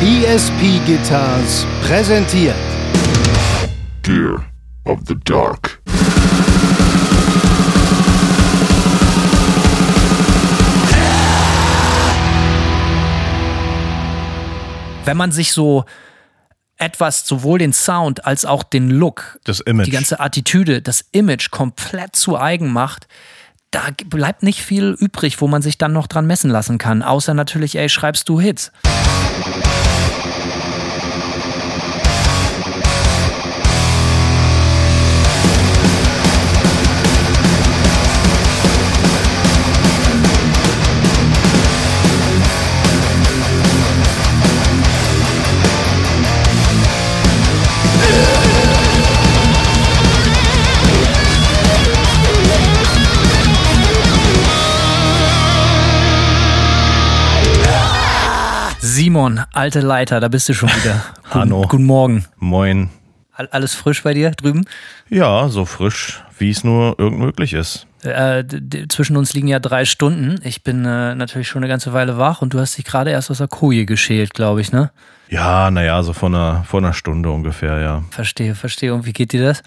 ESP 0.00 0.80
Guitars 0.86 1.66
präsentiert 1.82 2.54
Gear 4.02 4.44
of 4.84 5.00
the 5.08 5.16
Dark. 5.24 5.80
Wenn 15.04 15.16
man 15.16 15.32
sich 15.32 15.52
so 15.52 15.84
etwas, 16.76 17.26
sowohl 17.26 17.58
den 17.58 17.72
Sound 17.72 18.24
als 18.26 18.44
auch 18.44 18.62
den 18.62 18.90
Look, 18.90 19.40
Das 19.44 19.60
Image. 19.60 19.86
die 19.86 19.90
ganze 19.90 20.20
Attitüde, 20.20 20.82
das 20.82 21.04
Image 21.12 21.50
komplett 21.50 22.14
zu 22.14 22.38
eigen 22.38 22.70
macht, 22.72 23.08
da 23.70 23.80
bleibt 24.06 24.42
nicht 24.42 24.60
viel 24.62 24.96
übrig, 24.98 25.40
wo 25.40 25.48
man 25.48 25.62
sich 25.62 25.76
dann 25.78 25.92
noch 25.92 26.06
dran 26.06 26.26
messen 26.26 26.50
lassen 26.50 26.78
kann. 26.78 27.02
Außer 27.02 27.34
natürlich, 27.34 27.76
ey, 27.76 27.88
schreibst 27.88 28.28
du 28.28 28.40
Hits. 28.40 28.70
Thank 30.20 30.44
you. 30.44 30.57
Simon, 59.18 59.40
alte 59.52 59.80
Leiter, 59.80 60.20
da 60.20 60.28
bist 60.28 60.48
du 60.48 60.54
schon 60.54 60.68
wieder. 60.68 61.02
Guten, 61.24 61.34
Hanno. 61.34 61.62
Guten 61.62 61.86
Morgen. 61.86 62.24
Moin. 62.36 62.88
All- 63.32 63.48
Alles 63.48 63.74
frisch 63.74 64.04
bei 64.04 64.14
dir 64.14 64.30
drüben? 64.30 64.64
Ja, 65.08 65.48
so 65.48 65.64
frisch, 65.64 66.22
wie 66.38 66.50
es 66.50 66.62
nur 66.62 66.94
irgend 67.00 67.18
möglich 67.18 67.52
ist. 67.52 67.88
Äh, 68.04 68.44
zwischen 68.88 69.16
uns 69.16 69.34
liegen 69.34 69.48
ja 69.48 69.58
drei 69.58 69.86
Stunden. 69.86 70.38
Ich 70.44 70.62
bin 70.62 70.84
äh, 70.84 71.16
natürlich 71.16 71.48
schon 71.48 71.64
eine 71.64 71.68
ganze 71.68 71.92
Weile 71.92 72.16
wach 72.16 72.42
und 72.42 72.54
du 72.54 72.60
hast 72.60 72.78
dich 72.78 72.84
gerade 72.84 73.10
erst 73.10 73.28
aus 73.32 73.38
der 73.38 73.48
Koje 73.48 73.86
geschält, 73.86 74.34
glaube 74.34 74.60
ich, 74.60 74.70
ne? 74.70 74.92
Ja, 75.28 75.68
naja, 75.72 76.00
so 76.04 76.12
vor 76.12 76.28
einer, 76.28 76.62
vor 76.68 76.78
einer 76.78 76.92
Stunde 76.92 77.28
ungefähr, 77.32 77.80
ja. 77.80 78.04
Verstehe, 78.12 78.54
verstehe. 78.54 78.94
Und 78.94 79.04
wie 79.04 79.12
geht 79.12 79.32
dir 79.32 79.42
das? 79.42 79.64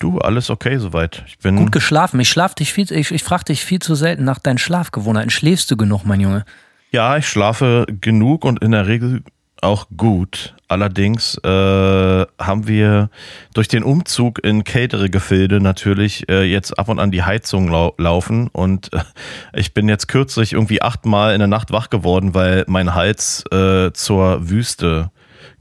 Du, 0.00 0.18
alles 0.18 0.50
okay 0.50 0.78
soweit. 0.78 1.22
Ich 1.28 1.38
bin. 1.38 1.54
Gut 1.54 1.70
geschlafen. 1.70 2.18
Ich 2.18 2.28
schlaf 2.28 2.56
dich 2.56 2.72
viel, 2.72 2.90
ich, 2.90 3.12
ich 3.12 3.22
frage 3.22 3.44
dich 3.44 3.64
viel 3.64 3.78
zu 3.78 3.94
selten 3.94 4.24
nach 4.24 4.40
deinen 4.40 4.58
Schlafgewohnheiten. 4.58 5.30
Schläfst 5.30 5.70
du 5.70 5.76
genug, 5.76 6.04
mein 6.04 6.18
Junge? 6.18 6.44
Ja, 6.92 7.16
ich 7.16 7.28
schlafe 7.28 7.86
genug 8.00 8.44
und 8.44 8.64
in 8.64 8.72
der 8.72 8.88
Regel 8.88 9.22
auch 9.60 9.86
gut. 9.96 10.56
Allerdings 10.66 11.38
äh, 11.38 11.48
haben 11.48 12.66
wir 12.66 13.10
durch 13.54 13.68
den 13.68 13.84
Umzug 13.84 14.42
in 14.42 14.64
kältere 14.64 15.08
Gefilde 15.08 15.60
natürlich 15.60 16.28
äh, 16.28 16.42
jetzt 16.42 16.78
ab 16.80 16.88
und 16.88 16.98
an 16.98 17.12
die 17.12 17.22
Heizung 17.22 17.68
lau 17.68 17.94
laufen 17.96 18.48
und 18.48 18.92
äh, 18.92 19.02
ich 19.52 19.72
bin 19.72 19.88
jetzt 19.88 20.08
kürzlich 20.08 20.54
irgendwie 20.54 20.82
achtmal 20.82 21.32
in 21.32 21.38
der 21.38 21.48
Nacht 21.48 21.70
wach 21.70 21.90
geworden, 21.90 22.34
weil 22.34 22.64
mein 22.66 22.94
Hals 22.94 23.44
äh, 23.52 23.92
zur 23.92 24.48
Wüste 24.48 25.10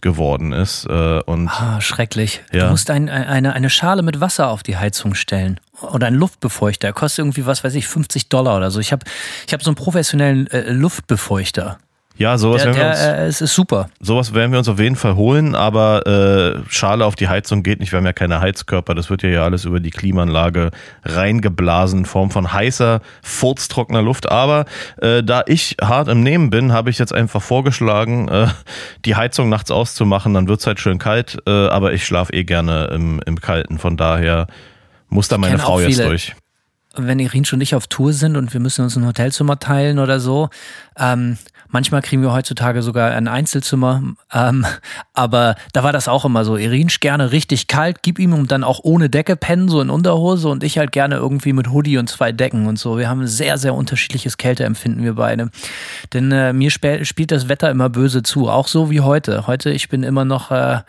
geworden 0.01 0.51
ist 0.53 0.85
äh, 0.85 1.21
und 1.21 1.49
Ah, 1.49 1.81
schrecklich. 1.81 2.41
Ja. 2.51 2.65
Du 2.65 2.71
musst 2.71 2.89
ein, 2.89 3.09
eine, 3.09 3.53
eine 3.53 3.69
Schale 3.69 4.01
mit 4.01 4.19
Wasser 4.19 4.49
auf 4.49 4.63
die 4.63 4.77
Heizung 4.77 5.15
stellen. 5.15 5.59
Oder 5.81 6.07
einen 6.07 6.17
Luftbefeuchter. 6.17 6.91
Kostet 6.93 7.19
irgendwie, 7.19 7.45
was 7.45 7.63
weiß 7.63 7.75
ich, 7.75 7.87
50 7.87 8.29
Dollar 8.29 8.57
oder 8.57 8.71
so. 8.71 8.79
Ich 8.79 8.91
habe 8.91 9.05
ich 9.47 9.53
hab 9.53 9.63
so 9.63 9.69
einen 9.69 9.75
professionellen 9.75 10.47
äh, 10.47 10.71
Luftbefeuchter. 10.71 11.79
Ja, 12.19 12.37
sowas 12.37 12.63
Der, 12.63 12.75
werden 12.75 12.81
wir 12.81 12.89
uns 12.89 12.99
äh, 12.99 13.25
es 13.27 13.41
ist 13.41 13.55
super. 13.55 13.89
Sowas 14.01 14.33
werden 14.33 14.51
wir 14.51 14.59
uns 14.59 14.67
auf 14.67 14.77
jeden 14.77 14.97
Fall 14.97 15.15
holen, 15.15 15.55
aber 15.55 16.05
äh, 16.05 16.69
Schale 16.69 17.05
auf 17.05 17.15
die 17.15 17.29
Heizung 17.29 17.63
geht 17.63 17.79
nicht. 17.79 17.93
Wir 17.93 17.97
haben 17.97 18.05
ja 18.05 18.11
keine 18.11 18.41
Heizkörper. 18.41 18.93
Das 18.93 19.09
wird 19.09 19.23
ja 19.23 19.29
ja 19.29 19.43
alles 19.45 19.63
über 19.63 19.79
die 19.79 19.89
Klimaanlage 19.89 20.71
reingeblasen 21.05 21.99
in 21.99 22.05
Form 22.05 22.29
von 22.29 22.51
heißer, 22.51 22.99
furztrockener 23.21 24.01
Luft. 24.01 24.29
Aber 24.29 24.65
äh, 25.01 25.23
da 25.23 25.43
ich 25.45 25.77
hart 25.81 26.09
im 26.09 26.21
Nehmen 26.21 26.49
bin, 26.49 26.73
habe 26.73 26.89
ich 26.89 26.99
jetzt 26.99 27.13
einfach 27.13 27.41
vorgeschlagen, 27.41 28.27
äh, 28.27 28.47
die 29.05 29.15
Heizung 29.15 29.47
nachts 29.47 29.71
auszumachen. 29.71 30.33
Dann 30.33 30.49
wird's 30.49 30.67
halt 30.67 30.81
schön 30.81 30.99
kalt. 30.99 31.37
Äh, 31.47 31.51
aber 31.67 31.93
ich 31.93 32.05
schlafe 32.05 32.33
eh 32.33 32.43
gerne 32.43 32.89
im, 32.93 33.21
im 33.25 33.39
Kalten. 33.39 33.79
Von 33.79 33.95
daher 33.95 34.47
muss 35.07 35.29
da 35.29 35.37
meine 35.37 35.57
Frau 35.57 35.79
jetzt 35.79 35.99
durch. 35.99 36.35
wenn 36.97 37.19
Irin 37.19 37.45
und 37.53 37.61
ich 37.61 37.75
auf 37.75 37.87
Tour 37.87 38.11
sind 38.11 38.35
und 38.35 38.51
wir 38.51 38.59
müssen 38.59 38.83
uns 38.83 38.97
ein 38.97 39.05
Hotelzimmer 39.05 39.57
teilen 39.57 39.99
oder 39.99 40.19
so, 40.19 40.49
ähm, 40.97 41.37
manchmal 41.69 42.01
kriegen 42.01 42.21
wir 42.21 42.33
heutzutage 42.33 42.81
sogar 42.81 43.11
ein 43.11 43.27
Einzelzimmer, 43.27 44.03
ähm, 44.33 44.65
aber 45.13 45.55
da 45.73 45.83
war 45.83 45.93
das 45.93 46.07
auch 46.07 46.25
immer 46.25 46.45
so. 46.45 46.57
Irinsch 46.57 46.99
gerne 46.99 47.31
richtig 47.31 47.67
kalt, 47.67 48.01
gib 48.01 48.19
ihm 48.19 48.33
und 48.33 48.51
dann 48.51 48.63
auch 48.63 48.79
ohne 48.83 49.09
Decke 49.09 49.35
pennen, 49.35 49.69
so 49.69 49.81
in 49.81 49.89
Unterhose 49.89 50.49
und 50.49 50.63
ich 50.63 50.77
halt 50.77 50.91
gerne 50.91 51.15
irgendwie 51.15 51.53
mit 51.53 51.71
Hoodie 51.71 51.97
und 51.97 52.09
zwei 52.09 52.31
Decken 52.31 52.67
und 52.67 52.77
so. 52.77 52.97
Wir 52.97 53.09
haben 53.09 53.21
ein 53.21 53.27
sehr, 53.27 53.57
sehr 53.57 53.73
unterschiedliches 53.73 54.37
Kälteempfinden, 54.37 55.03
wir 55.03 55.15
beide. 55.15 55.49
Denn 56.13 56.31
äh, 56.31 56.53
mir 56.53 56.71
spielt 56.71 57.31
das 57.31 57.49
Wetter 57.49 57.69
immer 57.69 57.89
böse 57.89 58.23
zu, 58.23 58.49
auch 58.49 58.67
so 58.67 58.89
wie 58.89 59.01
heute. 59.01 59.47
Heute, 59.47 59.71
ich 59.71 59.89
bin 59.89 60.03
immer 60.03 60.25
noch 60.25 60.51
äh, 60.51 60.79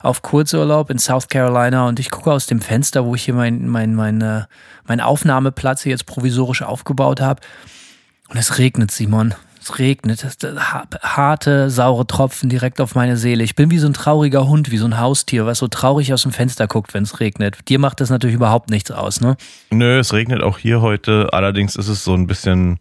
auf 0.00 0.22
Kurzurlaub 0.22 0.90
in 0.90 0.98
South 0.98 1.28
Carolina 1.28 1.86
und 1.86 2.00
ich 2.00 2.10
gucke 2.10 2.32
aus 2.32 2.46
dem 2.46 2.60
Fenster, 2.60 3.04
wo 3.04 3.14
ich 3.14 3.24
hier 3.24 3.34
mein, 3.34 3.68
mein, 3.68 3.94
mein, 3.94 4.20
äh, 4.20 4.42
mein 4.84 5.00
Aufnahmeplatz 5.00 5.84
jetzt 5.84 6.06
provisorisch 6.06 6.62
aufgebaut 6.62 7.20
habe. 7.20 7.40
Und 8.28 8.38
es 8.38 8.58
regnet, 8.58 8.90
Simon. 8.90 9.34
Es 9.62 9.78
regnet. 9.78 10.24
Es, 10.24 10.36
ha- 10.44 10.86
harte, 11.02 11.70
saure 11.70 12.06
Tropfen 12.06 12.48
direkt 12.48 12.80
auf 12.80 12.94
meine 12.96 13.16
Seele. 13.16 13.44
Ich 13.44 13.54
bin 13.54 13.70
wie 13.70 13.78
so 13.78 13.86
ein 13.86 13.92
trauriger 13.94 14.48
Hund, 14.48 14.70
wie 14.72 14.76
so 14.78 14.86
ein 14.86 14.98
Haustier, 14.98 15.46
was 15.46 15.58
so 15.58 15.68
traurig 15.68 16.12
aus 16.12 16.22
dem 16.22 16.32
Fenster 16.32 16.66
guckt, 16.66 16.94
wenn 16.94 17.04
es 17.04 17.20
regnet. 17.20 17.68
Dir 17.68 17.78
macht 17.78 18.00
das 18.00 18.10
natürlich 18.10 18.34
überhaupt 18.34 18.70
nichts 18.70 18.90
aus, 18.90 19.20
ne? 19.20 19.36
Nö, 19.70 19.98
es 20.00 20.12
regnet 20.12 20.42
auch 20.42 20.58
hier 20.58 20.80
heute. 20.80 21.28
Allerdings 21.32 21.76
ist 21.76 21.88
es 21.88 22.02
so 22.02 22.14
ein 22.14 22.26
bisschen, 22.26 22.78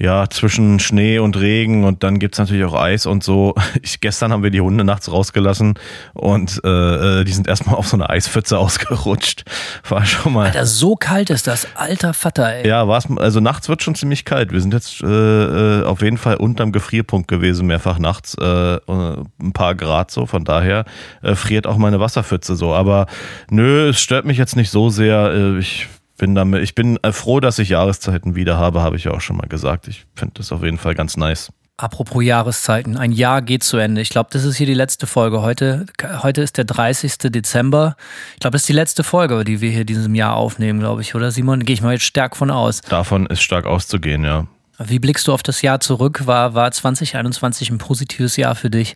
ja, 0.00 0.30
zwischen 0.30 0.80
Schnee 0.80 1.18
und 1.18 1.38
Regen 1.38 1.84
und 1.84 2.02
dann 2.02 2.18
gibt's 2.18 2.38
natürlich 2.38 2.64
auch 2.64 2.74
Eis 2.74 3.04
und 3.06 3.22
so. 3.22 3.54
Ich, 3.82 4.00
gestern 4.00 4.32
haben 4.32 4.42
wir 4.42 4.50
die 4.50 4.60
Hunde 4.60 4.84
nachts 4.84 5.10
rausgelassen 5.10 5.74
und 6.12 6.60
äh, 6.64 7.20
äh, 7.20 7.24
die 7.24 7.32
sind 7.32 7.48
erstmal 7.48 7.76
auf 7.76 7.88
so 7.88 7.96
eine 7.96 8.08
Eispfütze 8.08 8.58
ausgerutscht. 8.58 9.44
War 9.88 10.04
schon 10.04 10.32
mal. 10.32 10.46
Alter, 10.46 10.66
so 10.66 10.96
kalt 10.96 11.30
ist 11.30 11.46
das. 11.46 11.66
Alter 11.74 12.14
Vater, 12.14 12.52
ey. 12.52 12.66
Ja, 12.66 12.88
war's, 12.88 13.08
also 13.16 13.40
nachts 13.40 13.68
wird 13.68 13.82
schon 13.82 13.94
ziemlich 13.94 14.24
kalt. 14.24 14.52
Wir 14.52 14.60
sind 14.60 14.72
jetzt 14.72 15.02
äh, 15.02 15.06
äh, 15.06 15.84
auf 15.84 16.02
jeden 16.02 16.18
Fall 16.18 16.36
unterm 16.36 16.72
Gefrierpunkt 16.72 17.28
gewesen, 17.28 17.66
mehrfach 17.66 17.98
nachts, 17.98 18.36
äh, 18.40 18.44
äh, 18.44 18.80
ein 18.86 19.52
paar 19.52 19.74
Grad 19.74 20.10
so. 20.10 20.26
Von 20.26 20.44
daher 20.44 20.84
äh, 21.22 21.34
friert 21.34 21.66
auch 21.66 21.76
meine 21.76 22.00
Wasserpfütze 22.00 22.56
so. 22.56 22.72
Aber 22.72 23.06
nö, 23.50 23.90
es 23.90 24.00
stört 24.00 24.24
mich 24.24 24.38
jetzt 24.38 24.56
nicht 24.56 24.70
so 24.70 24.88
sehr. 24.90 25.32
Äh, 25.32 25.58
ich 25.58 25.88
bin 26.20 26.34
damit, 26.34 26.62
ich 26.62 26.74
bin 26.74 26.98
äh, 27.02 27.12
froh, 27.12 27.40
dass 27.40 27.58
ich 27.58 27.70
Jahreszeiten 27.70 28.34
wieder 28.36 28.58
habe, 28.58 28.82
habe 28.82 28.96
ich 28.96 29.04
ja 29.04 29.12
auch 29.12 29.22
schon 29.22 29.38
mal 29.38 29.48
gesagt. 29.48 29.88
Ich 29.88 30.04
finde 30.14 30.34
das 30.36 30.52
auf 30.52 30.62
jeden 30.62 30.76
Fall 30.76 30.94
ganz 30.94 31.16
nice. 31.16 31.50
Apropos 31.78 32.22
Jahreszeiten, 32.22 32.98
ein 32.98 33.10
Jahr 33.10 33.40
geht 33.40 33.64
zu 33.64 33.78
Ende. 33.78 34.02
Ich 34.02 34.10
glaube, 34.10 34.28
das 34.30 34.44
ist 34.44 34.56
hier 34.56 34.66
die 34.66 34.74
letzte 34.74 35.06
Folge. 35.06 35.40
Heute, 35.40 35.86
heute 36.22 36.42
ist 36.42 36.58
der 36.58 36.66
30. 36.66 37.32
Dezember. 37.32 37.96
Ich 38.34 38.40
glaube, 38.40 38.52
das 38.52 38.62
ist 38.62 38.68
die 38.68 38.74
letzte 38.74 39.02
Folge, 39.02 39.44
die 39.44 39.62
wir 39.62 39.70
hier 39.70 39.86
diesem 39.86 40.14
Jahr 40.14 40.36
aufnehmen, 40.36 40.78
glaube 40.78 41.00
ich, 41.00 41.14
oder 41.14 41.30
Simon? 41.30 41.64
Gehe 41.64 41.72
ich 41.72 41.80
mal 41.80 41.94
jetzt 41.94 42.04
stark 42.04 42.36
von 42.36 42.50
aus. 42.50 42.82
Davon 42.82 43.24
ist 43.24 43.40
stark 43.40 43.64
auszugehen, 43.64 44.22
ja. 44.22 44.46
Wie 44.78 44.98
blickst 44.98 45.26
du 45.26 45.32
auf 45.32 45.42
das 45.42 45.62
Jahr 45.62 45.80
zurück? 45.80 46.26
War, 46.26 46.52
war 46.52 46.70
2021 46.70 47.70
ein 47.70 47.78
positives 47.78 48.36
Jahr 48.36 48.54
für 48.54 48.68
dich? 48.68 48.94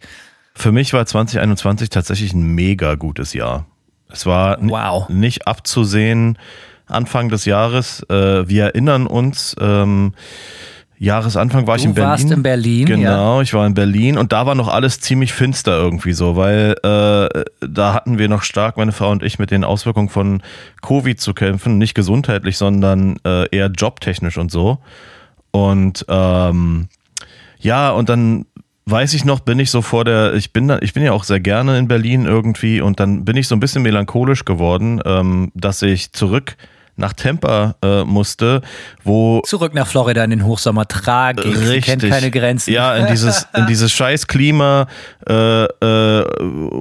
Für 0.55 0.73
mich 0.73 0.93
war 0.93 1.07
2021 1.07 1.89
tatsächlich 1.89 2.35
ein 2.35 2.43
mega 2.43 2.97
gutes 2.97 3.33
Jahr. 3.33 3.65
Es 4.11 4.27
war 4.27 4.59
Wow. 4.61 5.09
nicht 5.09 5.47
abzusehen 5.49 6.37
Anfang 6.87 7.29
des 7.29 7.45
Jahres. 7.45 8.03
Äh, 8.11 8.49
wir 8.49 8.65
erinnern 8.65 9.07
uns, 9.07 9.57
ähm, 9.61 10.15
Jahresanfang 10.99 11.67
war 11.67 11.77
ich 11.77 11.83
Du 11.83 11.89
in 11.89 11.95
Berlin. 11.95 12.11
warst 12.11 12.31
in 12.31 12.43
Berlin, 12.43 12.87
Genau, 12.87 13.41
ich 13.41 13.53
war 13.53 13.67
in 13.67 13.75
Berlin 13.75 14.17
und 14.17 14.33
da 14.33 14.47
war 14.47 14.55
noch 14.55 14.69
alles 14.69 15.01
ziemlich 15.01 15.33
finster 15.33 15.77
irgendwie 15.77 16.13
so, 16.13 16.37
weil 16.37 16.77
äh, 16.83 17.45
da 17.67 17.95
hatten 17.95 18.19
wir 18.19 18.29
noch 18.29 18.43
stark, 18.43 18.77
meine 18.77 18.93
Frau 18.93 19.11
und 19.11 19.23
ich, 19.23 19.39
mit 19.39 19.51
den 19.51 19.65
Auswirkungen 19.65 20.09
von 20.09 20.43
Covid 20.83 21.21
zu 21.21 21.35
kämpfen. 21.35 21.79
Nicht 21.79 21.95
gesundheitlich, 21.95 22.57
sondern 22.57 23.17
äh, 23.27 23.49
eher 23.55 23.67
jobtechnisch 23.67 24.39
und 24.39 24.51
so. 24.53 24.79
Und 25.51 26.05
ähm, 26.09 26.89
ja, 27.59 27.91
und 27.91 28.09
dann 28.09 28.47
weiß 28.87 29.15
ich 29.15 29.25
noch, 29.25 29.41
bin 29.41 29.59
ich 29.59 29.71
so 29.71 29.83
vor 29.83 30.05
der, 30.05 30.35
ich 30.35 30.53
bin 30.53 30.69
da, 30.69 30.79
ich 30.81 30.93
bin 30.93 31.03
ja 31.03 31.13
auch 31.13 31.25
sehr 31.25 31.41
gerne 31.41 31.79
in 31.79 31.89
Berlin 31.89 32.25
irgendwie 32.25 32.81
und 32.81 33.01
dann 33.01 33.25
bin 33.25 33.37
ich 33.37 33.49
so 33.49 33.57
ein 33.57 33.61
bisschen 33.61 33.83
melancholisch 33.83 34.45
geworden, 34.45 35.01
ähm, 35.05 35.51
dass 35.55 35.83
ich 35.83 36.13
zurück 36.13 36.57
nach 36.97 37.13
Tampa 37.13 37.75
äh, 37.83 38.05
musste, 38.05 38.63
wo 39.03 39.41
Zurück 39.45 39.75
nach 39.75 39.87
Florida 39.87 40.23
in 40.25 40.31
den 40.31 40.45
Hochsommer. 40.45 40.87
Tragik. 40.87 41.45
Sie 41.45 41.65
Richtig. 41.65 41.85
kennt 41.85 42.03
keine 42.09 42.31
Grenzen. 42.31 42.73
Ja, 42.73 42.95
in 42.97 43.07
dieses, 43.07 43.47
in 43.55 43.67
dieses 43.67 43.93
scheiß 43.93 44.27
Klima, 44.27 44.87
äh, 45.29 45.65
äh, 45.65 46.25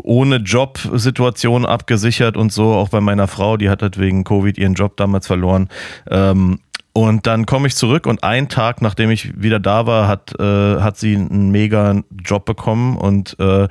ohne 0.04 0.38
Jobsituation 0.38 1.66
abgesichert 1.66 2.38
und 2.38 2.54
so, 2.54 2.74
auch 2.74 2.90
bei 2.90 3.02
meiner 3.02 3.28
Frau, 3.28 3.58
die 3.58 3.70
hat 3.70 3.82
halt 3.82 3.98
wegen 3.98 4.24
Covid 4.24 4.58
ihren 4.58 4.74
Job 4.76 4.98
damals 4.98 5.28
verloren. 5.28 5.70
Ähm, 6.10 6.60
Und 6.96 7.26
dann 7.26 7.48
komme 7.48 7.66
ich 7.68 7.76
zurück 7.76 8.06
und 8.06 8.24
einen 8.24 8.50
Tag, 8.50 8.84
nachdem 8.84 9.10
ich 9.10 9.42
wieder 9.42 9.60
da 9.60 9.88
war, 9.88 10.08
hat, 10.08 10.40
äh, 10.40 10.80
hat 10.80 10.96
sie 10.96 11.16
einen 11.16 11.50
mega 11.50 12.04
Job 12.24 12.46
bekommen 12.46 12.98
und 12.98 13.36
äh, 13.40 13.68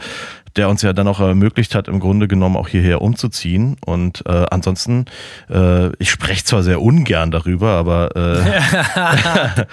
der 0.56 0.68
uns 0.68 0.82
ja 0.82 0.92
dann 0.92 1.08
auch 1.08 1.20
ermöglicht 1.20 1.74
hat, 1.74 1.88
im 1.88 2.00
Grunde 2.00 2.28
genommen 2.28 2.56
auch 2.56 2.68
hierher 2.68 3.00
umzuziehen. 3.00 3.76
Und 3.84 4.24
äh, 4.26 4.44
ansonsten, 4.50 5.06
äh, 5.50 5.88
ich 5.96 6.10
spreche 6.10 6.44
zwar 6.44 6.62
sehr 6.62 6.82
ungern 6.82 7.30
darüber, 7.30 7.70
aber 7.70 8.14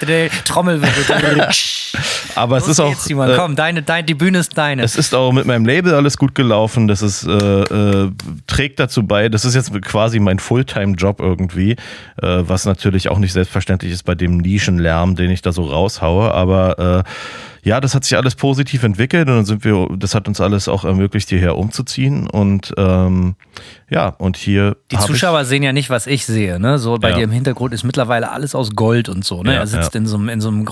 äh, 0.01 0.29
Trommelwirbel. 0.45 1.47
aber 2.35 2.57
es 2.57 2.67
ist 2.67 2.79
auch. 2.79 2.95
Simon, 2.95 3.31
komm, 3.35 3.55
deine, 3.55 3.81
deine, 3.83 4.05
die 4.05 4.13
Bühne 4.13 4.39
ist 4.39 4.57
deine. 4.57 4.83
Es 4.83 4.95
ist 4.95 5.13
auch 5.13 5.31
mit 5.31 5.45
meinem 5.45 5.65
Label 5.65 5.93
alles 5.93 6.17
gut 6.17 6.35
gelaufen. 6.35 6.87
Das 6.87 7.01
ist, 7.01 7.25
äh, 7.25 7.31
äh, 7.33 8.11
trägt 8.47 8.79
dazu 8.79 9.05
bei. 9.05 9.29
Das 9.29 9.45
ist 9.45 9.55
jetzt 9.55 9.73
quasi 9.81 10.19
mein 10.19 10.39
Fulltime-Job 10.39 11.19
irgendwie, 11.19 11.71
äh, 11.71 11.77
was 12.21 12.65
natürlich 12.65 13.09
auch 13.09 13.19
nicht 13.19 13.33
selbstverständlich 13.33 13.91
ist 13.91 14.03
bei 14.03 14.15
dem 14.15 14.37
Nischenlärm, 14.37 15.15
den 15.15 15.31
ich 15.31 15.41
da 15.41 15.51
so 15.51 15.63
raushaue. 15.63 16.33
Aber 16.33 17.03
äh, 17.05 17.09
ja, 17.63 17.81
das 17.81 17.95
hat 17.95 18.03
sich 18.03 18.15
alles 18.17 18.35
positiv 18.35 18.83
entwickelt 18.83 19.27
und 19.27 19.35
dann 19.35 19.45
sind 19.45 19.63
wir, 19.63 19.88
das 19.97 20.15
hat 20.15 20.27
uns 20.27 20.39
alles 20.41 20.67
auch 20.67 20.85
ermöglicht, 20.85 21.29
hierher 21.29 21.57
umzuziehen 21.57 22.29
und 22.29 22.73
ähm, 22.77 23.35
ja, 23.89 24.09
und 24.09 24.38
hier. 24.38 24.77
Die 24.91 24.97
Zuschauer 24.97 25.45
sehen 25.45 25.63
ja 25.63 25.73
nicht, 25.73 25.89
was 25.89 26.06
ich 26.06 26.25
sehe, 26.25 26.59
ne? 26.59 26.77
So 26.77 26.97
bei 26.97 27.09
ja. 27.09 27.17
dir 27.17 27.23
im 27.23 27.31
Hintergrund 27.31 27.73
ist 27.73 27.83
mittlerweile 27.83 28.31
alles 28.31 28.53
aus 28.53 28.75
Gold 28.75 29.09
und 29.09 29.25
so, 29.25 29.41
ne? 29.41 29.53
Ja, 29.53 29.59
er 29.61 29.67
sitzt 29.67 29.95
ja. 29.95 30.00
in 30.00 30.06
so 30.06 30.17
einem, 30.17 30.29
in 30.29 30.41
so 30.41 30.50
einem 30.50 30.67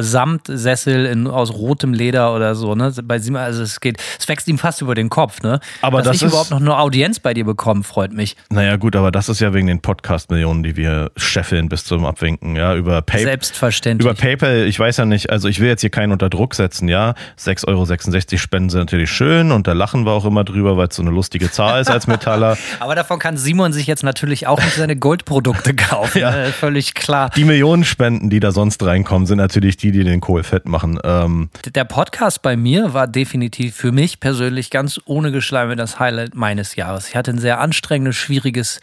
Samtsessel 0.00 1.04
in, 1.06 1.26
aus 1.26 1.52
rotem 1.52 1.92
Leder 1.92 2.34
oder 2.34 2.54
so, 2.54 2.74
ne? 2.74 2.92
Bei 3.04 3.18
Simon, 3.18 3.42
also 3.42 3.62
es 3.62 3.80
geht, 3.80 3.98
es 4.18 4.26
wächst 4.28 4.48
ihm 4.48 4.56
fast 4.56 4.80
über 4.80 4.94
den 4.94 5.10
Kopf, 5.10 5.42
ne? 5.42 5.60
Aber 5.82 5.98
Dass 5.98 6.06
das 6.06 6.16
ich 6.16 6.22
ist, 6.22 6.28
überhaupt 6.32 6.50
noch 6.50 6.60
eine 6.60 6.78
Audienz 6.78 7.20
bei 7.20 7.34
dir 7.34 7.44
bekomme, 7.44 7.82
freut 7.82 8.12
mich. 8.12 8.36
Naja, 8.50 8.76
gut, 8.76 8.96
aber 8.96 9.12
das 9.12 9.28
ist 9.28 9.40
ja 9.40 9.52
wegen 9.52 9.66
den 9.66 9.80
Podcast-Millionen, 9.80 10.62
die 10.62 10.76
wir 10.76 11.10
scheffeln 11.16 11.68
bis 11.68 11.84
zum 11.84 12.06
Abwinken, 12.06 12.56
ja? 12.56 12.74
Über 12.74 13.02
PayPal. 13.02 13.24
Selbstverständlich. 13.24 14.10
Über 14.10 14.18
PayPal, 14.18 14.64
ich 14.66 14.78
weiß 14.78 14.96
ja 14.96 15.04
nicht, 15.04 15.28
also 15.28 15.48
ich 15.48 15.60
will 15.60 15.68
jetzt 15.68 15.82
hier 15.82 15.90
keinen 15.90 16.07
unter 16.12 16.30
Druck 16.30 16.54
setzen, 16.54 16.88
ja? 16.88 17.14
6,66 17.38 17.66
Euro 17.68 18.38
spenden 18.38 18.70
sind 18.70 18.80
natürlich 18.80 19.10
schön 19.10 19.52
und 19.52 19.66
da 19.66 19.72
lachen 19.72 20.04
wir 20.04 20.12
auch 20.12 20.24
immer 20.24 20.44
drüber, 20.44 20.76
weil 20.76 20.88
es 20.88 20.96
so 20.96 21.02
eine 21.02 21.10
lustige 21.10 21.50
Zahl 21.50 21.80
ist 21.80 21.90
als 21.90 22.06
Metaller. 22.06 22.56
aber 22.80 22.94
davon 22.94 23.18
kann 23.18 23.36
Simon 23.36 23.72
sich 23.72 23.86
jetzt 23.86 24.02
natürlich 24.02 24.46
auch 24.46 24.60
nicht 24.62 24.74
seine 24.74 24.96
Goldprodukte 24.96 25.74
kaufen. 25.74 26.18
ja. 26.20 26.34
Äh, 26.34 26.52
völlig 26.52 26.94
klar. 26.94 27.30
Die 27.36 27.44
Millionen 27.44 27.84
Spenden, 27.84 28.30
die 28.30 28.40
da 28.40 28.52
sonst 28.52 28.82
reinkommen, 28.84 29.26
sind 29.26 29.38
natürlich 29.38 29.76
die, 29.76 29.92
die 29.92 30.04
den 30.04 30.20
Kohl 30.20 30.42
fett 30.42 30.66
machen. 30.66 30.98
Ähm 31.04 31.50
Der 31.74 31.84
Podcast 31.84 32.42
bei 32.42 32.56
mir 32.56 32.94
war 32.94 33.06
definitiv 33.06 33.74
für 33.74 33.92
mich 33.92 34.20
persönlich 34.20 34.70
ganz 34.70 35.00
ohne 35.04 35.32
Geschleime 35.32 35.76
das 35.76 35.98
Highlight 35.98 36.34
meines 36.34 36.76
Jahres. 36.76 37.08
Ich 37.08 37.16
hatte 37.16 37.30
ein 37.32 37.38
sehr 37.38 37.60
anstrengendes, 37.60 38.16
schwieriges 38.16 38.80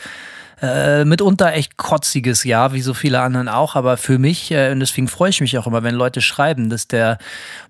äh, 0.61 1.05
mitunter 1.05 1.53
echt 1.53 1.77
kotziges 1.77 2.43
Jahr, 2.43 2.73
wie 2.73 2.81
so 2.81 2.93
viele 2.93 3.21
anderen 3.21 3.47
auch. 3.47 3.75
Aber 3.75 3.97
für 3.97 4.17
mich, 4.17 4.51
äh, 4.51 4.71
und 4.71 4.79
deswegen 4.79 5.07
freue 5.07 5.29
ich 5.29 5.41
mich 5.41 5.57
auch 5.57 5.67
immer, 5.67 5.83
wenn 5.83 5.95
Leute 5.95 6.21
schreiben, 6.21 6.69
dass 6.69 6.87
der 6.87 7.17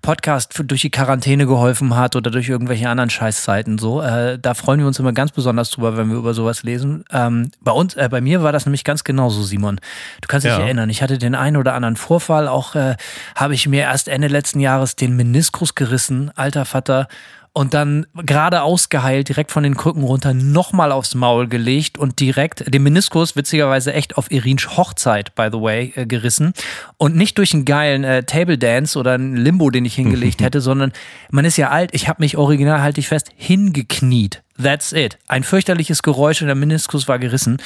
Podcast 0.02 0.54
für, 0.54 0.64
durch 0.64 0.82
die 0.82 0.90
Quarantäne 0.90 1.46
geholfen 1.46 1.96
hat 1.96 2.16
oder 2.16 2.30
durch 2.30 2.48
irgendwelche 2.48 2.88
anderen 2.88 3.10
Scheißzeiten 3.10 3.78
so. 3.78 4.02
Äh, 4.02 4.38
da 4.38 4.54
freuen 4.54 4.80
wir 4.80 4.86
uns 4.86 4.98
immer 4.98 5.12
ganz 5.12 5.32
besonders 5.32 5.70
drüber, 5.70 5.96
wenn 5.96 6.08
wir 6.10 6.16
über 6.16 6.34
sowas 6.34 6.62
lesen. 6.62 7.04
Ähm, 7.12 7.50
bei 7.60 7.72
uns, 7.72 7.94
äh, 7.94 8.08
bei 8.10 8.20
mir 8.20 8.42
war 8.42 8.52
das 8.52 8.66
nämlich 8.66 8.84
ganz 8.84 9.04
genauso, 9.04 9.42
Simon. 9.42 9.80
Du 10.20 10.28
kannst 10.28 10.46
dich 10.46 10.52
ja. 10.52 10.60
erinnern, 10.60 10.90
ich 10.90 11.02
hatte 11.02 11.18
den 11.18 11.34
einen 11.34 11.56
oder 11.56 11.74
anderen 11.74 11.96
Vorfall. 11.96 12.48
Auch 12.48 12.74
äh, 12.74 12.96
habe 13.34 13.54
ich 13.54 13.66
mir 13.66 13.82
erst 13.82 14.08
Ende 14.08 14.28
letzten 14.28 14.60
Jahres 14.60 14.96
den 14.96 15.16
Meniskus 15.16 15.74
gerissen, 15.74 16.30
alter 16.36 16.64
Vater 16.64 17.08
und 17.56 17.72
dann 17.72 18.04
gerade 18.14 18.60
ausgeheilt, 18.60 19.30
direkt 19.30 19.50
von 19.50 19.62
den 19.62 19.78
Krücken 19.78 20.02
runter, 20.02 20.34
nochmal 20.34 20.92
aufs 20.92 21.14
Maul 21.14 21.48
gelegt 21.48 21.96
und 21.96 22.20
direkt 22.20 22.62
den 22.74 22.82
Meniskus 22.82 23.34
witzigerweise 23.34 23.94
echt 23.94 24.18
auf 24.18 24.30
Irinsch 24.30 24.76
Hochzeit, 24.76 25.34
by 25.34 25.48
the 25.50 25.58
way, 25.58 25.90
äh, 25.96 26.04
gerissen. 26.04 26.52
Und 26.98 27.16
nicht 27.16 27.38
durch 27.38 27.54
einen 27.54 27.64
geilen 27.64 28.04
äh, 28.04 28.24
Table 28.24 28.58
Dance 28.58 28.98
oder 28.98 29.14
einen 29.14 29.36
Limbo, 29.36 29.70
den 29.70 29.86
ich 29.86 29.94
hingelegt 29.94 30.42
hätte, 30.42 30.60
sondern 30.60 30.92
man 31.30 31.46
ist 31.46 31.56
ja 31.56 31.70
alt, 31.70 31.94
ich 31.94 32.08
habe 32.08 32.22
mich 32.22 32.36
original, 32.36 32.82
halte 32.82 33.00
ich 33.00 33.08
fest, 33.08 33.30
hingekniet. 33.36 34.42
That's 34.62 34.92
it. 34.92 35.16
Ein 35.26 35.42
fürchterliches 35.42 36.02
Geräusch 36.02 36.42
und 36.42 36.48
der 36.48 36.56
Meniskus 36.56 37.08
war 37.08 37.18
gerissen 37.18 37.56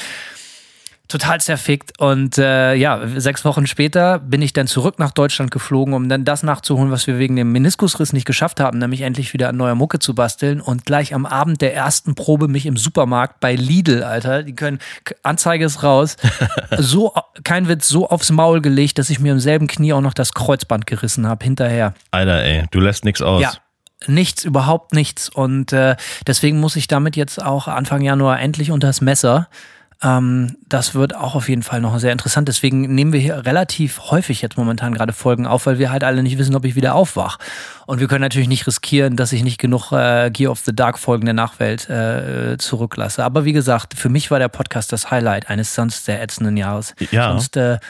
total 1.11 1.41
zerfickt. 1.41 1.99
Und 1.99 2.39
äh, 2.39 2.75
ja, 2.75 3.01
sechs 3.17 3.45
Wochen 3.45 3.67
später 3.67 4.19
bin 4.19 4.41
ich 4.41 4.53
dann 4.53 4.67
zurück 4.67 4.99
nach 4.99 5.11
Deutschland 5.11 5.51
geflogen, 5.51 5.93
um 5.93 6.09
dann 6.09 6.25
das 6.25 6.43
nachzuholen, 6.43 6.91
was 6.91 7.07
wir 7.07 7.19
wegen 7.19 7.37
dem 7.37 7.53
Meniskusriss 7.53 8.13
nicht 8.13 8.25
geschafft 8.25 8.61
haben, 8.61 8.79
nämlich 8.79 9.03
endlich 9.03 9.33
wieder 9.33 9.49
an 9.49 9.57
neuer 9.57 9.75
Mucke 9.75 9.99
zu 9.99 10.15
basteln. 10.15 10.61
Und 10.61 10.87
gleich 10.87 11.13
am 11.13 11.27
Abend 11.27 11.61
der 11.61 11.75
ersten 11.75 12.15
Probe 12.15 12.49
mich 12.49 12.65
im 12.65 12.77
Supermarkt 12.77 13.41
bei 13.41 13.55
Lidl, 13.55 14.03
Alter, 14.03 14.45
die 14.45 14.55
können, 14.55 14.79
Anzeige 15.23 15.65
ist 15.65 15.83
raus, 15.83 16.17
so, 16.79 17.13
kein 17.45 17.69
Witz, 17.69 17.89
so 17.89 18.09
aufs 18.09 18.31
Maul 18.31 18.61
gelegt, 18.61 18.99
dass 18.99 19.11
ich 19.11 19.19
mir 19.19 19.33
im 19.33 19.41
selben 19.41 19.67
Knie 19.67 19.93
auch 19.93 20.01
noch 20.01 20.15
das 20.15 20.33
Kreuzband 20.33 20.87
gerissen 20.87 21.27
habe, 21.27 21.45
hinterher. 21.45 21.95
Alter, 22.13 22.43
ey, 22.43 22.65
du 22.71 22.81
lässt 22.81 23.05
nichts 23.05 23.21
aus. 23.21 23.43
Ja. 23.43 23.53
Nichts, 24.07 24.45
überhaupt 24.45 24.95
nichts. 24.95 25.29
Und 25.29 25.75
äh, 25.75 25.97
deswegen 26.27 26.59
muss 26.59 26.77
ich 26.77 26.89
damit 26.89 27.17
jetzt 27.17 27.43
auch 27.43 27.69
Anfang 27.69 28.01
Januar 28.01 28.41
endlich 28.41 28.71
unters 28.71 29.03
Messer. 29.03 29.49
Ähm, 30.03 30.57
das 30.69 30.95
wird 30.95 31.15
auch 31.15 31.35
auf 31.35 31.49
jeden 31.49 31.63
Fall 31.63 31.81
noch 31.81 31.99
sehr 31.99 32.13
interessant. 32.13 32.49
Deswegen 32.49 32.95
nehmen 32.95 33.13
wir 33.13 33.21
hier 33.21 33.45
relativ 33.45 34.01
häufig 34.11 34.41
jetzt 34.41 34.57
momentan 34.57 34.95
gerade 34.95 35.13
Folgen 35.13 35.47
auf, 35.47 35.67
weil 35.67 35.79
wir 35.79 35.91
halt 35.91 36.05
alle 36.05 36.23
nicht 36.23 36.39
wissen, 36.39 36.55
ob 36.55 36.65
ich 36.65 36.75
wieder 36.75 36.95
aufwach. 36.95 37.39
Und 37.91 37.99
wir 37.99 38.07
können 38.07 38.21
natürlich 38.21 38.47
nicht 38.47 38.69
riskieren, 38.69 39.17
dass 39.17 39.33
ich 39.33 39.43
nicht 39.43 39.59
genug 39.59 39.91
äh, 39.91 40.31
Gear 40.31 40.53
of 40.53 40.61
the 40.61 40.73
Dark 40.73 40.97
Folgen 40.97 41.25
der 41.25 41.35
Nachwelt 41.35 41.91
äh, 41.91 42.57
zurücklasse. 42.57 43.25
Aber 43.25 43.45
wie 43.45 43.53
gesagt, 43.53 43.95
für 43.95 44.09
mich 44.09 44.31
war 44.31 44.39
der 44.39 44.47
Podcast 44.47 44.93
das 44.93 45.11
Highlight 45.11 45.51
eines 45.51 45.75
sonst 45.75 46.05
sehr 46.05 46.23
ätzenden 46.23 46.57
Jahres. 46.57 46.95
Ja. 47.11 47.31
Sonst, 47.31 47.57
äh, 47.57 47.81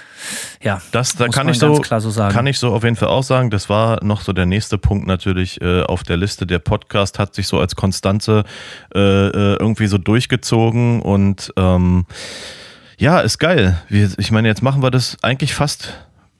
ja, 0.62 0.80
das 0.92 1.16
da 1.16 1.28
kann 1.28 1.50
ich 1.50 1.58
so, 1.58 1.74
so 1.74 2.28
kann 2.28 2.46
ich 2.46 2.58
so 2.58 2.72
auf 2.72 2.82
jeden 2.82 2.96
Fall 2.96 3.08
auch 3.08 3.22
sagen. 3.22 3.50
Das 3.50 3.68
war 3.68 4.02
noch 4.02 4.22
so 4.22 4.32
der 4.32 4.46
nächste 4.46 4.78
Punkt 4.78 5.06
natürlich 5.06 5.60
äh, 5.60 5.82
auf 5.82 6.02
der 6.02 6.16
Liste. 6.16 6.46
Der 6.46 6.60
Podcast 6.60 7.18
hat 7.18 7.34
sich 7.34 7.46
so 7.46 7.60
als 7.60 7.76
Konstanze 7.76 8.44
äh, 8.94 8.98
äh, 8.98 9.56
irgendwie 9.56 9.86
so 9.86 9.98
durchgezogen 9.98 11.02
und 11.02 11.52
ähm, 11.58 12.06
ja, 12.96 13.20
ist 13.20 13.36
geil. 13.36 13.76
Wir, 13.90 14.08
ich 14.16 14.30
meine, 14.30 14.48
jetzt 14.48 14.62
machen 14.62 14.82
wir 14.82 14.90
das 14.90 15.18
eigentlich 15.20 15.52
fast 15.52 15.92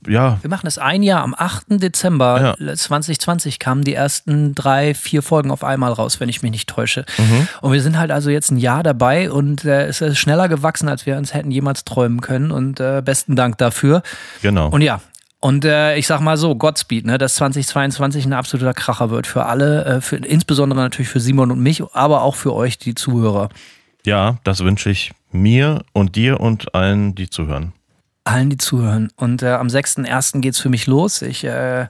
ja. 0.06 0.38
Wir 0.41 0.50
machen 0.50 0.67
es 0.67 0.79
ein 0.79 1.02
Jahr. 1.02 1.23
Am 1.23 1.35
8. 1.37 1.67
Dezember 1.82 2.56
ja. 2.58 2.75
2020 2.75 3.58
kamen 3.58 3.85
die 3.85 3.94
ersten 3.94 4.55
drei, 4.55 4.94
vier 4.94 5.23
Folgen 5.23 5.50
auf 5.50 5.64
einmal 5.64 5.93
raus, 5.93 6.20
wenn 6.20 6.29
ich 6.29 6.43
mich 6.43 6.50
nicht 6.50 6.69
täusche. 6.69 7.05
Mhm. 7.19 7.49
Und 7.61 7.73
wir 7.73 7.82
sind 7.82 7.99
halt 7.99 8.11
also 8.11 8.31
jetzt 8.31 8.50
ein 8.50 8.56
Jahr 8.56 8.82
dabei 8.82 9.31
und 9.31 9.64
äh, 9.64 9.87
es 9.87 10.00
ist 10.00 10.19
schneller 10.19 10.49
gewachsen, 10.49 10.88
als 10.88 11.06
wir 11.06 11.17
uns 11.17 11.35
hätten 11.35 11.50
jemals 11.50 11.85
träumen 11.85 12.20
können. 12.20 12.50
Und 12.50 12.81
äh, 12.81 13.02
besten 13.05 13.37
Dank 13.37 13.58
dafür. 13.58 14.02
Genau. 14.43 14.69
Und 14.69 14.82
ja, 14.82 15.00
und 15.41 15.64
äh, 15.64 15.97
ich 15.97 16.06
sag 16.06 16.20
mal 16.20 16.37
so, 16.37 16.55
Godspeed, 16.55 17.06
ne, 17.06 17.19
dass 17.19 17.35
2022 17.37 18.26
ein 18.26 18.32
absoluter 18.35 18.75
Kracher 18.75 19.11
wird 19.11 19.27
für 19.27 19.46
alle, 19.46 19.84
äh, 19.84 20.01
für, 20.01 20.17
insbesondere 20.17 20.81
natürlich 20.81 21.08
für 21.08 21.20
Simon 21.20 21.51
und 21.51 21.60
mich, 21.60 21.82
aber 21.94 22.22
auch 22.22 22.34
für 22.34 22.55
euch, 22.55 22.79
die 22.79 22.94
Zuhörer. 22.94 23.48
Ja, 24.05 24.39
das 24.44 24.60
wünsche 24.60 24.91
ich 24.91 25.13
mir 25.32 25.82
und 25.93 26.17
dir 26.17 26.41
und 26.41 26.74
allen, 26.74 27.15
die 27.15 27.31
zuhören 27.31 27.72
allen, 28.31 28.51
die 28.51 28.56
zuhören. 28.56 29.10
Und 29.17 29.43
äh, 29.43 29.49
am 29.49 29.67
6.1. 29.67 30.41
geht 30.41 30.55
es 30.55 30.60
für 30.60 30.69
mich 30.69 30.87
los. 30.87 31.22
Ich 31.22 31.44
äh, 31.44 31.87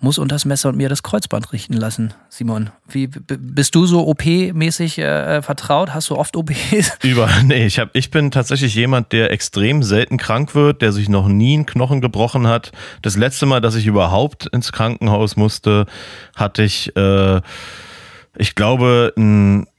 muss 0.00 0.18
unter 0.18 0.34
das 0.34 0.44
Messer 0.44 0.70
und 0.70 0.76
mir 0.76 0.88
das 0.88 1.02
Kreuzband 1.02 1.52
richten 1.52 1.74
lassen, 1.74 2.14
Simon. 2.28 2.70
Wie 2.88 3.06
bist 3.06 3.74
du 3.74 3.86
so 3.86 4.06
OP-mäßig 4.06 4.98
äh, 4.98 5.42
vertraut? 5.42 5.92
Hast 5.92 6.10
du 6.10 6.16
oft 6.16 6.36
OPs? 6.36 6.98
Über, 7.02 7.28
nee, 7.44 7.66
ich, 7.66 7.78
hab, 7.78 7.94
ich 7.94 8.10
bin 8.10 8.30
tatsächlich 8.30 8.74
jemand, 8.74 9.12
der 9.12 9.30
extrem 9.30 9.82
selten 9.82 10.16
krank 10.16 10.54
wird, 10.54 10.80
der 10.80 10.92
sich 10.92 11.08
noch 11.08 11.28
nie 11.28 11.54
einen 11.54 11.66
Knochen 11.66 12.00
gebrochen 12.00 12.46
hat. 12.46 12.72
Das 13.02 13.16
letzte 13.16 13.46
Mal, 13.46 13.60
dass 13.60 13.74
ich 13.74 13.86
überhaupt 13.86 14.46
ins 14.46 14.72
Krankenhaus 14.72 15.36
musste, 15.36 15.86
hatte 16.34 16.62
ich, 16.62 16.96
äh, 16.96 17.40
ich 18.38 18.54
glaube, 18.54 19.12
ein 19.16 19.64
äh, 19.64 19.69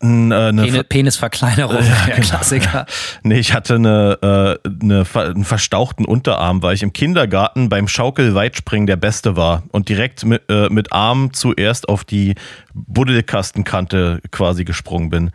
eine 0.00 0.62
Penis, 0.62 0.84
Penisverkleinerung, 0.88 1.76
ja, 1.82 1.82
der 2.06 2.16
genau. 2.16 2.28
Klassiker. 2.28 2.86
Nee, 3.22 3.38
ich 3.38 3.52
hatte 3.52 3.74
eine, 3.74 4.58
äh, 4.64 4.68
eine, 4.82 5.04
einen 5.14 5.44
verstauchten 5.44 6.04
Unterarm, 6.04 6.62
weil 6.62 6.74
ich 6.74 6.82
im 6.82 6.92
Kindergarten 6.92 7.68
beim 7.68 7.88
Schaukelweitspringen 7.88 8.86
der 8.86 8.96
Beste 8.96 9.36
war 9.36 9.64
und 9.72 9.88
direkt 9.88 10.24
mit, 10.24 10.42
äh, 10.48 10.68
mit 10.68 10.92
Arm 10.92 11.32
zuerst 11.32 11.88
auf 11.88 12.04
die 12.04 12.34
Buddelkastenkante 12.74 14.20
quasi 14.30 14.64
gesprungen 14.64 15.10
bin. 15.10 15.30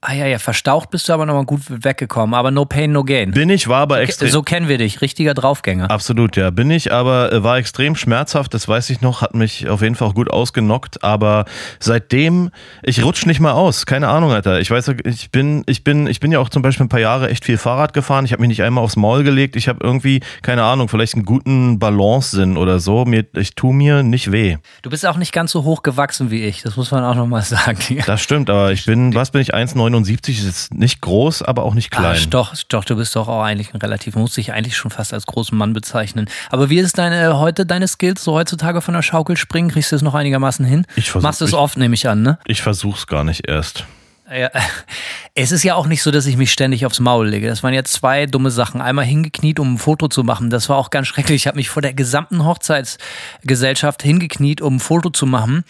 Ah 0.00 0.12
ja, 0.12 0.26
ja, 0.26 0.38
verstaucht 0.38 0.90
bist 0.90 1.08
du 1.08 1.12
aber 1.12 1.26
nochmal 1.26 1.44
gut 1.44 1.62
weggekommen, 1.66 2.32
aber 2.32 2.52
no 2.52 2.64
pain, 2.64 2.92
no 2.92 3.02
gain. 3.02 3.32
Bin 3.32 3.50
ich, 3.50 3.66
war 3.66 3.80
aber 3.80 4.00
extrem. 4.00 4.28
So 4.30 4.42
kennen 4.42 4.68
wir 4.68 4.78
dich, 4.78 5.00
richtiger 5.00 5.34
Draufgänger. 5.34 5.90
Absolut, 5.90 6.36
ja. 6.36 6.50
Bin 6.50 6.70
ich, 6.70 6.92
aber 6.92 7.32
äh, 7.32 7.42
war 7.42 7.58
extrem 7.58 7.96
schmerzhaft, 7.96 8.54
das 8.54 8.68
weiß 8.68 8.90
ich 8.90 9.00
noch, 9.00 9.22
hat 9.22 9.34
mich 9.34 9.68
auf 9.68 9.82
jeden 9.82 9.96
Fall 9.96 10.06
auch 10.06 10.14
gut 10.14 10.30
ausgenockt, 10.30 11.02
aber 11.02 11.46
seitdem, 11.80 12.50
ich 12.84 13.02
rutsch 13.02 13.26
nicht 13.26 13.40
mal 13.40 13.50
aus, 13.50 13.86
keine 13.86 14.06
Ahnung, 14.06 14.30
Alter. 14.30 14.60
Ich 14.60 14.70
weiß, 14.70 14.88
ich 15.04 15.32
bin, 15.32 15.64
ich 15.66 15.82
bin, 15.82 16.06
ich 16.06 16.20
bin 16.20 16.30
ja 16.30 16.38
auch 16.38 16.48
zum 16.48 16.62
Beispiel 16.62 16.86
ein 16.86 16.88
paar 16.88 17.00
Jahre 17.00 17.28
echt 17.28 17.44
viel 17.44 17.58
Fahrrad 17.58 17.92
gefahren, 17.92 18.24
ich 18.24 18.30
habe 18.30 18.42
mich 18.42 18.50
nicht 18.50 18.62
einmal 18.62 18.84
aufs 18.84 18.94
Maul 18.94 19.24
gelegt, 19.24 19.56
ich 19.56 19.66
habe 19.66 19.80
irgendwie, 19.82 20.20
keine 20.42 20.62
Ahnung, 20.62 20.88
vielleicht 20.88 21.14
einen 21.14 21.24
guten 21.24 21.80
Balance-Sinn 21.80 22.56
oder 22.56 22.78
so, 22.78 23.04
mir, 23.04 23.26
ich 23.34 23.56
tu 23.56 23.72
mir 23.72 24.04
nicht 24.04 24.30
weh. 24.30 24.58
Du 24.82 24.90
bist 24.90 25.04
auch 25.04 25.16
nicht 25.16 25.32
ganz 25.32 25.50
so 25.50 25.64
hoch 25.64 25.82
gewachsen 25.82 26.30
wie 26.30 26.44
ich, 26.44 26.62
das 26.62 26.76
muss 26.76 26.92
man 26.92 27.02
auch 27.02 27.16
nochmal 27.16 27.42
sagen. 27.42 27.78
Das 28.06 28.22
stimmt, 28.22 28.48
aber 28.48 28.70
ich 28.70 28.86
bin, 28.86 29.12
was 29.16 29.32
bin 29.32 29.40
ich, 29.40 29.54
1, 29.54 29.74
1,79 29.94 30.30
ist 30.30 30.44
jetzt 30.44 30.74
nicht 30.74 31.00
groß, 31.00 31.42
aber 31.42 31.64
auch 31.64 31.74
nicht 31.74 31.90
klein. 31.90 32.16
Ach, 32.20 32.26
doch, 32.26 32.54
doch, 32.68 32.84
du 32.84 32.96
bist 32.96 33.14
doch 33.16 33.28
auch 33.28 33.42
eigentlich 33.42 33.72
ein 33.74 33.80
relativ, 33.80 34.14
muss 34.16 34.34
dich 34.34 34.52
eigentlich 34.52 34.76
schon 34.76 34.90
fast 34.90 35.12
als 35.14 35.26
großen 35.26 35.56
Mann 35.56 35.72
bezeichnen. 35.72 36.28
Aber 36.50 36.70
wie 36.70 36.78
ist 36.78 36.98
deine 36.98 37.38
heute 37.38 37.66
deine 37.66 37.88
Skills 37.88 38.22
so 38.24 38.32
heutzutage 38.34 38.80
von 38.80 38.94
der 38.94 39.02
Schaukel 39.02 39.36
springen? 39.36 39.70
Kriegst 39.70 39.92
du 39.92 39.96
es 39.96 40.02
noch 40.02 40.14
einigermaßen 40.14 40.64
hin? 40.64 40.86
Ich 40.96 41.10
versuch- 41.10 41.22
Machst 41.22 41.40
du 41.40 41.44
es 41.44 41.54
oft, 41.54 41.76
nehme 41.76 41.94
ich 41.94 42.08
an, 42.08 42.22
ne? 42.22 42.38
Ich 42.46 42.62
versuch's 42.62 43.06
gar 43.06 43.24
nicht 43.24 43.48
erst. 43.48 43.84
Ja, 44.30 44.50
es 45.34 45.52
ist 45.52 45.62
ja 45.62 45.74
auch 45.74 45.86
nicht 45.86 46.02
so, 46.02 46.10
dass 46.10 46.26
ich 46.26 46.36
mich 46.36 46.52
ständig 46.52 46.84
aufs 46.84 47.00
Maul 47.00 47.28
lege. 47.28 47.48
Das 47.48 47.62
waren 47.62 47.72
jetzt 47.72 47.94
zwei 47.94 48.26
dumme 48.26 48.50
Sachen. 48.50 48.82
Einmal 48.82 49.06
hingekniet, 49.06 49.58
um 49.58 49.74
ein 49.74 49.78
Foto 49.78 50.08
zu 50.08 50.22
machen. 50.22 50.50
Das 50.50 50.68
war 50.68 50.76
auch 50.76 50.90
ganz 50.90 51.06
schrecklich. 51.08 51.36
Ich 51.42 51.46
habe 51.46 51.56
mich 51.56 51.70
vor 51.70 51.80
der 51.80 51.94
gesamten 51.94 52.44
Hochzeitsgesellschaft 52.44 54.02
hingekniet, 54.02 54.60
um 54.60 54.76
ein 54.76 54.80
Foto 54.80 55.10
zu 55.10 55.24
machen. 55.26 55.64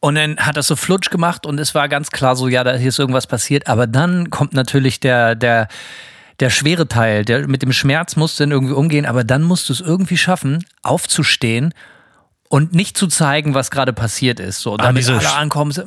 Und 0.00 0.16
dann 0.16 0.36
hat 0.36 0.56
das 0.56 0.66
so 0.66 0.76
flutsch 0.76 1.10
gemacht 1.10 1.46
und 1.46 1.58
es 1.58 1.74
war 1.74 1.88
ganz 1.88 2.10
klar 2.10 2.36
so, 2.36 2.48
ja, 2.48 2.62
da 2.64 2.72
ist 2.72 2.98
irgendwas 2.98 3.26
passiert. 3.26 3.66
Aber 3.66 3.86
dann 3.86 4.30
kommt 4.30 4.52
natürlich 4.52 5.00
der, 5.00 5.34
der, 5.34 5.68
der 6.40 6.50
schwere 6.50 6.86
Teil. 6.86 7.24
Der, 7.24 7.48
mit 7.48 7.62
dem 7.62 7.72
Schmerz 7.72 8.16
musst 8.16 8.38
du 8.38 8.44
dann 8.44 8.52
irgendwie 8.52 8.74
umgehen, 8.74 9.06
aber 9.06 9.24
dann 9.24 9.42
musst 9.42 9.68
du 9.68 9.72
es 9.72 9.80
irgendwie 9.80 10.16
schaffen, 10.16 10.64
aufzustehen 10.82 11.72
und 12.48 12.74
nicht 12.74 12.96
zu 12.96 13.06
zeigen, 13.06 13.54
was 13.54 13.70
gerade 13.70 13.92
passiert 13.92 14.40
ist. 14.40 14.60
So, 14.60 14.76
damit 14.76 14.98
diese 15.02 15.16
alle 15.16 15.34
ankommen. 15.34 15.72
so, 15.72 15.82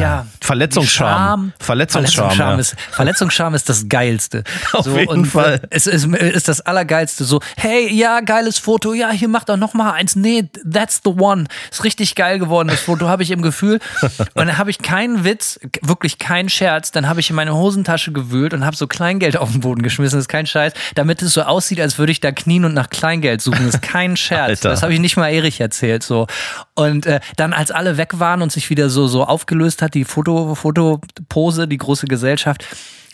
ja, 0.00 0.26
Verletzungsscham. 0.40 1.52
Verletzungsscham, 1.58 2.24
Verletzungsscham, 2.24 2.54
ja. 2.54 2.58
ist, 2.58 2.76
Verletzungsscham 2.90 3.54
ist 3.54 3.68
das 3.68 3.88
Geilste. 3.88 4.44
Auf 4.72 4.86
jeden 4.86 5.08
und 5.08 5.26
Fall. 5.26 5.62
Es 5.70 5.86
ist, 5.86 6.06
ist 6.06 6.48
das 6.48 6.60
Allergeilste. 6.60 7.24
So, 7.24 7.40
hey, 7.56 7.92
ja, 7.92 8.20
geiles 8.20 8.58
Foto. 8.58 8.94
Ja, 8.94 9.10
hier 9.10 9.28
mach 9.28 9.44
doch 9.44 9.56
noch 9.56 9.74
mal 9.74 9.92
eins. 9.92 10.16
Nee, 10.16 10.48
that's 10.70 11.00
the 11.04 11.10
one. 11.10 11.46
Ist 11.70 11.84
richtig 11.84 12.14
geil 12.14 12.38
geworden, 12.38 12.68
das 12.68 12.80
Foto, 12.80 13.08
habe 13.08 13.22
ich 13.22 13.30
im 13.30 13.42
Gefühl. 13.42 13.80
Und 14.02 14.18
dann 14.34 14.58
habe 14.58 14.70
ich 14.70 14.78
keinen 14.78 15.24
Witz, 15.24 15.60
wirklich 15.82 16.18
keinen 16.18 16.48
Scherz. 16.48 16.90
Dann 16.90 17.08
habe 17.08 17.20
ich 17.20 17.30
in 17.30 17.36
meine 17.36 17.54
Hosentasche 17.54 18.12
gewühlt 18.12 18.54
und 18.54 18.64
habe 18.64 18.76
so 18.76 18.86
Kleingeld 18.86 19.36
auf 19.36 19.52
den 19.52 19.60
Boden 19.60 19.82
geschmissen. 19.82 20.16
Das 20.18 20.24
ist 20.24 20.28
kein 20.28 20.46
Scheiß. 20.46 20.72
Damit 20.94 21.22
es 21.22 21.34
so 21.34 21.42
aussieht, 21.42 21.80
als 21.80 21.98
würde 21.98 22.12
ich 22.12 22.20
da 22.20 22.32
knien 22.32 22.64
und 22.64 22.74
nach 22.74 22.90
Kleingeld 22.90 23.40
suchen. 23.40 23.66
Das 23.66 23.74
ist 23.74 23.82
kein 23.82 24.16
Scherz. 24.16 24.48
Alter. 24.48 24.70
Das 24.70 24.82
habe 24.82 24.92
ich 24.92 25.00
nicht 25.00 25.16
mal 25.16 25.28
Erich 25.28 25.60
erzählt. 25.60 25.99
So. 26.02 26.26
Und 26.74 27.06
äh, 27.06 27.20
dann, 27.36 27.52
als 27.52 27.70
alle 27.70 27.96
weg 27.96 28.18
waren 28.18 28.42
und 28.42 28.52
sich 28.52 28.70
wieder 28.70 28.90
so, 28.90 29.06
so 29.06 29.24
aufgelöst 29.24 29.82
hat, 29.82 29.94
die 29.94 30.04
Foto, 30.04 30.54
Fotopose, 30.54 31.68
die 31.68 31.78
große 31.78 32.06
Gesellschaft, 32.06 32.64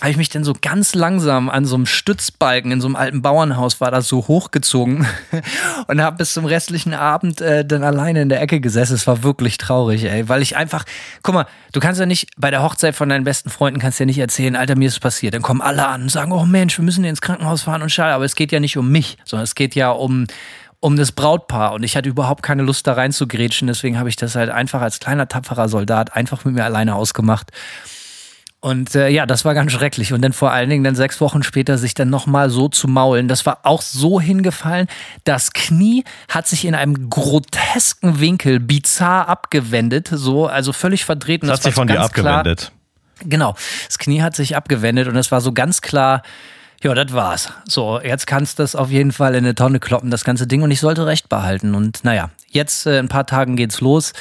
habe 0.01 0.11
ich 0.11 0.19
mich 0.19 0.29
dann 0.29 0.45
so 0.45 0.53
ganz 0.61 0.95
langsam 0.95 1.49
an 1.49 1.65
so 1.65 1.75
einem 1.75 1.87
Stützbalken 1.87 2.71
in 2.71 2.83
so 2.83 2.87
einem 2.87 2.97
alten 2.97 3.23
Bauernhaus 3.23 3.81
war 3.81 3.91
das 3.91 4.07
so 4.09 4.29
hochgezogen 4.29 5.07
und 5.87 6.03
habe 6.03 6.19
bis 6.19 6.35
zum 6.35 6.45
restlichen 6.45 6.93
Abend 6.93 7.41
äh, 7.41 7.65
dann 7.65 7.83
alleine 7.83 8.21
in 8.21 8.29
der 8.29 8.43
Ecke 8.43 8.61
gesessen. 8.61 8.95
Es 8.95 9.07
war 9.07 9.23
wirklich 9.23 9.57
traurig, 9.57 10.05
ey, 10.05 10.29
weil 10.29 10.43
ich 10.43 10.55
einfach, 10.55 10.85
guck 11.23 11.35
mal, 11.35 11.47
du 11.73 11.81
kannst 11.81 11.99
ja 11.99 12.05
nicht 12.05 12.29
bei 12.37 12.51
der 12.51 12.63
Hochzeit 12.63 12.95
von 12.95 13.09
deinen 13.09 13.25
besten 13.25 13.49
Freunden 13.49 13.81
kannst 13.81 13.99
ja 13.99 14.05
nicht 14.05 14.19
erzählen, 14.19 14.55
Alter, 14.55 14.77
mir 14.77 14.89
ist 14.89 14.95
es 14.95 15.01
passiert. 15.01 15.33
Dann 15.33 15.43
kommen 15.43 15.63
alle 15.63 15.87
an 15.87 16.03
und 16.03 16.11
sagen, 16.11 16.31
oh 16.33 16.45
Mensch, 16.45 16.77
wir 16.79 16.85
müssen 16.85 17.05
ins 17.05 17.23
Krankenhaus 17.23 17.63
fahren 17.63 17.81
und 17.81 17.91
schade, 17.91 18.13
aber 18.13 18.27
es 18.27 18.35
geht 18.35 18.53
ja 18.53 18.61
nicht 18.61 18.77
um 18.77 18.93
mich, 18.93 19.17
sondern 19.25 19.45
es 19.45 19.55
geht 19.55 19.75
ja 19.75 19.91
um 19.91 20.27
um 20.81 20.97
das 20.97 21.13
Brautpaar 21.13 21.73
und 21.73 21.83
ich 21.83 21.97
hatte 21.97 22.09
überhaupt 22.09 22.43
keine 22.43 22.63
Lust 22.63 22.87
da 22.87 22.93
rein 22.93 23.13
zu 23.13 23.27
grätschen, 23.27 23.67
deswegen 23.69 23.99
habe 23.99 24.09
ich 24.09 24.17
das 24.17 24.35
halt 24.35 24.51
einfach 24.51 24.81
als 24.83 25.01
kleiner 25.01 25.27
tapferer 25.29 25.69
Soldat 25.69 26.15
einfach 26.15 26.45
mit 26.45 26.55
mir 26.55 26.65
alleine 26.65 26.95
ausgemacht. 26.95 27.51
Und 28.61 28.95
äh, 28.97 29.09
ja, 29.09 29.27
das 29.27 29.45
war 29.45 29.55
ganz 29.55 29.71
schrecklich. 29.71 30.13
Und 30.13 30.23
dann 30.23 30.33
vor 30.33 30.51
allen 30.51 30.69
Dingen 30.69 30.83
dann 30.83 30.97
sechs 30.97 31.21
Wochen 31.21 31.45
später 31.45 31.79
sich 31.79 31.95
dann 31.95 32.11
nochmal 32.11 32.51
so 32.51 32.69
zu 32.69 32.89
maulen. 32.89 33.29
Das 33.29 33.47
war 33.47 33.61
auch 33.63 33.81
so 33.81 34.21
hingefallen. 34.21 34.89
Das 35.23 35.53
Knie 35.53 36.03
hat 36.29 36.49
sich 36.49 36.65
in 36.65 36.75
einem 36.75 37.09
grotesken 37.09 38.19
Winkel 38.19 38.59
bizarr 38.59 39.29
abgewendet. 39.29 40.09
So, 40.11 40.47
also 40.47 40.73
völlig 40.73 41.05
verdreht. 41.05 41.43
Und 41.43 41.49
Das 41.49 41.59
hat 41.61 41.65
war 41.67 41.71
sich 41.71 41.75
von 41.77 41.87
so 41.87 41.95
dir 41.95 42.01
ganz 42.01 42.13
klar- 42.13 42.39
abgewendet. 42.39 42.73
Genau. 43.25 43.55
Das 43.87 43.99
Knie 43.99 44.23
hat 44.23 44.35
sich 44.35 44.57
abgewendet 44.57 45.07
und 45.07 45.17
es 45.17 45.31
war 45.31 45.41
so 45.41 45.53
ganz 45.53 45.81
klar, 45.81 46.23
ja, 46.87 46.95
das 46.95 47.13
war's. 47.13 47.53
So, 47.69 48.01
jetzt 48.01 48.27
kannst 48.27 48.59
du 48.59 48.63
das 48.63 48.77
auf 48.77 48.91
jeden 48.91 49.11
Fall 49.11 49.35
in 49.35 49.45
eine 49.45 49.55
Tonne 49.55 49.81
kloppen, 49.81 50.11
das 50.11 50.23
ganze 50.23 50.47
Ding. 50.47 50.63
Und 50.63 50.71
ich 50.71 50.79
sollte 50.81 51.05
Recht 51.05 51.29
behalten. 51.29 51.75
Und 51.75 52.05
naja, 52.05 52.31
jetzt 52.49 52.87
äh, 52.87 52.99
in 52.99 53.07
ein 53.07 53.09
paar 53.09 53.27
Tagen 53.27 53.57
geht's 53.57 53.81
los. 53.81 54.13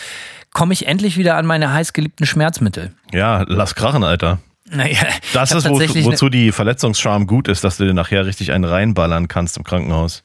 Komme 0.52 0.74
ich 0.74 0.88
endlich 0.88 1.18
wieder 1.18 1.36
an 1.38 1.46
meine 1.46 1.72
heißgeliebten 1.72 2.26
Schmerzmittel. 2.26 2.92
Ja, 3.14 3.46
lass 3.48 3.76
krachen, 3.76 4.04
Alter. 4.04 4.40
Naja, 4.68 4.98
Das 5.34 5.52
ist, 5.52 5.66
wo, 5.66 5.78
tatsächlich 5.78 6.06
ne 6.06 6.14
wozu 6.14 6.30
die 6.30 6.52
Verletzungsscham 6.52 7.28
gut 7.28 7.48
ist, 7.48 7.64
dass 7.64 7.78
du 7.78 7.86
dir 7.86 7.94
nachher 7.94 8.26
richtig 8.26 8.52
einen 8.52 8.64
reinballern 8.64 9.28
kannst 9.28 9.58
im 9.58 9.64
Krankenhaus. 9.64 10.24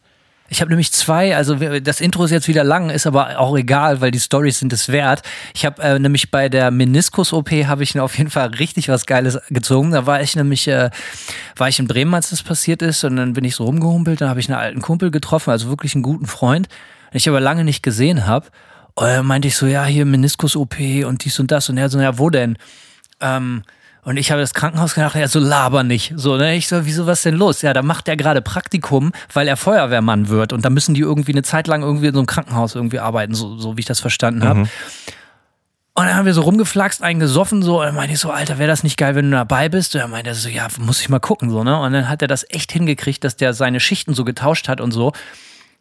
Ich 0.52 0.60
habe 0.60 0.68
nämlich 0.68 0.90
zwei, 0.90 1.36
also 1.36 1.54
das 1.54 2.00
Intro 2.00 2.24
ist 2.24 2.32
jetzt 2.32 2.48
wieder 2.48 2.64
lang, 2.64 2.90
ist 2.90 3.06
aber 3.06 3.38
auch 3.38 3.56
egal, 3.56 4.00
weil 4.00 4.10
die 4.10 4.18
Stories 4.18 4.58
sind 4.58 4.72
es 4.72 4.88
wert. 4.88 5.22
Ich 5.54 5.64
habe 5.64 5.80
äh, 5.80 5.96
nämlich 5.96 6.32
bei 6.32 6.48
der 6.48 6.72
Meniskus-OP 6.72 7.50
habe 7.66 7.84
ich 7.84 7.98
auf 8.00 8.18
jeden 8.18 8.30
Fall 8.30 8.48
richtig 8.48 8.88
was 8.88 9.06
Geiles 9.06 9.38
gezogen. 9.50 9.92
Da 9.92 10.06
war 10.06 10.20
ich 10.20 10.34
nämlich, 10.34 10.66
äh, 10.66 10.90
war 11.54 11.68
ich 11.68 11.78
in 11.78 11.86
Bremen, 11.86 12.12
als 12.14 12.30
das 12.30 12.42
passiert 12.42 12.82
ist 12.82 13.04
und 13.04 13.14
dann 13.14 13.32
bin 13.32 13.44
ich 13.44 13.54
so 13.54 13.64
rumgehumpelt, 13.64 14.20
dann 14.20 14.28
habe 14.28 14.40
ich 14.40 14.48
einen 14.48 14.58
alten 14.58 14.82
Kumpel 14.82 15.12
getroffen, 15.12 15.50
also 15.50 15.68
wirklich 15.68 15.94
einen 15.94 16.02
guten 16.02 16.26
Freund, 16.26 16.66
den 17.12 17.18
ich 17.18 17.28
aber 17.28 17.38
lange 17.38 17.62
nicht 17.62 17.84
gesehen 17.84 18.26
habe. 18.26 18.48
Und 18.96 19.06
dann 19.06 19.26
meinte 19.26 19.46
ich 19.46 19.54
so, 19.54 19.66
ja, 19.66 19.84
hier 19.84 20.04
Meniskus-OP 20.04 21.04
und 21.06 21.24
dies 21.24 21.38
und 21.38 21.52
das 21.52 21.68
und 21.68 21.78
er 21.78 21.88
so, 21.88 22.00
ja, 22.00 22.18
wo 22.18 22.28
denn? 22.28 22.58
Ähm, 23.20 23.62
und 24.10 24.16
ich 24.16 24.32
habe 24.32 24.40
das 24.40 24.54
Krankenhaus 24.54 24.94
gedacht, 24.94 25.14
ja, 25.14 25.28
so 25.28 25.38
laber 25.38 25.84
nicht. 25.84 26.14
So, 26.16 26.36
ne? 26.36 26.56
Ich 26.56 26.66
so, 26.66 26.84
wieso, 26.84 27.06
was 27.06 27.22
denn 27.22 27.36
los? 27.36 27.62
Ja, 27.62 27.72
da 27.72 27.82
macht 27.82 28.08
er 28.08 28.16
gerade 28.16 28.42
Praktikum, 28.42 29.12
weil 29.32 29.46
er 29.46 29.56
Feuerwehrmann 29.56 30.28
wird. 30.28 30.52
Und 30.52 30.64
da 30.64 30.70
müssen 30.70 30.94
die 30.94 31.00
irgendwie 31.00 31.30
eine 31.30 31.44
Zeit 31.44 31.68
lang 31.68 31.82
irgendwie 31.82 32.08
in 32.08 32.14
so 32.14 32.18
einem 32.18 32.26
Krankenhaus 32.26 32.74
irgendwie 32.74 32.98
arbeiten, 32.98 33.34
so, 33.34 33.56
so 33.56 33.76
wie 33.76 33.80
ich 33.80 33.86
das 33.86 34.00
verstanden 34.00 34.42
habe. 34.42 34.62
Und 34.62 36.06
dann 36.06 36.16
haben 36.16 36.26
wir 36.26 36.34
so 36.34 36.42
rumgeflaxt, 36.42 37.04
einen 37.04 37.20
gesoffen, 37.20 37.62
so, 37.62 37.78
und 37.78 37.86
dann 37.86 37.94
meinte 37.94 38.14
ich 38.14 38.18
so, 38.18 38.32
Alter, 38.32 38.58
wäre 38.58 38.68
das 38.68 38.82
nicht 38.82 38.96
geil, 38.96 39.14
wenn 39.14 39.30
du 39.30 39.36
dabei 39.36 39.68
bist? 39.68 39.94
Und 39.94 40.00
er 40.00 40.08
meinte 40.08 40.34
so, 40.34 40.48
ja, 40.48 40.66
muss 40.80 41.00
ich 41.00 41.08
mal 41.08 41.20
gucken, 41.20 41.48
so, 41.48 41.62
ne? 41.62 41.78
Und 41.78 41.92
dann 41.92 42.08
hat 42.08 42.20
er 42.20 42.26
das 42.26 42.44
echt 42.48 42.72
hingekriegt, 42.72 43.22
dass 43.22 43.36
der 43.36 43.54
seine 43.54 43.78
Schichten 43.78 44.14
so 44.14 44.24
getauscht 44.24 44.66
hat 44.66 44.80
und 44.80 44.90
so 44.90 45.12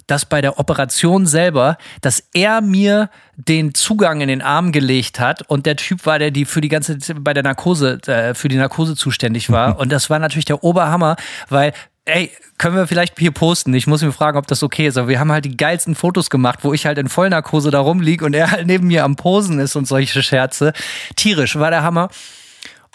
dass 0.09 0.25
bei 0.25 0.41
der 0.41 0.59
Operation 0.59 1.25
selber, 1.25 1.77
dass 2.01 2.23
er 2.33 2.61
mir 2.61 3.09
den 3.35 3.73
Zugang 3.73 4.21
in 4.21 4.27
den 4.27 4.41
Arm 4.41 4.71
gelegt 4.71 5.19
hat 5.19 5.43
und 5.43 5.65
der 5.65 5.75
Typ 5.75 6.05
war, 6.05 6.19
der 6.19 6.31
die 6.31 6.45
für 6.45 6.61
die 6.61 6.67
ganze 6.67 6.97
bei 7.15 7.33
der 7.33 7.43
Narkose 7.43 7.99
äh, 8.07 8.33
für 8.33 8.47
die 8.47 8.57
Narkose 8.57 8.95
zuständig 8.95 9.49
war 9.49 9.79
und 9.79 9.91
das 9.91 10.09
war 10.09 10.19
natürlich 10.19 10.45
der 10.45 10.63
Oberhammer, 10.63 11.15
weil 11.49 11.73
Ey, 12.05 12.31
können 12.57 12.75
wir 12.75 12.87
vielleicht 12.87 13.19
hier 13.19 13.29
posten? 13.29 13.71
Ich 13.75 13.85
muss 13.85 14.01
mir 14.01 14.11
fragen, 14.11 14.35
ob 14.35 14.47
das 14.47 14.63
okay 14.63 14.87
ist. 14.87 14.97
Aber 14.97 15.09
wir 15.09 15.19
haben 15.19 15.31
halt 15.31 15.45
die 15.45 15.55
geilsten 15.55 15.93
Fotos 15.93 16.31
gemacht, 16.31 16.59
wo 16.63 16.73
ich 16.73 16.87
halt 16.87 16.97
in 16.97 17.07
Vollnarkose 17.07 17.69
da 17.69 17.79
rumlieg 17.79 18.23
und 18.23 18.33
er 18.33 18.49
halt 18.49 18.65
neben 18.65 18.87
mir 18.87 19.03
am 19.03 19.15
Posen 19.15 19.59
ist 19.59 19.75
und 19.75 19.87
solche 19.87 20.23
Scherze. 20.23 20.73
Tierisch, 21.15 21.57
war 21.57 21.69
der 21.69 21.83
Hammer. 21.83 22.09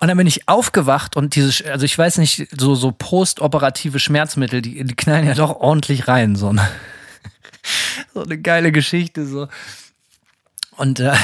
Und 0.01 0.09
dann 0.09 0.17
bin 0.17 0.27
ich 0.27 0.49
aufgewacht 0.49 1.17
und 1.17 1.37
diese, 1.37 1.71
also 1.71 1.85
ich 1.85 1.97
weiß 1.97 2.19
nicht, 2.19 2.49
so, 2.59 2.75
so 2.75 2.91
postoperative 2.91 4.01
Schmerzmittel, 4.01 4.61
die, 4.61 4.83
die 4.83 4.97
knallen 4.97 5.27
ja 5.27 5.35
doch 5.35 5.61
ordentlich 5.61 6.09
rein, 6.09 6.35
so, 6.35 6.53
ne? 6.53 6.69
so 8.15 8.23
eine 8.23 8.39
geile 8.39 8.73
Geschichte, 8.73 9.27
so. 9.27 9.49
Und, 10.77 11.01
äh, 11.01 11.15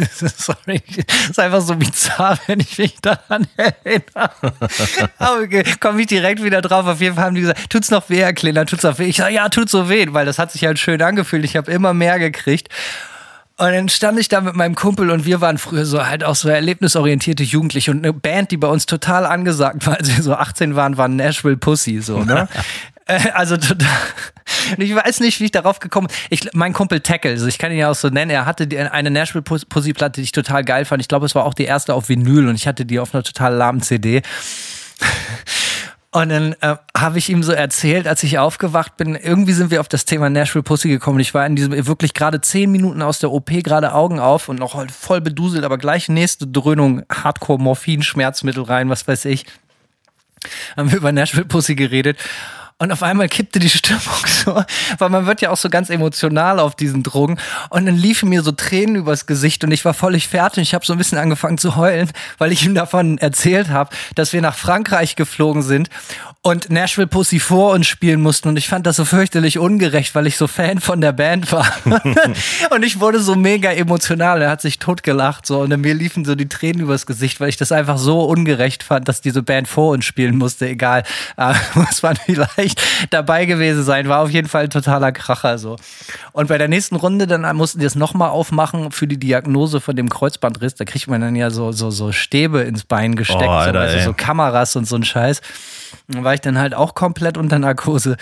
Sorry, 0.36 0.82
ist 1.28 1.38
einfach 1.38 1.60
so 1.60 1.74
bizarr, 1.74 2.38
wenn 2.46 2.60
ich 2.60 2.78
mich 2.78 2.96
daran 3.00 3.46
erinnere. 3.56 4.30
Aber 5.18 5.42
okay, 5.42 5.64
komme 5.78 6.00
ich 6.00 6.06
direkt 6.06 6.42
wieder 6.42 6.62
drauf. 6.62 6.86
Auf 6.86 7.00
jeden 7.00 7.16
Fall 7.16 7.24
haben 7.24 7.34
die 7.34 7.42
gesagt, 7.42 7.70
tut's 7.70 7.90
noch 7.90 8.08
weh, 8.08 8.20
Herr 8.20 8.32
Kleiner, 8.32 8.66
tut's 8.66 8.82
noch 8.82 8.98
weh. 8.98 9.04
Ich 9.04 9.16
sage, 9.16 9.34
ja, 9.34 9.48
tut 9.48 9.68
so 9.68 9.88
weh, 9.88 10.06
weil 10.10 10.26
das 10.26 10.38
hat 10.38 10.52
sich 10.52 10.64
halt 10.64 10.78
schön 10.78 11.02
angefühlt. 11.02 11.44
Ich 11.44 11.56
habe 11.56 11.70
immer 11.70 11.94
mehr 11.94 12.18
gekriegt. 12.18 12.68
Und 13.56 13.72
dann 13.72 13.88
stand 13.90 14.18
ich 14.18 14.28
da 14.28 14.40
mit 14.40 14.56
meinem 14.56 14.74
Kumpel 14.74 15.10
und 15.10 15.26
wir 15.26 15.42
waren 15.42 15.58
früher 15.58 15.84
so 15.84 16.06
halt 16.06 16.24
auch 16.24 16.34
so 16.34 16.48
erlebnisorientierte 16.48 17.42
Jugendliche 17.42 17.90
und 17.90 17.98
eine 17.98 18.14
Band, 18.14 18.52
die 18.52 18.56
bei 18.56 18.68
uns 18.68 18.86
total 18.86 19.26
angesagt 19.26 19.86
war, 19.86 19.98
als 19.98 20.16
wir 20.16 20.22
so 20.22 20.32
18 20.32 20.76
waren, 20.76 20.96
war 20.96 21.08
Nashville 21.08 21.58
Pussy, 21.58 22.00
so, 22.00 22.24
ne? 22.24 22.48
Äh, 23.10 23.30
also 23.30 23.56
ich 24.78 24.94
weiß 24.94 25.20
nicht, 25.20 25.40
wie 25.40 25.46
ich 25.46 25.50
darauf 25.50 25.80
gekommen 25.80 26.06
bin. 26.06 26.16
Ich, 26.30 26.48
mein 26.52 26.72
Kumpel 26.72 27.00
Tackle, 27.00 27.32
also 27.32 27.46
ich 27.46 27.58
kann 27.58 27.72
ihn 27.72 27.78
ja 27.78 27.90
auch 27.90 27.94
so 27.94 28.08
nennen, 28.08 28.30
er 28.30 28.46
hatte 28.46 28.68
eine 28.92 29.10
Nashville 29.10 29.42
Pus- 29.42 29.66
Pussy 29.68 29.92
Platte, 29.92 30.20
die 30.20 30.22
ich 30.22 30.32
total 30.32 30.64
geil 30.64 30.84
fand. 30.84 31.00
Ich 31.02 31.08
glaube, 31.08 31.26
es 31.26 31.34
war 31.34 31.44
auch 31.44 31.54
die 31.54 31.64
erste 31.64 31.94
auf 31.94 32.08
Vinyl 32.08 32.48
und 32.48 32.54
ich 32.54 32.66
hatte 32.66 32.84
die 32.86 32.98
auf 32.98 33.14
einer 33.14 33.22
total 33.22 33.54
lahmen 33.54 33.80
CD. 33.82 34.22
Und 36.12 36.28
dann 36.30 36.56
äh, 36.60 36.74
habe 36.96 37.18
ich 37.18 37.28
ihm 37.28 37.44
so 37.44 37.52
erzählt, 37.52 38.08
als 38.08 38.24
ich 38.24 38.38
aufgewacht 38.38 38.96
bin, 38.96 39.14
irgendwie 39.14 39.52
sind 39.52 39.70
wir 39.70 39.80
auf 39.80 39.86
das 39.86 40.04
Thema 40.04 40.28
Nashville 40.28 40.64
Pussy 40.64 40.88
gekommen. 40.88 41.20
Ich 41.20 41.34
war 41.34 41.46
in 41.46 41.54
diesem 41.54 41.86
wirklich 41.86 42.14
gerade 42.14 42.40
zehn 42.40 42.72
Minuten 42.72 43.00
aus 43.00 43.20
der 43.20 43.30
OP, 43.30 43.46
gerade 43.46 43.94
Augen 43.94 44.18
auf 44.18 44.48
und 44.48 44.58
noch 44.58 44.84
voll 44.90 45.20
beduselt, 45.20 45.62
aber 45.64 45.78
gleich 45.78 46.08
nächste 46.08 46.48
Dröhnung, 46.48 47.04
Hardcore, 47.12 47.60
Morphin, 47.60 48.02
Schmerzmittel 48.02 48.64
rein, 48.64 48.88
was 48.88 49.06
weiß 49.06 49.24
ich. 49.26 49.46
Haben 50.76 50.90
wir 50.90 50.98
über 50.98 51.12
Nashville 51.12 51.44
Pussy 51.46 51.76
geredet. 51.76 52.18
Und 52.80 52.90
auf 52.92 53.02
einmal 53.02 53.28
kippte 53.28 53.58
die 53.58 53.68
Stimmung 53.68 54.00
so, 54.26 54.64
weil 54.98 55.10
man 55.10 55.26
wird 55.26 55.42
ja 55.42 55.50
auch 55.50 55.56
so 55.58 55.68
ganz 55.68 55.90
emotional 55.90 56.58
auf 56.58 56.74
diesen 56.74 57.02
Drogen 57.02 57.38
und 57.68 57.84
dann 57.84 57.94
liefen 57.94 58.30
mir 58.30 58.42
so 58.42 58.52
Tränen 58.52 58.96
übers 58.96 59.26
Gesicht 59.26 59.62
und 59.64 59.70
ich 59.70 59.84
war 59.84 59.92
völlig 59.92 60.28
fertig. 60.28 60.62
Ich 60.62 60.74
habe 60.74 60.84
so 60.86 60.94
ein 60.94 60.98
bisschen 60.98 61.18
angefangen 61.18 61.58
zu 61.58 61.76
heulen, 61.76 62.10
weil 62.38 62.52
ich 62.52 62.64
ihm 62.64 62.74
davon 62.74 63.18
erzählt 63.18 63.68
habe, 63.68 63.90
dass 64.14 64.32
wir 64.32 64.40
nach 64.40 64.56
Frankreich 64.56 65.14
geflogen 65.14 65.62
sind 65.62 65.90
und 66.42 66.70
Nashville 66.70 67.06
Pussy 67.06 67.38
vor 67.38 67.74
uns 67.74 67.86
spielen 67.86 68.22
mussten 68.22 68.48
und 68.48 68.56
ich 68.56 68.66
fand 68.66 68.86
das 68.86 68.96
so 68.96 69.04
fürchterlich 69.04 69.58
ungerecht, 69.58 70.14
weil 70.14 70.26
ich 70.26 70.38
so 70.38 70.46
Fan 70.46 70.80
von 70.80 71.02
der 71.02 71.12
Band 71.12 71.52
war. 71.52 71.70
und 72.70 72.82
ich 72.82 72.98
wurde 72.98 73.20
so 73.20 73.34
mega 73.34 73.70
emotional. 73.72 74.40
Er 74.40 74.48
hat 74.48 74.62
sich 74.62 74.78
totgelacht 74.78 75.44
so 75.44 75.60
und 75.60 75.80
mir 75.80 75.92
liefen 75.92 76.24
so 76.24 76.34
die 76.34 76.48
Tränen 76.48 76.80
übers 76.80 77.04
Gesicht, 77.04 77.40
weil 77.40 77.50
ich 77.50 77.58
das 77.58 77.72
einfach 77.72 77.98
so 77.98 78.22
ungerecht 78.22 78.82
fand, 78.82 79.06
dass 79.06 79.20
diese 79.20 79.42
Band 79.42 79.68
vor 79.68 79.92
uns 79.92 80.06
spielen 80.06 80.38
musste. 80.38 80.66
Egal, 80.66 81.02
äh, 81.36 81.52
muss 81.74 82.02
man 82.02 82.16
vielleicht 82.16 82.69
dabei 83.10 83.46
gewesen 83.46 83.82
sein. 83.82 84.08
War 84.08 84.20
auf 84.20 84.30
jeden 84.30 84.48
Fall 84.48 84.64
ein 84.64 84.70
totaler 84.70 85.12
Kracher 85.12 85.58
so. 85.58 85.76
Und 86.32 86.48
bei 86.48 86.58
der 86.58 86.68
nächsten 86.68 86.96
Runde 86.96 87.26
dann 87.26 87.56
mussten 87.56 87.80
die 87.80 87.86
es 87.86 87.94
nochmal 87.94 88.30
aufmachen 88.30 88.92
für 88.92 89.06
die 89.06 89.18
Diagnose 89.18 89.80
von 89.80 89.96
dem 89.96 90.08
Kreuzbandriss. 90.08 90.74
Da 90.74 90.84
kriegt 90.84 91.08
man 91.08 91.20
dann 91.20 91.36
ja 91.36 91.50
so 91.50 91.72
so 91.72 91.90
so 91.90 92.12
Stäbe 92.12 92.60
ins 92.60 92.84
Bein 92.84 93.16
gesteckt, 93.16 93.42
oh, 93.42 93.50
Alter, 93.50 93.88
so, 93.88 93.96
also 93.96 94.04
so 94.10 94.14
Kameras 94.14 94.76
und 94.76 94.86
so 94.86 94.96
ein 94.96 95.04
Scheiß. 95.04 95.40
Da 96.08 96.24
war 96.24 96.34
ich 96.34 96.40
dann 96.40 96.58
halt 96.58 96.74
auch 96.74 96.94
komplett 96.94 97.36
unter 97.36 97.58
Narkose. 97.58 98.16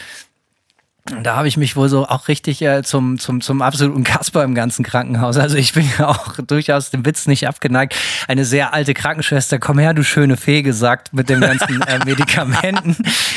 Da 1.23 1.37
habe 1.37 1.49
ich 1.49 1.57
mich 1.57 1.77
wohl 1.77 1.89
so 1.89 2.07
auch 2.07 2.29
richtig 2.29 2.63
äh, 2.63 2.83
zum, 2.83 3.19
zum, 3.19 3.41
zum 3.41 3.63
absoluten 3.63 4.05
Kasper 4.05 4.45
im 4.45 4.55
ganzen 4.55 4.85
Krankenhaus. 4.85 5.37
Also 5.37 5.57
ich 5.57 5.73
bin 5.73 5.89
ja 5.99 6.09
auch 6.09 6.35
durchaus 6.47 6.91
dem 6.91 7.05
Witz 7.07 7.27
nicht 7.27 7.49
abgeneigt. 7.49 7.95
Eine 8.27 8.45
sehr 8.45 8.75
alte 8.75 8.95
Krankenschwester, 8.95 9.59
komm 9.59 9.79
her, 9.79 9.95
du 9.95 10.05
schöne 10.05 10.37
Fee, 10.37 10.63
gesagt 10.63 11.13
mit 11.13 11.29
den 11.29 11.41
ganzen 11.41 11.83
äh, 11.83 11.99
Medikamenten. 12.05 12.97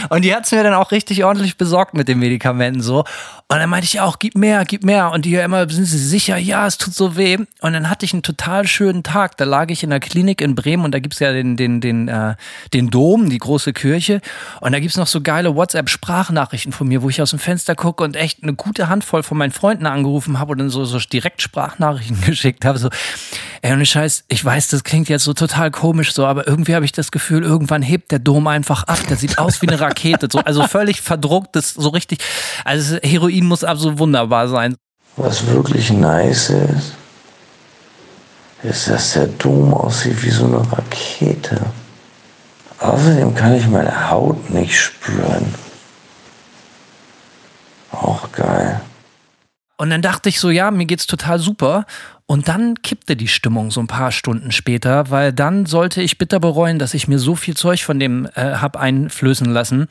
Und 0.10 0.24
die 0.24 0.34
hat's 0.34 0.51
mir 0.51 0.63
dann 0.63 0.74
auch 0.74 0.92
richtig 0.92 1.24
ordentlich 1.24 1.58
besorgt 1.58 1.94
mit 1.94 2.08
den 2.08 2.20
Medikamenten 2.20 2.82
so. 2.82 3.00
Und 3.51 3.58
dann 3.58 3.70
meinte 3.70 3.86
ich 3.86 4.00
auch, 4.00 4.18
gib 4.20 4.36
mehr, 4.36 4.63
gib 4.66 4.84
mehr. 4.84 5.12
Und 5.12 5.25
die 5.25 5.36
immer, 5.36 5.70
sind 5.70 5.86
Sie 5.86 5.98
sicher? 5.98 6.38
Ja, 6.38 6.68
es 6.68 6.78
tut 6.78 6.94
so 6.94 7.18
weh. 7.18 7.38
Und 7.60 7.74
dann 7.74 7.90
hatte 7.90 8.06
ich 8.06 8.13
einen 8.13 8.24
total 8.24 8.66
schönen 8.66 9.04
Tag. 9.04 9.36
Da 9.38 9.46
lag 9.46 9.70
ich 9.70 9.84
in 9.84 9.90
der 9.90 10.00
Klinik 10.00 10.40
in 10.42 10.56
Bremen 10.56 10.86
und 10.86 10.94
da 10.94 11.00
gibt's 11.00 11.20
ja 11.20 11.34
den, 11.34 11.58
den, 11.58 11.82
den, 11.82 12.08
äh, 12.08 12.36
den 12.74 12.90
Dom, 12.90 13.30
die 13.30 13.38
große 13.38 13.74
Kirche. 13.74 14.22
Und 14.62 14.72
da 14.72 14.80
gibt's 14.80 14.96
noch 14.96 15.08
so 15.08 15.22
geile 15.22 15.56
WhatsApp-Sprachnachrichten 15.56 16.72
von 16.72 16.88
mir, 16.88 17.01
wo 17.01 17.10
ich 17.10 17.22
aus 17.22 17.32
dem 17.32 17.40
Fenster 17.40 17.61
Fenster 17.62 17.75
gucke 17.75 18.03
und 18.03 18.15
echt 18.15 18.41
eine 18.41 18.56
gute 18.56 18.89
Handvoll 18.89 19.22
von 19.22 19.38
meinen 19.38 19.51
Freunden 19.51 19.86
angerufen 19.86 20.39
habe 20.39 20.53
und 20.53 20.58
dann 20.58 20.70
so, 20.72 20.84
so 20.84 20.98
direkt 20.98 21.44
Sprachnachrichten 21.44 22.22
geschickt 22.25 22.65
habe. 22.65 22.80
So, 22.80 22.89
ey, 23.62 23.72
und 23.72 23.86
Scheiß, 23.86 24.24
ich 24.30 24.44
weiß, 24.44 24.70
das 24.70 24.84
klingt 24.84 25.10
jetzt 25.10 25.25
so 25.25 25.34
total 25.34 25.70
komisch 25.70 26.12
so, 26.13 26.25
aber 26.25 26.48
irgendwie 26.48 26.74
habe 26.74 26.86
ich 26.86 26.91
das 26.91 27.12
Gefühl, 27.12 27.44
irgendwann 27.44 27.84
hebt 27.84 28.12
der 28.12 28.18
Dom 28.18 28.48
einfach 28.48 28.84
ab. 28.86 28.98
Der 29.10 29.18
sieht 29.18 29.38
aus 29.38 29.62
wie 29.62 29.68
eine 29.68 29.80
Rakete. 29.80 30.27
So, 30.32 30.39
also 30.39 30.65
völlig 30.68 31.01
verdruckt, 31.01 31.56
das 31.56 31.70
so 31.70 31.89
richtig. 31.89 32.20
Also 32.65 32.98
Heroin 33.03 33.46
muss 33.46 33.63
absolut 33.63 34.00
wunderbar 34.00 34.48
sein. 34.48 34.75
Was 35.18 35.46
wirklich 35.46 35.91
nice 35.91 36.50
ist, 36.50 36.94
ist, 38.63 38.89
dass 38.89 39.13
der 39.13 39.27
Dom 39.27 39.72
aussieht 39.72 40.24
wie 40.24 40.32
so 40.32 40.46
eine 40.46 40.72
Rakete. 40.72 41.62
Außerdem 42.80 43.36
kann 43.36 43.53
ich 43.53 43.68
meine 43.68 44.10
Haut 44.10 44.50
nicht 44.50 44.80
spüren. 44.80 45.53
Auch 47.92 48.32
geil. 48.32 48.82
Und 49.78 49.90
dann 49.90 50.04
dachte 50.04 50.30
ich 50.30 50.40
so, 50.40 50.52
ja, 50.52 50.70
mir 50.70 50.86
geht's 50.86 51.08
total 51.08 51.40
super. 51.40 51.86
Und 52.28 52.48
dann 52.48 52.76
kippte 52.84 53.16
die 53.16 53.28
Stimmung 53.28 53.72
so 53.72 53.80
ein 53.82 53.88
paar 53.88 54.12
Stunden 54.12 54.52
später, 54.52 55.10
weil 55.10 55.34
dann 55.34 55.66
sollte 55.66 56.04
ich 56.04 56.20
bitter 56.20 56.40
bereuen, 56.40 56.78
dass 56.78 56.94
ich 56.94 57.08
mir 57.08 57.18
so 57.18 57.36
viel 57.36 57.58
Zeug 57.58 57.84
von 57.84 58.00
dem 58.00 58.28
äh, 58.36 58.54
hab 58.58 58.78
einflößen 58.78 59.52
lassen. 59.52 59.88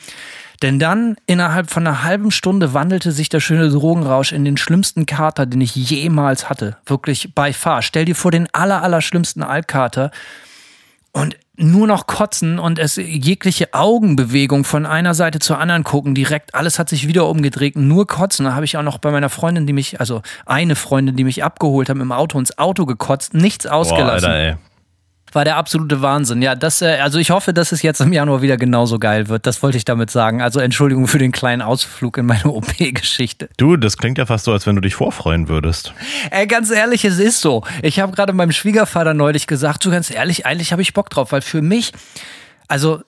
Denn 0.62 0.78
dann, 0.78 1.16
innerhalb 1.26 1.70
von 1.70 1.86
einer 1.86 2.04
halben 2.04 2.30
Stunde, 2.30 2.72
wandelte 2.72 3.10
sich 3.10 3.30
der 3.30 3.40
schöne 3.40 3.68
Drogenrausch 3.68 4.32
in 4.32 4.44
den 4.44 4.56
schlimmsten 4.56 5.06
Kater, 5.06 5.44
den 5.44 5.60
ich 5.60 5.74
jemals 5.74 6.48
hatte. 6.48 6.76
Wirklich 6.86 7.34
bei 7.34 7.52
Fahr. 7.52 7.82
Stell 7.82 8.04
dir 8.04 8.14
vor, 8.14 8.30
den 8.30 8.48
aller, 8.52 8.82
aller 8.82 9.00
schlimmsten 9.00 9.42
Altkater. 9.42 10.12
Und 11.12 11.36
nur 11.56 11.86
noch 11.86 12.06
kotzen 12.06 12.58
und 12.58 12.78
es 12.78 12.96
jegliche 12.96 13.74
Augenbewegung 13.74 14.64
von 14.64 14.86
einer 14.86 15.12
Seite 15.14 15.40
zur 15.40 15.58
anderen 15.58 15.84
gucken, 15.84 16.14
direkt, 16.14 16.54
alles 16.54 16.78
hat 16.78 16.88
sich 16.88 17.06
wieder 17.06 17.28
umgedreht, 17.28 17.76
nur 17.76 18.06
kotzen. 18.06 18.46
Da 18.46 18.54
habe 18.54 18.64
ich 18.64 18.76
auch 18.76 18.82
noch 18.82 18.98
bei 18.98 19.10
meiner 19.10 19.28
Freundin, 19.28 19.66
die 19.66 19.72
mich, 19.72 20.00
also 20.00 20.22
eine 20.46 20.76
Freundin, 20.76 21.16
die 21.16 21.24
mich 21.24 21.44
abgeholt 21.44 21.88
hat, 21.88 21.96
im 21.96 22.12
Auto 22.12 22.38
ins 22.38 22.58
Auto 22.58 22.86
gekotzt, 22.86 23.34
nichts 23.34 23.66
ausgelassen. 23.66 24.28
Boah, 24.28 24.34
Alter, 24.34 24.58
war 25.32 25.44
der 25.44 25.56
absolute 25.56 26.02
Wahnsinn. 26.02 26.42
Ja, 26.42 26.54
das, 26.54 26.82
äh, 26.82 26.98
also 27.02 27.18
ich 27.18 27.30
hoffe, 27.30 27.52
dass 27.52 27.72
es 27.72 27.82
jetzt 27.82 28.00
im 28.00 28.12
Januar 28.12 28.42
wieder 28.42 28.56
genauso 28.56 28.98
geil 28.98 29.28
wird. 29.28 29.46
Das 29.46 29.62
wollte 29.62 29.76
ich 29.76 29.84
damit 29.84 30.10
sagen. 30.10 30.42
Also 30.42 30.60
Entschuldigung 30.60 31.06
für 31.06 31.18
den 31.18 31.32
kleinen 31.32 31.62
Ausflug 31.62 32.18
in 32.18 32.26
meine 32.26 32.44
OP-Geschichte. 32.44 33.48
Du, 33.56 33.76
das 33.76 33.96
klingt 33.96 34.18
ja 34.18 34.26
fast 34.26 34.44
so, 34.44 34.52
als 34.52 34.66
wenn 34.66 34.74
du 34.74 34.80
dich 34.80 34.94
vorfreuen 34.94 35.48
würdest. 35.48 35.94
Ey, 36.30 36.46
ganz 36.46 36.70
ehrlich, 36.70 37.04
es 37.04 37.18
ist 37.18 37.40
so. 37.40 37.62
Ich 37.82 38.00
habe 38.00 38.12
gerade 38.12 38.32
meinem 38.32 38.52
Schwiegervater 38.52 39.14
neulich 39.14 39.46
gesagt, 39.46 39.84
du 39.84 39.90
ganz 39.90 40.10
ehrlich, 40.10 40.46
eigentlich 40.46 40.72
habe 40.72 40.82
ich 40.82 40.94
Bock 40.94 41.10
drauf, 41.10 41.32
weil 41.32 41.42
für 41.42 41.62
mich, 41.62 41.92
also 42.68 43.02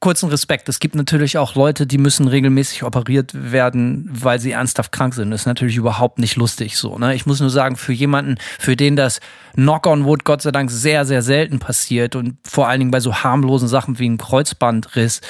kurzen 0.00 0.28
Respekt. 0.28 0.68
Es 0.68 0.78
gibt 0.78 0.94
natürlich 0.94 1.38
auch 1.38 1.54
Leute, 1.54 1.86
die 1.86 1.98
müssen 1.98 2.28
regelmäßig 2.28 2.84
operiert 2.84 3.32
werden, 3.34 4.08
weil 4.12 4.38
sie 4.38 4.52
ernsthaft 4.52 4.92
krank 4.92 5.14
sind. 5.14 5.30
Das 5.30 5.42
ist 5.42 5.46
natürlich 5.46 5.76
überhaupt 5.76 6.18
nicht 6.18 6.36
lustig 6.36 6.76
so. 6.76 6.98
Ne? 6.98 7.14
Ich 7.14 7.26
muss 7.26 7.40
nur 7.40 7.50
sagen, 7.50 7.76
für 7.76 7.92
jemanden, 7.92 8.36
für 8.58 8.76
den 8.76 8.94
das 8.94 9.20
Knock 9.54 9.86
on 9.86 10.04
Wood 10.04 10.24
Gott 10.24 10.42
sei 10.42 10.52
Dank 10.52 10.70
sehr, 10.70 11.04
sehr 11.04 11.22
selten 11.22 11.58
passiert 11.58 12.14
und 12.14 12.36
vor 12.44 12.68
allen 12.68 12.78
Dingen 12.78 12.90
bei 12.92 13.00
so 13.00 13.14
harmlosen 13.14 13.68
Sachen 13.68 13.98
wie 13.98 14.08
ein 14.08 14.18
Kreuzbandriss, 14.18 15.20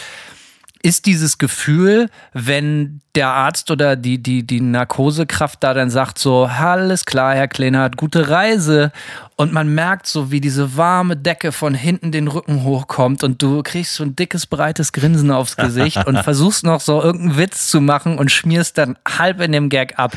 ist 0.82 1.06
dieses 1.06 1.38
Gefühl, 1.38 2.08
wenn 2.32 3.00
der 3.14 3.28
Arzt 3.28 3.70
oder 3.70 3.96
die, 3.96 4.22
die, 4.22 4.46
die 4.46 4.60
Narkosekraft 4.60 5.62
da 5.62 5.74
dann 5.74 5.90
sagt 5.90 6.18
so, 6.18 6.44
alles 6.44 7.04
klar, 7.04 7.34
Herr 7.34 7.48
Kleinhardt, 7.48 7.96
gute 7.96 8.28
Reise. 8.28 8.92
Und 9.34 9.52
man 9.52 9.74
merkt 9.74 10.06
so, 10.06 10.30
wie 10.30 10.40
diese 10.40 10.76
warme 10.76 11.16
Decke 11.16 11.50
von 11.50 11.74
hinten 11.74 12.12
den 12.12 12.28
Rücken 12.28 12.62
hochkommt 12.62 13.24
und 13.24 13.42
du 13.42 13.62
kriegst 13.62 13.94
so 13.94 14.04
ein 14.04 14.14
dickes, 14.14 14.46
breites 14.46 14.92
Grinsen 14.92 15.30
aufs 15.32 15.56
Gesicht 15.56 16.06
und 16.06 16.18
versuchst 16.22 16.64
noch 16.64 16.80
so 16.80 17.02
irgendeinen 17.02 17.38
Witz 17.38 17.68
zu 17.68 17.80
machen 17.80 18.18
und 18.18 18.30
schmierst 18.30 18.78
dann 18.78 18.96
halb 19.06 19.40
in 19.40 19.52
dem 19.52 19.68
Gag 19.68 19.98
ab. 19.98 20.16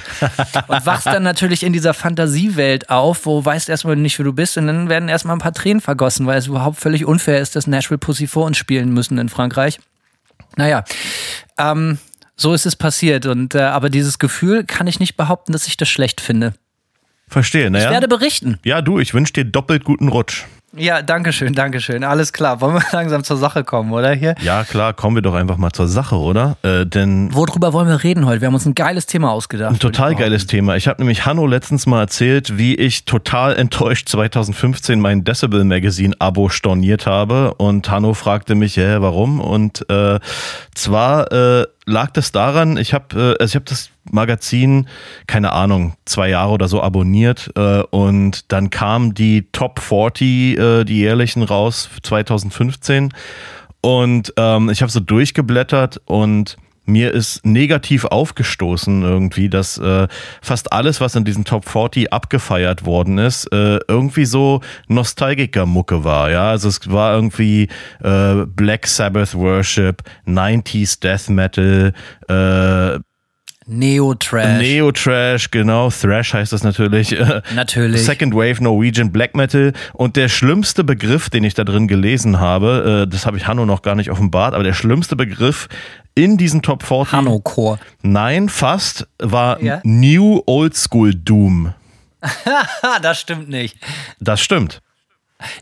Und 0.68 0.86
wachst 0.86 1.08
dann 1.08 1.24
natürlich 1.24 1.64
in 1.64 1.74
dieser 1.74 1.94
Fantasiewelt 1.94 2.90
auf, 2.90 3.26
wo 3.26 3.44
weißt 3.44 3.70
erstmal 3.70 3.96
nicht, 3.96 4.20
wie 4.20 4.24
du 4.24 4.34
bist 4.34 4.58
und 4.58 4.68
dann 4.68 4.90
werden 4.90 5.10
erstmal 5.10 5.36
ein 5.36 5.40
paar 5.40 5.54
Tränen 5.54 5.82
vergossen, 5.82 6.28
weil 6.28 6.38
es 6.38 6.48
überhaupt 6.48 6.80
völlig 6.80 7.06
unfair 7.06 7.40
ist, 7.40 7.56
dass 7.56 7.68
Nashville 7.68 7.98
Pussy 7.98 8.28
vor 8.28 8.46
uns 8.46 8.58
spielen 8.58 8.94
müssen 8.94 9.18
in 9.18 9.30
Frankreich. 9.30 9.80
Naja, 10.58 10.84
ähm, 11.58 11.98
so 12.36 12.54
ist 12.54 12.66
es 12.66 12.76
passiert. 12.76 13.26
Und 13.26 13.56
äh, 13.56 13.62
aber 13.62 13.90
dieses 13.90 14.20
Gefühl 14.20 14.64
kann 14.66 14.88
ich 14.88 15.00
nicht 15.00 15.16
behaupten, 15.18 15.52
dass 15.54 15.68
ich 15.68 15.78
das 15.78 15.90
schlecht 15.90 16.22
finde. 16.22 16.54
Verstehe, 17.28 17.72
naja. 17.72 17.86
Ich 17.86 17.92
werde 17.92 18.08
berichten. 18.08 18.60
Ja, 18.66 18.82
du, 18.82 19.00
ich 19.00 19.14
wünsche 19.14 19.34
dir 19.34 19.46
doppelt 19.46 19.86
guten 19.86 20.10
Rutsch. 20.10 20.44
Ja, 20.76 21.02
danke 21.02 21.34
schön, 21.34 21.54
danke 21.54 21.82
schön. 21.82 22.06
Alles 22.06 22.32
klar. 22.32 22.62
Wollen 22.62 22.76
wir 22.76 22.84
langsam 22.94 23.26
zur 23.26 23.36
Sache 23.36 23.64
kommen, 23.66 23.92
oder 23.92 24.14
hier? 24.14 24.36
Ja, 24.42 24.64
klar, 24.64 24.94
kommen 24.94 25.18
wir 25.18 25.22
doch 25.22 25.34
einfach 25.34 25.58
mal 25.58 25.72
zur 25.72 25.88
Sache, 25.88 26.16
oder? 26.16 26.56
Äh, 26.64 26.86
denn 26.86 27.34
Worüber 27.34 27.74
wollen 27.74 27.90
wir 27.90 28.04
reden 28.04 28.26
heute? 28.26 28.40
Wir 28.42 28.48
haben 28.48 28.54
uns 28.54 28.66
ein 28.66 28.76
geiles 28.76 29.06
Thema 29.06 29.32
ausgedacht. 29.32 29.74
Ein 29.74 29.80
total 29.80 30.16
geiles 30.16 30.48
Thema. 30.48 30.78
Ich 30.78 30.88
habe 30.88 31.02
nämlich 31.02 31.26
Hanno 31.26 31.46
letztens 31.46 31.88
mal 31.88 32.00
erzählt, 32.00 32.58
wie 32.58 32.76
ich 32.76 33.04
total 33.04 33.58
enttäuscht 33.58 34.08
2015 34.08 35.00
mein 35.00 35.26
Decibel 35.26 35.66
Magazine 35.66 36.16
Abo 36.20 36.48
storniert 36.48 37.06
habe 37.06 37.54
und 37.56 37.90
Hanno 37.90 38.14
fragte 38.14 38.56
mich, 38.56 38.78
hä, 38.78 38.98
warum? 39.00 39.42
Und 39.42 39.90
äh, 39.90 40.20
zwar 40.74 41.32
äh, 41.34 41.66
lag 41.92 42.12
das 42.12 42.32
daran, 42.32 42.78
ich 42.78 42.94
habe 42.94 43.36
äh, 43.40 43.42
also 43.42 43.52
ich 43.52 43.56
habe 43.56 43.66
das 43.66 43.90
Magazin, 44.10 44.88
keine 45.28 45.52
Ahnung, 45.52 45.94
zwei 46.06 46.30
Jahre 46.30 46.52
oder 46.52 46.68
so 46.68 46.82
abonniert 46.82 47.52
äh, 47.56 47.84
und 47.92 48.52
dann 48.52 48.70
kamen 48.70 49.14
die 49.14 49.48
Top 49.52 49.80
40, 49.80 50.58
äh, 50.58 50.84
die 50.86 51.00
jährlichen 51.00 51.44
raus 51.44 51.90
2015 52.02 53.14
und 53.82 54.34
ähm, 54.38 54.70
ich 54.70 54.82
habe 54.82 54.92
so 54.92 55.00
durchgeblättert 55.00 56.02
und 56.06 56.58
mir 56.86 57.12
ist 57.14 57.46
negativ 57.46 58.06
aufgestoßen 58.06 59.04
irgendwie, 59.04 59.50
dass 59.50 59.78
äh, 59.78 60.08
fast 60.42 60.74
alles, 60.74 61.00
was 61.00 61.16
in 61.16 61.26
diesen 61.26 61.46
Top 61.46 61.68
40 61.68 62.12
abgefeiert 62.12 62.86
worden 62.86 63.18
ist, 63.18 63.46
äh, 63.54 63.80
irgendwie 63.88 64.26
so 64.26 64.62
Nostalgiker-Mucke 64.88 66.04
war. 66.04 66.32
Ja, 66.32 66.50
also 66.50 66.68
es 66.68 66.80
war 66.92 67.16
irgendwie 67.16 67.68
äh, 68.04 68.46
Black 68.46 68.88
Sabbath 68.88 69.36
Worship, 69.36 70.04
90s 70.28 71.00
Death 71.00 71.30
Metal, 71.30 71.94
äh, 72.28 73.00
Neo-Trash. 73.68 74.60
Neo-Trash, 74.60 75.52
genau. 75.52 75.90
Thrash 75.90 76.34
heißt 76.34 76.52
das 76.52 76.64
natürlich. 76.64 77.16
Natürlich. 77.56 78.04
Second 78.04 78.34
Wave 78.34 78.62
Norwegian 78.62 79.12
Black 79.12 79.36
Metal. 79.36 79.72
Und 79.94 80.18
der 80.18 80.30
schlimmste 80.30 80.84
Begriff, 80.84 81.30
den 81.30 81.44
ich 81.44 81.54
da 81.54 81.64
drin 81.64 81.88
gelesen 81.88 82.40
habe, 82.40 83.04
äh, 83.06 83.10
das 83.10 83.26
habe 83.26 83.38
ich 83.38 83.48
Hanno 83.48 83.66
noch 83.66 83.84
gar 83.84 83.96
nicht 83.96 84.10
offenbart, 84.10 84.56
aber 84.56 84.64
der 84.64 84.74
schlimmste 84.74 85.16
Begriff 85.16 85.70
in 86.16 86.38
diesen 86.38 86.62
Top 86.62 86.84
40. 86.84 87.14
Hanno-Chor. 87.14 87.80
Nein, 88.02 88.50
fast, 88.50 89.08
war 89.20 89.62
ja? 89.62 89.82
New 89.84 90.42
Old 90.46 90.76
School 90.76 91.14
Doom. 91.16 91.74
das 93.02 93.20
stimmt 93.20 93.50
nicht. 93.50 93.78
Das 94.20 94.42
stimmt. 94.42 94.82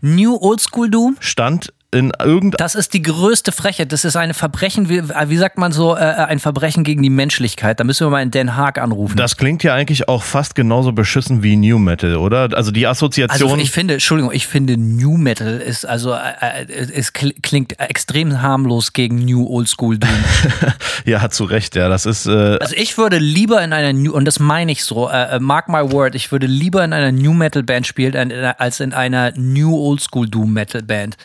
New 0.02 0.36
Old 0.36 0.60
School 0.60 0.90
Doom? 0.90 1.18
Stand 1.20 1.74
in 1.92 2.12
irgendeinem. 2.20 2.58
Das 2.58 2.76
ist 2.76 2.94
die 2.94 3.02
größte 3.02 3.52
Frechheit. 3.52 3.92
Das 3.92 4.06
ist 4.06 4.16
ein 4.16 4.34
Verbrechen, 4.36 4.90
wie, 4.90 5.02
wie 5.10 5.38
sagt 5.38 5.58
man 5.58 5.72
so, 5.72 5.96
äh, 5.96 6.00
ein 6.00 6.40
Verbrechen 6.40 6.84
gegen 6.84 7.02
die 7.02 7.10
Menschlichkeit. 7.10 7.80
Da 7.80 7.84
müssen 7.84 8.06
wir 8.06 8.12
mal 8.12 8.22
in 8.22 8.30
Den 8.30 8.56
Haag 8.56 8.78
anrufen. 8.78 9.18
Das 9.18 9.38
klingt 9.38 9.64
ja 9.64 9.74
eigentlich 9.74 10.08
auch 10.08 10.22
fast 10.22 10.54
genauso 10.54 10.92
beschissen 10.92 11.42
wie 11.42 11.56
New 11.56 11.80
Metal, 11.80 12.16
oder? 12.18 12.50
Also 12.54 12.70
die 12.70 12.86
Assoziation. 12.86 13.50
Also 13.50 13.62
ich 13.62 13.72
finde, 13.72 13.96
Entschuldigung, 13.96 14.32
ich 14.32 14.46
finde 14.46 14.78
New 14.78 15.18
Metal 15.18 15.60
ist 15.60 15.86
also 15.86 16.14
äh, 16.14 16.66
äh 16.68 16.88
es 16.94 17.12
klingt 17.14 17.80
extrem 17.80 18.42
harmlos 18.42 18.94
gegen 18.94 19.26
New 19.26 19.48
Oldschool 19.48 19.98
Doom. 19.98 20.10
ja, 21.06 21.28
zu 21.30 21.46
Recht, 21.46 21.76
ja. 21.76 21.90
Das 21.90 22.06
ist. 22.06 22.28
Äh 22.28 22.60
also 22.60 22.76
ich 22.78 23.00
würde 23.00 23.18
lieber 23.18 23.64
in 23.64 23.74
einer 23.74 23.94
New 23.94 24.14
und 24.14 24.26
das 24.26 24.40
meine 24.40 24.72
ich 24.72 24.84
so, 24.84 25.10
äh, 25.10 25.38
äh 25.38 25.40
mark 25.40 25.68
my 25.68 25.92
word, 25.92 26.14
ich 26.14 26.32
würde 26.32 26.46
lieber 26.46 26.84
in 26.84 26.94
einer 26.94 27.12
New 27.12 27.34
Metal 27.34 27.64
Band 27.64 27.88
spielen 27.88 28.32
als 28.60 28.80
in 28.80 28.94
einer 28.94 29.34
New 29.36 29.76
Oldschool 29.76 30.30
Doom 30.30 30.54
Metal 30.54 30.84
Band. 30.84 31.18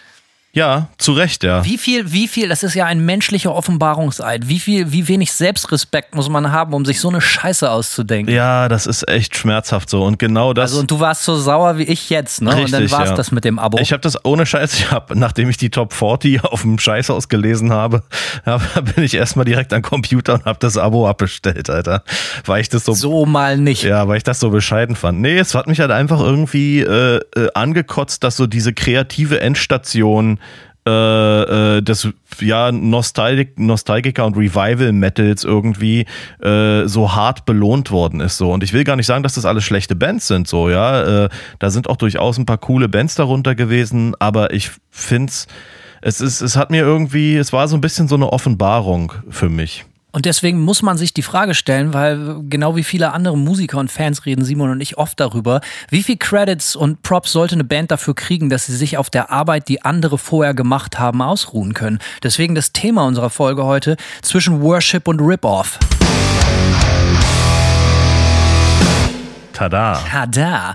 Ja, 0.55 0.87
zu 0.99 1.15
Recht, 1.15 1.43
ja. 1.43 1.65
Wie 1.65 1.77
viel, 1.77 2.13
wie 2.13 2.29
viel, 2.29 2.49
das 2.49 2.63
ist 2.63 2.75
ja 2.75 2.87
ein 2.87 3.05
menschlicher 3.05 3.53
Offenbarungseid. 3.53 4.49
Wie 4.49 4.61
viel, 4.61 4.93
wie 4.93 5.09
wenig 5.09 5.33
Selbstrespekt 5.33 6.15
muss 6.15 6.29
man 6.29 6.53
haben, 6.53 6.75
um 6.75 6.85
sich 6.85 7.01
so 7.01 7.09
eine 7.09 7.21
Scheiße 7.21 7.69
auszudenken? 7.69 8.33
Ja, 8.33 8.69
das 8.69 8.87
ist 8.87 9.09
echt 9.09 9.37
schmerzhaft 9.37 9.91
so. 9.91 10.05
Und 10.05 10.21
genau 10.21 10.53
das. 10.53 10.71
Also, 10.71 10.81
und 10.83 10.91
du 10.93 11.01
warst 11.01 11.25
so 11.25 11.37
sauer 11.37 11.77
wie 11.79 11.83
ich 11.83 12.09
jetzt, 12.09 12.41
ne? 12.41 12.51
Richtig, 12.51 12.67
und 12.67 12.73
dann 12.73 12.91
war's 12.93 13.09
ja. 13.11 13.17
das 13.17 13.33
mit 13.33 13.45
dem 13.45 13.59
Abo. 13.59 13.79
Ich 13.81 13.93
habe 13.93 14.01
das 14.01 14.25
ohne 14.25 14.47
Scheiß, 14.47 14.75
ich 14.75 14.93
hab, 14.93 15.13
nachdem 15.17 15.51
ich 15.51 15.57
die 15.57 15.71
Top 15.71 15.93
40 15.93 16.45
auf 16.45 16.63
dem 16.63 16.79
Scheißhaus 16.79 17.29
gelesen 17.29 17.73
habe, 17.73 18.05
hab, 18.47 18.63
bin 18.95 19.03
ich 19.03 19.15
erstmal 19.15 19.45
direkt 19.45 19.73
am 19.73 19.83
Computer 19.83 20.35
und 20.35 20.45
habe 20.45 20.61
das 20.61 20.79
Abo 20.79 21.09
abbestellt, 21.09 21.69
Alter. 21.69 22.05
Weil 22.45 22.61
ich 22.61 22.69
das 22.69 22.85
so. 22.85 22.93
So 22.93 23.27
mal 23.27 23.59
nicht. 23.59 23.83
Ja, 23.83 24.07
weil 24.07 24.19
ich 24.19 24.23
das 24.23 24.39
so 24.39 24.51
bescheiden 24.51 24.95
fand. 24.95 25.21
Nee, 25.21 25.37
es 25.37 25.53
hat 25.57 25.67
mich 25.67 25.81
halt 25.81 25.91
einfach 25.91 26.21
irgendwie 26.21 26.79
äh, 26.79 27.17
äh, 27.35 27.49
angekotzt, 27.55 28.23
dass 28.23 28.37
so 28.37 28.47
diese 28.47 28.73
kreative 28.73 29.41
Endstation 29.41 30.39
äh, 30.87 31.79
äh, 31.79 31.83
des 31.83 32.09
ja 32.41 32.71
Nostalgik, 32.71 33.59
Nostalgiker 33.59 34.27
und 34.27 34.37
Revival 34.37 34.93
Metals 34.93 35.45
irgendwie 35.45 36.05
äh, 36.43 36.87
so 36.87 37.15
hart 37.15 37.47
belohnt 37.47 37.91
worden 37.91 38.21
ist 38.21 38.37
so 38.37 38.53
und 38.53 38.63
ich 38.63 38.73
will 38.73 38.85
gar 38.85 38.97
nicht 38.97 39.07
sagen, 39.07 39.23
dass 39.23 39.35
das 39.35 39.45
alles 39.45 39.65
schlechte 39.65 39.97
Bands 39.97 40.27
sind 40.27 40.47
so 40.47 40.69
ja, 40.69 41.25
äh, 41.25 41.29
da 41.59 41.71
sind 41.71 41.89
auch 41.89 41.97
durchaus 41.97 42.39
ein 42.39 42.47
paar 42.47 42.59
coole 42.59 42.89
Bands 42.89 43.15
darunter 43.15 43.55
gewesen, 43.55 44.15
aber 44.19 44.53
ich 44.53 44.71
find's 44.91 45.47
es 46.03 46.21
ist 46.21 46.41
es 46.41 46.57
hat 46.57 46.71
mir 46.71 46.83
irgendwie 46.83 47.37
es 47.37 47.53
war 47.53 47.67
so 47.69 47.77
ein 47.77 47.81
bisschen 47.81 48.09
so 48.09 48.17
eine 48.17 48.31
Offenbarung 48.31 49.13
für 49.31 49.49
mich. 49.49 49.87
Und 50.15 50.27
deswegen 50.27 50.61
muss 50.61 50.81
man 50.81 50.97
sich 50.97 51.13
die 51.13 51.23
Frage 51.23 51.55
stellen, 51.55 51.93
weil 51.93 52.37
genau 52.49 52.77
wie 52.77 52.85
viele 52.85 53.13
andere 53.13 53.37
Musiker 53.37 53.79
und 53.79 53.91
Fans 53.91 54.25
reden 54.27 54.45
Simon 54.45 54.71
und 54.71 54.81
ich 54.81 54.97
oft 54.97 55.19
darüber, 55.19 55.61
wie 55.91 56.05
viel 56.05 56.17
Credits 56.17 56.77
und 56.77 57.03
Props 57.03 57.33
sollte 57.33 57.57
eine 57.57 57.65
Band 57.65 57.91
dafür 57.91 58.15
kriegen, 58.15 58.49
dass 58.49 58.67
sie 58.67 58.77
sich 58.77 58.97
auf 58.97 59.11
der 59.11 59.33
Arbeit, 59.33 59.67
die 59.67 59.83
andere 59.83 60.17
vorher 60.17 60.55
gemacht 60.55 61.01
haben, 61.01 61.21
ausruhen 61.21 61.75
können. 61.75 61.99
Deswegen 62.23 62.55
das 62.55 62.71
Thema 62.71 63.05
unserer 63.05 63.29
Folge 63.29 63.65
heute 63.65 63.97
zwischen 64.23 64.63
Worship 64.63 65.09
und 65.09 65.19
Rip-Off. 65.19 65.81
Tada. 69.55 70.03
Tada. 70.11 70.75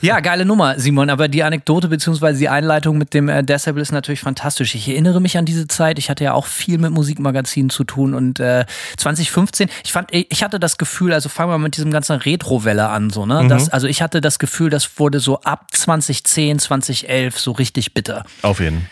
Ja, 0.00 0.20
geile 0.20 0.44
Nummer, 0.44 0.78
Simon. 0.78 1.10
Aber 1.10 1.28
die 1.28 1.42
Anekdote 1.42 1.88
bzw. 1.88 2.32
die 2.34 2.48
Einleitung 2.48 2.96
mit 2.96 3.12
dem 3.12 3.28
äh, 3.28 3.42
Decibel 3.42 3.82
ist 3.82 3.92
natürlich 3.92 4.20
fantastisch. 4.20 4.74
Ich 4.74 4.88
erinnere 4.88 5.20
mich 5.20 5.36
an 5.36 5.44
diese 5.44 5.68
Zeit. 5.68 5.98
Ich 5.98 6.08
hatte 6.08 6.24
ja 6.24 6.32
auch 6.32 6.46
viel 6.46 6.78
mit 6.78 6.92
Musikmagazinen 6.92 7.70
zu 7.70 7.84
tun 7.84 8.14
und 8.14 8.40
äh, 8.40 8.64
2015, 8.96 9.68
ich 9.84 9.92
fand, 9.92 10.08
ich 10.12 10.42
hatte 10.42 10.60
das 10.60 10.78
Gefühl, 10.78 11.12
also 11.12 11.28
fangen 11.28 11.50
wir 11.50 11.58
mit 11.58 11.76
diesem 11.76 11.90
ganzen 11.90 12.16
Retro-Welle 12.16 12.88
an, 12.88 13.10
so, 13.10 13.26
ne? 13.26 13.42
Mhm. 13.42 13.48
Das, 13.48 13.68
also 13.68 13.86
ich 13.86 14.00
hatte 14.00 14.20
das 14.20 14.38
Gefühl, 14.38 14.70
das 14.70 14.98
wurde 14.98 15.20
so 15.20 15.40
ab 15.40 15.66
2010, 15.72 16.60
2011 16.60 17.38
so 17.38 17.52
richtig 17.52 17.94
bitter. 17.94 18.24
Auf 18.42 18.60
jeden 18.60 18.78
Fall. 18.78 18.90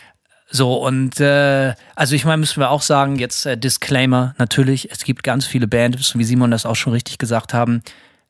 So, 0.51 0.83
und 0.83 1.19
äh, 1.19 1.75
also 1.95 2.15
ich 2.15 2.25
meine, 2.25 2.37
müssen 2.37 2.59
wir 2.59 2.71
auch 2.71 2.81
sagen, 2.81 3.17
jetzt 3.17 3.45
äh, 3.45 3.55
Disclaimer, 3.55 4.33
natürlich, 4.39 4.91
es 4.91 5.03
gibt 5.03 5.23
ganz 5.23 5.45
viele 5.45 5.67
Bands, 5.67 6.17
wie 6.17 6.23
Simon 6.23 6.49
das 6.49 6.65
auch 6.65 6.75
schon 6.75 6.93
richtig 6.93 7.19
gesagt 7.19 7.53
haben, 7.53 7.83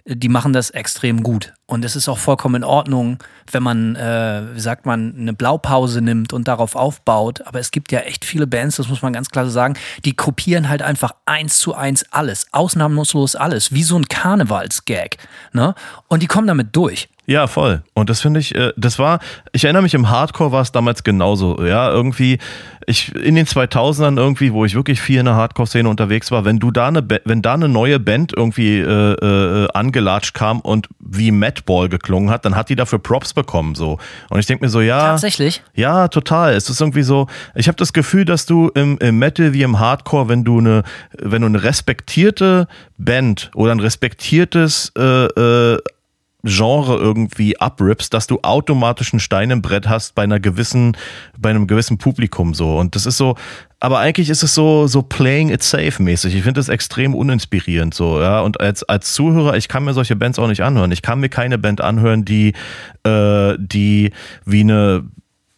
die 0.06 0.30
machen 0.30 0.54
das 0.54 0.70
extrem 0.70 1.24
gut. 1.24 1.54
Und 1.70 1.86
es 1.86 1.96
ist 1.96 2.10
auch 2.10 2.18
vollkommen 2.18 2.56
in 2.56 2.64
Ordnung, 2.64 3.20
wenn 3.52 3.62
man, 3.62 3.96
äh, 3.96 4.42
wie 4.56 4.60
sagt 4.60 4.88
man, 4.88 5.14
eine 5.16 5.34
Blaupause 5.34 6.02
nimmt 6.02 6.34
und 6.34 6.48
darauf 6.48 6.76
aufbaut. 6.76 7.46
Aber 7.46 7.60
es 7.60 7.70
gibt 7.70 7.92
ja 7.92 8.00
echt 8.00 8.26
viele 8.26 8.48
Bands, 8.48 8.78
das 8.78 8.90
muss 8.90 9.04
man 9.04 9.14
ganz 9.14 9.30
klar 9.30 9.46
so 9.46 9.52
sagen, 9.52 9.76
die 10.04 10.16
kopieren 10.16 10.68
halt 10.68 10.82
einfach 10.82 11.12
eins 11.28 11.60
zu 11.60 11.76
eins 11.76 12.06
alles, 12.10 12.48
ausnahmslos 12.54 13.36
alles, 13.36 13.72
wie 13.72 13.84
so 13.84 13.98
ein 13.98 14.08
Karnevalsgag. 14.08 15.18
Ne? 15.54 15.76
Und 16.08 16.24
die 16.24 16.28
kommen 16.28 16.48
damit 16.48 16.76
durch. 16.76 17.08
Ja, 17.30 17.46
voll. 17.46 17.84
Und 17.94 18.10
das 18.10 18.22
finde 18.22 18.40
ich, 18.40 18.56
äh, 18.56 18.74
das 18.76 18.98
war, 18.98 19.20
ich 19.52 19.64
erinnere 19.64 19.84
mich, 19.84 19.94
im 19.94 20.10
Hardcore 20.10 20.52
war 20.52 20.64
es 20.64 20.72
damals 20.72 21.04
genauso. 21.04 21.64
Ja, 21.64 21.92
irgendwie, 21.92 22.40
ich, 22.88 23.14
in 23.14 23.36
den 23.36 23.46
2000ern 23.46 24.18
irgendwie, 24.18 24.52
wo 24.52 24.66
ich 24.66 24.74
wirklich 24.74 25.00
viel 25.00 25.20
in 25.20 25.26
der 25.26 25.36
Hardcore-Szene 25.36 25.88
unterwegs 25.88 26.32
war, 26.32 26.44
wenn 26.44 26.58
du 26.58 26.72
da 26.72 26.88
eine, 26.88 27.08
wenn 27.26 27.44
da 27.44 27.54
eine 27.54 27.70
neue 27.70 28.00
Band 28.00 28.34
irgendwie 28.36 28.80
äh, 28.80 29.14
äh, 29.14 29.68
angelatscht 29.76 30.34
kam 30.34 30.60
und 30.60 30.88
wie 31.00 31.30
Madball 31.60 31.90
geklungen 31.90 32.30
hat, 32.30 32.46
dann 32.46 32.56
hat 32.56 32.70
die 32.70 32.76
dafür 32.76 33.00
Props 33.00 33.34
bekommen, 33.34 33.76
so. 33.76 33.98
Und 34.30 34.40
ich 34.40 34.46
denke 34.46 34.66
mir 34.66 34.70
so, 34.70 34.82
ja. 34.82 35.00
Tatsächlich? 35.00 35.62
Ja, 35.74 36.08
total. 36.08 36.54
Es 36.54 36.70
ist 36.70 36.80
irgendwie 36.82 37.04
so, 37.04 37.28
ich 37.56 37.68
habe 37.68 37.78
das 37.78 37.94
Gefühl, 37.94 38.26
dass 38.26 38.46
du 38.46 38.70
im, 38.70 38.98
im 39.00 39.20
Metal 39.20 39.54
wie 39.54 39.64
im 39.64 39.80
Hardcore, 39.80 40.30
wenn 40.30 40.44
du 40.44 40.60
eine, 40.60 40.84
wenn 41.18 41.42
du 41.42 41.48
eine 41.48 41.64
respektierte 41.64 42.68
Band 42.98 43.52
oder 43.56 43.72
ein 43.72 43.80
respektiertes 43.80 44.92
äh, 44.98 45.26
äh, 45.26 45.80
Genre 46.44 46.96
irgendwie 46.96 47.60
abrippst, 47.60 48.14
dass 48.14 48.26
du 48.28 48.40
automatisch 48.44 49.12
ein 49.12 49.20
Stein 49.20 49.52
im 49.52 49.62
Brett 49.62 49.90
hast 49.90 50.16
bei 50.16 50.24
einer 50.24 50.40
gewissen, 50.40 50.96
bei 51.38 51.50
einem 51.50 51.68
gewissen 51.68 51.98
Publikum 51.98 52.54
so. 52.54 52.78
Und 52.78 52.96
das 52.96 53.06
ist 53.06 53.18
so, 53.18 53.36
aber 53.82 54.00
eigentlich 54.00 54.30
ist 54.30 54.42
es 54.42 54.56
so, 54.56 54.88
so 54.88 55.02
playing 55.02 55.50
it 55.50 55.64
safe 55.64 56.02
mäßig. 56.02 56.36
Ich 56.36 56.44
finde 56.44 56.60
das 56.60 56.70
extrem 56.70 57.14
uninspirierend 57.14 57.94
so, 57.94 58.22
ja. 58.22 58.40
Und 58.40 58.62
als, 58.62 58.84
als 58.84 59.14
Zuhörer, 59.14 59.58
ich 59.58 59.68
kann 59.68 59.84
mir 59.84 59.94
solche 59.94 60.16
Bands 60.16 60.40
auch 60.40 60.48
nicht 60.48 60.64
anhören. 60.64 60.94
Ich 60.94 61.02
kann 61.02 61.20
mir 61.20 61.30
keine 61.30 61.58
Band 61.58 61.82
anhören, 61.82 62.24
die, 62.24 62.54
äh, 63.04 63.56
die 63.58 64.12
wie 64.46 64.62
eine, 64.62 65.04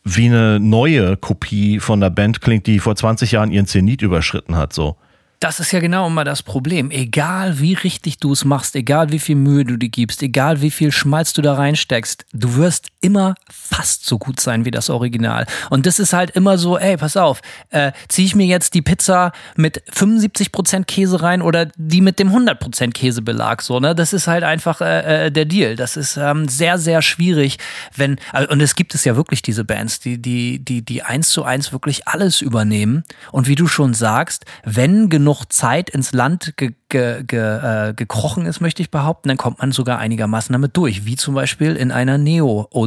wie 0.04 0.26
eine 0.26 0.60
neue 0.60 1.16
Kopie 1.16 1.80
von 1.80 2.02
einer 2.02 2.10
Band 2.10 2.42
klingt, 2.42 2.66
die 2.66 2.80
vor 2.80 2.96
20 2.96 3.34
Jahren 3.34 3.52
ihren 3.52 3.68
Zenit 3.68 4.02
überschritten 4.02 4.58
hat, 4.58 4.74
so. 4.74 4.98
Das 5.42 5.60
ist 5.60 5.72
ja 5.72 5.80
genau 5.80 6.06
immer 6.06 6.24
das 6.24 6.44
Problem. 6.44 6.92
Egal 6.92 7.60
wie 7.60 7.74
richtig 7.74 8.20
du 8.20 8.32
es 8.32 8.46
machst, 8.46 8.76
egal 8.76 9.12
wie 9.12 9.18
viel 9.18 9.36
Mühe 9.36 9.66
du 9.66 9.76
dir 9.76 9.90
gibst, 9.90 10.22
egal 10.22 10.62
wie 10.62 10.70
viel 10.70 10.92
Schmalz 10.92 11.34
du 11.34 11.42
da 11.42 11.56
reinsteckst, 11.56 12.28
du 12.32 12.58
wirst 12.58 12.91
immer 13.02 13.36
fast 13.50 14.06
so 14.06 14.18
gut 14.18 14.40
sein 14.40 14.64
wie 14.66 14.72
das 14.72 14.90
Original. 14.90 15.46
Und 15.70 15.86
das 15.86 16.00
ist 16.00 16.14
halt 16.14 16.32
immer 16.32 16.58
so, 16.58 16.78
ey, 16.78 16.98
pass 16.98 17.18
auf, 17.18 17.42
äh, 17.72 17.92
ziehe 18.08 18.26
ich 18.26 18.36
mir 18.36 18.46
jetzt 18.46 18.74
die 18.74 18.82
Pizza 18.82 19.32
mit 19.56 19.84
75% 19.92 20.86
Käse 20.86 21.22
rein 21.22 21.42
oder 21.42 21.68
die 21.76 22.02
mit 22.02 22.20
dem 22.20 22.30
100% 22.30 22.92
Käsebelag, 22.92 23.62
so, 23.62 23.80
ne? 23.80 23.96
Das 23.96 24.14
ist 24.14 24.28
halt 24.28 24.44
einfach 24.44 24.82
äh, 24.82 25.28
äh, 25.28 25.32
der 25.32 25.46
Deal. 25.46 25.76
Das 25.76 25.98
ist 25.98 26.18
ähm, 26.18 26.48
sehr, 26.48 26.78
sehr 26.78 27.02
schwierig, 27.02 27.58
wenn, 27.96 28.18
äh, 28.34 28.46
und 28.48 28.62
es 28.62 28.76
gibt 28.76 28.94
es 28.94 29.04
ja 29.04 29.16
wirklich 29.16 29.42
diese 29.42 29.66
Bands, 29.66 30.00
die, 30.00 30.22
die, 30.22 30.64
die, 30.64 30.84
die 30.84 31.04
eins 31.04 31.30
zu 31.30 31.44
eins 31.44 31.72
wirklich 31.72 32.08
alles 32.08 32.42
übernehmen. 32.42 33.04
Und 33.32 33.48
wie 33.48 33.56
du 33.56 33.68
schon 33.68 33.94
sagst, 33.94 34.46
wenn 34.64 35.10
genug 35.10 35.46
Zeit 35.50 35.90
ins 35.90 36.14
Land 36.14 36.54
ge 36.58 36.74
ge 36.90 37.24
ge 37.24 37.40
äh, 37.40 37.94
gekrochen 37.96 38.46
ist, 38.46 38.60
möchte 38.60 38.82
ich 38.82 38.92
behaupten, 38.92 39.30
dann 39.30 39.38
kommt 39.38 39.60
man 39.60 39.72
sogar 39.72 39.98
einigermaßen 39.98 40.54
damit 40.54 40.78
durch, 40.78 41.06
wie 41.06 41.16
zum 41.16 41.34
Beispiel 41.34 41.76
in 41.76 41.92
einer 41.92 42.18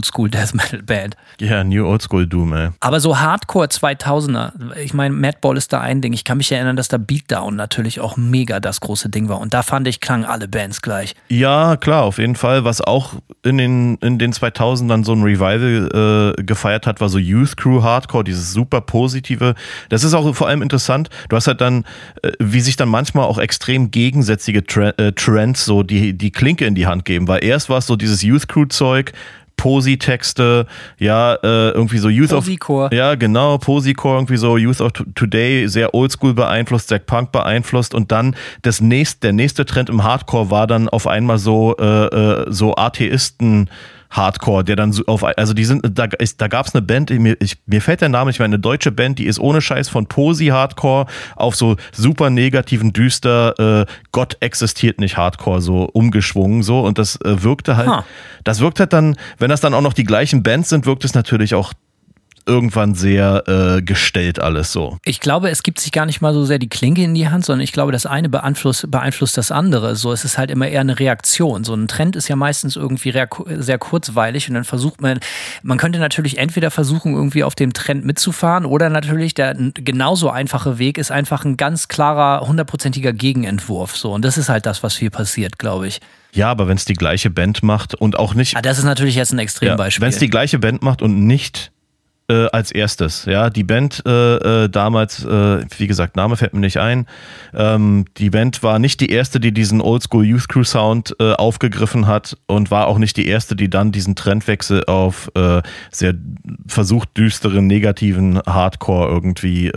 Neo-Oldschool 0.04 0.30
Death 0.30 0.54
Metal 0.54 0.82
Band. 0.82 1.16
Ja, 1.40 1.48
yeah, 1.48 1.64
New 1.64 1.86
Oldschool 1.86 2.26
Doom, 2.26 2.52
ey. 2.52 2.70
Aber 2.80 3.00
so 3.00 3.18
Hardcore 3.18 3.66
2000er, 3.66 4.76
ich 4.76 4.94
meine, 4.94 5.14
Madball 5.14 5.56
ist 5.56 5.72
da 5.72 5.80
ein 5.80 6.00
Ding. 6.00 6.12
Ich 6.12 6.24
kann 6.24 6.38
mich 6.38 6.50
erinnern, 6.52 6.76
dass 6.76 6.88
da 6.88 6.98
Beatdown 6.98 7.56
natürlich 7.56 8.00
auch 8.00 8.16
mega 8.16 8.60
das 8.60 8.80
große 8.80 9.08
Ding 9.08 9.28
war. 9.28 9.40
Und 9.40 9.54
da 9.54 9.62
fand 9.62 9.88
ich, 9.88 10.00
klangen 10.00 10.24
alle 10.24 10.48
Bands 10.48 10.82
gleich. 10.82 11.14
Ja, 11.28 11.76
klar, 11.76 12.02
auf 12.02 12.18
jeden 12.18 12.36
Fall. 12.36 12.64
Was 12.64 12.80
auch 12.80 13.14
in 13.42 13.58
den, 13.58 13.96
in 13.96 14.18
den 14.18 14.32
2000ern 14.32 15.04
so 15.04 15.12
ein 15.12 15.22
Revival 15.22 16.34
äh, 16.38 16.42
gefeiert 16.42 16.86
hat, 16.86 17.00
war 17.00 17.08
so 17.08 17.18
Youth 17.18 17.56
Crew 17.56 17.82
Hardcore, 17.82 18.24
dieses 18.24 18.52
super 18.52 18.80
positive. 18.80 19.54
Das 19.88 20.04
ist 20.04 20.14
auch 20.14 20.34
vor 20.34 20.48
allem 20.48 20.62
interessant. 20.62 21.08
Du 21.28 21.36
hast 21.36 21.46
halt 21.46 21.60
dann 21.60 21.84
äh, 22.22 22.32
wie 22.38 22.60
sich 22.60 22.76
dann 22.76 22.88
manchmal 22.88 23.24
auch 23.26 23.38
extrem 23.38 23.90
gegensätzliche 23.90 24.62
äh, 24.98 25.12
Trends 25.12 25.64
so 25.64 25.82
die, 25.82 26.16
die 26.16 26.30
Klinke 26.30 26.66
in 26.66 26.74
die 26.74 26.86
Hand 26.86 27.04
geben. 27.04 27.28
Weil 27.28 27.44
erst 27.44 27.68
war 27.68 27.78
es 27.78 27.86
so 27.86 27.96
dieses 27.96 28.22
Youth 28.22 28.48
Crew 28.48 28.66
Zeug, 28.66 29.12
Posi-Texte, 29.56 30.66
ja, 30.98 31.34
äh, 31.34 31.70
irgendwie 31.70 31.98
so 31.98 32.08
Youth 32.08 32.32
of 32.32 32.46
Ja, 32.92 33.14
genau, 33.14 33.58
Posicore, 33.58 34.16
irgendwie 34.16 34.36
so 34.36 34.56
Youth 34.56 34.80
of 34.80 34.92
Today, 35.14 35.68
sehr 35.68 35.94
oldschool 35.94 36.34
beeinflusst, 36.34 36.88
sehr 36.88 36.98
Punk 36.98 37.32
beeinflusst 37.32 37.94
und 37.94 38.12
dann 38.12 38.36
das 38.62 38.80
nächste, 38.80 39.20
der 39.20 39.32
nächste 39.32 39.64
Trend 39.64 39.88
im 39.88 40.04
Hardcore 40.04 40.50
war 40.50 40.66
dann 40.66 40.88
auf 40.88 41.06
einmal 41.06 41.38
so, 41.38 41.76
äh, 41.78 41.84
äh 41.84 42.44
so 42.48 42.74
Atheisten 42.76 43.68
Hardcore, 44.14 44.64
der 44.64 44.76
dann 44.76 44.92
so 44.92 45.04
auf, 45.06 45.24
also 45.24 45.54
die 45.54 45.64
sind, 45.64 45.82
da, 45.98 46.04
ist, 46.18 46.40
da 46.40 46.48
gab 46.48 46.66
es 46.66 46.74
eine 46.74 46.82
Band, 46.82 47.10
mir, 47.10 47.36
ich, 47.40 47.58
mir 47.66 47.82
fällt 47.82 48.00
der 48.00 48.08
Name 48.08 48.30
nicht 48.30 48.38
mehr, 48.38 48.46
eine 48.46 48.60
deutsche 48.60 48.92
Band, 48.92 49.18
die 49.18 49.26
ist 49.26 49.40
ohne 49.40 49.60
Scheiß 49.60 49.88
von 49.88 50.06
Posi 50.06 50.46
Hardcore 50.46 51.06
auf 51.34 51.56
so 51.56 51.76
super 51.92 52.30
negativen, 52.30 52.92
düster, 52.92 53.58
äh, 53.58 53.86
Gott 54.12 54.36
existiert 54.40 55.00
nicht 55.00 55.16
Hardcore 55.16 55.60
so 55.60 55.88
umgeschwungen 55.92 56.62
so 56.62 56.80
und 56.80 56.98
das 56.98 57.16
äh, 57.22 57.42
wirkte 57.42 57.76
halt, 57.76 57.88
huh. 57.88 58.02
das 58.44 58.60
wirkt 58.60 58.78
halt 58.78 58.92
dann, 58.92 59.16
wenn 59.38 59.48
das 59.48 59.60
dann 59.60 59.74
auch 59.74 59.82
noch 59.82 59.94
die 59.94 60.04
gleichen 60.04 60.44
Bands 60.44 60.68
sind, 60.68 60.86
wirkt 60.86 61.04
es 61.04 61.14
natürlich 61.14 61.54
auch 61.54 61.72
irgendwann 62.46 62.94
sehr 62.94 63.44
äh, 63.46 63.82
gestellt 63.82 64.38
alles 64.38 64.72
so. 64.72 64.98
Ich 65.04 65.20
glaube, 65.20 65.50
es 65.50 65.62
gibt 65.62 65.80
sich 65.80 65.92
gar 65.92 66.06
nicht 66.06 66.20
mal 66.20 66.34
so 66.34 66.44
sehr 66.44 66.58
die 66.58 66.68
Klinke 66.68 67.02
in 67.02 67.14
die 67.14 67.28
Hand, 67.28 67.44
sondern 67.44 67.62
ich 67.62 67.72
glaube, 67.72 67.92
das 67.92 68.06
eine 68.06 68.28
beeinflusst, 68.28 68.90
beeinflusst 68.90 69.36
das 69.38 69.50
andere. 69.50 69.96
So, 69.96 70.12
es 70.12 70.24
ist 70.24 70.38
halt 70.38 70.50
immer 70.50 70.68
eher 70.68 70.80
eine 70.80 70.98
Reaktion. 70.98 71.64
So 71.64 71.74
ein 71.74 71.88
Trend 71.88 72.16
ist 72.16 72.28
ja 72.28 72.36
meistens 72.36 72.76
irgendwie 72.76 73.12
sehr 73.56 73.78
kurzweilig 73.78 74.48
und 74.48 74.54
dann 74.54 74.64
versucht 74.64 75.00
man, 75.00 75.20
man 75.62 75.78
könnte 75.78 75.98
natürlich 75.98 76.38
entweder 76.38 76.70
versuchen, 76.70 77.14
irgendwie 77.14 77.44
auf 77.44 77.54
dem 77.54 77.72
Trend 77.72 78.04
mitzufahren 78.04 78.66
oder 78.66 78.90
natürlich 78.90 79.34
der 79.34 79.54
genauso 79.54 80.30
einfache 80.30 80.78
Weg 80.78 80.98
ist 80.98 81.10
einfach 81.10 81.44
ein 81.44 81.56
ganz 81.56 81.88
klarer, 81.88 82.46
hundertprozentiger 82.46 83.12
Gegenentwurf. 83.12 83.96
So, 83.96 84.12
und 84.12 84.24
das 84.24 84.36
ist 84.36 84.48
halt 84.48 84.66
das, 84.66 84.82
was 84.82 84.94
viel 84.94 85.10
passiert, 85.10 85.58
glaube 85.58 85.86
ich. 85.86 86.00
Ja, 86.32 86.50
aber 86.50 86.66
wenn 86.66 86.76
es 86.76 86.84
die 86.84 86.94
gleiche 86.94 87.30
Band 87.30 87.62
macht 87.62 87.94
und 87.94 88.18
auch 88.18 88.34
nicht. 88.34 88.56
Ah, 88.56 88.62
das 88.62 88.78
ist 88.78 88.84
natürlich 88.84 89.14
jetzt 89.14 89.32
ein 89.32 89.38
Extrembeispiel. 89.38 90.02
Ja, 90.02 90.06
wenn 90.06 90.12
es 90.12 90.18
die 90.18 90.28
gleiche 90.28 90.58
Band 90.58 90.82
macht 90.82 91.00
und 91.00 91.26
nicht 91.26 91.70
äh, 92.28 92.46
als 92.52 92.72
erstes. 92.72 93.24
Ja, 93.26 93.50
die 93.50 93.64
Band 93.64 94.02
äh, 94.06 94.64
äh, 94.64 94.68
damals, 94.68 95.24
äh, 95.24 95.64
wie 95.78 95.86
gesagt, 95.86 96.16
Name 96.16 96.36
fällt 96.36 96.54
mir 96.54 96.60
nicht 96.60 96.78
ein. 96.78 97.06
Ähm, 97.52 98.06
die 98.16 98.30
Band 98.30 98.62
war 98.62 98.78
nicht 98.78 99.00
die 99.00 99.10
erste, 99.10 99.40
die 99.40 99.52
diesen 99.52 99.80
Oldschool 99.80 100.24
Youth 100.24 100.48
Crew 100.48 100.64
Sound 100.64 101.14
äh, 101.20 101.32
aufgegriffen 101.32 102.06
hat 102.06 102.36
und 102.46 102.70
war 102.70 102.86
auch 102.86 102.98
nicht 102.98 103.16
die 103.16 103.26
erste, 103.26 103.56
die 103.56 103.68
dann 103.68 103.92
diesen 103.92 104.14
Trendwechsel 104.14 104.84
auf 104.86 105.30
äh, 105.34 105.62
sehr 105.90 106.14
versucht 106.66 107.16
düsteren, 107.16 107.66
negativen 107.66 108.40
Hardcore 108.46 109.08
irgendwie 109.08 109.68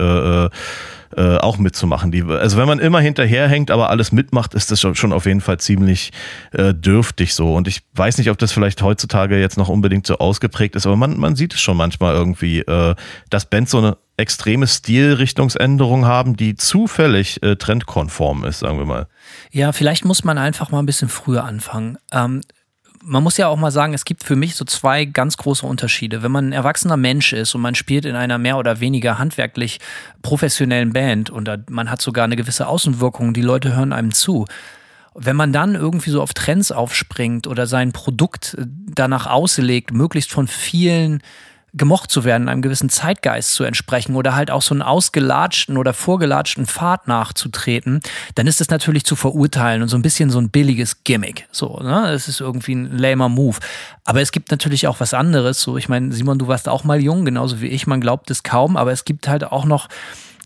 äh, 1.16 1.36
auch 1.36 1.58
mitzumachen. 1.58 2.10
Die, 2.10 2.22
also 2.22 2.56
wenn 2.56 2.66
man 2.66 2.78
immer 2.78 3.00
hinterherhängt, 3.00 3.70
aber 3.70 3.90
alles 3.90 4.12
mitmacht, 4.12 4.54
ist 4.54 4.70
das 4.70 4.80
schon 4.80 5.12
auf 5.12 5.26
jeden 5.26 5.40
Fall 5.40 5.58
ziemlich 5.58 6.12
äh, 6.52 6.74
dürftig 6.74 7.34
so. 7.34 7.54
Und 7.54 7.68
ich 7.68 7.82
weiß 7.94 8.18
nicht, 8.18 8.30
ob 8.30 8.38
das 8.38 8.52
vielleicht 8.52 8.82
heutzutage 8.82 9.38
jetzt 9.38 9.56
noch 9.56 9.68
unbedingt 9.68 10.06
so 10.06 10.18
ausgeprägt 10.18 10.76
ist, 10.76 10.86
aber 10.86 10.96
man, 10.96 11.18
man 11.18 11.36
sieht 11.36 11.54
es 11.54 11.60
schon 11.60 11.76
manchmal 11.76 12.14
irgendwie, 12.14 12.60
äh, 12.60 12.94
dass 13.30 13.46
Bands 13.46 13.70
so 13.70 13.78
eine 13.78 13.96
extreme 14.16 14.66
Stilrichtungsänderung 14.66 16.04
haben, 16.04 16.36
die 16.36 16.56
zufällig 16.56 17.42
äh, 17.42 17.56
trendkonform 17.56 18.44
ist, 18.44 18.58
sagen 18.58 18.78
wir 18.78 18.84
mal. 18.84 19.06
Ja, 19.52 19.72
vielleicht 19.72 20.04
muss 20.04 20.24
man 20.24 20.38
einfach 20.38 20.70
mal 20.70 20.80
ein 20.80 20.86
bisschen 20.86 21.08
früher 21.08 21.44
anfangen. 21.44 21.98
Ähm, 22.12 22.40
man 23.02 23.22
muss 23.22 23.36
ja 23.36 23.48
auch 23.48 23.56
mal 23.56 23.70
sagen, 23.70 23.94
es 23.94 24.04
gibt 24.04 24.24
für 24.24 24.36
mich 24.36 24.54
so 24.54 24.64
zwei 24.64 25.04
ganz 25.04 25.36
große 25.36 25.66
Unterschiede. 25.66 26.22
Wenn 26.22 26.32
man 26.32 26.48
ein 26.48 26.52
erwachsener 26.52 26.96
Mensch 26.96 27.32
ist 27.32 27.54
und 27.54 27.60
man 27.60 27.74
spielt 27.74 28.04
in 28.04 28.16
einer 28.16 28.38
mehr 28.38 28.58
oder 28.58 28.80
weniger 28.80 29.18
handwerklich 29.18 29.78
professionellen 30.22 30.92
Band 30.92 31.30
und 31.30 31.50
man 31.70 31.90
hat 31.90 32.00
sogar 32.00 32.24
eine 32.24 32.36
gewisse 32.36 32.66
Außenwirkung, 32.66 33.32
die 33.34 33.42
Leute 33.42 33.76
hören 33.76 33.92
einem 33.92 34.12
zu. 34.12 34.46
Wenn 35.14 35.36
man 35.36 35.52
dann 35.52 35.74
irgendwie 35.74 36.10
so 36.10 36.22
auf 36.22 36.34
Trends 36.34 36.70
aufspringt 36.70 37.46
oder 37.46 37.66
sein 37.66 37.92
Produkt 37.92 38.56
danach 38.58 39.26
auslegt, 39.26 39.92
möglichst 39.92 40.30
von 40.30 40.46
vielen 40.46 41.22
gemocht 41.78 42.10
zu 42.10 42.24
werden, 42.24 42.48
einem 42.48 42.62
gewissen 42.62 42.90
Zeitgeist 42.90 43.54
zu 43.54 43.64
entsprechen 43.64 44.14
oder 44.16 44.34
halt 44.34 44.50
auch 44.50 44.62
so 44.62 44.74
einen 44.74 44.82
ausgelatschten 44.82 45.76
oder 45.76 45.94
vorgelatschten 45.94 46.66
Pfad 46.66 47.08
nachzutreten, 47.08 48.00
dann 48.34 48.46
ist 48.46 48.60
das 48.60 48.68
natürlich 48.68 49.04
zu 49.04 49.16
verurteilen 49.16 49.82
und 49.82 49.88
so 49.88 49.96
ein 49.96 50.02
bisschen 50.02 50.30
so 50.30 50.38
ein 50.38 50.50
billiges 50.50 51.04
Gimmick. 51.04 51.48
So, 51.50 51.78
ne? 51.82 52.08
Das 52.10 52.28
ist 52.28 52.40
irgendwie 52.40 52.74
ein 52.74 52.98
lamer 52.98 53.28
Move. 53.28 53.58
Aber 54.04 54.20
es 54.20 54.32
gibt 54.32 54.50
natürlich 54.50 54.86
auch 54.86 55.00
was 55.00 55.14
anderes. 55.14 55.62
So, 55.62 55.76
ich 55.76 55.88
meine, 55.88 56.12
Simon, 56.12 56.38
du 56.38 56.48
warst 56.48 56.68
auch 56.68 56.84
mal 56.84 57.00
jung, 57.00 57.24
genauso 57.24 57.60
wie 57.60 57.68
ich. 57.68 57.86
Man 57.86 58.00
glaubt 58.00 58.30
es 58.30 58.42
kaum, 58.42 58.76
aber 58.76 58.92
es 58.92 59.04
gibt 59.04 59.28
halt 59.28 59.44
auch 59.44 59.64
noch 59.64 59.88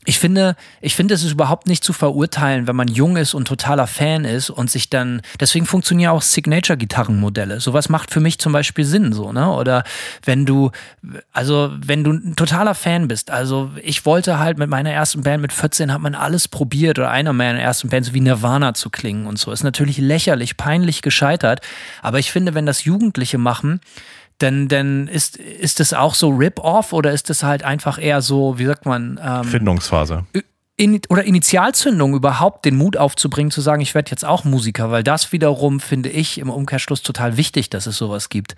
ich 0.05 0.19
finde, 0.19 0.57
ich 0.81 0.97
finde, 0.97 1.15
es 1.15 1.23
ist 1.23 1.33
überhaupt 1.33 1.69
nicht 1.69 1.85
zu 1.85 1.93
verurteilen, 1.93 2.67
wenn 2.67 2.75
man 2.75 2.88
jung 2.88 3.17
ist 3.17 3.35
und 3.35 3.47
totaler 3.47 3.87
Fan 3.87 4.25
ist 4.25 4.51
und 4.51 4.69
sich 4.69 4.91
dann, 4.91 5.23
deswegen 5.38 5.65
funktionieren 5.65 6.11
auch 6.11 6.23
Signature-Gitarrenmodelle. 6.23 7.61
Sowas 7.61 7.88
macht 7.88 8.11
für 8.11 8.19
mich 8.19 8.38
zum 8.38 8.53
Beispiel 8.53 8.85
Sinn, 8.85 9.12
so, 9.12 9.33
ne? 9.33 9.51
Oder 9.53 9.85
wenn 10.25 10.45
du, 10.45 10.73
also, 11.33 11.71
wenn 11.79 12.03
du 12.03 12.12
ein 12.12 12.35
totaler 12.35 12.75
Fan 12.75 13.07
bist, 13.07 13.31
also, 13.31 13.71
ich 13.81 14.05
wollte 14.05 14.41
halt 14.41 14.59
mit 14.59 14.69
meiner 14.69 14.91
ersten 14.91 15.23
Band 15.23 15.41
mit 15.41 15.53
14 15.53 15.93
hat 15.93 16.01
man 16.01 16.17
alles 16.17 16.49
probiert 16.49 16.99
oder 16.99 17.11
einer 17.11 17.33
meiner 17.33 17.61
ersten 17.61 17.88
Bands 17.88 18.12
wie 18.12 18.21
Nirvana 18.21 18.75
zu 18.75 18.91
klingen 18.91 19.27
und 19.27 19.38
so. 19.38 19.53
Ist 19.53 19.62
natürlich 19.62 19.99
lächerlich, 19.99 20.57
peinlich 20.57 21.03
gescheitert. 21.03 21.61
Aber 22.03 22.19
ich 22.19 22.33
finde, 22.33 22.55
wenn 22.55 22.67
das 22.67 22.85
Jugendliche 22.85 23.38
machen, 23.38 23.81
denn, 24.42 24.68
denn 24.68 25.09
ist, 25.09 25.37
ist 25.37 25.81
es 25.81 25.94
auch 25.94 26.14
so 26.14 26.28
Rip-Off 26.31 26.92
oder 26.92 27.12
ist 27.12 27.31
es 27.31 27.42
halt 27.42 27.62
einfach 27.62 27.98
eher 28.00 28.20
so, 28.20 28.59
wie 28.59 28.66
sagt 28.66 28.85
man? 28.85 29.18
Ähm, 29.22 29.44
Findungsphase. 29.44 30.24
In, 30.76 31.00
oder 31.09 31.24
Initialzündung 31.24 32.14
überhaupt 32.14 32.64
den 32.64 32.76
Mut 32.76 32.96
aufzubringen, 32.96 33.50
zu 33.50 33.61
sagen, 33.61 33.81
ich 33.81 33.94
werde 33.94 34.11
jetzt 34.11 34.24
auch 34.24 34.44
Musiker, 34.44 34.90
weil 34.90 35.05
das 35.05 35.33
wiederum 35.33 35.81
finde 35.81 36.09
ich 36.09 36.38
im 36.38 36.50
Umkehrschluss 36.50 37.02
total 37.02 37.37
wichtig, 37.37 37.70
dass 37.70 37.87
es 37.87 37.96
sowas 37.96 38.28
gibt. 38.28 38.57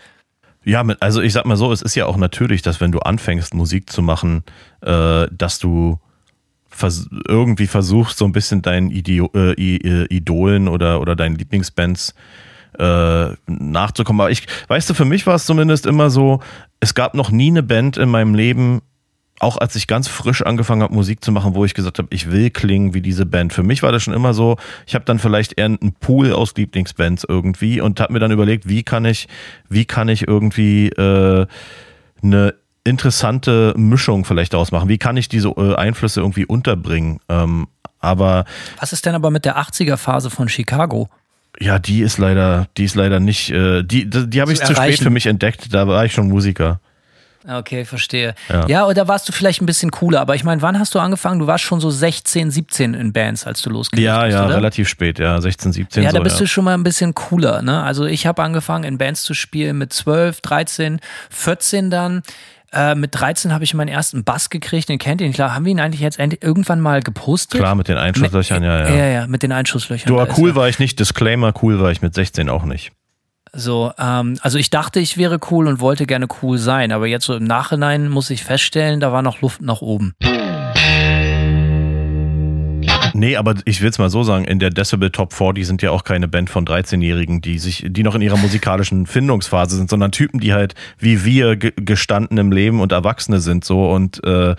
Ja, 0.65 0.83
also 1.01 1.21
ich 1.21 1.33
sag 1.33 1.45
mal 1.45 1.57
so, 1.57 1.71
es 1.73 1.83
ist 1.83 1.95
ja 1.95 2.07
auch 2.07 2.17
natürlich, 2.17 2.63
dass 2.63 2.81
wenn 2.81 2.91
du 2.91 3.01
anfängst, 3.01 3.53
Musik 3.53 3.91
zu 3.91 4.01
machen, 4.01 4.45
äh, 4.81 5.27
dass 5.31 5.59
du 5.59 5.99
vers 6.69 7.09
irgendwie 7.29 7.67
versuchst, 7.67 8.19
so 8.19 8.25
ein 8.25 8.33
bisschen 8.33 8.63
deinen 8.63 8.91
Idio 8.91 9.31
äh, 9.35 9.53
Idolen 9.55 10.69
oder, 10.69 11.01
oder 11.01 11.15
deinen 11.17 11.37
Lieblingsbands 11.37 12.15
äh, 12.79 13.35
nachzukommen. 13.47 14.21
Aber 14.21 14.31
ich, 14.31 14.47
weißt 14.69 14.91
du, 14.91 14.95
für 14.95 15.05
mich 15.05 15.27
war 15.27 15.35
es 15.35 15.47
zumindest 15.47 15.87
immer 15.87 16.11
so, 16.11 16.41
es 16.81 16.95
gab 16.95 17.15
noch 17.15 17.31
nie 17.31 17.49
eine 17.49 17.63
Band 17.63 17.97
in 17.97 18.09
meinem 18.09 18.35
Leben, 18.35 18.83
auch 19.41 19.59
als 19.59 19.75
ich 19.77 19.87
ganz 19.87 20.09
frisch 20.09 20.43
angefangen 20.43 20.83
habe, 20.83 20.95
Musik 20.95 21.25
zu 21.25 21.33
machen, 21.33 21.55
wo 21.55 21.65
ich 21.65 21.75
gesagt 21.75 21.99
habe, 21.99 22.09
ich 22.11 22.31
will 22.31 22.51
klingen 22.51 22.95
wie 22.95 23.01
diese 23.01 23.27
Band. 23.27 23.53
Für 23.53 23.63
mich 23.63 23.83
war 23.83 23.93
das 23.93 24.03
schon 24.03 24.15
immer 24.15 24.33
so, 24.33 24.57
ich 24.87 24.95
habe 24.95 25.05
dann 25.05 25.19
vielleicht 25.19 25.59
eher 25.59 25.67
einen 25.67 25.95
Pool 26.01 26.33
aus 26.33 26.55
Lieblingsbands 26.57 27.25
irgendwie 27.29 27.81
und 27.81 28.01
habe 28.01 28.13
mir 28.13 28.21
dann 28.21 28.31
überlegt, 28.31 28.69
wie 28.69 28.83
kann 28.83 29.05
ich, 29.05 29.29
wie 29.69 29.85
kann 29.85 30.09
ich 30.09 30.27
irgendwie 30.29 30.89
äh, 30.89 31.47
eine 32.23 32.55
interessante 32.85 33.75
Mischung 33.77 34.25
vielleicht 34.25 34.55
ausmachen? 34.55 34.89
Wie 34.89 34.99
kann 34.99 35.17
ich 35.17 35.29
diese 35.29 35.49
äh, 35.49 35.75
Einflüsse 35.75 36.21
irgendwie 36.21 36.47
unterbringen? 36.47 37.21
Ähm, 37.29 37.67
aber 37.99 38.45
was 38.79 38.93
ist 38.93 39.07
denn 39.07 39.15
aber 39.15 39.31
mit 39.31 39.45
der 39.45 39.59
80er 39.59 39.97
Phase 39.97 40.31
von 40.31 40.49
Chicago? 40.49 41.09
Ja, 41.61 41.79
die 41.79 42.01
ist 42.01 42.19
leider, 42.19 42.67
die 42.77 42.85
ist 42.85 42.95
leider 42.95 43.21
nicht, 43.21 43.51
äh, 43.51 43.83
die, 43.83 44.09
die, 44.09 44.29
die 44.29 44.41
habe 44.41 44.53
ich 44.53 44.61
zu, 44.61 44.67
zu 44.67 44.75
spät 44.75 44.99
für 44.99 45.11
mich 45.11 45.27
entdeckt, 45.27 45.73
da 45.73 45.87
war 45.87 46.05
ich 46.05 46.13
schon 46.13 46.29
Musiker. 46.29 46.81
Okay, 47.47 47.85
verstehe. 47.85 48.35
Ja. 48.49 48.67
ja, 48.69 48.87
oder 48.87 49.07
warst 49.07 49.29
du 49.29 49.33
vielleicht 49.33 49.61
ein 49.61 49.67
bisschen 49.67 49.91
cooler, 49.91 50.21
aber 50.21 50.35
ich 50.35 50.45
meine, 50.45 50.63
wann 50.63 50.79
hast 50.79 50.95
du 50.95 50.99
angefangen? 50.99 51.41
Du 51.41 51.47
warst 51.47 51.63
schon 51.63 51.79
so 51.79 51.91
16, 51.91 52.51
17 52.51 52.95
in 52.95 53.13
Bands, 53.13 53.47
als 53.47 53.61
du 53.61 53.69
losgelegt 53.69 54.05
ja, 54.05 54.25
bist, 54.25 54.35
Ja, 54.35 54.47
oder? 54.47 54.57
relativ 54.57 54.89
spät, 54.89 55.19
ja, 55.19 55.39
16, 55.39 55.73
17. 55.73 56.03
Ja, 56.03 56.11
so, 56.11 56.17
da 56.17 56.23
bist 56.23 56.37
ja. 56.37 56.41
du 56.41 56.47
schon 56.47 56.65
mal 56.65 56.73
ein 56.73 56.83
bisschen 56.83 57.15
cooler, 57.15 57.61
ne? 57.61 57.83
Also 57.83 58.07
ich 58.07 58.27
habe 58.27 58.43
angefangen 58.43 58.85
in 58.85 58.97
Bands 58.97 59.23
zu 59.25 59.35
spielen 59.35 59.77
mit 59.77 59.93
12, 59.93 60.41
13, 60.41 61.01
14 61.31 61.91
dann. 61.91 62.23
Äh, 62.75 62.97
mit 62.97 63.15
13 63.15 63.53
habe 63.53 63.63
ich 63.63 63.73
meinen 63.75 63.89
ersten 63.89 64.25
Bass 64.25 64.51
gekriegt, 64.51 64.89
den 64.89 64.99
kennt 64.99 65.21
ihr 65.21 65.29
nicht. 65.29 65.37
Klar, 65.37 65.55
haben 65.55 65.65
wir 65.65 65.71
ihn 65.71 65.81
eigentlich 65.81 66.01
jetzt 66.01 66.19
irgendwann 66.19 66.81
mal 66.81 67.03
gepostet? 67.03 67.61
Klar, 67.61 67.77
mit 67.77 67.87
den 67.89 67.97
Einschusslöchern, 67.97 68.61
mit, 68.61 68.69
ja, 68.69 68.89
ja. 68.89 68.95
Ja, 68.95 69.07
ja, 69.07 69.27
mit 69.29 69.43
den 69.45 69.53
Einschusslöchern. 69.53 70.09
Du, 70.09 70.27
cool 70.37 70.57
war 70.57 70.69
ich 70.69 70.81
nicht, 70.81 70.99
Disclaimer, 70.99 71.53
cool 71.63 71.81
war 71.81 71.93
ich 71.93 72.03
mit 72.03 72.15
16 72.15 72.49
auch 72.49 72.65
nicht. 72.65 72.93
So, 73.53 73.93
ähm, 73.99 74.39
also 74.41 74.59
ich 74.59 74.71
dachte, 74.71 74.99
ich 74.99 75.17
wäre 75.17 75.39
cool 75.51 75.69
und 75.69 75.79
wollte 75.79 76.07
gerne 76.07 76.27
cool 76.43 76.59
sein, 76.59 76.91
aber 76.91 77.07
jetzt 77.07 77.27
so 77.27 77.37
im 77.37 77.45
Nachhinein 77.45 78.09
muss 78.09 78.31
ich 78.31 78.43
feststellen, 78.43 78.99
da 78.99 79.13
war 79.13 79.23
noch 79.23 79.41
Luft 79.41 79.63
nach 79.63 79.81
oben. 79.81 80.15
Nee, 83.25 83.37
aber 83.37 83.55
ich 83.65 83.81
will 83.81 83.89
es 83.89 83.99
mal 83.99 84.11
so 84.11 84.23
sagen, 84.23 84.45
in 84.45 84.59
der 84.59 84.69
Decibel 84.69 85.09
Top 85.09 85.33
40 85.33 85.67
sind 85.67 85.81
ja 85.81 85.93
auch 85.93 86.05
keine 86.05 86.29
Band 86.29 86.51
von 86.51 86.67
13-Jährigen, 86.67 87.41
die 87.41 87.59
sich, 87.59 87.87
die 87.89 88.03
noch 88.03 88.15
in 88.15 88.21
ihrer 88.21 88.37
musikalischen 88.37 89.07
Findungsphase 89.07 89.77
sind, 89.77 89.89
sondern 89.89 90.13
Typen, 90.13 90.41
die 90.41 90.53
halt 90.53 90.75
wie 90.99 91.25
wir 91.25 91.57
gestanden 91.57 92.37
im 92.37 92.53
Leben 92.53 92.83
und 92.83 92.93
Erwachsene 92.93 93.41
sind 93.41 93.65
so. 93.65 93.91
Und 93.91 94.23
äh, 94.25 94.57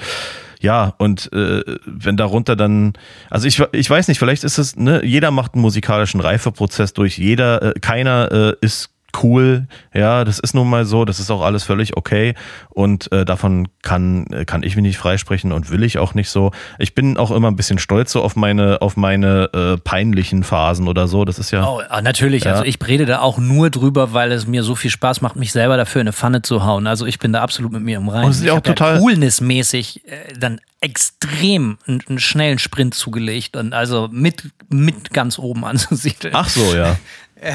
ja, 0.61 0.95
und 0.97 1.31
äh, 1.31 1.61
wenn 1.85 2.17
darunter 2.17 2.55
dann, 2.55 2.93
also 3.29 3.47
ich, 3.47 3.61
ich 3.71 3.87
weiß 3.87 4.07
nicht, 4.07 4.17
vielleicht 4.17 4.43
ist 4.43 4.57
es, 4.57 4.75
ne, 4.75 5.05
jeder 5.05 5.29
macht 5.29 5.53
einen 5.53 5.61
musikalischen 5.61 6.19
Reifeprozess 6.19 6.93
durch, 6.93 7.19
jeder, 7.19 7.61
äh, 7.61 7.79
keiner 7.79 8.31
äh, 8.31 8.65
ist 8.65 8.94
cool. 9.23 9.67
Ja, 9.93 10.23
das 10.23 10.39
ist 10.39 10.53
nun 10.53 10.69
mal 10.69 10.85
so, 10.85 11.05
das 11.05 11.19
ist 11.19 11.31
auch 11.31 11.41
alles 11.41 11.63
völlig 11.63 11.97
okay 11.97 12.33
und 12.69 13.11
äh, 13.11 13.25
davon 13.25 13.67
kann, 13.81 14.25
kann 14.45 14.63
ich 14.63 14.75
mich 14.75 14.83
nicht 14.83 14.97
freisprechen 14.97 15.51
und 15.51 15.69
will 15.69 15.83
ich 15.83 15.97
auch 15.97 16.13
nicht 16.13 16.29
so. 16.29 16.51
Ich 16.79 16.95
bin 16.95 17.17
auch 17.17 17.31
immer 17.31 17.49
ein 17.49 17.55
bisschen 17.55 17.79
stolz 17.79 18.11
so 18.11 18.21
auf 18.21 18.35
meine, 18.35 18.81
auf 18.81 18.97
meine 18.97 19.49
äh, 19.53 19.77
peinlichen 19.77 20.43
Phasen 20.43 20.87
oder 20.87 21.07
so. 21.07 21.25
Das 21.25 21.39
ist 21.39 21.51
ja. 21.51 21.67
Oh, 21.67 21.81
natürlich. 22.01 22.43
Ja. 22.43 22.53
Also 22.53 22.63
ich 22.63 22.77
rede 22.85 23.05
da 23.05 23.19
auch 23.19 23.37
nur 23.37 23.69
drüber, 23.69 24.13
weil 24.13 24.31
es 24.31 24.47
mir 24.47 24.63
so 24.63 24.75
viel 24.75 24.91
Spaß 24.91 25.21
macht, 25.21 25.35
mich 25.35 25.51
selber 25.51 25.77
dafür 25.77 26.01
in 26.01 26.07
eine 26.07 26.13
Pfanne 26.13 26.41
zu 26.41 26.65
hauen. 26.65 26.87
Also 26.87 27.05
ich 27.05 27.19
bin 27.19 27.33
da 27.33 27.41
absolut 27.41 27.71
mit 27.71 27.83
mir 27.83 27.97
im 27.97 28.09
Reinen. 28.09 28.25
Und 28.25 28.31
das 28.31 28.39
ist 28.39 28.45
ja 28.45 28.53
auch 28.53 28.61
total 28.61 28.95
ja 28.95 28.99
coolnessmäßig 28.99 30.05
äh, 30.05 30.33
dann 30.37 30.59
extrem 30.81 31.77
einen, 31.87 32.01
einen, 32.07 32.19
schnellen 32.19 32.59
Sprint 32.59 32.93
zugelegt 32.93 33.55
und 33.55 33.73
also 33.73 34.07
mit, 34.11 34.43
mit 34.69 35.11
ganz 35.11 35.39
oben 35.39 35.65
anzusiedeln. 35.65 36.33
Ach 36.35 36.47
so, 36.47 36.75
ja. 36.75 36.97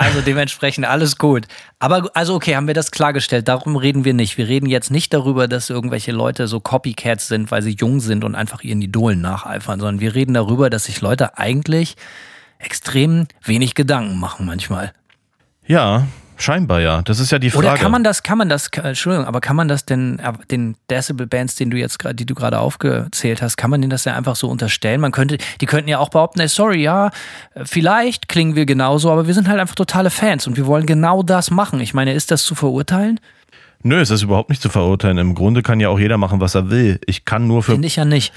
Also 0.00 0.20
dementsprechend 0.20 0.86
alles 0.86 1.18
gut. 1.18 1.48
Aber 1.80 2.08
also 2.14 2.36
okay, 2.36 2.54
haben 2.54 2.68
wir 2.68 2.74
das 2.74 2.92
klargestellt. 2.92 3.48
Darum 3.48 3.74
reden 3.74 4.04
wir 4.04 4.14
nicht. 4.14 4.38
Wir 4.38 4.46
reden 4.46 4.66
jetzt 4.66 4.92
nicht 4.92 5.12
darüber, 5.12 5.48
dass 5.48 5.70
irgendwelche 5.70 6.12
Leute 6.12 6.46
so 6.46 6.60
Copycats 6.60 7.26
sind, 7.26 7.50
weil 7.50 7.62
sie 7.62 7.74
jung 7.76 7.98
sind 7.98 8.22
und 8.22 8.36
einfach 8.36 8.62
ihren 8.62 8.80
Idolen 8.80 9.20
nacheifern, 9.20 9.80
sondern 9.80 9.98
wir 9.98 10.14
reden 10.14 10.34
darüber, 10.34 10.70
dass 10.70 10.84
sich 10.84 11.00
Leute 11.00 11.36
eigentlich 11.36 11.96
extrem 12.60 13.26
wenig 13.42 13.74
Gedanken 13.74 14.20
machen 14.20 14.46
manchmal. 14.46 14.92
Ja, 15.66 16.06
Scheinbar 16.38 16.80
ja. 16.80 17.02
Das 17.02 17.18
ist 17.18 17.32
ja 17.32 17.38
die 17.38 17.50
Frage. 17.50 17.66
Oder 17.66 17.76
kann 17.76 17.90
man 17.90 18.04
das, 18.04 18.22
kann 18.22 18.38
man 18.38 18.48
das, 18.48 18.68
Entschuldigung, 18.68 19.26
aber 19.26 19.40
kann 19.40 19.56
man 19.56 19.66
das 19.66 19.84
denn, 19.84 20.20
äh, 20.20 20.32
den 20.50 20.76
Decibel-Bands, 20.88 21.56
den 21.56 21.70
du 21.70 21.76
jetzt 21.76 21.98
gerade, 21.98 22.14
die 22.14 22.26
du 22.26 22.34
gerade 22.34 22.60
aufgezählt 22.60 23.42
hast, 23.42 23.56
kann 23.56 23.70
man 23.70 23.80
denen 23.80 23.90
das 23.90 24.04
ja 24.04 24.14
einfach 24.14 24.36
so 24.36 24.48
unterstellen? 24.48 25.00
Man 25.00 25.10
könnte, 25.10 25.38
die 25.60 25.66
könnten 25.66 25.88
ja 25.88 25.98
auch 25.98 26.10
behaupten, 26.10 26.40
ey, 26.40 26.48
sorry, 26.48 26.80
ja, 26.80 27.10
vielleicht 27.64 28.28
klingen 28.28 28.54
wir 28.54 28.66
genauso, 28.66 29.10
aber 29.10 29.26
wir 29.26 29.34
sind 29.34 29.48
halt 29.48 29.58
einfach 29.58 29.74
totale 29.74 30.10
Fans 30.10 30.46
und 30.46 30.56
wir 30.56 30.66
wollen 30.66 30.86
genau 30.86 31.22
das 31.24 31.50
machen. 31.50 31.80
Ich 31.80 31.92
meine, 31.92 32.12
ist 32.12 32.30
das 32.30 32.44
zu 32.44 32.54
verurteilen? 32.54 33.18
Nö, 33.82 34.00
es 34.00 34.10
ist 34.10 34.22
überhaupt 34.22 34.50
nicht 34.50 34.62
zu 34.62 34.68
verurteilen. 34.68 35.18
Im 35.18 35.34
Grunde 35.34 35.62
kann 35.62 35.80
ja 35.80 35.88
auch 35.88 35.98
jeder 35.98 36.18
machen, 36.18 36.40
was 36.40 36.54
er 36.54 36.70
will. 36.70 37.00
Ich 37.06 37.24
kann 37.24 37.46
nur 37.46 37.62
für. 37.62 37.72
Finde 37.72 37.86
ich 37.86 37.96
ja 37.96 38.04
nicht 38.04 38.32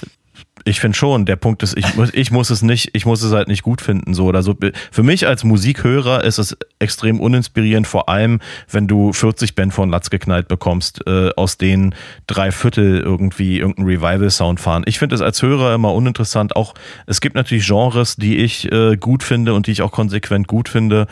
ich 0.66 0.80
finde 0.80 0.98
schon, 0.98 1.26
der 1.26 1.36
Punkt 1.36 1.64
ist, 1.64 1.78
ich 1.78 1.96
muss, 1.96 2.14
ich 2.14 2.32
muss 2.32 2.50
es 2.50 2.62
nicht, 2.62 2.92
ich 2.94 3.06
muss 3.06 3.22
es 3.24 3.32
halt 3.32 3.48
nicht 3.48 3.64
gut 3.64 3.82
finden, 3.82 4.14
so 4.14 4.26
oder 4.26 4.44
so. 4.44 4.56
Für 4.92 5.04
mich 5.04 5.28
als 5.28 5.44
Musikhörer 5.44 6.24
ist 6.24 6.38
es 6.38 6.58
extrem 6.80 7.20
uninspirierend, 7.20 7.88
vor 7.88 8.10
allem, 8.10 8.40
wenn 8.70 8.88
du 8.88 9.14
40 9.14 9.56
Band 9.56 9.74
von 9.74 9.90
Latz 9.90 10.10
geknallt 10.10 10.48
bekommst, 10.48 11.06
äh, 11.08 11.32
aus 11.36 11.58
denen 11.58 11.96
drei 12.28 12.52
Viertel 12.52 13.00
irgendwie 13.00 13.60
irgendeinen 13.60 13.88
Revival-Sound 13.88 14.60
fahren. 14.60 14.84
Ich 14.86 15.00
finde 15.00 15.16
es 15.16 15.22
als 15.22 15.42
Hörer 15.42 15.74
immer 15.74 15.94
uninteressant. 15.94 16.56
Auch, 16.56 16.74
es 17.08 17.22
gibt 17.22 17.36
natürlich 17.36 17.66
Genres, 17.66 18.16
die 18.16 18.38
ich 18.38 18.72
äh, 18.72 18.98
gut 18.98 19.24
finde 19.24 19.54
und 19.54 19.68
die 19.68 19.72
ich 19.72 19.82
auch 19.82 19.92
konsequent 19.92 20.48
gut 20.48 20.70
finde. 20.70 21.08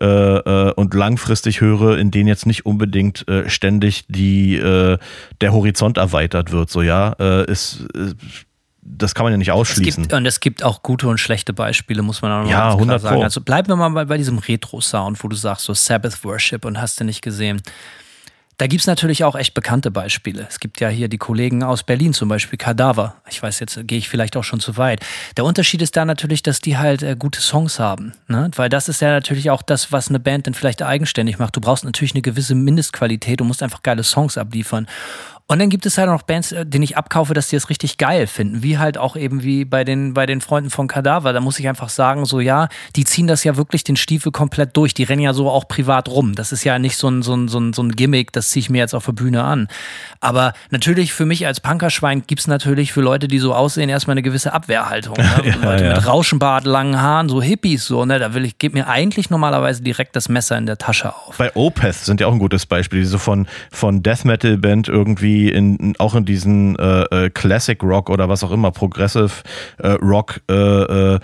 Äh, 0.00 0.06
äh, 0.06 0.72
und 0.74 0.94
langfristig 0.94 1.60
höre, 1.60 1.98
in 1.98 2.12
denen 2.12 2.28
jetzt 2.28 2.46
nicht 2.46 2.64
unbedingt 2.64 3.26
äh, 3.26 3.48
ständig 3.50 4.04
die 4.06 4.58
der 4.58 5.52
Horizont 5.52 5.98
erweitert 5.98 6.52
wird. 6.52 6.70
So 6.70 6.82
ja, 6.82 7.12
ist, 7.44 7.80
ist 7.94 8.16
das 8.96 9.14
kann 9.14 9.24
man 9.24 9.32
ja 9.32 9.36
nicht 9.36 9.52
ausschließen. 9.52 10.04
Es 10.04 10.08
gibt, 10.08 10.12
und 10.12 10.26
es 10.26 10.40
gibt 10.40 10.62
auch 10.62 10.82
gute 10.82 11.08
und 11.08 11.18
schlechte 11.18 11.52
Beispiele, 11.52 12.02
muss 12.02 12.22
man 12.22 12.32
auch 12.32 12.42
noch 12.44 12.50
ja, 12.50 12.76
klar 12.76 12.98
sagen. 12.98 13.22
Also 13.22 13.40
bleiben 13.40 13.68
wir 13.68 13.76
mal 13.76 13.90
bei, 13.90 14.04
bei 14.04 14.16
diesem 14.16 14.38
Retro-Sound, 14.38 15.22
wo 15.22 15.28
du 15.28 15.36
sagst, 15.36 15.66
so 15.66 15.74
Sabbath 15.74 16.24
Worship 16.24 16.64
und 16.64 16.80
hast 16.80 17.00
du 17.00 17.04
nicht 17.04 17.22
gesehen. 17.22 17.62
Da 18.58 18.66
gibt 18.66 18.80
es 18.80 18.88
natürlich 18.88 19.22
auch 19.22 19.36
echt 19.36 19.54
bekannte 19.54 19.92
Beispiele. 19.92 20.44
Es 20.48 20.58
gibt 20.58 20.80
ja 20.80 20.88
hier 20.88 21.06
die 21.06 21.16
Kollegen 21.16 21.62
aus 21.62 21.84
Berlin, 21.84 22.12
zum 22.12 22.28
Beispiel 22.28 22.58
Kadaver. 22.58 23.14
Ich 23.30 23.40
weiß, 23.40 23.60
jetzt 23.60 23.78
gehe 23.86 23.98
ich 23.98 24.08
vielleicht 24.08 24.36
auch 24.36 24.42
schon 24.42 24.58
zu 24.58 24.76
weit. 24.76 24.98
Der 25.36 25.44
Unterschied 25.44 25.80
ist 25.80 25.96
da 25.96 26.04
natürlich, 26.04 26.42
dass 26.42 26.60
die 26.60 26.76
halt 26.76 27.04
äh, 27.04 27.14
gute 27.16 27.40
Songs 27.40 27.78
haben. 27.78 28.14
Ne? 28.26 28.50
Weil 28.56 28.68
das 28.68 28.88
ist 28.88 29.00
ja 29.00 29.10
natürlich 29.10 29.50
auch 29.50 29.62
das, 29.62 29.92
was 29.92 30.08
eine 30.08 30.18
Band 30.18 30.48
dann 30.48 30.54
vielleicht 30.54 30.82
eigenständig 30.82 31.38
macht. 31.38 31.54
Du 31.54 31.60
brauchst 31.60 31.84
natürlich 31.84 32.14
eine 32.14 32.22
gewisse 32.22 32.56
Mindestqualität, 32.56 33.38
du 33.38 33.44
musst 33.44 33.62
einfach 33.62 33.82
geile 33.82 34.02
Songs 34.02 34.36
abliefern. 34.36 34.88
Und 35.50 35.60
dann 35.60 35.70
gibt 35.70 35.86
es 35.86 35.96
halt 35.96 36.08
noch 36.10 36.20
Bands, 36.20 36.52
äh, 36.52 36.66
denen 36.66 36.82
ich 36.82 36.98
abkaufe, 36.98 37.32
dass 37.32 37.48
die 37.48 37.56
es 37.56 37.70
richtig 37.70 37.96
geil 37.96 38.26
finden. 38.26 38.62
Wie 38.62 38.76
halt 38.76 38.98
auch 38.98 39.16
eben 39.16 39.42
wie 39.42 39.64
bei 39.64 39.82
den, 39.82 40.12
bei 40.12 40.26
den 40.26 40.42
Freunden 40.42 40.68
von 40.68 40.88
Kadaver. 40.88 41.32
Da 41.32 41.40
muss 41.40 41.58
ich 41.58 41.66
einfach 41.66 41.88
sagen, 41.88 42.26
so 42.26 42.38
ja, 42.38 42.68
die 42.96 43.04
ziehen 43.04 43.26
das 43.26 43.44
ja 43.44 43.56
wirklich 43.56 43.82
den 43.82 43.96
Stiefel 43.96 44.30
komplett 44.30 44.76
durch. 44.76 44.92
Die 44.92 45.04
rennen 45.04 45.22
ja 45.22 45.32
so 45.32 45.48
auch 45.48 45.66
privat 45.66 46.10
rum. 46.10 46.34
Das 46.34 46.52
ist 46.52 46.64
ja 46.64 46.78
nicht 46.78 46.98
so 46.98 47.08
ein, 47.08 47.22
so 47.22 47.34
ein, 47.34 47.48
so 47.48 47.58
ein, 47.60 47.72
so 47.72 47.82
ein 47.82 47.92
Gimmick, 47.92 48.30
das 48.32 48.50
ziehe 48.50 48.60
ich 48.60 48.68
mir 48.68 48.76
jetzt 48.76 48.94
auf 48.94 49.06
der 49.06 49.12
Bühne 49.12 49.42
an. 49.42 49.68
Aber 50.20 50.52
natürlich 50.68 51.14
für 51.14 51.24
mich 51.24 51.46
als 51.46 51.60
Punkerschwein 51.60 52.24
gibt 52.26 52.42
es 52.42 52.46
natürlich 52.46 52.92
für 52.92 53.00
Leute, 53.00 53.26
die 53.26 53.38
so 53.38 53.54
aussehen, 53.54 53.88
erstmal 53.88 54.14
eine 54.14 54.22
gewisse 54.22 54.52
Abwehrhaltung. 54.52 55.16
Ne? 55.16 55.42
ja, 55.46 55.54
Leute 55.62 55.84
ja. 55.86 55.94
mit 55.94 56.06
Rauschenbart, 56.06 56.66
langen 56.66 57.00
Haaren, 57.00 57.30
so 57.30 57.40
Hippies, 57.40 57.86
so, 57.86 58.04
ne? 58.04 58.18
Da 58.18 58.34
will 58.34 58.44
ich, 58.44 58.58
gebe 58.58 58.76
mir 58.76 58.86
eigentlich 58.86 59.30
normalerweise 59.30 59.82
direkt 59.82 60.14
das 60.14 60.28
Messer 60.28 60.58
in 60.58 60.66
der 60.66 60.76
Tasche 60.76 61.14
auf. 61.14 61.38
Bei 61.38 61.56
Opeth 61.56 61.94
sind 61.94 62.20
ja 62.20 62.26
auch 62.26 62.32
ein 62.32 62.38
gutes 62.38 62.66
Beispiel, 62.66 63.00
die 63.00 63.06
so 63.06 63.16
von, 63.16 63.46
von 63.70 64.02
Death 64.02 64.26
Metal 64.26 64.58
Band 64.58 64.88
irgendwie 64.88 65.37
in, 65.46 65.94
auch 65.98 66.14
in 66.14 66.24
diesen 66.24 66.76
äh, 66.76 67.26
äh, 67.26 67.30
Classic 67.30 67.80
Rock 67.82 68.10
oder 68.10 68.28
was 68.28 68.42
auch 68.42 68.50
immer, 68.50 68.70
Progressive 68.70 69.30
äh, 69.78 69.90
Rock 69.90 70.40
äh, 70.50 70.54
äh, 70.54 71.20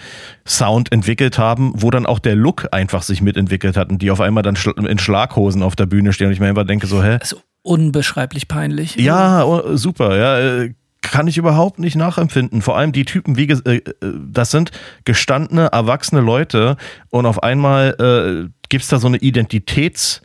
Sound 0.46 0.92
entwickelt 0.92 1.38
haben, 1.38 1.72
wo 1.74 1.90
dann 1.90 2.07
auch 2.07 2.18
der 2.18 2.37
Look 2.37 2.68
einfach 2.72 3.03
sich 3.03 3.20
mitentwickelt 3.20 3.77
hat 3.77 3.90
und 3.90 4.00
die 4.03 4.11
auf 4.11 4.20
einmal 4.20 4.42
dann 4.42 4.57
in 4.87 4.98
Schlaghosen 4.98 5.62
auf 5.62 5.77
der 5.77 5.87
Bühne 5.87 6.12
stehen 6.12 6.29
und 6.29 6.33
ich 6.33 6.40
mir 6.40 6.48
immer 6.48 6.64
denke 6.64 6.87
so, 6.87 7.03
hä? 7.03 7.18
Also 7.20 7.37
unbeschreiblich 7.62 8.46
peinlich. 8.46 8.96
Ja, 8.96 9.44
oh, 9.44 9.77
super, 9.77 10.16
ja 10.16 10.38
äh, 10.38 10.74
kann 11.00 11.29
ich 11.29 11.37
überhaupt 11.37 11.79
nicht 11.79 11.96
nachempfinden. 11.96 12.62
Vor 12.62 12.77
allem 12.77 12.92
die 12.92 13.05
Typen, 13.05 13.37
wie 13.37 13.48
äh, 13.48 13.83
das 14.00 14.50
sind 14.50 14.70
gestandene, 15.05 15.66
erwachsene 15.66 16.20
Leute 16.20 16.77
und 17.11 17.27
auf 17.27 17.42
einmal 17.42 18.46
äh, 18.46 18.50
gibt 18.68 18.85
es 18.85 18.88
da 18.88 18.98
so 18.98 19.07
eine 19.07 19.18
Identitäts- 19.18 20.22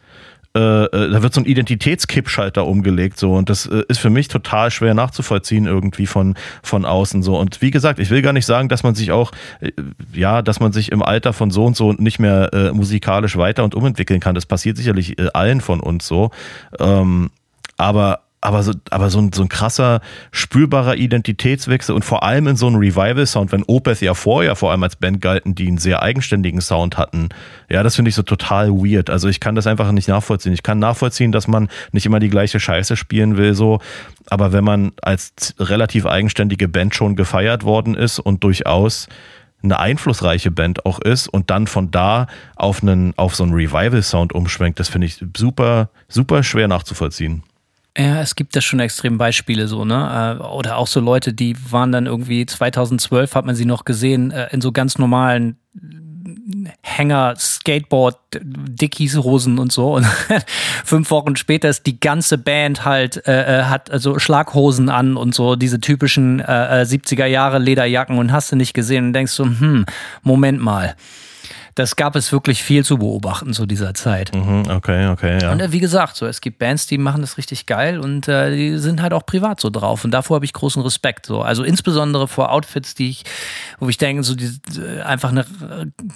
äh, 0.56 0.86
äh, 0.86 1.12
da 1.12 1.22
wird 1.22 1.34
so 1.34 1.42
ein 1.42 1.46
Identitätskippschalter 1.46 2.66
umgelegt 2.66 3.20
so. 3.20 3.34
Und 3.34 3.50
das 3.50 3.68
äh, 3.68 3.84
ist 3.88 4.00
für 4.00 4.10
mich 4.10 4.30
total 4.30 4.72
schwer 4.72 4.96
nachzuvollziehen 4.96 5.68
irgendwie 5.68 6.08
von 6.08 6.36
von 6.64 6.86
außen 6.86 7.22
so. 7.22 7.38
Und 7.38 7.62
wie 7.62 7.70
gesagt 7.70 8.00
ich 8.00 8.10
will 8.10 8.24
gar 8.24 8.34
nicht 8.34 8.48
sagen 8.48 8.68
dass 8.68 8.82
man 8.82 8.96
sich 8.96 9.12
auch 9.12 9.32
äh, 9.62 9.72
ja 10.12 10.42
dass 10.42 10.60
man 10.60 10.72
sich 10.72 10.92
im 10.92 11.04
Alter 11.04 11.34
von 11.34 11.52
so 11.52 11.66
und 11.66 11.76
so 11.76 11.94
nicht 11.94 12.18
mehr 12.18 12.52
äh, 12.54 12.72
musikalisch 12.72 13.38
weiter 13.38 13.64
und 13.64 13.76
umentwickeln 13.76 14.20
kann. 14.20 14.34
Das 14.34 14.48
passiert 14.48 14.78
sicherlich 14.78 15.18
allen 15.36 15.62
von 15.62 15.80
uns 15.82 16.08
so. 16.08 16.32
Ähm, 16.80 17.30
aber 17.78 18.22
aber 18.42 18.64
so, 18.64 18.72
aber 18.90 19.10
so 19.10 19.20
ein, 19.20 19.34
so 19.34 19.42
ein 19.42 19.50
krasser, 19.50 20.00
spürbarer 20.32 20.96
Identitätswechsel 20.96 21.94
und 21.94 22.06
vor 22.06 22.24
allem 22.24 22.48
in 22.48 22.56
so 22.56 22.68
einem 22.68 22.78
Revival-Sound, 22.78 23.52
wenn 23.52 23.64
Opeth 23.64 24.02
ja 24.02 24.14
vorher 24.14 24.56
vor 24.56 24.72
allem 24.72 24.84
als 24.84 24.96
Band 24.96 25.20
galten, 25.20 25.56
die 25.56 25.68
einen 25.68 25.78
sehr 25.78 26.02
eigenständigen 26.02 26.62
Sound 26.62 26.98
hatten, 26.98 27.30
ja, 27.70 27.84
das 27.84 27.96
finde 27.96 28.10
ich 28.10 28.16
so 28.16 28.24
total 28.24 28.72
weird. 28.72 29.10
Also 29.10 29.28
ich 29.28 29.40
kann 29.40 29.56
das 29.56 29.68
einfach 29.68 29.92
nicht 29.92 30.08
nachvollziehen. 30.08 30.54
Ich 30.54 30.64
kann 30.64 30.80
nachvollziehen, 30.80 31.32
dass 31.32 31.48
man 31.48 31.68
nicht 31.92 32.06
immer 32.06 32.20
die 32.20 32.30
gleiche 32.30 32.60
Scheiße 32.60 32.96
spielen 32.96 33.36
will, 33.36 33.54
so, 33.54 33.80
aber 34.28 34.54
wenn 34.54 34.64
man 34.64 34.94
als 35.02 35.56
relativ 35.60 36.06
eigenständige 36.06 36.70
Band 36.70 36.96
schon 36.96 37.16
gefeiert 37.16 37.64
worden 37.64 37.96
ist 37.96 38.20
und 38.20 38.44
durchaus 38.44 39.08
eine 39.62 39.80
einflussreiche 39.80 40.52
Band 40.52 40.86
auch 40.86 41.00
ist 41.00 41.28
und 41.28 41.50
dann 41.50 41.68
von 41.68 41.92
da 41.92 42.28
auf 42.56 42.82
einen, 42.82 43.14
auf 43.18 43.36
so 43.36 43.44
einen 43.44 43.54
Revival-Sound 43.54 44.32
umschwenkt, 44.32 44.80
das 44.80 44.88
finde 44.88 45.08
ich 45.08 45.22
super, 45.36 45.90
super 46.08 46.44
schwer 46.44 46.70
nachzuvollziehen. 46.70 47.44
Ja, 47.98 48.22
es 48.22 48.36
gibt 48.36 48.56
da 48.56 48.62
schon 48.62 48.80
extrem 48.80 49.18
Beispiele 49.18 49.68
so, 49.68 49.84
ne? 49.84 50.38
Äh, 50.40 50.44
oder 50.44 50.78
auch 50.78 50.88
so 50.88 51.00
Leute, 51.00 51.34
die 51.34 51.56
waren 51.70 51.92
dann 51.92 52.06
irgendwie 52.06 52.46
2012, 52.46 53.36
hat 53.36 53.46
man 53.46 53.56
sie 53.56 53.66
noch 53.66 53.84
gesehen, 53.84 54.32
äh, 54.32 54.48
in 54.52 54.62
so 54.62 54.72
ganz 54.72 54.98
normalen 54.98 55.58
Hänger, 56.82 57.36
Skateboard, 57.38 58.18
Dickies, 58.42 59.18
Hosen 59.18 59.60
und 59.60 59.72
so. 59.72 59.96
Und 59.96 60.06
fünf 60.86 61.12
Wochen 61.12 61.36
später 61.36 61.70
ist 61.70 61.86
die 61.86 62.00
ganze 62.00 62.38
Band 62.38 62.86
halt, 62.86 63.26
äh, 63.28 63.60
äh 63.60 63.64
hat 63.64 63.92
also 63.92 64.20
Schlaghosen 64.20 64.90
an 64.90 65.18
und 65.18 65.34
so 65.34 65.56
diese 65.56 65.80
typischen 65.80 66.40
äh, 66.40 66.86
70er 66.88 67.26
Jahre 67.26 67.60
Lederjacken 67.60 68.18
und 68.18 68.32
hast 68.32 68.52
du 68.52 68.56
nicht 68.56 68.74
gesehen 68.74 69.08
und 69.08 69.14
denkst 69.14 69.32
so, 69.32 69.46
hm, 69.46 69.86
Moment 70.24 70.62
mal 70.62 70.96
das 71.76 71.96
gab 71.96 72.16
es 72.16 72.32
wirklich 72.32 72.64
viel 72.64 72.84
zu 72.84 72.98
beobachten 72.98 73.54
zu 73.54 73.66
dieser 73.66 73.94
Zeit. 73.94 74.34
Mhm, 74.34 74.64
okay, 74.70 75.08
okay, 75.08 75.40
ja. 75.42 75.52
Und 75.52 75.62
äh, 75.62 75.72
wie 75.72 75.80
gesagt, 75.80 76.16
so 76.16 76.26
es 76.26 76.42
gibt 76.42 76.60
Bands, 76.60 76.88
die 76.88 76.98
machen 76.98 77.22
das 77.22 77.38
richtig 77.38 77.66
geil 77.66 78.00
und 78.00 78.28
äh, 78.28 78.56
die 78.56 78.78
sind 78.78 79.02
halt 79.02 79.14
auch 79.14 79.26
privat 79.26 79.60
so 79.60 79.70
drauf 79.70 80.04
und 80.04 80.12
davor 80.12 80.36
habe 80.36 80.46
ich 80.46 80.54
großen 80.54 80.82
Respekt. 80.82 81.26
So, 81.26 81.42
also 81.42 81.64
insbesondere 81.64 82.28
vor 82.28 82.52
Outfits, 82.52 82.96
die 82.96 83.10
ich, 83.10 83.24
wo 83.80 83.90
ich 83.90 83.98
denke, 83.98 84.24
so 84.24 84.36
die, 84.36 84.60
einfach 85.04 85.30
eine 85.30 85.46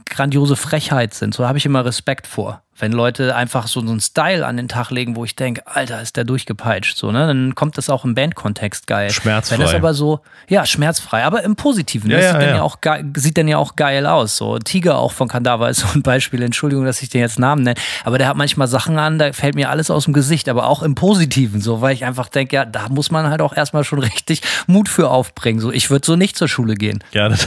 grandiose 0.09 0.55
Frechheit 0.55 1.13
sind. 1.13 1.33
So 1.33 1.47
habe 1.47 1.57
ich 1.57 1.65
immer 1.65 1.85
Respekt 1.85 2.27
vor. 2.27 2.61
Wenn 2.77 2.91
Leute 2.91 3.35
einfach 3.35 3.67
so, 3.67 3.81
so 3.81 3.91
einen 3.91 3.99
Style 3.99 4.45
an 4.45 4.57
den 4.57 4.67
Tag 4.67 4.89
legen, 4.89 5.15
wo 5.15 5.25
ich 5.25 5.35
denke, 5.35 5.61
Alter, 5.65 6.01
ist 6.01 6.17
der 6.17 6.23
durchgepeitscht, 6.23 6.97
so, 6.97 7.11
ne? 7.11 7.27
Dann 7.27 7.55
kommt 7.55 7.77
das 7.77 7.89
auch 7.89 8.03
im 8.03 8.15
Bandkontext 8.15 8.87
geil. 8.87 9.11
Schmerzfrei. 9.11 9.57
Wenn 9.57 9.65
das 9.65 9.75
aber 9.75 9.93
so, 9.93 10.21
ja, 10.47 10.65
schmerzfrei, 10.65 11.23
aber 11.23 11.43
im 11.43 11.55
Positiven. 11.55 12.09
Ja, 12.09 12.17
das 12.17 12.25
ja, 12.25 12.31
sieht, 12.31 12.41
ja. 12.41 12.47
Dann 12.47 12.55
ja 12.57 12.63
auch 12.63 12.77
sieht 13.15 13.37
dann 13.37 13.47
ja 13.47 13.57
auch 13.57 13.75
geil 13.75 14.07
aus. 14.07 14.37
So, 14.37 14.57
Tiger 14.57 14.97
auch 14.97 15.11
von 15.11 15.27
Kandava 15.27 15.69
ist 15.69 15.81
so 15.81 15.87
ein 15.93 16.01
Beispiel. 16.01 16.41
Entschuldigung, 16.41 16.85
dass 16.85 17.01
ich 17.01 17.09
den 17.09 17.21
jetzt 17.21 17.39
Namen 17.39 17.63
nenne. 17.63 17.79
Aber 18.03 18.17
der 18.17 18.27
hat 18.27 18.37
manchmal 18.37 18.67
Sachen 18.67 18.97
an, 18.97 19.19
da 19.19 19.33
fällt 19.33 19.55
mir 19.55 19.69
alles 19.69 19.91
aus 19.91 20.05
dem 20.05 20.13
Gesicht, 20.13 20.49
aber 20.49 20.67
auch 20.67 20.81
im 20.81 20.95
Positiven, 20.95 21.61
so, 21.61 21.81
weil 21.81 21.93
ich 21.93 22.05
einfach 22.05 22.27
denke, 22.27 22.55
ja, 22.55 22.65
da 22.65 22.89
muss 22.89 23.11
man 23.11 23.29
halt 23.29 23.41
auch 23.41 23.55
erstmal 23.55 23.83
schon 23.83 23.99
richtig 24.03 24.41
Mut 24.67 24.89
für 24.89 25.09
aufbringen. 25.09 25.59
So, 25.59 25.71
ich 25.71 25.89
würde 25.89 26.05
so 26.05 26.15
nicht 26.15 26.37
zur 26.37 26.47
Schule 26.47 26.73
gehen. 26.73 27.03
Ja, 27.11 27.29
das, 27.29 27.45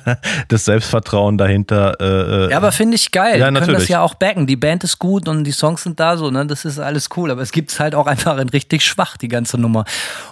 das 0.48 0.64
Selbstvertrauen 0.64 1.36
dahinter. 1.36 1.96
Äh, 2.00 2.50
ja, 2.52 2.56
aber 2.56 2.70
finde 2.72 2.94
ich 2.94 3.10
geil. 3.10 3.32
Ja, 3.32 3.38
Wir 3.38 3.44
können 3.46 3.54
natürlich. 3.54 3.80
das 3.80 3.88
ja 3.88 4.02
auch 4.02 4.14
backen. 4.14 4.46
Die 4.46 4.56
Band 4.56 4.67
ist 4.76 4.98
gut 4.98 5.28
und 5.28 5.44
die 5.44 5.52
Songs 5.52 5.82
sind 5.82 6.00
da 6.00 6.16
so, 6.16 6.30
ne? 6.30 6.46
Das 6.46 6.64
ist 6.64 6.78
alles 6.78 7.08
cool. 7.16 7.30
Aber 7.30 7.42
es 7.42 7.52
gibt 7.52 7.70
es 7.70 7.80
halt 7.80 7.94
auch 7.94 8.06
einfach 8.06 8.38
in 8.38 8.48
richtig 8.48 8.84
schwach, 8.84 9.16
die 9.16 9.28
ganze 9.28 9.58
Nummer. 9.58 9.84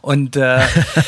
Und 0.03 0.37
äh, 0.37 0.61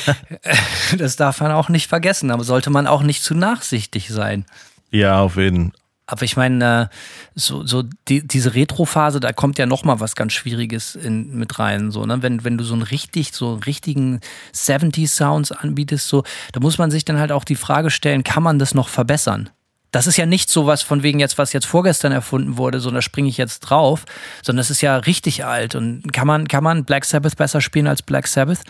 das 0.99 1.17
darf 1.17 1.41
man 1.41 1.53
auch 1.53 1.69
nicht 1.69 1.89
vergessen. 1.89 2.31
Aber 2.31 2.45
sollte 2.45 2.71
man 2.71 2.87
auch 2.87 3.03
nicht 3.03 3.23
zu 3.23 3.35
nachsichtig 3.35 4.09
sein. 4.09 4.45
Ja, 4.91 5.21
auf 5.21 5.37
jeden 5.37 5.71
Fall. 5.71 5.81
Aber 6.11 6.23
ich 6.23 6.39
meine, 6.39 6.85
äh, 6.91 6.97
so, 7.35 7.67
so 7.67 7.85
die, 8.09 8.27
diese 8.27 8.55
Retro-Phase, 8.55 9.21
da 9.21 9.35
kommt 9.35 9.59
ja 9.59 9.67
noch 9.67 9.85
mal 9.85 10.01
was 10.01 10.17
ganz 10.17 10.33
Schwieriges 10.33 10.95
in, 10.95 11.37
mit 11.37 11.59
rein. 11.59 11.91
So, 11.91 12.07
ne? 12.07 12.23
wenn, 12.23 12.45
wenn 12.45 12.57
du 12.57 12.65
so 12.65 12.73
einen 12.73 12.83
richtig, 12.83 13.35
so 13.35 13.53
einen 13.53 13.63
richtigen 13.63 14.21
70s-Sounds 14.55 15.53
anbietest, 15.53 16.09
so, 16.09 16.25
da 16.53 16.61
muss 16.61 16.79
man 16.79 16.91
sich 16.91 17.05
dann 17.05 17.19
halt 17.19 17.31
auch 17.31 17.45
die 17.45 17.57
Frage 17.57 17.91
stellen, 17.91 18.25
kann 18.25 18.43
man 18.43 18.59
das 18.59 18.75
noch 18.75 18.89
verbessern? 18.89 19.51
Das 19.91 20.07
ist 20.07 20.17
ja 20.17 20.27
nicht 20.27 20.51
so 20.51 20.67
was 20.67 20.83
von 20.83 21.03
wegen 21.03 21.19
jetzt, 21.19 21.39
was 21.39 21.53
jetzt 21.53 21.67
vorgestern 21.67 22.13
erfunden 22.13 22.59
wurde, 22.59 22.81
so 22.81 22.91
da 22.91 23.01
springe 23.01 23.29
ich 23.29 23.39
jetzt 23.39 23.61
drauf, 23.61 24.05
sondern 24.43 24.59
das 24.59 24.71
ist 24.71 24.83
ja 24.83 24.97
richtig 24.97 25.45
alt. 25.45 25.75
Und 25.75 26.13
kann 26.13 26.27
man, 26.27 26.47
kann 26.47 26.63
man 26.63 26.85
Black 26.85 27.05
Sabbath 27.05 27.37
besser 27.37 27.61
spielen 27.61 27.87
als 27.87 28.03
Black 28.03 28.27
Sabbath? 28.27 28.61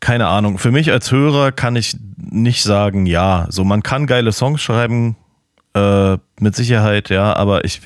Keine 0.00 0.26
Ahnung. 0.26 0.58
Für 0.58 0.72
mich 0.72 0.90
als 0.90 1.10
Hörer 1.10 1.52
kann 1.52 1.76
ich 1.76 1.96
nicht 2.16 2.62
sagen, 2.62 3.06
ja. 3.06 3.46
So, 3.50 3.64
man 3.64 3.82
kann 3.82 4.06
geile 4.06 4.32
Songs 4.32 4.60
schreiben, 4.60 5.16
äh, 5.74 6.18
mit 6.40 6.56
Sicherheit, 6.56 7.08
ja, 7.08 7.34
aber 7.34 7.64
ich 7.64 7.80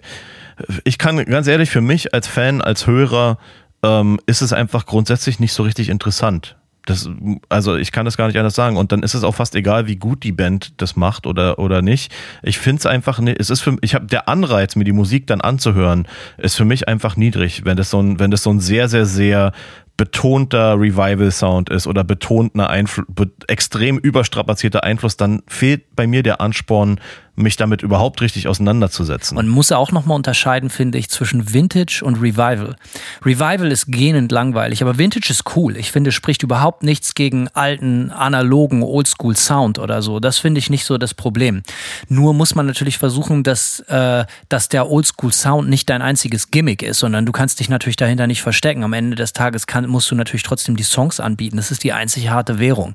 ich 0.85 0.99
kann 0.99 1.25
ganz 1.25 1.47
ehrlich 1.47 1.71
für 1.71 1.81
mich 1.81 2.15
als 2.15 2.27
Fan, 2.27 2.61
als 2.61 2.87
Hörer, 2.87 3.39
ähm, 3.83 4.21
ist 4.27 4.43
es 4.43 4.53
einfach 4.53 4.87
grundsätzlich 4.87 5.41
nicht 5.41 5.53
so 5.53 5.63
richtig 5.63 5.89
interessant. 5.89 6.57
Das, 6.91 7.09
also 7.49 7.77
ich 7.77 7.93
kann 7.93 8.05
das 8.05 8.17
gar 8.17 8.27
nicht 8.27 8.37
anders 8.37 8.55
sagen. 8.55 8.77
Und 8.77 8.91
dann 8.91 9.03
ist 9.03 9.15
es 9.15 9.23
auch 9.23 9.35
fast 9.35 9.55
egal, 9.55 9.87
wie 9.87 9.97
gut 9.97 10.25
die 10.25 10.33
Band 10.33 10.81
das 10.81 10.97
macht 10.97 11.27
oder, 11.27 11.59
oder 11.59 11.83
nicht. 11.83 12.13
Ich 12.43 12.59
finde 12.59 12.81
es 12.81 12.87
einfach, 12.87 13.21
es 13.21 13.49
ist 13.49 13.61
für 13.61 13.77
ich 13.81 13.95
habe 13.95 14.07
der 14.07 14.29
Anreiz, 14.29 14.75
mir 14.75 14.85
die 14.85 14.93
Musik 14.93 15.27
dann 15.29 15.41
anzuhören, 15.41 16.09
ist 16.37 16.57
für 16.57 16.65
mich 16.65 16.89
einfach 16.89 17.17
niedrig, 17.17 17.65
wenn 17.65 17.77
das 17.77 17.91
so 17.91 18.01
ein, 18.01 18.19
wenn 18.19 18.33
das 18.33 18.43
so 18.43 18.51
ein 18.51 18.61
sehr, 18.61 18.89
sehr, 18.89 19.07
sehr 19.07 19.53
betonter 19.97 20.81
Revival-Sound 20.81 21.69
ist 21.69 21.87
oder 21.87 22.05
betonter 22.05 22.71
Einfluss, 22.71 23.07
extrem 23.49 23.99
überstrapazierter 23.99 24.83
Einfluss, 24.83 25.17
dann 25.17 25.43
fehlt 25.47 25.95
bei 25.95 26.07
mir 26.07 26.23
der 26.23 26.41
Ansporn, 26.41 26.99
mich 27.41 27.57
damit 27.57 27.83
überhaupt 27.83 28.21
richtig 28.21 28.49
auseinanderzusetzen. 28.49 29.35
Man 29.37 29.49
muss 29.49 29.73
auch 29.73 29.93
nochmal 29.93 30.17
unterscheiden, 30.17 30.71
finde 30.71 30.99
ich, 30.99 31.09
zwischen 31.11 31.53
Vintage 31.53 32.03
und 32.05 32.17
Revival. 32.17 32.77
Revival 33.25 33.73
ist 33.73 33.87
gähnend 33.89 34.33
langweilig, 34.33 34.83
aber 34.83 34.99
Vintage 34.99 35.31
ist 35.31 35.57
cool. 35.57 35.77
Ich 35.77 35.93
finde, 35.93 36.13
spricht 36.13 36.43
überhaupt 36.43 36.83
nichts 36.83 37.15
gegen 37.15 37.49
alten, 37.49 38.11
analogen, 38.11 38.83
oldschool 38.83 39.37
Sound 39.37 39.79
oder 39.79 40.03
so. 40.03 40.21
Das 40.21 40.39
finde 40.39 40.59
ich 40.59 40.71
nicht 40.71 40.85
so 40.85 40.99
das 40.99 41.15
Problem. 41.15 41.63
Nur 42.09 42.35
muss 42.35 42.55
man 42.55 42.67
natürlich 42.67 42.99
versuchen, 42.99 43.43
dass, 43.43 43.81
äh, 43.81 44.25
dass 44.49 44.69
der 44.69 44.91
oldschool 44.91 45.33
Sound 45.33 45.69
nicht 45.69 45.91
dein 45.91 46.03
einziges 46.03 46.51
Gimmick 46.51 46.83
ist, 46.83 46.99
sondern 46.99 47.27
du 47.27 47.33
kannst 47.33 47.61
dich 47.61 47.69
natürlich 47.69 47.97
dahinter 47.97 48.27
nicht 48.27 48.43
verstecken. 48.43 48.85
Am 48.85 48.93
Ende 48.93 49.17
des 49.17 49.33
Tages 49.33 49.67
kann, 49.67 49.87
musst 49.87 50.11
du 50.11 50.15
natürlich 50.15 50.43
trotzdem 50.43 50.77
die 50.77 50.83
Songs 50.83 51.21
anbieten. 51.21 51.57
Das 51.57 51.71
ist 51.71 51.85
die 51.85 51.93
einzig 51.93 52.31
harte 52.31 52.59
Währung. 52.59 52.95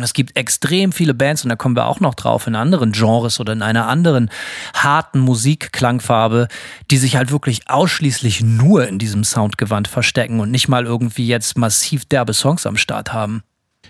Es 0.00 0.14
gibt 0.14 0.36
extrem 0.36 0.92
viele 0.92 1.14
Bands, 1.14 1.44
und 1.44 1.50
da 1.50 1.56
kommen 1.56 1.76
wir 1.76 1.86
auch 1.86 2.00
noch 2.00 2.14
drauf, 2.14 2.46
in 2.46 2.54
anderen 2.54 2.92
Genres 2.92 3.40
oder 3.40 3.52
in 3.52 3.62
einer 3.62 3.88
anderen 3.88 4.30
harten 4.74 5.20
Musikklangfarbe, 5.20 6.48
die 6.90 6.96
sich 6.96 7.16
halt 7.16 7.30
wirklich 7.30 7.68
ausschließlich 7.68 8.42
nur 8.42 8.88
in 8.88 8.98
diesem 8.98 9.24
Soundgewand 9.24 9.88
verstecken 9.88 10.40
und 10.40 10.50
nicht 10.50 10.68
mal 10.68 10.84
irgendwie 10.84 11.26
jetzt 11.26 11.58
massiv 11.58 12.04
derbe 12.06 12.32
Songs 12.32 12.66
am 12.66 12.76
Start 12.76 13.12
haben. 13.12 13.42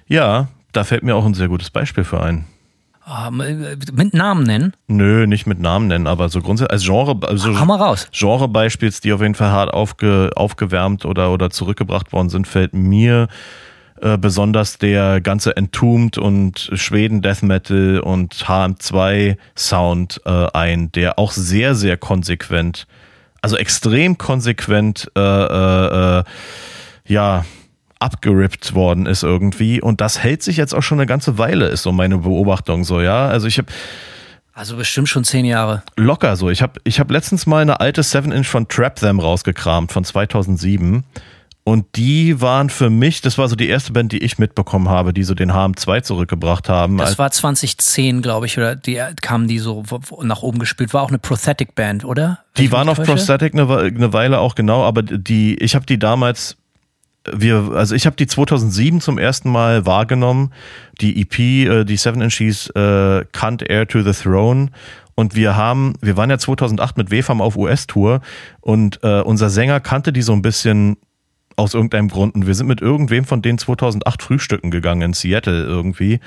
Ja, 0.07 0.49
da 0.73 0.85
fällt 0.85 1.03
mir 1.05 1.15
auch 1.15 1.25
ein 1.25 1.35
sehr 1.35 1.49
gutes 1.49 1.71
Beispiel 1.71 2.05
für 2.05 2.23
ein. 2.23 2.47
Ähm, 3.09 3.43
mit 3.93 4.15
Namen 4.15 4.45
nennen? 4.45 4.75
Nö, 4.87 5.27
nicht 5.27 5.47
mit 5.47 5.59
Namen 5.59 5.89
nennen, 5.89 6.07
aber 6.07 6.29
so 6.29 6.41
grundsätzlich 6.41 6.73
als 6.73 6.85
Genre, 6.85 7.19
also 7.27 7.59
Hau 7.59 7.65
mal 7.65 7.77
raus. 7.77 8.09
Genrebeispiels, 8.13 9.01
die 9.01 9.13
auf 9.13 9.21
jeden 9.21 9.35
Fall 9.35 9.51
hart 9.51 9.75
aufge, 9.75 10.31
aufgewärmt 10.37 11.05
oder, 11.05 11.33
oder 11.33 11.51
zurückgebracht 11.51 12.13
worden 12.13 12.29
sind, 12.29 12.47
fällt 12.47 12.75
mir 12.75 13.29
äh, 14.03 14.19
besonders 14.19 14.79
der 14.79 15.21
ganze 15.21 15.57
Entombed 15.57 16.19
und 16.19 16.71
Schweden 16.75 17.23
Death 17.23 17.43
Metal 17.43 18.01
und 18.01 18.35
HM2 18.35 19.37
Sound 19.57 20.21
äh, 20.25 20.47
ein, 20.53 20.91
der 20.93 21.19
auch 21.19 21.33
sehr, 21.33 21.75
sehr 21.75 21.97
konsequent, 21.97 22.87
also 23.41 23.57
extrem 23.57 24.19
konsequent, 24.19 25.11
äh, 25.17 25.21
äh, 25.21 26.19
äh, 26.19 26.25
ja, 27.07 27.45
abgerippt 28.01 28.75
worden 28.75 29.07
ist 29.07 29.23
irgendwie. 29.23 29.81
Und 29.81 30.01
das 30.01 30.19
hält 30.19 30.43
sich 30.43 30.57
jetzt 30.57 30.75
auch 30.75 30.83
schon 30.83 30.99
eine 30.99 31.07
ganze 31.07 31.39
Weile, 31.39 31.69
ist 31.69 31.85
so 31.85 31.93
meine 31.93 32.19
Beobachtung 32.19 32.83
so, 32.83 33.01
ja. 33.01 33.29
Also 33.29 33.47
ich 33.47 33.59
habe 33.59 33.69
also 34.55 34.77
bestimmt 34.77 35.09
schon 35.09 35.25
zehn 35.25 35.45
Jahre. 35.47 35.83
Locker 35.97 36.37
so. 36.37 36.51
Ich 36.51 36.61
habe 36.61 36.79
ich 36.85 37.01
hab 37.01 37.11
letztens 37.11 37.47
mal 37.47 37.63
eine 37.63 37.81
alte 37.81 38.03
7-Inch 38.03 38.49
von 38.49 38.69
Trap 38.69 38.97
Them 38.97 39.19
rausgekramt 39.19 39.93
von 39.93 40.05
2007. 40.05 41.05
Und 41.65 41.95
die 41.95 42.41
waren 42.41 42.71
für 42.71 42.91
mich, 42.91 43.21
das 43.21 43.39
war 43.39 43.49
so 43.49 43.55
die 43.55 43.69
erste 43.69 43.93
Band, 43.93 44.11
die 44.11 44.19
ich 44.19 44.37
mitbekommen 44.39 44.89
habe, 44.89 45.13
die 45.13 45.23
so 45.23 45.35
den 45.35 45.53
HM2 45.53 46.03
zurückgebracht 46.03 46.69
haben. 46.69 46.99
Das 46.99 47.19
war 47.19 47.31
2010, 47.31 48.21
glaube 48.21 48.47
ich, 48.47 48.59
oder 48.59 48.75
die 48.75 49.01
kamen 49.21 49.47
die 49.47 49.61
so 49.61 49.85
nach 50.23 50.43
oben 50.43 50.59
gespielt. 50.59 50.93
War 50.93 51.03
auch 51.03 51.09
eine 51.09 51.19
Prosthetic 51.19 51.77
Band, 51.77 52.05
oder? 52.05 52.41
Die 52.57 52.73
waren 52.73 52.89
auf 52.89 53.01
Prosthetic 53.01 53.55
eine, 53.55 53.71
eine 53.79 54.13
Weile 54.13 54.41
auch 54.41 54.57
genau, 54.57 54.83
aber 54.83 55.03
die, 55.03 55.55
ich 55.55 55.77
habe 55.77 55.87
die 55.87 56.01
damals 56.01 56.57
wir, 57.31 57.71
also 57.75 57.95
ich 57.95 58.07
habe 58.07 58.17
die 58.17 58.27
2007 58.27 59.01
zum 59.01 59.17
ersten 59.17 59.49
Mal 59.49 59.87
wahrgenommen, 59.87 60.53
die 61.01 61.21
EP, 61.21 61.39
äh, 61.39 61.85
die 61.85 61.97
Seven 61.97 62.21
Inches 62.21 62.69
äh, 62.71 63.25
Can't 63.33 63.65
Air 63.65 63.87
to 63.87 64.03
the 64.03 64.13
Throne. 64.13 64.71
Und 65.15 65.37
wir 65.37 65.57
haben, 65.57 65.95
wir 66.01 66.17
waren 66.17 66.31
ja 66.31 66.39
2008 66.39 66.97
mit 66.97 67.11
WFAM 67.11 67.41
auf 67.41 67.57
US-Tour 67.57 68.23
und 68.61 68.99
äh, 69.03 69.21
unser 69.21 69.51
Sänger 69.51 69.79
kannte 69.79 70.13
die 70.13 70.23
so 70.23 70.33
ein 70.33 70.43
bisschen 70.43 70.97
aus 71.63 71.75
irgendeinem 71.75 72.09
Grund. 72.09 72.35
Und 72.35 72.47
wir 72.47 72.55
sind 72.55 72.67
mit 72.67 72.81
irgendwem 72.81 73.25
von 73.25 73.41
denen 73.41 73.59
2008 73.59 74.23
frühstücken 74.23 74.71
gegangen 74.71 75.03
in 75.03 75.13
Seattle 75.13 75.65
irgendwie. 75.65 76.21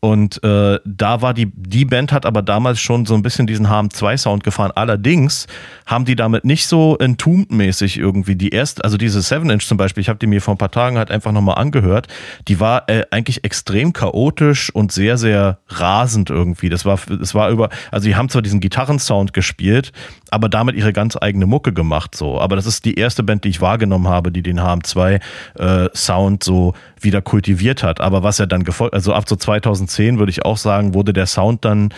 Und 0.00 0.42
äh, 0.42 0.80
da 0.84 1.20
war 1.20 1.34
die, 1.34 1.52
die 1.54 1.84
Band 1.84 2.10
hat 2.10 2.24
aber 2.24 2.40
damals 2.40 2.80
schon 2.80 3.04
so 3.04 3.14
ein 3.14 3.22
bisschen 3.22 3.46
diesen 3.46 3.68
HM2-Sound 3.68 4.42
gefahren. 4.42 4.72
Allerdings 4.74 5.46
haben 5.84 6.06
die 6.06 6.16
damit 6.16 6.46
nicht 6.46 6.66
so 6.66 6.96
entombed-mäßig 6.96 7.98
irgendwie 7.98 8.34
die 8.34 8.48
erste, 8.48 8.82
also 8.82 8.96
diese 8.96 9.20
7-Inch 9.20 9.66
zum 9.66 9.76
Beispiel, 9.76 10.00
ich 10.00 10.08
habe 10.08 10.18
die 10.18 10.26
mir 10.26 10.40
vor 10.40 10.54
ein 10.54 10.58
paar 10.58 10.70
Tagen 10.70 10.96
halt 10.96 11.10
einfach 11.10 11.32
nochmal 11.32 11.56
angehört, 11.56 12.08
die 12.48 12.60
war 12.60 12.88
äh, 12.88 13.04
eigentlich 13.10 13.44
extrem 13.44 13.92
chaotisch 13.92 14.74
und 14.74 14.90
sehr, 14.90 15.18
sehr 15.18 15.58
rasend 15.68 16.30
irgendwie. 16.30 16.70
Das 16.70 16.86
war, 16.86 16.98
das 17.06 17.34
war 17.34 17.50
über, 17.50 17.68
also 17.90 18.08
die 18.08 18.16
haben 18.16 18.30
zwar 18.30 18.40
diesen 18.40 18.60
Gitarrensound 18.60 19.34
gespielt, 19.34 19.92
aber 20.30 20.48
damit 20.48 20.76
ihre 20.76 20.94
ganz 20.94 21.18
eigene 21.20 21.44
Mucke 21.44 21.74
gemacht 21.74 22.14
so. 22.14 22.40
Aber 22.40 22.56
das 22.56 22.64
ist 22.64 22.86
die 22.86 22.94
erste 22.94 23.22
Band, 23.22 23.44
die 23.44 23.50
ich 23.50 23.60
wahrgenommen 23.60 24.08
habe, 24.08 24.32
die 24.32 24.42
den 24.42 24.60
HM2-Sound 24.60 26.42
äh, 26.42 26.44
so 26.44 26.72
wieder 27.00 27.22
kultiviert 27.22 27.82
hat. 27.82 28.00
Aber 28.00 28.22
was 28.22 28.38
er 28.38 28.46
dann 28.46 28.64
gefolgt, 28.64 28.94
also 28.94 29.14
ab 29.14 29.28
so 29.28 29.36
2010 29.36 30.18
würde 30.18 30.30
ich 30.30 30.44
auch 30.44 30.56
sagen, 30.56 30.94
wurde 30.94 31.12
der 31.12 31.26
Sound 31.26 31.64
dann 31.64 31.94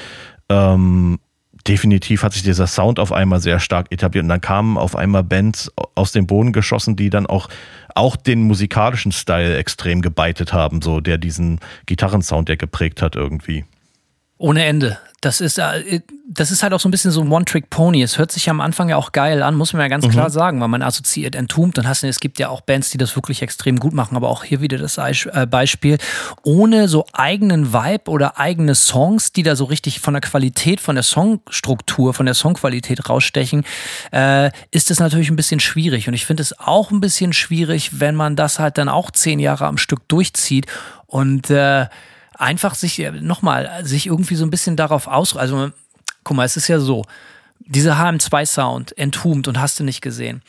ähm, 0.48 1.18
definitiv 1.66 2.22
hat 2.22 2.32
sich 2.32 2.42
dieser 2.42 2.66
Sound 2.66 2.98
auf 2.98 3.12
einmal 3.12 3.40
sehr 3.40 3.60
stark 3.60 3.92
etabliert 3.92 4.24
und 4.24 4.28
dann 4.28 4.40
kamen 4.40 4.76
auf 4.76 4.96
einmal 4.96 5.22
Bands 5.22 5.70
aus 5.94 6.12
dem 6.12 6.26
Boden 6.26 6.52
geschossen, 6.52 6.96
die 6.96 7.10
dann 7.10 7.26
auch 7.26 7.48
auch 7.94 8.16
den 8.16 8.42
musikalischen 8.42 9.12
Style 9.12 9.56
extrem 9.56 10.00
gebeitet 10.00 10.52
haben, 10.52 10.80
so 10.80 11.00
der 11.00 11.18
diesen 11.18 11.60
Gitarrensound 11.86 12.48
der 12.48 12.56
geprägt 12.56 13.02
hat 13.02 13.16
irgendwie. 13.16 13.64
Ohne 14.42 14.64
Ende. 14.64 14.98
Das 15.20 15.40
ist, 15.40 15.58
äh, 15.58 16.00
das 16.28 16.50
ist 16.50 16.64
halt 16.64 16.72
auch 16.72 16.80
so 16.80 16.88
ein 16.88 16.90
bisschen 16.90 17.12
so 17.12 17.20
ein 17.20 17.30
One-Trick-Pony. 17.30 18.02
Es 18.02 18.18
hört 18.18 18.32
sich 18.32 18.50
am 18.50 18.60
Anfang 18.60 18.88
ja 18.88 18.96
auch 18.96 19.12
geil 19.12 19.40
an, 19.40 19.54
muss 19.54 19.72
man 19.72 19.82
ja 19.82 19.86
ganz 19.86 20.04
mhm. 20.04 20.10
klar 20.10 20.30
sagen, 20.30 20.60
weil 20.60 20.66
man 20.66 20.82
assoziiert 20.82 21.36
Entombed 21.36 21.78
und 21.78 21.86
hast, 21.86 22.02
es 22.02 22.18
gibt 22.18 22.40
ja 22.40 22.48
auch 22.48 22.60
Bands, 22.60 22.90
die 22.90 22.98
das 22.98 23.14
wirklich 23.14 23.40
extrem 23.40 23.78
gut 23.78 23.92
machen, 23.92 24.16
aber 24.16 24.28
auch 24.28 24.42
hier 24.42 24.60
wieder 24.60 24.78
das 24.78 24.98
äh, 24.98 25.46
Beispiel. 25.48 25.98
Ohne 26.42 26.88
so 26.88 27.06
eigenen 27.12 27.72
Vibe 27.72 28.10
oder 28.10 28.40
eigene 28.40 28.74
Songs, 28.74 29.30
die 29.30 29.44
da 29.44 29.54
so 29.54 29.66
richtig 29.66 30.00
von 30.00 30.14
der 30.14 30.22
Qualität, 30.22 30.80
von 30.80 30.96
der 30.96 31.04
Songstruktur, 31.04 32.12
von 32.12 32.26
der 32.26 32.34
Songqualität 32.34 33.08
rausstechen, 33.08 33.64
äh, 34.10 34.50
ist 34.72 34.90
es 34.90 34.98
natürlich 34.98 35.30
ein 35.30 35.36
bisschen 35.36 35.60
schwierig. 35.60 36.08
Und 36.08 36.14
ich 36.14 36.26
finde 36.26 36.42
es 36.42 36.58
auch 36.58 36.90
ein 36.90 37.00
bisschen 37.00 37.32
schwierig, 37.32 38.00
wenn 38.00 38.16
man 38.16 38.34
das 38.34 38.58
halt 38.58 38.76
dann 38.76 38.88
auch 38.88 39.12
zehn 39.12 39.38
Jahre 39.38 39.66
am 39.66 39.78
Stück 39.78 40.08
durchzieht 40.08 40.66
und 41.06 41.48
äh, 41.48 41.86
einfach 42.42 42.74
sich 42.74 42.98
äh, 42.98 43.10
nochmal 43.10 43.84
sich 43.84 44.06
irgendwie 44.06 44.34
so 44.34 44.44
ein 44.44 44.50
bisschen 44.50 44.76
darauf 44.76 45.06
aus. 45.06 45.36
Also, 45.36 45.70
guck 46.24 46.36
mal, 46.36 46.44
es 46.44 46.56
ist 46.56 46.68
ja 46.68 46.78
so, 46.78 47.04
diese 47.60 47.94
HM2-Sound, 47.94 48.96
Entombed 48.98 49.48
und 49.48 49.60
hast 49.60 49.78
du 49.80 49.84
nicht 49.84 50.02
gesehen. 50.02 50.42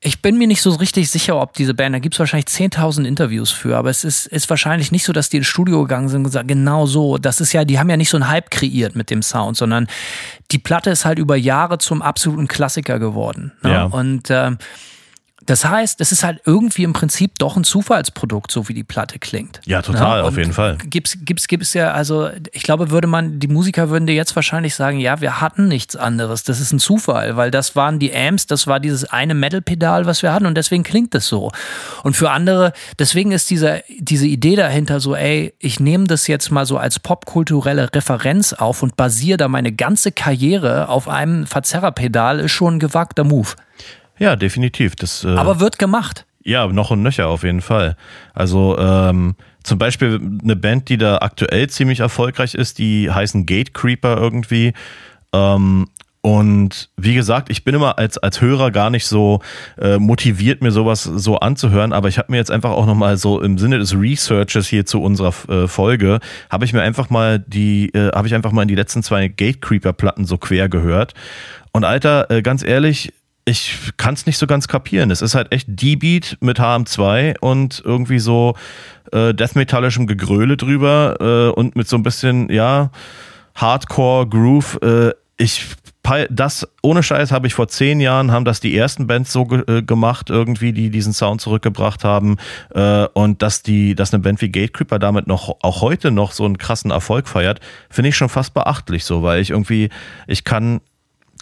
Ich 0.00 0.20
bin 0.20 0.36
mir 0.36 0.46
nicht 0.46 0.60
so 0.60 0.70
richtig 0.72 1.10
sicher, 1.10 1.40
ob 1.40 1.54
diese 1.54 1.74
Band, 1.74 1.94
da 1.94 1.98
gibt 1.98 2.14
es 2.14 2.18
wahrscheinlich 2.18 2.46
10.000 2.46 3.06
Interviews 3.06 3.50
für, 3.50 3.76
aber 3.76 3.88
es 3.88 4.04
ist, 4.04 4.26
ist 4.26 4.48
wahrscheinlich 4.50 4.92
nicht 4.92 5.04
so, 5.04 5.12
dass 5.12 5.30
die 5.30 5.38
ins 5.38 5.46
Studio 5.46 5.82
gegangen 5.82 6.08
sind 6.08 6.18
und 6.18 6.24
gesagt, 6.24 6.48
genau 6.48 6.86
so. 6.86 7.16
Das 7.18 7.40
ist 7.40 7.52
ja, 7.52 7.64
die 7.64 7.78
haben 7.78 7.88
ja 7.88 7.96
nicht 7.96 8.10
so 8.10 8.18
einen 8.18 8.28
Hype 8.28 8.50
kreiert 8.50 8.94
mit 8.94 9.10
dem 9.10 9.22
Sound, 9.22 9.56
sondern 9.56 9.88
die 10.52 10.58
Platte 10.58 10.90
ist 10.90 11.04
halt 11.04 11.18
über 11.18 11.36
Jahre 11.36 11.78
zum 11.78 12.02
absoluten 12.02 12.46
Klassiker 12.46 12.98
geworden. 12.98 13.52
Ne? 13.62 13.70
Ja. 13.70 13.84
Und 13.84 14.30
ähm, 14.30 14.58
das 15.46 15.64
heißt, 15.64 16.00
es 16.00 16.12
ist 16.12 16.24
halt 16.24 16.40
irgendwie 16.44 16.82
im 16.82 16.92
Prinzip 16.92 17.38
doch 17.38 17.56
ein 17.56 17.64
Zufallsprodukt, 17.64 18.50
so 18.50 18.68
wie 18.68 18.74
die 18.74 18.84
Platte 18.84 19.18
klingt. 19.18 19.60
Ja, 19.64 19.80
total, 19.80 20.20
ja, 20.20 20.24
auf 20.24 20.36
jeden 20.36 20.52
Fall. 20.52 20.76
Gibt's, 20.76 21.16
gibt's, 21.22 21.46
gibt's 21.46 21.72
ja, 21.72 21.92
also 21.92 22.28
ich 22.52 22.64
glaube, 22.64 22.90
würde 22.90 23.06
man, 23.06 23.38
die 23.38 23.48
Musiker 23.48 23.88
würden 23.88 24.06
dir 24.06 24.14
jetzt 24.14 24.34
wahrscheinlich 24.34 24.74
sagen, 24.74 24.98
ja, 24.98 25.20
wir 25.20 25.40
hatten 25.40 25.68
nichts 25.68 25.94
anderes. 25.94 26.42
Das 26.42 26.60
ist 26.60 26.72
ein 26.72 26.80
Zufall, 26.80 27.36
weil 27.36 27.50
das 27.50 27.76
waren 27.76 27.98
die 27.98 28.14
Amps, 28.14 28.46
das 28.46 28.66
war 28.66 28.80
dieses 28.80 29.04
eine 29.04 29.34
Metal-Pedal, 29.34 30.06
was 30.06 30.22
wir 30.22 30.32
hatten 30.32 30.46
und 30.46 30.56
deswegen 30.56 30.82
klingt 30.82 31.14
es 31.14 31.28
so. 31.28 31.52
Und 32.02 32.16
für 32.16 32.30
andere, 32.30 32.72
deswegen 32.98 33.30
ist 33.30 33.48
diese, 33.48 33.82
diese 33.98 34.26
Idee 34.26 34.56
dahinter 34.56 34.98
so, 34.98 35.14
ey, 35.14 35.54
ich 35.60 35.78
nehme 35.78 36.08
das 36.08 36.26
jetzt 36.26 36.50
mal 36.50 36.66
so 36.66 36.76
als 36.76 36.98
popkulturelle 36.98 37.88
Referenz 37.94 38.52
auf 38.52 38.82
und 38.82 38.96
basiere 38.96 39.36
da 39.36 39.48
meine 39.48 39.72
ganze 39.72 40.10
Karriere 40.10 40.88
auf 40.88 41.08
einem 41.08 41.46
Verzerrerpedal, 41.46 42.40
ist 42.40 42.52
schon 42.52 42.76
ein 42.76 42.80
gewagter 42.80 43.24
Move. 43.24 43.54
Ja, 44.18 44.36
definitiv. 44.36 44.96
Das, 44.96 45.24
äh, 45.24 45.28
Aber 45.28 45.60
wird 45.60 45.78
gemacht. 45.78 46.26
Ja, 46.42 46.66
noch 46.68 46.90
und 46.90 47.02
nöcher 47.02 47.28
auf 47.28 47.42
jeden 47.42 47.60
Fall. 47.60 47.96
Also 48.32 48.78
ähm, 48.78 49.34
zum 49.64 49.78
Beispiel 49.78 50.20
eine 50.42 50.54
Band, 50.54 50.88
die 50.88 50.96
da 50.96 51.18
aktuell 51.18 51.68
ziemlich 51.68 52.00
erfolgreich 52.00 52.54
ist, 52.54 52.78
die 52.78 53.10
heißen 53.10 53.46
Gatecreeper 53.46 54.16
irgendwie. 54.16 54.72
Ähm, 55.32 55.88
und 56.26 56.88
wie 56.96 57.14
gesagt, 57.14 57.50
ich 57.50 57.62
bin 57.62 57.76
immer 57.76 57.98
als, 57.98 58.18
als 58.18 58.40
Hörer 58.40 58.72
gar 58.72 58.90
nicht 58.90 59.06
so 59.06 59.42
äh, 59.80 59.98
motiviert, 59.98 60.60
mir 60.60 60.72
sowas 60.72 61.04
so 61.04 61.38
anzuhören, 61.38 61.92
aber 61.92 62.08
ich 62.08 62.18
habe 62.18 62.32
mir 62.32 62.38
jetzt 62.38 62.50
einfach 62.50 62.70
auch 62.70 62.86
nochmal 62.86 63.16
so 63.16 63.40
im 63.40 63.58
Sinne 63.58 63.78
des 63.78 63.94
Researches 63.94 64.66
hier 64.66 64.86
zu 64.86 65.00
unserer 65.00 65.32
äh, 65.48 65.68
Folge, 65.68 66.18
habe 66.50 66.64
ich 66.64 66.72
mir 66.72 66.82
einfach 66.82 67.10
mal 67.10 67.38
die, 67.38 67.90
äh, 67.94 68.10
habe 68.12 68.26
ich 68.26 68.34
einfach 68.34 68.50
mal 68.50 68.62
in 68.62 68.68
die 68.68 68.74
letzten 68.74 69.04
zwei 69.04 69.28
Gatecreeper-Platten 69.28 70.24
so 70.24 70.36
quer 70.36 70.68
gehört. 70.68 71.14
Und 71.70 71.84
Alter, 71.84 72.28
äh, 72.28 72.42
ganz 72.42 72.64
ehrlich, 72.64 73.12
ich 73.48 73.92
kann 73.96 74.14
es 74.14 74.26
nicht 74.26 74.38
so 74.38 74.46
ganz 74.48 74.66
kapieren. 74.66 75.10
Es 75.12 75.22
ist 75.22 75.36
halt 75.36 75.52
echt 75.52 75.68
D-Beat 75.68 76.38
mit 76.40 76.58
HM2 76.58 77.38
und 77.38 77.80
irgendwie 77.84 78.18
so 78.18 78.56
äh, 79.12 79.32
death-metallischem 79.32 80.08
Gegröle 80.08 80.56
drüber 80.56 81.16
äh, 81.20 81.58
und 81.58 81.76
mit 81.76 81.88
so 81.88 81.96
ein 81.96 82.02
bisschen, 82.02 82.50
ja, 82.50 82.90
Hardcore-Groove. 83.54 84.82
Äh, 84.82 85.12
ich 85.38 85.64
das 86.30 86.68
ohne 86.82 87.02
Scheiß 87.02 87.32
habe 87.32 87.48
ich 87.48 87.54
vor 87.54 87.66
zehn 87.66 87.98
Jahren 87.98 88.30
haben 88.30 88.44
das 88.44 88.60
die 88.60 88.76
ersten 88.76 89.08
Bands 89.08 89.32
so 89.32 89.44
ge 89.44 89.64
äh, 89.66 89.82
gemacht 89.82 90.30
irgendwie 90.30 90.72
die 90.72 90.88
diesen 90.88 91.12
Sound 91.12 91.40
zurückgebracht 91.40 92.04
haben 92.04 92.36
äh, 92.72 93.06
und 93.14 93.42
dass 93.42 93.64
die 93.64 93.96
dass 93.96 94.14
eine 94.14 94.22
Band 94.22 94.40
wie 94.40 94.48
Gatecreeper 94.48 95.00
damit 95.00 95.26
noch 95.26 95.56
auch 95.62 95.80
heute 95.80 96.12
noch 96.12 96.30
so 96.30 96.44
einen 96.44 96.58
krassen 96.58 96.92
Erfolg 96.92 97.26
feiert 97.26 97.58
finde 97.90 98.10
ich 98.10 98.16
schon 98.16 98.28
fast 98.28 98.54
beachtlich 98.54 99.04
so 99.04 99.24
weil 99.24 99.40
ich 99.40 99.50
irgendwie 99.50 99.88
ich 100.28 100.44
kann 100.44 100.80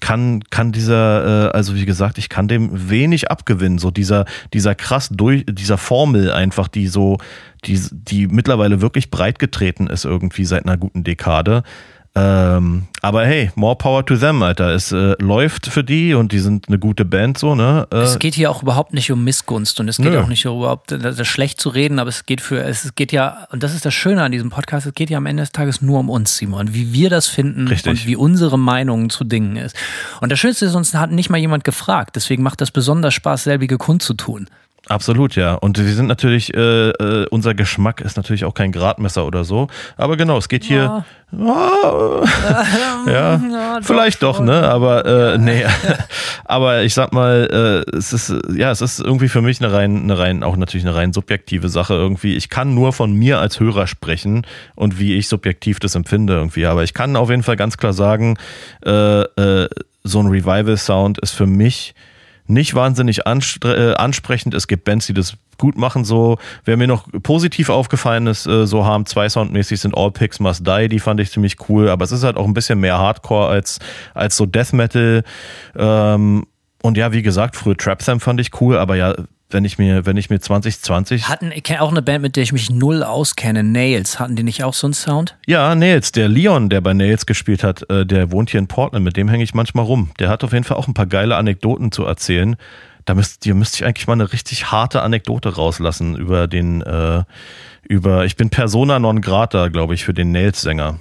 kann, 0.01 0.43
kann 0.51 0.73
dieser, 0.73 1.49
äh, 1.49 1.51
also 1.53 1.75
wie 1.75 1.85
gesagt, 1.85 2.19
ich 2.19 2.29
kann 2.29 2.49
dem 2.49 2.91
wenig 2.91 3.31
abgewinnen. 3.31 3.79
So 3.79 3.91
dieser, 3.91 4.25
dieser 4.53 4.75
krass 4.75 5.09
durch, 5.11 5.45
dieser 5.49 5.79
Formel 5.79 6.31
einfach, 6.31 6.69
die 6.69 6.89
so, 6.89 7.19
die, 7.65 7.81
die 7.91 8.27
mittlerweile 8.27 8.81
wirklich 8.81 9.11
breit 9.11 9.39
getreten 9.39 9.87
ist 9.87 10.05
irgendwie 10.05 10.45
seit 10.45 10.65
einer 10.65 10.77
guten 10.77 11.05
Dekade. 11.05 11.63
Ähm, 12.17 12.87
aber 13.03 13.27
hey, 13.27 13.51
more 13.57 13.75
power 13.75 14.07
to 14.07 14.17
them, 14.17 14.41
Alter. 14.45 14.69
Es 14.69 14.93
äh, 14.93 15.17
läuft 15.21 15.67
für 15.67 15.83
die 15.83 16.15
und 16.15 16.31
die 16.31 16.39
sind 16.39 16.69
eine 16.69 16.79
gute 16.79 17.05
Band 17.05 17.39
so, 17.39 17.57
ne? 17.57 17.89
Äh, 17.93 17.99
es 17.99 18.21
geht 18.21 18.35
hier 18.35 18.53
auch 18.53 18.63
überhaupt 18.63 18.95
nicht 18.95 19.11
um 19.11 19.25
Missgunst 19.25 19.81
und 19.81 19.89
es 19.89 19.97
geht 19.97 20.13
Nö. 20.13 20.21
auch 20.21 20.29
nicht 20.29 20.45
überhaupt 20.45 20.93
das 20.93 21.19
ist 21.19 21.27
schlecht 21.27 21.61
zu 21.61 21.71
reden, 21.71 21.99
aber 21.99 22.09
es 22.11 22.25
geht 22.25 22.41
für 22.41 22.63
es 22.63 22.95
geht 22.95 23.11
ja 23.11 23.49
und 23.51 23.65
das 23.65 23.75
ist 23.75 23.85
das 23.85 23.95
Schöne 23.95 24.23
an 24.23 24.31
diesem 24.31 24.51
Podcast, 24.51 24.87
es 24.87 24.95
geht 24.95 25.11
ja 25.11 25.19
am 25.19 25.27
Ende 25.27 25.43
des 25.43 25.51
Tages 25.51 25.83
nur 25.83 25.99
um 25.99 26.09
uns, 26.09 26.37
Simon, 26.37 26.73
wie 26.73 26.93
wir 26.93 27.11
das 27.11 27.27
finden 27.27 27.67
Richtig. 27.67 27.91
und 27.91 28.07
wie 28.07 28.15
unsere 28.15 28.61
Meinung 28.61 29.11
zu 29.11 29.25
Dingen 29.25 29.57
ist. 29.57 29.75
Und 30.21 30.31
das 30.31 30.39
Schönste 30.39 30.67
ist, 30.67 30.77
uns 30.77 30.95
hat 30.95 31.11
nicht 31.11 31.31
mal 31.31 31.39
jemand 31.39 31.65
gefragt, 31.65 32.15
deswegen 32.15 32.45
macht 32.45 32.61
das 32.61 32.71
besonders 32.71 33.15
Spaß, 33.15 33.43
selbige 33.43 33.77
kundzutun. 33.77 34.47
Absolut, 34.89 35.35
ja. 35.35 35.55
Und 35.55 35.79
sie 35.79 35.93
sind 35.93 36.07
natürlich, 36.07 36.55
äh, 36.55 36.91
äh, 36.91 37.27
unser 37.31 37.55
Geschmack 37.55 38.03
ist 38.03 38.17
natürlich 38.19 38.45
auch 38.45 38.53
kein 38.53 38.71
Gradmesser 38.71 39.27
oder 39.27 39.45
so. 39.45 39.69
Aber 39.97 40.17
genau, 40.17 40.37
es 40.37 40.49
geht 40.49 40.65
hier. 40.65 41.05
Ja, 41.33 42.25
ja, 43.07 43.81
vielleicht 43.83 44.23
doch, 44.23 44.41
ne? 44.41 44.69
Aber 44.69 45.07
äh, 45.07 45.39
nee. 45.39 45.65
Aber 46.45 46.83
ich 46.83 46.93
sag 46.93 47.13
mal, 47.13 47.85
äh, 47.91 47.97
es 47.97 48.13
ist 48.13 48.35
ja, 48.55 48.71
es 48.71 48.83
ist 48.83 49.01
irgendwie 49.01 49.29
für 49.29 49.41
mich 49.41 49.63
eine 49.63 49.73
rein, 49.73 50.03
eine 50.03 50.19
rein, 50.19 50.43
auch 50.43 50.57
natürlich 50.57 50.87
eine 50.87 50.95
rein 50.95 51.15
subjektive 51.15 51.71
Sache 51.71 51.95
irgendwie. 51.95 52.37
Ich 52.37 52.51
kann 52.51 52.75
nur 52.75 52.93
von 52.93 53.15
mir 53.15 53.39
als 53.39 53.61
Hörer 53.61 53.87
sprechen 53.87 54.47
und 54.75 54.99
wie 54.99 55.15
ich 55.15 55.29
subjektiv 55.29 55.81
das 55.81 55.95
empfinde 55.95 56.35
irgendwie. 56.35 56.67
Aber 56.67 56.85
ich 56.85 56.93
kann 56.93 57.17
auf 57.17 57.31
jeden 57.31 57.43
Fall 57.43 57.57
ganz 57.57 57.79
klar 57.79 57.95
sagen, 57.95 58.37
äh, 58.85 59.23
äh, 59.23 59.69
so 60.03 60.21
ein 60.21 60.27
Revival-Sound 60.27 61.19
ist 61.21 61.33
für 61.33 61.47
mich 61.47 61.95
nicht 62.47 62.75
wahnsinnig 62.75 63.21
äh, 63.27 63.95
ansprechend. 63.95 64.55
Es 64.55 64.67
gibt 64.67 64.85
Bands, 64.85 65.07
die 65.07 65.15
das 65.15 65.37
gut 65.59 65.77
machen. 65.77 66.05
So, 66.05 66.39
wer 66.65 66.77
mir 66.77 66.87
noch 66.87 67.09
positiv 67.23 67.71
aufgefallen 67.71 68.27
ist, 68.27 68.47
äh, 68.47 68.67
so 68.67 68.85
haben 68.85 69.07
zwei 69.07 69.29
soundmäßig 69.29 69.81
sind 69.81 69.97
All 69.97 70.11
Pigs 70.11 70.41
Must 70.41 70.67
Die, 70.67 70.89
die 70.89 71.01
fand 71.01 71.21
ich 71.21 71.31
ziemlich 71.31 71.57
cool. 71.69 71.89
Aber 71.89 72.05
es 72.05 72.13
ist 72.13 72.25
halt 72.25 72.37
auch 72.37 72.47
ein 72.47 72.55
bisschen 72.55 72.81
mehr 72.81 72.99
Hardcore 72.99 73.49
als 73.49 73.79
als 74.13 74.37
so 74.37 74.47
Death 74.47 74.73
Metal. 74.73 75.23
Ähm, 75.77 76.47
und 76.83 76.99
ja, 76.99 77.13
wie 77.13 77.23
gesagt, 77.23 77.57
früher 77.57 77.77
Trap 77.77 78.03
Sam 78.03 78.21
fand 78.21 78.41
ich 78.41 78.61
cool, 78.61 78.77
aber 78.77 78.95
ja, 78.95 79.15
wenn 79.55 79.65
ich 79.65 79.79
mir, 79.79 80.05
wenn 80.05 80.19
ich 80.19 80.29
mir 80.29 80.41
2020 80.41 81.29
Hatten 81.29 81.53
ich 81.53 81.63
kenne 81.63 81.81
auch 81.81 81.91
eine 81.91 82.03
Band, 82.03 82.23
mit 82.23 82.37
der 82.37 82.43
ich 82.43 82.53
mich 82.53 82.71
null 82.71 83.03
auskenne, 83.03 83.63
Nails, 83.63 84.19
hatten 84.19 84.37
die 84.37 84.43
nicht 84.43 84.65
auch 84.65 84.75
so 84.75 84.87
einen 84.87 84.95
Sound? 84.95 85.37
Ja, 85.47 85.75
Nails, 85.75 86.13
der 86.13 86.29
Leon, 86.29 86.69
der 86.69 86.81
bei 86.81 86.93
Nails 86.93 87.25
gespielt 87.25 87.63
hat, 87.63 87.89
äh, 87.89 88.05
der 88.05 88.33
wohnt 88.33 88.51
hier 88.51 88.59
in 88.59 88.67
Portland, 88.67 89.05
mit 89.05 89.17
dem 89.17 89.29
hänge 89.29 89.45
ich 89.45 89.55
manchmal 89.55 89.85
rum. 89.85 90.11
Der 90.19 90.29
hat 90.29 90.45
auf 90.45 90.53
jeden 90.53 90.65
Fall 90.65 90.77
auch 90.77 90.89
ein 90.89 90.95
paar 90.95 91.07
geile 91.07 91.37
Anekdoten 91.37 91.93
zu 91.93 92.05
erzählen. 92.05 92.57
Da 93.05 93.15
müsst, 93.15 93.47
ihr 93.47 93.55
müsst 93.55 93.77
ich 93.77 93.85
eigentlich 93.85 94.07
mal 94.07 94.15
eine 94.15 94.33
richtig 94.33 94.73
harte 94.73 95.03
Anekdote 95.03 95.55
rauslassen 95.55 96.17
über 96.17 96.49
den, 96.49 96.83
äh, 96.83 97.23
über, 97.83 98.25
ich 98.25 98.37
bin 98.37 98.51
Persona 98.51 98.99
non 98.99 99.21
grata, 99.21 99.69
glaube 99.69 99.95
ich, 99.95 100.05
für 100.05 100.15
den 100.15 100.33
Nails-Sänger. 100.33 100.99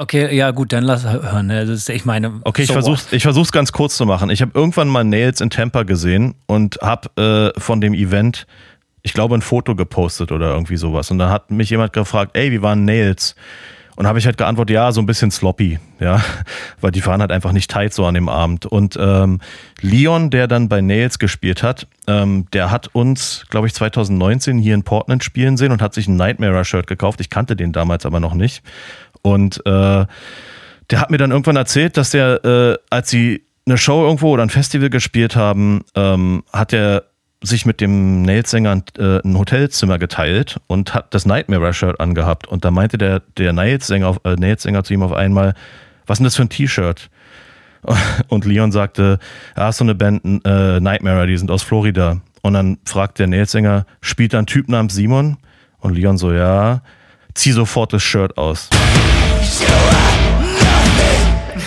Okay, 0.00 0.34
ja 0.34 0.50
gut, 0.50 0.72
dann 0.72 0.84
lass 0.84 1.04
hören. 1.04 1.48
ne? 1.48 1.66
Das 1.66 1.76
ist, 1.76 1.90
ich 1.90 2.06
meine, 2.06 2.40
Okay, 2.44 2.62
ich 2.62 2.68
so 2.68 2.72
versuch's, 2.72 3.08
ich 3.12 3.22
versuch's 3.22 3.52
ganz 3.52 3.70
kurz 3.70 3.98
zu 3.98 4.06
machen. 4.06 4.30
Ich 4.30 4.40
habe 4.40 4.50
irgendwann 4.54 4.88
mal 4.88 5.04
Nails 5.04 5.42
in 5.42 5.50
Tampa 5.50 5.82
gesehen 5.82 6.36
und 6.46 6.78
habe 6.80 7.52
äh, 7.54 7.60
von 7.60 7.82
dem 7.82 7.92
Event, 7.92 8.46
ich 9.02 9.12
glaube, 9.12 9.34
ein 9.34 9.42
Foto 9.42 9.76
gepostet 9.76 10.32
oder 10.32 10.54
irgendwie 10.54 10.78
sowas. 10.78 11.10
Und 11.10 11.18
dann 11.18 11.28
hat 11.28 11.50
mich 11.50 11.68
jemand 11.68 11.92
gefragt, 11.92 12.34
ey, 12.34 12.50
wie 12.50 12.62
waren 12.62 12.86
Nails? 12.86 13.36
Und 13.96 14.06
habe 14.06 14.18
ich 14.18 14.24
halt 14.24 14.38
geantwortet, 14.38 14.72
ja, 14.72 14.90
so 14.92 15.02
ein 15.02 15.06
bisschen 15.06 15.30
sloppy, 15.30 15.78
ja, 15.98 16.22
weil 16.80 16.90
die 16.92 17.04
waren 17.04 17.20
halt 17.20 17.30
einfach 17.30 17.52
nicht 17.52 17.70
tight 17.70 17.92
so 17.92 18.06
an 18.06 18.14
dem 18.14 18.30
Abend. 18.30 18.64
Und 18.64 18.96
ähm, 18.98 19.40
Leon, 19.82 20.30
der 20.30 20.48
dann 20.48 20.70
bei 20.70 20.80
Nails 20.80 21.18
gespielt 21.18 21.62
hat, 21.62 21.86
ähm, 22.06 22.46
der 22.54 22.70
hat 22.70 22.88
uns, 22.94 23.44
glaube 23.50 23.66
ich, 23.66 23.74
2019 23.74 24.56
hier 24.56 24.74
in 24.74 24.84
Portland 24.84 25.22
spielen 25.22 25.58
sehen 25.58 25.72
und 25.72 25.82
hat 25.82 25.92
sich 25.92 26.08
ein 26.08 26.16
Nightmare-Shirt 26.16 26.86
gekauft. 26.86 27.20
Ich 27.20 27.28
kannte 27.28 27.54
den 27.54 27.72
damals 27.72 28.06
aber 28.06 28.20
noch 28.20 28.32
nicht. 28.32 28.62
Und 29.22 29.64
äh, 29.66 30.06
der 30.90 31.00
hat 31.00 31.10
mir 31.10 31.18
dann 31.18 31.30
irgendwann 31.30 31.56
erzählt, 31.56 31.96
dass 31.96 32.10
der, 32.10 32.44
äh, 32.44 32.78
als 32.90 33.10
sie 33.10 33.44
eine 33.66 33.78
Show 33.78 34.04
irgendwo 34.04 34.30
oder 34.30 34.42
ein 34.42 34.50
Festival 34.50 34.90
gespielt 34.90 35.36
haben, 35.36 35.82
ähm, 35.94 36.42
hat 36.52 36.72
er 36.72 37.04
sich 37.42 37.64
mit 37.64 37.80
dem 37.80 38.22
Nails-Sänger 38.22 38.82
äh, 38.98 39.20
ein 39.24 39.38
Hotelzimmer 39.38 39.98
geteilt 39.98 40.60
und 40.66 40.92
hat 40.94 41.14
das 41.14 41.24
Nightmare-Shirt 41.26 41.98
angehabt. 42.00 42.46
Und 42.48 42.64
da 42.64 42.70
meinte 42.70 42.98
der, 42.98 43.20
der 43.38 43.52
Nails-Sänger 43.52 44.08
auf- 44.08 44.20
äh, 44.24 44.34
Nails-Sänger 44.36 44.84
zu 44.84 44.92
ihm 44.92 45.02
auf 45.02 45.12
einmal, 45.12 45.54
was 46.06 46.16
ist 46.16 46.18
denn 46.18 46.24
das 46.24 46.36
für 46.36 46.42
ein 46.42 46.48
T-Shirt? 46.50 47.08
Und 48.28 48.44
Leon 48.44 48.72
sagte, 48.72 49.18
ist 49.56 49.76
so 49.78 49.84
eine 49.84 49.94
Band, 49.94 50.22
äh, 50.44 50.80
Nightmare, 50.80 51.26
die 51.26 51.36
sind 51.38 51.50
aus 51.50 51.62
Florida. 51.62 52.20
Und 52.42 52.52
dann 52.54 52.78
fragt 52.84 53.18
der 53.18 53.26
Nails-Sänger, 53.26 53.86
spielt 54.02 54.34
da 54.34 54.38
ein 54.38 54.46
Typ 54.46 54.68
namens 54.68 54.94
Simon? 54.94 55.38
Und 55.78 55.94
Leon 55.94 56.18
so, 56.18 56.32
ja, 56.32 56.82
zieh 57.34 57.52
sofort 57.52 57.92
das 57.94 58.02
Shirt 58.02 58.36
aus. 58.36 58.68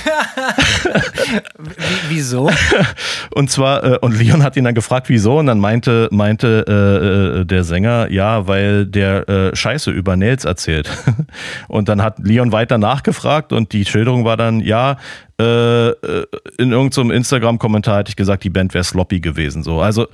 Wie, 1.57 2.15
wieso? 2.15 2.49
Und 3.35 3.49
zwar, 3.49 3.83
äh, 3.83 3.97
und 3.99 4.17
Leon 4.17 4.43
hat 4.43 4.57
ihn 4.57 4.63
dann 4.63 4.75
gefragt, 4.75 5.09
wieso, 5.09 5.39
und 5.39 5.47
dann 5.47 5.59
meinte, 5.59 6.07
meinte 6.11 6.65
äh, 6.67 7.41
äh, 7.41 7.45
der 7.45 7.63
Sänger, 7.63 8.11
ja, 8.11 8.47
weil 8.47 8.85
der 8.85 9.27
äh, 9.27 9.55
Scheiße 9.55 9.91
über 9.91 10.15
Nails 10.15 10.45
erzählt. 10.45 10.89
Und 11.67 11.89
dann 11.89 12.01
hat 12.01 12.19
Leon 12.19 12.51
weiter 12.51 12.77
nachgefragt 12.77 13.53
und 13.53 13.73
die 13.73 13.85
Schilderung 13.85 14.25
war 14.25 14.37
dann, 14.37 14.59
ja, 14.59 14.97
äh, 15.39 15.89
äh, 15.89 16.25
in 16.57 16.71
irgendeinem 16.71 17.11
Instagram-Kommentar 17.11 17.99
hätte 17.99 18.09
ich 18.09 18.15
gesagt, 18.15 18.43
die 18.43 18.49
Band 18.49 18.73
wäre 18.73 18.83
sloppy 18.83 19.19
gewesen. 19.19 19.63
So. 19.63 19.81
Also, 19.81 20.07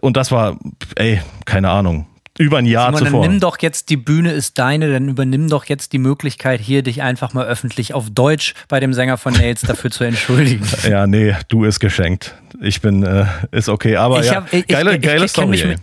und 0.00 0.16
das 0.16 0.32
war, 0.32 0.58
ey, 0.96 1.20
keine 1.44 1.70
Ahnung, 1.70 2.06
über 2.40 2.58
ein 2.58 2.66
Jahr 2.66 2.86
Simon, 2.86 2.98
dann 3.04 3.12
zuvor. 3.12 3.28
nimm 3.28 3.40
doch 3.40 3.58
jetzt, 3.60 3.90
die 3.90 3.96
Bühne 3.96 4.32
ist 4.32 4.58
deine, 4.58 4.90
dann 4.90 5.08
übernimm 5.08 5.48
doch 5.48 5.66
jetzt 5.66 5.92
die 5.92 5.98
Möglichkeit, 5.98 6.60
hier 6.60 6.82
dich 6.82 7.02
einfach 7.02 7.34
mal 7.34 7.46
öffentlich 7.46 7.92
auf 7.94 8.08
Deutsch 8.10 8.54
bei 8.68 8.80
dem 8.80 8.94
Sänger 8.94 9.18
von 9.18 9.34
Nails 9.34 9.60
dafür 9.60 9.90
zu 9.90 10.04
entschuldigen. 10.04 10.66
Ja, 10.88 11.06
nee, 11.06 11.36
du 11.48 11.64
ist 11.64 11.78
geschenkt. 11.78 12.34
Ich 12.60 12.80
bin, 12.80 13.02
äh, 13.04 13.26
ist 13.52 13.68
okay, 13.68 13.96
aber 13.96 14.24
ja, 14.24 14.36
hab- 14.36 14.52
ich, 14.52 14.66
geile, 14.66 14.96
ich, 14.96 15.02
geile 15.02 15.18
ich, 15.18 15.24
ich 15.26 15.32
kenn 15.34 15.44
Story. 15.44 15.48
mich 15.48 15.64
mit, 15.66 15.80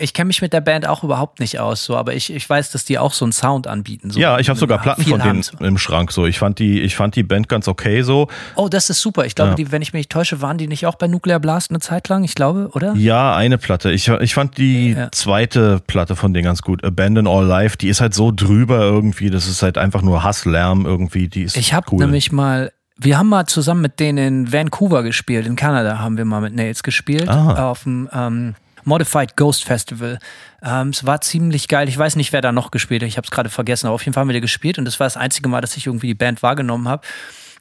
ich 0.00 0.14
kenne 0.14 0.28
mich 0.28 0.40
mit 0.40 0.52
der 0.52 0.60
Band 0.60 0.86
auch 0.86 1.02
überhaupt 1.02 1.40
nicht 1.40 1.58
aus, 1.58 1.82
so, 1.84 1.96
aber 1.96 2.14
ich, 2.14 2.32
ich 2.32 2.48
weiß, 2.48 2.70
dass 2.70 2.84
die 2.84 2.98
auch 2.98 3.12
so 3.12 3.24
einen 3.24 3.32
Sound 3.32 3.66
anbieten. 3.66 4.10
So 4.10 4.20
ja, 4.20 4.38
ich 4.38 4.48
habe 4.48 4.58
sogar 4.58 4.78
Platten 4.80 5.02
von 5.04 5.18
denen 5.20 5.42
im 5.60 5.76
Schrank. 5.76 6.12
So, 6.12 6.24
ich 6.26 6.38
fand 6.38 6.58
die, 6.60 6.80
ich 6.80 6.94
fand 6.94 7.16
die 7.16 7.24
Band 7.24 7.48
ganz 7.48 7.66
okay 7.66 8.02
so. 8.02 8.28
Oh, 8.54 8.68
das 8.68 8.90
ist 8.90 9.00
super. 9.00 9.26
Ich 9.26 9.34
glaube, 9.34 9.50
Ja. 9.50 9.54
die, 9.56 9.72
wenn 9.72 9.82
ich 9.82 9.92
mich 9.92 9.98
nicht 10.00 10.10
täusche, 10.12 10.40
waren 10.40 10.56
die 10.56 10.68
nicht 10.68 10.86
auch 10.86 10.94
bei 10.94 11.08
Nuclear 11.08 11.40
Blast 11.40 11.70
eine 11.70 11.80
Zeit 11.80 12.08
lang? 12.08 12.22
Ich 12.22 12.34
glaube, 12.36 12.70
oder? 12.74 12.94
Ja, 12.94 13.34
eine 13.34 13.58
Platte. 13.58 13.90
Ich, 13.90 14.06
ich 14.08 14.34
fand 14.34 14.56
die 14.56 14.92
Ja. 14.92 15.10
zweite 15.10 15.80
Platte 15.86 16.14
von 16.16 16.32
denen 16.32 16.44
ganz 16.44 16.62
gut. 16.62 16.84
Abandon 16.84 17.26
All 17.26 17.44
Life. 17.44 17.76
Die 17.76 17.88
ist 17.88 18.00
halt 18.00 18.14
so 18.14 18.30
drüber 18.34 18.78
irgendwie. 18.80 19.30
Das 19.30 19.48
ist 19.48 19.62
halt 19.62 19.78
einfach 19.78 20.02
nur 20.02 20.22
Hasslärm 20.22 20.86
irgendwie. 20.86 21.28
Die 21.28 21.42
ist 21.42 21.56
Ich 21.56 21.74
habe 21.74 21.86
cool. 21.90 21.98
nämlich 22.04 22.30
mal, 22.30 22.70
wir 22.96 23.18
haben 23.18 23.28
mal 23.28 23.46
zusammen 23.46 23.80
mit 23.82 23.98
denen 23.98 24.18
in 24.46 24.52
Vancouver 24.52 25.02
gespielt, 25.02 25.46
in 25.46 25.56
Kanada 25.56 25.98
haben 25.98 26.16
wir 26.16 26.24
mal 26.24 26.40
mit 26.40 26.54
Nails 26.54 26.82
gespielt, 26.84 27.28
Ah. 27.28 27.70
auf 27.70 27.82
dem 27.82 28.08
ähm, 28.12 28.54
Modified 28.88 29.36
Ghost 29.36 29.64
Festival. 29.64 30.18
Ähm, 30.62 30.88
es 30.88 31.06
war 31.06 31.20
ziemlich 31.20 31.68
geil. 31.68 31.88
Ich 31.88 31.96
weiß 31.96 32.16
nicht, 32.16 32.32
wer 32.32 32.40
da 32.40 32.50
noch 32.50 32.70
gespielt 32.70 33.02
hat. 33.02 33.08
Ich 33.08 33.16
habe 33.16 33.26
es 33.26 33.30
gerade 33.30 33.50
vergessen, 33.50 33.86
aber 33.86 33.94
auf 33.94 34.02
jeden 34.02 34.14
Fall 34.14 34.22
haben 34.22 34.28
wir 34.28 34.34
da 34.34 34.40
gespielt 34.40 34.78
und 34.78 34.84
das 34.84 34.98
war 34.98 35.06
das 35.06 35.16
einzige 35.16 35.48
Mal, 35.48 35.60
dass 35.60 35.76
ich 35.76 35.86
irgendwie 35.86 36.08
die 36.08 36.14
Band 36.14 36.42
wahrgenommen 36.42 36.88
habe. 36.88 37.06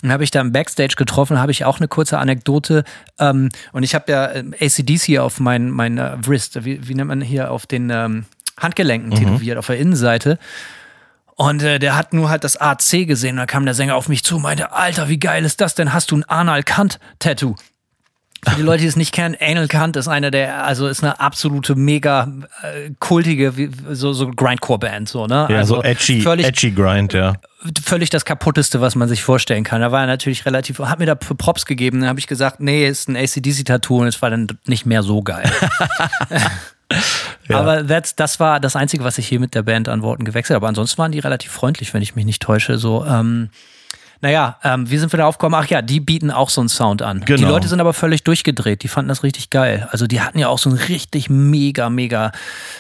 Dann 0.01 0.11
habe 0.11 0.23
ich 0.23 0.31
da 0.31 0.41
im 0.41 0.51
Backstage 0.51 0.95
getroffen, 0.95 1.39
habe 1.39 1.51
ich 1.51 1.65
auch 1.65 1.77
eine 1.77 1.87
kurze 1.87 2.19
Anekdote. 2.19 2.83
Ähm, 3.19 3.49
und 3.71 3.83
ich 3.83 3.95
habe 3.95 4.11
ja 4.11 4.31
ähm, 4.31 4.53
ACDC 4.59 5.01
hier 5.01 5.23
auf 5.23 5.39
mein, 5.39 5.71
mein 5.71 5.97
äh, 5.97 6.17
Wrist, 6.21 6.63
wie, 6.65 6.87
wie 6.87 6.93
nennt 6.93 7.07
man 7.07 7.21
hier, 7.21 7.51
auf 7.51 7.65
den 7.65 7.89
ähm, 7.89 8.25
Handgelenken 8.57 9.11
tätowiert, 9.11 9.57
auf 9.57 9.67
der 9.67 9.77
Innenseite. 9.77 10.37
Und 11.35 11.61
äh, 11.61 11.77
der 11.79 11.95
hat 11.95 12.13
nur 12.13 12.29
halt 12.29 12.43
das 12.43 12.57
AC 12.57 13.07
gesehen. 13.07 13.37
Da 13.37 13.45
kam 13.45 13.65
der 13.65 13.75
Sänger 13.75 13.95
auf 13.95 14.09
mich 14.09 14.23
zu 14.23 14.37
und 14.37 14.41
meinte, 14.43 14.71
Alter, 14.71 15.07
wie 15.09 15.19
geil 15.19 15.45
ist 15.45 15.61
das 15.61 15.75
denn? 15.75 15.93
Hast 15.93 16.11
du 16.11 16.17
ein 16.17 16.23
Anal 16.23 16.63
Kant 16.63 16.99
Tattoo? 17.19 17.55
Für 18.45 18.55
die 18.55 18.61
Leute, 18.61 18.81
die 18.81 18.87
es 18.87 18.95
nicht 18.95 19.13
kennen, 19.13 19.35
Anal 19.39 19.67
Kant 19.67 19.95
ist 19.95 20.07
eine 20.07 20.31
der, 20.31 20.63
also 20.63 20.87
ist 20.87 21.03
eine 21.03 21.19
absolute 21.19 21.75
mega 21.75 22.31
äh, 22.61 22.91
kultige, 22.99 23.53
so, 23.91 24.13
so 24.13 24.29
Grindcore-Band, 24.29 25.09
so, 25.09 25.25
ne? 25.25 25.47
Ja, 25.49 25.57
also 25.57 25.75
so 25.75 25.83
edgy, 25.83 26.21
völlig, 26.21 26.45
edgy 26.45 26.71
Grind, 26.71 27.13
ja. 27.13 27.33
völlig 27.83 28.09
das 28.09 28.25
kaputteste, 28.25 28.79
was 28.79 28.95
man 28.95 29.07
sich 29.07 29.23
vorstellen 29.23 29.63
kann. 29.63 29.81
Da 29.81 29.91
war 29.91 30.01
er 30.01 30.07
natürlich 30.07 30.45
relativ, 30.45 30.79
hat 30.79 30.99
mir 30.99 31.07
da 31.07 31.15
Props 31.15 31.65
gegeben, 31.65 32.01
dann 32.01 32.09
habe 32.09 32.19
ich 32.19 32.27
gesagt, 32.27 32.59
nee, 32.59 32.87
ist 32.87 33.09
ein 33.09 33.15
ACDC-Tattoo 33.15 34.01
und 34.01 34.07
es 34.07 34.21
war 34.21 34.29
dann 34.29 34.47
nicht 34.65 34.85
mehr 34.85 35.03
so 35.03 35.21
geil. 35.23 35.51
Aber 37.49 37.85
that's, 37.85 38.15
das 38.15 38.39
war 38.39 38.59
das 38.59 38.75
Einzige, 38.75 39.03
was 39.03 39.17
ich 39.17 39.27
hier 39.27 39.39
mit 39.39 39.55
der 39.55 39.63
Band 39.63 39.89
an 39.89 40.01
Worten 40.01 40.25
gewechselt 40.25 40.55
habe. 40.55 40.65
Aber 40.65 40.69
ansonsten 40.69 40.97
waren 40.99 41.11
die 41.11 41.19
relativ 41.19 41.51
freundlich, 41.51 41.93
wenn 41.93 42.01
ich 42.01 42.15
mich 42.15 42.25
nicht 42.25 42.41
täusche. 42.41 42.77
So, 42.77 43.05
ähm, 43.05 43.49
naja, 44.21 44.57
ähm, 44.63 44.89
wie 44.89 44.97
sind 44.97 45.11
wir 45.13 45.17
da 45.17 45.25
aufgekommen? 45.25 45.59
Ach 45.61 45.67
ja, 45.67 45.81
die 45.81 45.99
bieten 45.99 46.31
auch 46.31 46.49
so 46.49 46.61
einen 46.61 46.69
Sound 46.69 47.01
an. 47.01 47.21
Die 47.21 47.25
Genau. 47.25 47.49
Leute 47.49 47.67
sind 47.67 47.79
aber 47.79 47.93
völlig 47.93 48.23
durchgedreht. 48.23 48.83
Die 48.83 48.87
fanden 48.87 49.09
das 49.09 49.23
richtig 49.23 49.49
geil. 49.49 49.87
Also 49.91 50.07
die 50.07 50.21
hatten 50.21 50.39
ja 50.39 50.47
auch 50.47 50.59
so 50.59 50.69
einen 50.69 50.79
richtig 50.79 51.29
mega, 51.29 51.89
mega, 51.89 52.31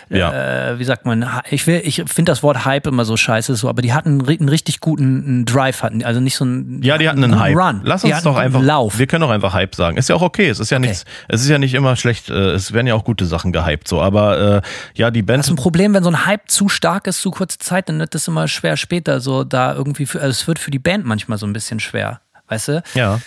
Ja. 0.09 0.71
äh, 0.71 0.79
wie 0.79 0.83
sagt 0.83 1.05
man, 1.05 1.27
ich 1.49 1.67
will, 1.67 1.81
ich 1.83 1.95
finde 2.07 2.31
das 2.31 2.43
Wort 2.43 2.65
Hype 2.65 2.87
immer 2.87 3.05
so 3.05 3.17
scheiße, 3.17 3.55
so, 3.55 3.69
aber 3.69 3.81
die 3.81 3.93
hatten 3.93 4.21
einen 4.27 4.49
richtig 4.49 4.79
guten 4.79 5.23
einen 5.27 5.45
Drive, 5.45 5.83
hatten, 5.83 6.03
also 6.03 6.19
nicht 6.19 6.35
so 6.35 6.45
einen, 6.45 6.81
Ja, 6.81 6.97
die 6.97 7.07
hatten 7.09 7.23
einen 7.23 7.39
Hype. 7.39 7.55
Run. 7.57 7.81
Lass 7.83 8.01
Die 8.01 8.11
uns 8.11 8.23
doch 8.23 8.35
einen 8.35 8.47
einfach. 8.47 8.61
Lauf. 8.61 8.97
Wir 8.97 9.07
können 9.07 9.21
doch 9.21 9.29
einfach 9.29 9.53
Hype 9.53 9.75
sagen. 9.75 9.97
Ist 9.97 10.09
ja 10.09 10.15
auch 10.15 10.21
okay. 10.21 10.49
Es 10.49 10.59
ist 10.59 10.69
ja 10.71 10.79
nichts. 10.79 11.05
Es 11.27 11.41
ist 11.41 11.49
ja 11.49 11.59
nicht 11.59 11.73
immer 11.73 11.95
schlecht. 11.95 12.29
äh, 12.29 12.51
Es 12.51 12.73
werden 12.73 12.87
ja 12.87 12.95
auch 12.95 13.03
gute 13.03 13.25
Sachen 13.25 13.51
gehypt. 13.51 13.87
So, 13.87 14.01
aber 14.01 14.57
äh, 14.57 14.61
ja, 14.95 15.11
die 15.11 15.21
Das 15.21 15.27
Bands. 15.27 15.47
ist 15.47 15.53
ein 15.53 15.57
Problem, 15.57 15.93
wenn 15.93 16.03
so 16.03 16.09
ein 16.09 16.25
Hype 16.25 16.49
zu 16.49 16.69
stark 16.69 17.07
ist, 17.07 17.21
zu 17.21 17.31
kurze 17.31 17.57
Zeit, 17.59 17.89
dann 17.89 17.99
wird 17.99 18.15
das 18.15 18.27
immer 18.27 18.47
schwer 18.47 18.77
später 18.77 19.19
so 19.19 19.43
da 19.43 19.73
irgendwie, 19.75 20.05
für, 20.05 20.19
also 20.21 20.31
es 20.31 20.47
wird 20.47 20.59
für 20.59 20.71
die 20.71 20.79
Band 20.79 21.05
manchmal 21.05 21.26
so 21.35 21.45
ein 21.45 21.53
bisschen 21.53 21.79
schwer, 21.81 22.21
weißt 22.47 22.67
du? 22.69 22.83
Ja. 22.93 23.19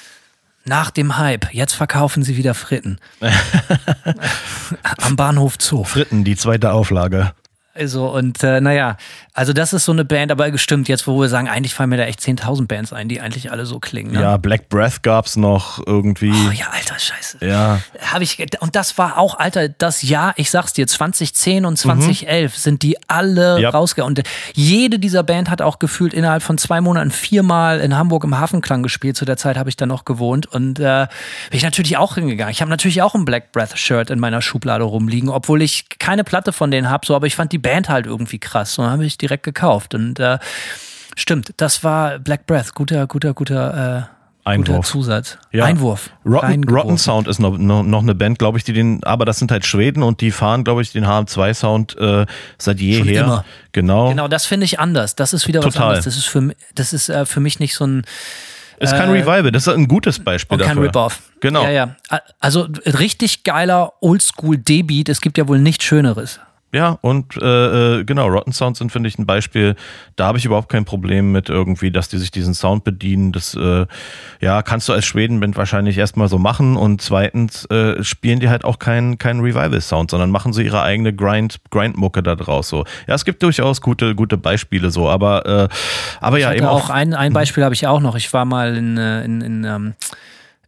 Nach 0.64 0.90
dem 0.90 1.18
Hype, 1.18 1.52
jetzt 1.52 1.74
verkaufen 1.74 2.22
sie 2.22 2.36
wieder 2.36 2.54
Fritten. 2.54 2.98
Am 5.02 5.16
Bahnhof 5.16 5.56
Zoo. 5.58 5.84
Fritten, 5.84 6.24
die 6.24 6.36
zweite 6.36 6.72
Auflage. 6.72 7.32
Also, 7.72 8.08
und 8.08 8.42
äh, 8.42 8.60
naja, 8.60 8.96
also 9.32 9.52
das 9.52 9.72
ist 9.72 9.84
so 9.84 9.92
eine 9.92 10.04
Band, 10.04 10.32
aber 10.32 10.50
gestimmt, 10.50 10.88
jetzt 10.88 11.06
wo 11.06 11.20
wir 11.20 11.28
sagen, 11.28 11.48
eigentlich 11.48 11.72
fallen 11.72 11.90
mir 11.90 11.96
da 11.98 12.02
echt 12.04 12.18
10.000 12.20 12.66
Bands 12.66 12.92
ein, 12.92 13.08
die 13.08 13.20
eigentlich 13.20 13.52
alle 13.52 13.64
so 13.64 13.78
klingen. 13.78 14.12
Ne? 14.12 14.20
Ja, 14.20 14.36
Black 14.38 14.68
Breath 14.68 15.02
gab's 15.04 15.36
noch 15.36 15.80
irgendwie. 15.86 16.32
Oh 16.32 16.50
ja, 16.50 16.66
alter 16.72 16.98
Scheiße. 16.98 17.38
Ja. 17.46 17.80
Habe 18.12 18.24
ich 18.24 18.44
und 18.60 18.74
das 18.74 18.98
war 18.98 19.18
auch 19.18 19.38
alter 19.38 19.68
das 19.68 20.02
Jahr, 20.02 20.34
ich 20.36 20.50
sag's 20.50 20.72
dir 20.72 20.86
2010 20.88 21.64
und 21.64 21.76
2011 21.78 22.56
sind 22.56 22.82
die 22.82 22.96
alle 23.08 23.56
Mhm. 23.56 23.62
Ja. 23.62 23.70
rausgegangen 23.70 24.18
und 24.18 24.26
jede 24.54 24.98
dieser 24.98 25.22
Band 25.22 25.48
hat 25.48 25.62
auch 25.62 25.78
gefühlt 25.78 26.12
innerhalb 26.12 26.42
von 26.42 26.58
zwei 26.58 26.80
Monaten 26.80 27.10
viermal 27.10 27.80
in 27.80 27.96
Hamburg 27.96 28.24
im 28.24 28.38
Hafenklang 28.38 28.82
gespielt. 28.82 29.16
Zu 29.16 29.24
der 29.24 29.36
Zeit 29.36 29.56
habe 29.56 29.68
ich 29.70 29.76
da 29.76 29.86
noch 29.86 30.04
gewohnt 30.04 30.46
und 30.46 30.80
äh, 30.80 31.06
bin 31.50 31.56
ich 31.56 31.62
natürlich 31.62 31.96
auch 31.96 32.16
hingegangen. 32.16 32.50
Ich 32.52 32.60
habe 32.62 32.70
natürlich 32.70 33.00
auch 33.02 33.14
ein 33.14 33.24
Black 33.24 33.52
Breath 33.52 33.78
Shirt 33.78 34.10
in 34.10 34.18
meiner 34.18 34.42
Schublade 34.42 34.84
rumliegen, 34.84 35.28
obwohl 35.28 35.62
ich 35.62 35.86
keine 35.98 36.24
Platte 36.24 36.52
von 36.52 36.70
denen 36.72 36.90
habe, 36.90 37.06
so 37.06 37.14
aber 37.14 37.26
ich 37.26 37.36
fand 37.36 37.52
die 37.52 37.59
Band 37.60 37.88
halt 37.88 38.06
irgendwie 38.06 38.38
krass 38.38 38.78
und 38.78 38.86
habe 38.86 39.04
ich 39.04 39.18
direkt 39.18 39.44
gekauft 39.44 39.94
und 39.94 40.18
äh, 40.18 40.38
stimmt, 41.16 41.52
das 41.56 41.84
war 41.84 42.18
Black 42.18 42.46
Breath, 42.46 42.74
guter 42.74 43.06
guter 43.06 43.34
guter 43.34 44.06
äh, 44.08 44.20
Guter 44.42 44.72
Einwurf. 44.72 44.86
Zusatz. 44.86 45.38
Ja. 45.52 45.66
Einwurf. 45.66 46.10
Rotten. 46.24 46.64
Rotten 46.64 46.96
Sound 46.96 47.28
ist 47.28 47.40
noch, 47.40 47.58
noch, 47.58 47.82
noch 47.82 48.00
eine 48.00 48.14
Band, 48.14 48.38
glaube 48.38 48.56
ich, 48.56 48.64
die 48.64 48.72
den, 48.72 49.04
aber 49.04 49.26
das 49.26 49.38
sind 49.38 49.52
halt 49.52 49.66
Schweden 49.66 50.02
und 50.02 50.22
die 50.22 50.30
fahren, 50.30 50.64
glaube 50.64 50.80
ich, 50.80 50.92
den 50.92 51.04
HM2-Sound 51.04 51.98
äh, 51.98 52.24
seit 52.56 52.80
jeher. 52.80 53.00
Schon 53.04 53.08
immer. 53.08 53.44
Genau. 53.72 54.08
Genau, 54.08 54.28
das 54.28 54.46
finde 54.46 54.64
ich 54.64 54.80
anders. 54.80 55.14
Das 55.14 55.34
ist 55.34 55.46
wieder 55.46 55.62
was 55.62 55.74
Total. 55.74 55.88
anderes. 55.88 56.06
Das 56.06 56.16
ist 56.16 56.24
für, 56.24 56.54
das 56.74 56.94
ist, 56.94 57.10
äh, 57.10 57.26
für 57.26 57.40
mich 57.40 57.60
nicht 57.60 57.74
so 57.74 57.86
ein 57.86 58.02
Ist 58.78 58.92
kein 58.92 59.10
Äh, 59.10 59.20
Revival, 59.20 59.52
das 59.52 59.66
ist 59.66 59.74
ein 59.74 59.88
gutes 59.88 60.18
Beispiel 60.18 60.56
und 60.56 60.64
kein 60.64 60.76
dafür. 60.76 60.88
Rip-Off. 60.88 61.20
Genau. 61.40 61.62
Ja, 61.62 61.70
ja. 61.70 61.96
Also 62.40 62.66
richtig 62.86 63.44
geiler 63.44 63.92
Oldschool-D-Beat. 64.00 65.10
Es 65.10 65.20
gibt 65.20 65.36
ja 65.36 65.46
wohl 65.48 65.58
nichts 65.58 65.84
Schöneres. 65.84 66.40
Ja, 66.72 66.98
und 67.00 67.36
äh, 67.36 67.98
äh, 68.00 68.04
genau, 68.04 68.28
Rotten 68.28 68.52
Sound 68.52 68.76
sind, 68.76 68.92
finde 68.92 69.08
ich, 69.08 69.18
ein 69.18 69.26
Beispiel. 69.26 69.74
Da 70.14 70.26
habe 70.26 70.38
ich 70.38 70.44
überhaupt 70.44 70.68
kein 70.68 70.84
Problem 70.84 71.32
mit 71.32 71.48
irgendwie, 71.48 71.90
dass 71.90 72.08
die 72.08 72.18
sich 72.18 72.30
diesen 72.30 72.54
Sound 72.54 72.84
bedienen. 72.84 73.32
Das 73.32 73.54
äh, 73.54 73.86
ja, 74.40 74.62
kannst 74.62 74.88
du 74.88 74.92
als 74.92 75.04
Schwedenband 75.04 75.56
wahrscheinlich 75.56 75.98
erstmal 75.98 76.28
so 76.28 76.38
machen. 76.38 76.76
Und 76.76 77.02
zweitens 77.02 77.64
äh, 77.66 78.04
spielen 78.04 78.38
die 78.38 78.48
halt 78.48 78.64
auch 78.64 78.78
keinen 78.78 79.18
kein 79.18 79.40
Revival-Sound, 79.40 80.12
sondern 80.12 80.30
machen 80.30 80.52
sie 80.52 80.62
ihre 80.62 80.82
eigene 80.82 81.12
Grind, 81.12 81.58
Grind-Mucke 81.70 82.22
da 82.22 82.36
draus. 82.36 82.68
So. 82.68 82.84
Ja, 83.08 83.14
es 83.14 83.24
gibt 83.24 83.42
durchaus 83.42 83.80
gute, 83.80 84.14
gute 84.14 84.36
Beispiele 84.36 84.92
so, 84.92 85.08
aber, 85.08 85.46
äh, 85.46 85.68
aber 86.20 86.38
ja, 86.38 86.50
Ich 86.50 86.58
eben 86.58 86.66
hatte 86.66 86.76
auch. 86.76 86.84
auch 86.84 86.90
ein, 86.90 87.14
ein 87.14 87.32
Beispiel 87.32 87.64
habe 87.64 87.74
ich 87.74 87.86
auch 87.88 88.00
noch. 88.00 88.14
Ich 88.14 88.32
war 88.32 88.44
mal 88.44 88.76
in, 88.76 88.96
äh, 88.96 89.24
in, 89.24 89.40
in, 89.40 89.64
ähm, 89.64 89.94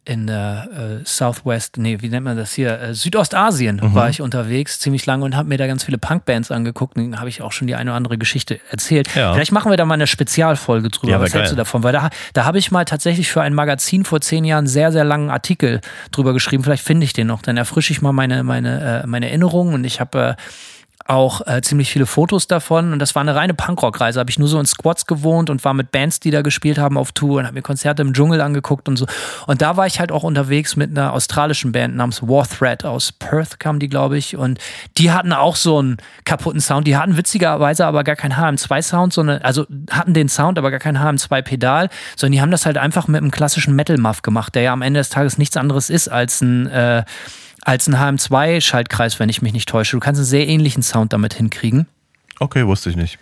in 0.05 0.27
äh, 0.27 0.63
äh, 0.65 1.01
Southwest, 1.05 1.77
nee, 1.77 1.97
wie 2.01 2.09
nennt 2.09 2.25
man 2.25 2.35
das 2.35 2.51
hier? 2.53 2.77
Äh, 2.79 2.93
Südostasien 2.93 3.77
Mhm. 3.81 3.95
war 3.95 4.09
ich 4.09 4.21
unterwegs, 4.21 4.79
ziemlich 4.79 5.05
lange 5.05 5.23
und 5.23 5.35
habe 5.35 5.47
mir 5.47 5.57
da 5.57 5.65
ganz 5.65 5.85
viele 5.85 5.97
Punkbands 5.97 6.51
angeguckt. 6.51 6.97
Und 6.97 7.19
habe 7.19 7.29
ich 7.29 7.41
auch 7.41 7.51
schon 7.53 7.67
die 7.67 7.75
eine 7.75 7.91
oder 7.91 7.97
andere 7.97 8.17
Geschichte 8.17 8.59
erzählt. 8.69 9.07
Ja. 9.15 9.33
Vielleicht 9.33 9.51
machen 9.53 9.71
wir 9.71 9.77
da 9.77 9.85
mal 9.85 9.93
eine 9.93 10.07
Spezialfolge 10.07 10.89
drüber. 10.89 11.13
Ja, 11.13 11.21
Was 11.21 11.33
hältst 11.33 11.51
du 11.51 11.55
geil. 11.55 11.63
davon? 11.63 11.83
Weil 11.83 11.93
da, 11.93 12.09
da 12.33 12.43
habe 12.45 12.57
ich 12.57 12.69
mal 12.71 12.83
tatsächlich 12.85 13.31
für 13.31 13.41
ein 13.41 13.53
Magazin 13.53 14.03
vor 14.03 14.19
zehn 14.19 14.43
Jahren 14.43 14.59
einen 14.59 14.67
sehr, 14.67 14.91
sehr 14.91 15.05
langen 15.05 15.29
Artikel 15.29 15.79
drüber 16.11 16.33
geschrieben. 16.33 16.63
Vielleicht 16.63 16.83
finde 16.83 17.05
ich 17.05 17.13
den 17.13 17.27
noch. 17.27 17.41
Dann 17.41 17.55
erfrische 17.55 17.93
ich 17.93 18.01
mal 18.01 18.11
meine, 18.11 18.43
meine, 18.43 19.03
äh, 19.03 19.07
meine 19.07 19.27
Erinnerungen 19.27 19.73
und 19.73 19.83
ich 19.85 19.99
habe. 20.01 20.35
Auch 21.05 21.45
äh, 21.47 21.61
ziemlich 21.61 21.91
viele 21.91 22.05
Fotos 22.05 22.47
davon 22.47 22.93
und 22.93 22.99
das 22.99 23.13
war 23.13 23.21
eine 23.21 23.35
reine 23.35 23.53
Punkrock-Reise. 23.53 24.19
Habe 24.19 24.29
ich 24.29 24.39
nur 24.39 24.47
so 24.47 24.59
in 24.59 24.65
Squads 24.65 25.05
gewohnt 25.05 25.49
und 25.49 25.63
war 25.65 25.73
mit 25.73 25.91
Bands, 25.91 26.21
die 26.21 26.31
da 26.31 26.41
gespielt 26.41 26.77
haben, 26.77 26.97
auf 26.97 27.11
Tour 27.11 27.39
und 27.39 27.45
habe 27.45 27.55
mir 27.55 27.61
Konzerte 27.61 28.01
im 28.01 28.13
Dschungel 28.13 28.39
angeguckt 28.39 28.87
und 28.87 28.95
so. 28.95 29.05
Und 29.45 29.61
da 29.61 29.75
war 29.75 29.85
ich 29.85 29.99
halt 29.99 30.13
auch 30.13 30.23
unterwegs 30.23 30.75
mit 30.77 30.91
einer 30.91 31.11
australischen 31.11 31.73
Band 31.73 31.95
namens 31.95 32.21
War 32.21 32.47
Threat 32.47 32.85
aus 32.85 33.11
Perth 33.11 33.59
kam 33.59 33.79
die, 33.79 33.89
glaube 33.89 34.17
ich. 34.17 34.37
Und 34.37 34.59
die 34.97 35.11
hatten 35.11 35.33
auch 35.33 35.57
so 35.57 35.79
einen 35.79 35.97
kaputten 36.23 36.61
Sound. 36.61 36.87
Die 36.87 36.95
hatten 36.95 37.17
witzigerweise 37.17 37.85
aber 37.85 38.03
gar 38.03 38.15
keinen 38.15 38.33
HM2-Sound, 38.33 39.11
sondern 39.11 39.41
also 39.41 39.65
hatten 39.91 40.13
den 40.13 40.29
Sound, 40.29 40.57
aber 40.57 40.71
gar 40.71 40.79
kein 40.79 40.97
HM2-Pedal, 40.97 41.89
sondern 42.15 42.31
die 42.31 42.41
haben 42.41 42.51
das 42.51 42.65
halt 42.65 42.77
einfach 42.77 43.07
mit 43.07 43.21
einem 43.21 43.31
klassischen 43.31 43.75
Metal-Muff 43.75 44.21
gemacht, 44.21 44.55
der 44.55 44.61
ja 44.61 44.73
am 44.73 44.81
Ende 44.81 45.01
des 45.01 45.09
Tages 45.09 45.37
nichts 45.37 45.57
anderes 45.57 45.89
ist 45.89 46.07
als 46.07 46.41
ein 46.41 46.67
äh, 46.67 47.03
als 47.65 47.87
ein 47.87 47.95
HM2-Schaltkreis, 47.95 49.19
wenn 49.19 49.29
ich 49.29 49.41
mich 49.41 49.53
nicht 49.53 49.69
täusche. 49.69 49.95
Du 49.95 49.99
kannst 49.99 50.19
einen 50.19 50.25
sehr 50.25 50.47
ähnlichen 50.47 50.83
Sound 50.83 51.13
damit 51.13 51.33
hinkriegen. 51.33 51.87
Okay, 52.39 52.65
wusste 52.67 52.89
ich 52.89 52.95
nicht. 52.95 53.17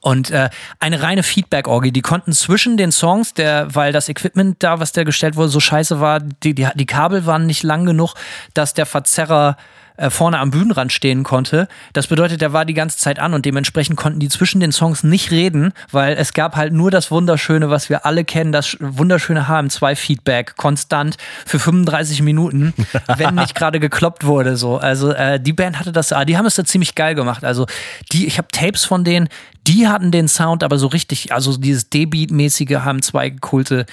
Und 0.00 0.30
äh, 0.30 0.50
eine 0.80 1.00
reine 1.00 1.22
Feedback-Orgie. 1.22 1.92
Die 1.92 2.02
konnten 2.02 2.32
zwischen 2.32 2.76
den 2.76 2.90
Songs, 2.90 3.34
der, 3.34 3.72
weil 3.74 3.92
das 3.92 4.08
Equipment 4.08 4.56
da, 4.60 4.80
was 4.80 4.90
da 4.90 5.04
gestellt 5.04 5.36
wurde, 5.36 5.48
so 5.48 5.60
scheiße 5.60 6.00
war, 6.00 6.18
die, 6.18 6.54
die, 6.54 6.66
die 6.74 6.86
Kabel 6.86 7.24
waren 7.24 7.46
nicht 7.46 7.62
lang 7.62 7.86
genug, 7.86 8.14
dass 8.52 8.74
der 8.74 8.86
Verzerrer 8.86 9.56
äh, 9.96 10.10
vorne 10.10 10.38
am 10.38 10.50
Bühnenrand 10.50 10.92
stehen 10.92 11.22
konnte. 11.22 11.68
Das 11.92 12.06
bedeutet, 12.06 12.40
der 12.40 12.52
war 12.52 12.64
die 12.64 12.74
ganze 12.74 12.98
Zeit 12.98 13.18
an 13.18 13.34
und 13.34 13.44
dementsprechend 13.44 13.96
konnten 13.96 14.20
die 14.20 14.28
zwischen 14.28 14.60
den 14.60 14.72
Songs 14.72 15.02
nicht 15.02 15.30
reden, 15.30 15.72
weil 15.90 16.16
es 16.16 16.32
gab 16.32 16.56
halt 16.56 16.72
nur 16.72 16.90
das 16.90 17.10
Wunderschöne, 17.10 17.70
was 17.70 17.88
wir 17.88 18.06
alle 18.06 18.24
kennen, 18.24 18.52
das 18.52 18.76
wunderschöne 18.80 19.48
HM2-Feedback, 19.48 20.56
konstant 20.56 21.16
für 21.46 21.58
35 21.58 22.22
Minuten, 22.22 22.74
wenn 23.16 23.34
nicht 23.34 23.54
gerade 23.54 23.80
gekloppt 23.80 24.24
wurde. 24.24 24.56
So. 24.56 24.78
Also 24.78 25.12
äh, 25.12 25.40
die 25.40 25.52
Band 25.52 25.78
hatte 25.78 25.92
das, 25.92 26.12
ah, 26.12 26.24
die 26.24 26.36
haben 26.36 26.46
es 26.46 26.54
da 26.54 26.64
ziemlich 26.64 26.94
geil 26.94 27.14
gemacht. 27.14 27.44
Also 27.44 27.66
die, 28.12 28.26
ich 28.26 28.38
habe 28.38 28.48
Tapes 28.52 28.84
von 28.84 29.04
denen, 29.04 29.28
die 29.66 29.88
hatten 29.88 30.10
den 30.10 30.28
Sound, 30.28 30.64
aber 30.64 30.78
so 30.78 30.88
richtig, 30.88 31.32
also 31.32 31.56
dieses 31.56 31.88
D-Beat-mäßige 31.90 32.70
HM2-Kulte, 32.70 33.86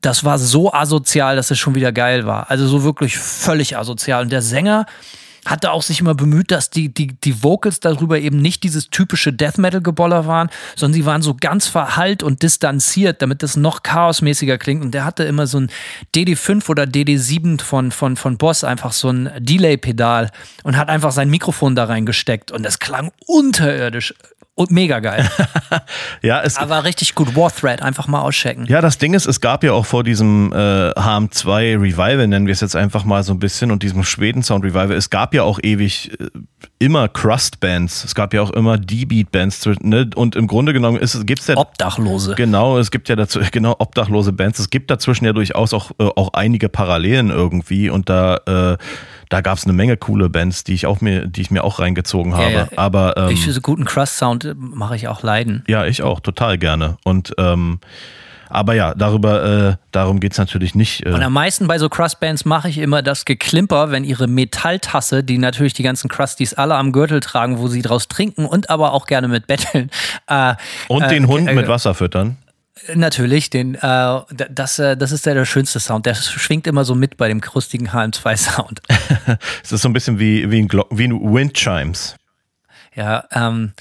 das 0.00 0.24
war 0.24 0.38
so 0.38 0.72
asozial, 0.72 1.36
dass 1.36 1.50
es 1.50 1.58
schon 1.58 1.74
wieder 1.74 1.92
geil 1.92 2.26
war. 2.26 2.50
Also 2.50 2.66
so 2.66 2.84
wirklich 2.84 3.16
völlig 3.18 3.76
asozial. 3.76 4.22
Und 4.22 4.30
der 4.30 4.42
Sänger 4.42 4.86
hatte 5.46 5.70
auch 5.70 5.82
sich 5.82 6.00
immer 6.00 6.14
bemüht, 6.14 6.50
dass 6.50 6.70
die, 6.70 6.92
die, 6.92 7.08
die 7.08 7.42
Vocals 7.42 7.80
darüber 7.80 8.18
eben 8.18 8.42
nicht 8.42 8.62
dieses 8.64 8.90
typische 8.90 9.32
Death 9.32 9.58
Metal-Geboller 9.58 10.26
waren, 10.26 10.50
sondern 10.74 10.94
sie 10.94 11.06
waren 11.06 11.22
so 11.22 11.34
ganz 11.34 11.66
verhallt 11.66 12.22
und 12.22 12.42
distanziert, 12.42 13.22
damit 13.22 13.42
das 13.42 13.56
noch 13.56 13.82
chaosmäßiger 13.82 14.58
klingt. 14.58 14.82
Und 14.82 14.92
der 14.92 15.04
hatte 15.04 15.24
immer 15.24 15.46
so 15.46 15.60
ein 15.60 15.70
DD5 16.14 16.68
oder 16.68 16.84
DD7 16.84 17.60
von, 17.60 17.92
von, 17.92 18.16
von 18.16 18.36
Boss, 18.36 18.64
einfach 18.64 18.92
so 18.92 19.10
ein 19.10 19.30
Delay-Pedal 19.38 20.30
und 20.64 20.76
hat 20.76 20.88
einfach 20.88 21.12
sein 21.12 21.30
Mikrofon 21.30 21.74
da 21.74 21.84
reingesteckt. 21.84 22.52
Und 22.52 22.64
das 22.64 22.78
klang 22.78 23.12
unterirdisch 23.26 24.14
und 24.56 24.70
mega 24.72 24.98
geil. 25.00 25.30
Ja, 26.22 26.42
es, 26.42 26.56
Aber 26.56 26.84
richtig 26.84 27.14
gut. 27.14 27.36
War 27.36 27.54
Thread, 27.54 27.82
einfach 27.82 28.08
mal 28.08 28.20
auschecken. 28.20 28.66
Ja, 28.66 28.80
das 28.80 28.98
Ding 28.98 29.14
ist, 29.14 29.26
es 29.26 29.40
gab 29.40 29.62
ja 29.62 29.72
auch 29.72 29.84
vor 29.86 30.02
diesem 30.02 30.52
äh, 30.52 30.56
HM2 30.90 31.80
Revival, 31.80 32.26
nennen 32.26 32.46
wir 32.46 32.52
es 32.52 32.60
jetzt 32.60 32.74
einfach 32.74 33.04
mal 33.04 33.22
so 33.22 33.32
ein 33.32 33.38
bisschen, 33.38 33.70
und 33.70 33.82
diesem 33.82 34.02
Schweden-Sound 34.02 34.64
Revival, 34.64 34.92
es 34.92 35.10
gab 35.10 35.34
ja 35.36 35.42
auch 35.44 35.58
ewig 35.62 36.10
äh, 36.20 36.28
immer 36.78 37.08
Crust-Bands, 37.08 38.04
es 38.04 38.14
gab 38.14 38.34
ja 38.34 38.42
auch 38.42 38.50
immer 38.50 38.76
D-Beat-Bands, 38.76 39.66
ne? 39.80 40.10
und 40.14 40.36
im 40.36 40.46
Grunde 40.46 40.72
genommen 40.72 40.98
gibt 40.98 41.40
es 41.40 41.46
ja... 41.46 41.56
Obdachlose. 41.56 42.34
Genau, 42.34 42.78
es 42.78 42.90
gibt 42.90 43.08
ja 43.08 43.16
dazu, 43.16 43.40
genau, 43.52 43.76
obdachlose 43.78 44.32
Bands. 44.32 44.58
Es 44.58 44.70
gibt 44.70 44.90
dazwischen 44.90 45.24
ja 45.24 45.32
durchaus 45.32 45.72
auch, 45.72 45.92
äh, 45.98 46.04
auch 46.04 46.34
einige 46.34 46.68
Parallelen 46.68 47.30
irgendwie 47.30 47.88
und 47.88 48.08
da, 48.08 48.36
äh, 48.46 48.76
da 49.28 49.40
gab 49.40 49.58
es 49.58 49.64
eine 49.64 49.72
Menge 49.72 49.96
coole 49.96 50.28
Bands, 50.28 50.64
die 50.64 50.74
ich 50.74 50.86
auch 50.86 51.00
mir, 51.00 51.26
die 51.26 51.40
ich 51.40 51.50
mir 51.50 51.64
auch 51.64 51.78
reingezogen 51.78 52.34
habe. 52.34 52.52
ja. 52.52 52.68
Aber 52.76 53.16
ähm, 53.16 53.30
ich 53.30 53.44
für 53.44 53.52
so 53.52 53.60
guten 53.60 53.84
Crust-Sound 53.84 54.44
äh, 54.44 54.54
mache 54.56 54.96
ich 54.96 55.08
auch 55.08 55.22
leiden. 55.22 55.64
ja, 55.68 55.86
ich 55.86 56.02
auch, 56.02 56.20
total 56.20 56.58
gerne. 56.58 56.96
Und 57.04 57.32
ähm, 57.38 57.80
Aber 58.48 58.74
ja, 58.74 58.94
darüber, 58.94 59.70
äh, 59.70 59.76
darum 59.92 60.20
geht's 60.20 60.38
natürlich 60.38 60.74
nicht. 60.74 61.04
Äh. 61.04 61.10
Und 61.10 61.22
am 61.22 61.32
meisten 61.32 61.66
bei 61.66 61.78
so 61.78 61.88
Crust-Bands 61.88 62.44
mache 62.44 62.68
ich 62.68 62.78
immer 62.78 63.02
das 63.02 63.24
Geklimper, 63.24 63.90
wenn 63.90 64.04
ihre 64.04 64.26
Metalltasse, 64.26 65.24
die 65.24 65.38
natürlich 65.38 65.74
die 65.74 65.82
ganzen 65.82 66.08
Crusties 66.08 66.54
alle 66.54 66.76
am 66.76 66.92
Gürtel 66.92 67.20
tragen, 67.20 67.58
wo 67.58 67.68
sie 67.68 67.82
draus 67.82 68.08
trinken 68.08 68.46
und 68.46 68.70
aber 68.70 68.92
auch 68.92 69.06
gerne 69.06 69.28
mit 69.28 69.46
betteln. 69.46 69.90
Äh, 70.28 70.54
und 70.88 71.02
äh, 71.02 71.08
den 71.08 71.28
Hund 71.28 71.52
mit 71.52 71.68
Wasser 71.68 71.94
füttern. 71.94 72.36
Natürlich, 72.94 73.48
den, 73.48 73.74
äh, 73.74 74.20
das, 74.50 74.78
äh, 74.78 74.96
das 74.96 75.12
ist 75.12 75.24
der, 75.24 75.34
der 75.34 75.44
schönste 75.44 75.80
Sound. 75.80 76.04
Der 76.04 76.14
schwingt 76.14 76.66
immer 76.66 76.84
so 76.84 76.94
mit 76.94 77.16
bei 77.16 77.28
dem 77.28 77.40
krustigen 77.40 77.88
HM2-Sound. 77.90 78.82
es 79.62 79.72
ist 79.72 79.82
so 79.82 79.88
ein 79.88 79.92
bisschen 79.92 80.18
wie, 80.18 80.50
wie, 80.50 80.60
ein, 80.60 80.68
Glock 80.68 80.88
wie 80.90 81.04
ein 81.04 81.12
Wind 81.12 81.54
Chimes. 81.54 82.16
Ja, 82.94 83.24
ähm, 83.32 83.72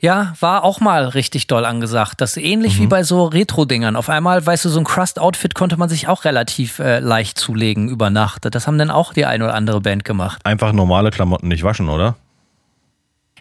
ja, 0.00 0.34
war 0.40 0.64
auch 0.64 0.80
mal 0.80 1.06
richtig 1.08 1.46
doll 1.48 1.64
angesagt. 1.64 2.20
Das 2.20 2.36
ist 2.36 2.42
ähnlich 2.42 2.78
mhm. 2.78 2.82
wie 2.82 2.86
bei 2.86 3.02
so 3.02 3.24
Retro-Dingern. 3.24 3.96
Auf 3.96 4.08
einmal, 4.08 4.44
weißt 4.44 4.64
du, 4.64 4.68
so 4.68 4.78
ein 4.78 4.84
Crust-Outfit 4.84 5.54
konnte 5.54 5.76
man 5.76 5.88
sich 5.88 6.08
auch 6.08 6.24
relativ 6.24 6.78
äh, 6.78 7.00
leicht 7.00 7.38
zulegen 7.38 7.88
über 7.88 8.10
Nacht. 8.10 8.46
Das 8.54 8.66
haben 8.66 8.78
dann 8.78 8.90
auch 8.90 9.12
die 9.12 9.26
ein 9.26 9.42
oder 9.42 9.54
andere 9.54 9.80
Band 9.80 10.04
gemacht. 10.04 10.40
Einfach 10.44 10.72
normale 10.72 11.10
Klamotten 11.10 11.48
nicht 11.48 11.64
waschen, 11.64 11.88
oder? 11.88 12.14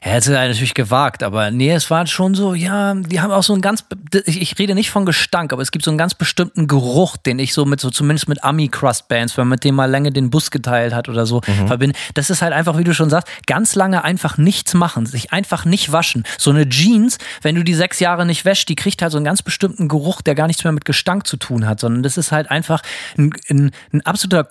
Er 0.01 0.13
hätte 0.13 0.31
natürlich 0.31 0.73
gewagt, 0.73 1.23
aber 1.23 1.51
nee, 1.51 1.71
es 1.71 1.89
war 1.89 2.05
schon 2.07 2.35
so, 2.35 2.53
ja, 2.53 2.93
die 2.93 3.19
haben 3.19 3.31
auch 3.31 3.43
so 3.43 3.53
einen 3.53 3.61
ganz, 3.61 3.83
ich 4.25 4.57
rede 4.59 4.75
nicht 4.75 4.91
von 4.91 5.05
Gestank, 5.05 5.53
aber 5.53 5.61
es 5.61 5.71
gibt 5.71 5.83
so 5.85 5.91
einen 5.91 5.97
ganz 5.97 6.13
bestimmten 6.13 6.67
Geruch, 6.67 7.17
den 7.17 7.39
ich 7.39 7.53
so 7.53 7.65
mit 7.65 7.79
so, 7.79 7.89
zumindest 7.89 8.29
mit 8.29 8.43
Ami-Crust-Bands, 8.43 9.37
wenn 9.37 9.43
man 9.43 9.55
mit 9.55 9.63
dem 9.63 9.75
mal 9.75 9.89
lange 9.89 10.11
den 10.11 10.29
Bus 10.29 10.51
geteilt 10.51 10.93
hat 10.93 11.09
oder 11.09 11.25
so, 11.25 11.41
mhm. 11.47 11.67
verbinde. 11.67 11.97
Das 12.13 12.29
ist 12.29 12.41
halt 12.41 12.53
einfach, 12.53 12.77
wie 12.77 12.83
du 12.83 12.93
schon 12.93 13.09
sagst, 13.09 13.27
ganz 13.45 13.75
lange 13.75 14.03
einfach 14.03 14.37
nichts 14.37 14.73
machen, 14.73 15.05
sich 15.05 15.33
einfach 15.33 15.65
nicht 15.65 15.91
waschen. 15.91 16.23
So 16.37 16.51
eine 16.51 16.69
Jeans, 16.69 17.17
wenn 17.41 17.55
du 17.55 17.63
die 17.63 17.73
sechs 17.73 17.99
Jahre 17.99 18.25
nicht 18.25 18.45
wäschst, 18.45 18.69
die 18.69 18.75
kriegt 18.75 19.01
halt 19.01 19.11
so 19.11 19.17
einen 19.17 19.25
ganz 19.25 19.41
bestimmten 19.41 19.87
Geruch, 19.87 20.21
der 20.21 20.35
gar 20.35 20.47
nichts 20.47 20.63
mehr 20.63 20.73
mit 20.73 20.85
Gestank 20.85 21.27
zu 21.27 21.37
tun 21.37 21.65
hat, 21.65 21.79
sondern 21.79 22.03
das 22.03 22.17
ist 22.17 22.31
halt 22.31 22.51
einfach 22.51 22.81
ein, 23.17 23.33
ein, 23.49 23.71
ein 23.91 24.05
absoluter 24.05 24.43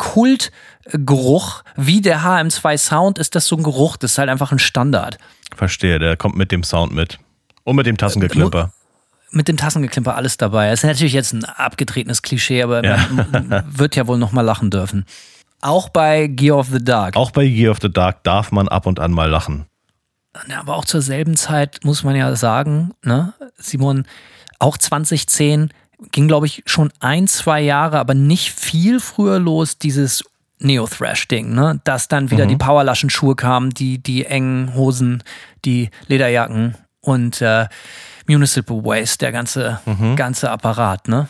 Kultgeruch, 0.91 1.63
wie 1.77 2.01
der 2.01 2.21
HM2 2.21 2.79
Sound 2.79 3.19
ist 3.19 3.35
das 3.35 3.47
so 3.47 3.57
ein 3.57 3.63
Geruch, 3.63 3.97
das 3.97 4.13
ist 4.13 4.19
halt 4.19 4.29
einfach 4.29 4.53
ein 4.53 4.59
Standard. 4.59 5.19
Verstehe, 5.55 5.99
der 5.99 6.17
kommt 6.17 6.37
mit 6.37 6.53
dem 6.53 6.63
Sound 6.63 6.93
mit. 6.93 7.19
Und 7.65 7.77
mit 7.77 7.87
dem 7.87 7.97
Tassengeklimper. 7.97 8.73
Mit 9.31 9.49
dem 9.49 9.57
Tassengeklimper 9.57 10.15
alles 10.15 10.37
dabei. 10.37 10.71
Das 10.71 10.81
ist 10.81 10.87
natürlich 10.87 11.13
jetzt 11.13 11.33
ein 11.33 11.45
abgetretenes 11.45 12.23
Klischee, 12.23 12.63
aber 12.63 12.85
ja. 12.85 13.07
man 13.11 13.65
wird 13.79 13.97
ja 13.97 14.07
wohl 14.07 14.19
nochmal 14.19 14.45
lachen 14.45 14.71
dürfen. 14.71 15.05
Auch 15.61 15.89
bei 15.89 16.29
Gear 16.29 16.59
of 16.59 16.69
the 16.69 16.83
Dark. 16.83 17.17
Auch 17.17 17.33
bei 17.33 17.47
Gear 17.49 17.73
of 17.73 17.79
the 17.81 17.91
Dark 17.91 18.23
darf 18.23 18.53
man 18.53 18.69
ab 18.69 18.87
und 18.87 19.01
an 19.01 19.11
mal 19.13 19.29
lachen. 19.29 19.67
Aber 20.57 20.77
auch 20.77 20.85
zur 20.85 21.01
selben 21.01 21.35
Zeit 21.35 21.81
muss 21.83 22.05
man 22.05 22.15
ja 22.15 22.37
sagen, 22.37 22.93
ne, 23.03 23.33
Simon, 23.57 24.07
auch 24.59 24.77
2010 24.77 25.71
ging, 26.13 26.29
glaube 26.29 26.47
ich, 26.47 26.63
schon 26.67 26.93
ein, 27.01 27.27
zwei 27.27 27.63
Jahre, 27.63 27.99
aber 27.99 28.15
nicht 28.15 28.53
viel 28.53 29.01
früher 29.01 29.39
los, 29.39 29.79
dieses 29.79 30.25
Neo-Thrash-Ding, 30.59 31.55
ne? 31.55 31.81
Dass 31.85 32.09
dann 32.09 32.31
wieder 32.31 32.45
mhm. 32.45 32.51
die 32.51 32.57
Powerlaschen-Schuhe 32.57 33.37
kamen, 33.37 33.71
die, 33.71 34.03
die 34.03 34.25
engen 34.25 34.75
Hosen, 34.75 35.23
die 35.65 35.91
Lederjacken 36.07 36.77
und 37.01 37.41
äh, 37.43 37.67
Municipal 38.27 38.85
Waste, 38.85 39.19
der 39.19 39.33
ganze, 39.33 39.81
mhm. 39.85 40.17
ganze 40.17 40.51
Apparat, 40.51 41.09
ne? 41.09 41.29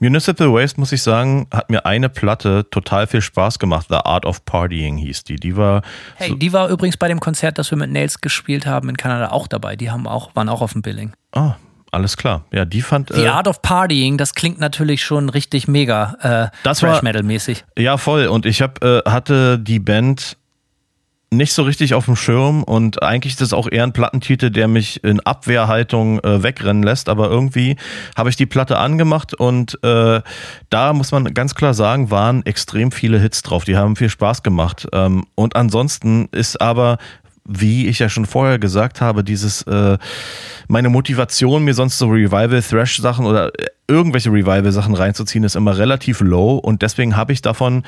Municipal 0.00 0.52
Waste, 0.52 0.78
muss 0.78 0.92
ich 0.92 1.02
sagen, 1.02 1.48
hat 1.52 1.70
mir 1.70 1.84
eine 1.84 2.08
Platte 2.08 2.68
total 2.70 3.08
viel 3.08 3.20
Spaß 3.20 3.58
gemacht. 3.58 3.86
The 3.88 3.96
Art 3.96 4.24
of 4.24 4.44
Partying 4.44 4.96
hieß 4.96 5.24
die. 5.24 5.36
Die 5.36 5.56
war. 5.56 5.82
Hey, 6.14 6.28
so 6.28 6.34
die 6.36 6.52
war 6.52 6.68
übrigens 6.68 6.96
bei 6.96 7.08
dem 7.08 7.18
Konzert, 7.18 7.58
das 7.58 7.72
wir 7.72 7.78
mit 7.78 7.90
Nails 7.90 8.20
gespielt 8.20 8.64
haben 8.64 8.88
in 8.88 8.96
Kanada 8.96 9.30
auch 9.30 9.48
dabei. 9.48 9.74
Die 9.74 9.90
haben 9.90 10.06
auch, 10.06 10.36
waren 10.36 10.48
auch 10.48 10.62
auf 10.62 10.72
dem 10.72 10.82
Billing. 10.82 11.14
Ah, 11.32 11.56
alles 11.98 12.16
klar. 12.16 12.44
Ja, 12.52 12.64
die 12.64 12.80
fand. 12.80 13.12
The 13.12 13.24
äh, 13.24 13.28
Art 13.28 13.48
of 13.48 13.60
Partying, 13.60 14.18
das 14.18 14.34
klingt 14.34 14.60
natürlich 14.60 15.04
schon 15.04 15.28
richtig 15.28 15.66
mega 15.66 16.50
äh, 16.52 16.56
das 16.62 16.78
Thrash 16.78 17.02
Metal 17.02 17.24
mäßig. 17.24 17.64
Ja, 17.76 17.96
voll. 17.96 18.28
Und 18.28 18.46
ich 18.46 18.62
hab, 18.62 18.82
äh, 18.84 19.02
hatte 19.04 19.58
die 19.58 19.80
Band 19.80 20.36
nicht 21.30 21.52
so 21.52 21.62
richtig 21.62 21.92
auf 21.92 22.06
dem 22.06 22.16
Schirm 22.16 22.62
und 22.62 23.02
eigentlich 23.02 23.34
ist 23.34 23.40
das 23.42 23.52
auch 23.52 23.68
eher 23.70 23.82
ein 23.82 23.92
Plattentitel, 23.92 24.50
der 24.50 24.66
mich 24.66 25.04
in 25.04 25.20
Abwehrhaltung 25.20 26.20
äh, 26.20 26.42
wegrennen 26.42 26.82
lässt, 26.82 27.10
aber 27.10 27.28
irgendwie 27.28 27.76
habe 28.16 28.30
ich 28.30 28.36
die 28.36 28.46
Platte 28.46 28.78
angemacht 28.78 29.34
und 29.34 29.78
äh, 29.82 30.22
da 30.70 30.92
muss 30.94 31.12
man 31.12 31.34
ganz 31.34 31.54
klar 31.54 31.74
sagen, 31.74 32.10
waren 32.10 32.46
extrem 32.46 32.92
viele 32.92 33.18
Hits 33.18 33.42
drauf, 33.42 33.64
die 33.64 33.76
haben 33.76 33.94
viel 33.96 34.08
Spaß 34.08 34.42
gemacht 34.42 34.86
ähm, 34.94 35.26
und 35.34 35.54
ansonsten 35.54 36.28
ist 36.32 36.62
aber 36.62 36.96
wie 37.48 37.88
ich 37.88 37.98
ja 37.98 38.08
schon 38.08 38.26
vorher 38.26 38.58
gesagt 38.58 39.00
habe, 39.00 39.24
dieses 39.24 39.62
äh, 39.62 39.98
meine 40.68 40.90
Motivation, 40.90 41.64
mir 41.64 41.74
sonst 41.74 41.98
so 41.98 42.08
Revival-Thrash-Sachen 42.08 43.24
oder 43.24 43.50
irgendwelche 43.88 44.30
Revival-Sachen 44.30 44.94
reinzuziehen, 44.94 45.44
ist 45.44 45.56
immer 45.56 45.76
relativ 45.76 46.20
low 46.20 46.56
und 46.56 46.82
deswegen 46.82 47.16
habe 47.16 47.32
ich 47.32 47.42
davon 47.42 47.82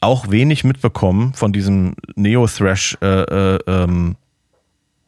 auch 0.00 0.30
wenig 0.30 0.64
mitbekommen 0.64 1.34
von 1.34 1.52
diesem 1.52 1.94
Neo-Thrash, 2.16 2.96
äh, 3.02 3.06
äh, 3.06 3.58
ähm, 3.66 4.16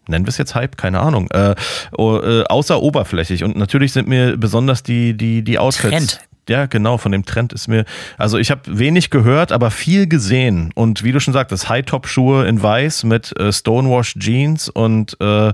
nennen 0.06 0.26
wir 0.26 0.28
es 0.28 0.36
jetzt 0.36 0.54
Hype, 0.54 0.76
keine 0.76 1.00
Ahnung, 1.00 1.30
äh, 1.30 1.54
äh, 1.98 2.44
außer 2.44 2.82
oberflächlich. 2.82 3.42
Und 3.42 3.56
natürlich 3.56 3.92
sind 3.92 4.06
mir 4.06 4.36
besonders 4.36 4.82
die, 4.82 5.16
die, 5.16 5.42
die 5.42 5.58
Outfits. 5.58 5.90
Trend. 5.90 6.20
Ja, 6.48 6.66
genau, 6.66 6.98
von 6.98 7.12
dem 7.12 7.24
Trend 7.24 7.52
ist 7.52 7.68
mir, 7.68 7.84
also 8.18 8.36
ich 8.36 8.50
habe 8.50 8.62
wenig 8.66 9.10
gehört, 9.10 9.52
aber 9.52 9.70
viel 9.70 10.08
gesehen. 10.08 10.72
Und 10.74 11.04
wie 11.04 11.12
du 11.12 11.20
schon 11.20 11.32
sagtest, 11.32 11.68
High-Top-Schuhe 11.68 12.46
in 12.46 12.60
weiß 12.60 13.04
mit 13.04 13.38
äh, 13.38 13.52
Stonewash 13.52 14.14
Jeans 14.18 14.68
und 14.68 15.16
äh, 15.20 15.52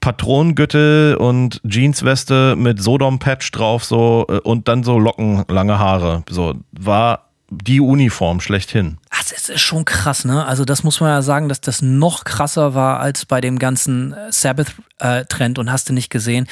Patronengürtel 0.00 1.16
und 1.16 1.60
Jeansweste 1.64 2.56
mit 2.56 2.82
Sodom-Patch 2.82 3.50
drauf, 3.52 3.84
so 3.84 4.26
äh, 4.28 4.38
und 4.38 4.68
dann 4.68 4.82
so 4.82 4.98
Locken, 4.98 5.44
lange 5.48 5.78
Haare. 5.78 6.24
So, 6.28 6.54
war 6.72 7.30
die 7.50 7.80
Uniform 7.80 8.40
schlechthin. 8.40 8.98
Das 9.10 9.48
ist 9.48 9.60
schon 9.60 9.84
krass, 9.84 10.24
ne? 10.24 10.44
Also, 10.44 10.64
das 10.64 10.84
muss 10.84 11.00
man 11.00 11.10
ja 11.10 11.22
sagen, 11.22 11.48
dass 11.48 11.60
das 11.60 11.82
noch 11.82 12.24
krasser 12.24 12.74
war 12.74 13.00
als 13.00 13.26
bei 13.26 13.40
dem 13.40 13.58
ganzen 13.58 14.14
Sabbath-Trend 14.30 15.58
äh, 15.58 15.60
und 15.60 15.70
hast 15.70 15.88
du 15.88 15.92
nicht 15.92 16.10
gesehen 16.10 16.46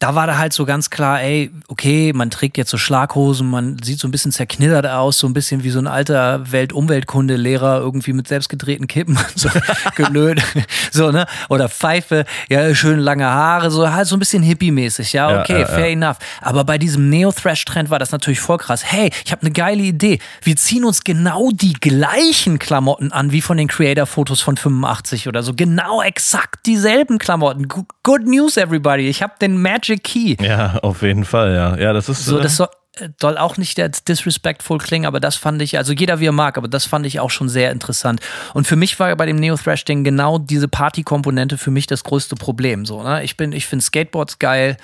da 0.00 0.14
war 0.14 0.26
da 0.26 0.38
halt 0.38 0.54
so 0.54 0.64
ganz 0.64 0.88
klar, 0.88 1.20
ey, 1.20 1.50
okay, 1.68 2.14
man 2.14 2.30
trägt 2.30 2.56
jetzt 2.56 2.70
so 2.70 2.78
Schlaghosen, 2.78 3.50
man 3.50 3.76
sieht 3.82 4.00
so 4.00 4.08
ein 4.08 4.10
bisschen 4.10 4.32
zerknittert 4.32 4.86
aus, 4.86 5.18
so 5.18 5.26
ein 5.26 5.34
bisschen 5.34 5.62
wie 5.62 5.68
so 5.68 5.78
ein 5.78 5.86
alter 5.86 6.50
Welt-Umweltkunde-Lehrer 6.50 7.80
irgendwie 7.80 8.14
mit 8.14 8.26
selbstgedrehten 8.26 8.86
Kippen, 8.86 9.18
so 9.34 9.50
gelöt, 9.96 10.42
so, 10.90 11.10
ne? 11.10 11.26
Oder 11.50 11.68
Pfeife, 11.68 12.24
ja, 12.48 12.74
schön 12.74 12.98
lange 12.98 13.26
Haare, 13.26 13.70
so 13.70 13.92
halt 13.92 14.06
so 14.06 14.16
ein 14.16 14.18
bisschen 14.18 14.42
hippie-mäßig, 14.42 15.12
ja, 15.12 15.38
okay, 15.38 15.60
ja, 15.60 15.66
fair 15.66 15.88
ja. 15.88 15.92
enough. 15.92 16.16
Aber 16.40 16.64
bei 16.64 16.78
diesem 16.78 17.10
Neo-Thrash-Trend 17.10 17.90
war 17.90 17.98
das 17.98 18.10
natürlich 18.10 18.40
voll 18.40 18.56
krass. 18.56 18.82
Hey, 18.82 19.10
ich 19.26 19.32
habe 19.32 19.42
eine 19.42 19.50
geile 19.50 19.82
Idee. 19.82 20.18
Wir 20.42 20.56
ziehen 20.56 20.86
uns 20.86 21.04
genau 21.04 21.50
die 21.52 21.74
gleichen 21.74 22.58
Klamotten 22.58 23.12
an 23.12 23.32
wie 23.32 23.42
von 23.42 23.58
den 23.58 23.68
Creator-Fotos 23.68 24.40
von 24.40 24.56
85 24.56 25.28
oder 25.28 25.42
so. 25.42 25.52
Genau 25.54 26.00
exakt 26.00 26.64
dieselben 26.64 27.18
Klamotten. 27.18 27.68
Good 27.68 28.24
news, 28.24 28.56
everybody. 28.56 29.06
Ich 29.06 29.22
habe 29.22 29.34
den 29.42 29.60
Magic 29.60 29.89
Magic 29.90 30.04
Key. 30.04 30.36
Ja, 30.40 30.78
auf 30.82 31.02
jeden 31.02 31.24
Fall, 31.24 31.54
ja. 31.54 31.76
Ja, 31.76 31.92
das 31.92 32.08
ist 32.08 32.24
so. 32.24 32.38
Das 32.38 32.56
soll, 32.56 32.68
äh, 32.98 33.08
soll 33.20 33.38
auch 33.38 33.56
nicht 33.56 33.78
der 33.78 33.88
disrespectful 33.88 34.78
klingen, 34.78 35.06
aber 35.06 35.20
das 35.20 35.36
fand 35.36 35.60
ich, 35.62 35.78
also 35.78 35.92
jeder 35.92 36.20
wie 36.20 36.26
er 36.26 36.32
mag, 36.32 36.56
aber 36.56 36.68
das 36.68 36.86
fand 36.86 37.06
ich 37.06 37.20
auch 37.20 37.30
schon 37.30 37.48
sehr 37.48 37.70
interessant. 37.72 38.20
Und 38.54 38.66
für 38.66 38.76
mich 38.76 38.98
war 39.00 39.14
bei 39.16 39.26
dem 39.26 39.36
Neo-Thrash-Ding 39.36 40.04
genau 40.04 40.38
diese 40.38 40.68
Party-Komponente 40.68 41.58
für 41.58 41.70
mich 41.70 41.86
das 41.86 42.04
größte 42.04 42.36
Problem. 42.36 42.86
So, 42.86 43.02
ne? 43.02 43.24
Ich 43.24 43.36
bin, 43.36 43.52
ich 43.52 43.66
finde 43.66 43.84
Skateboards 43.84 44.38
geil, 44.38 44.76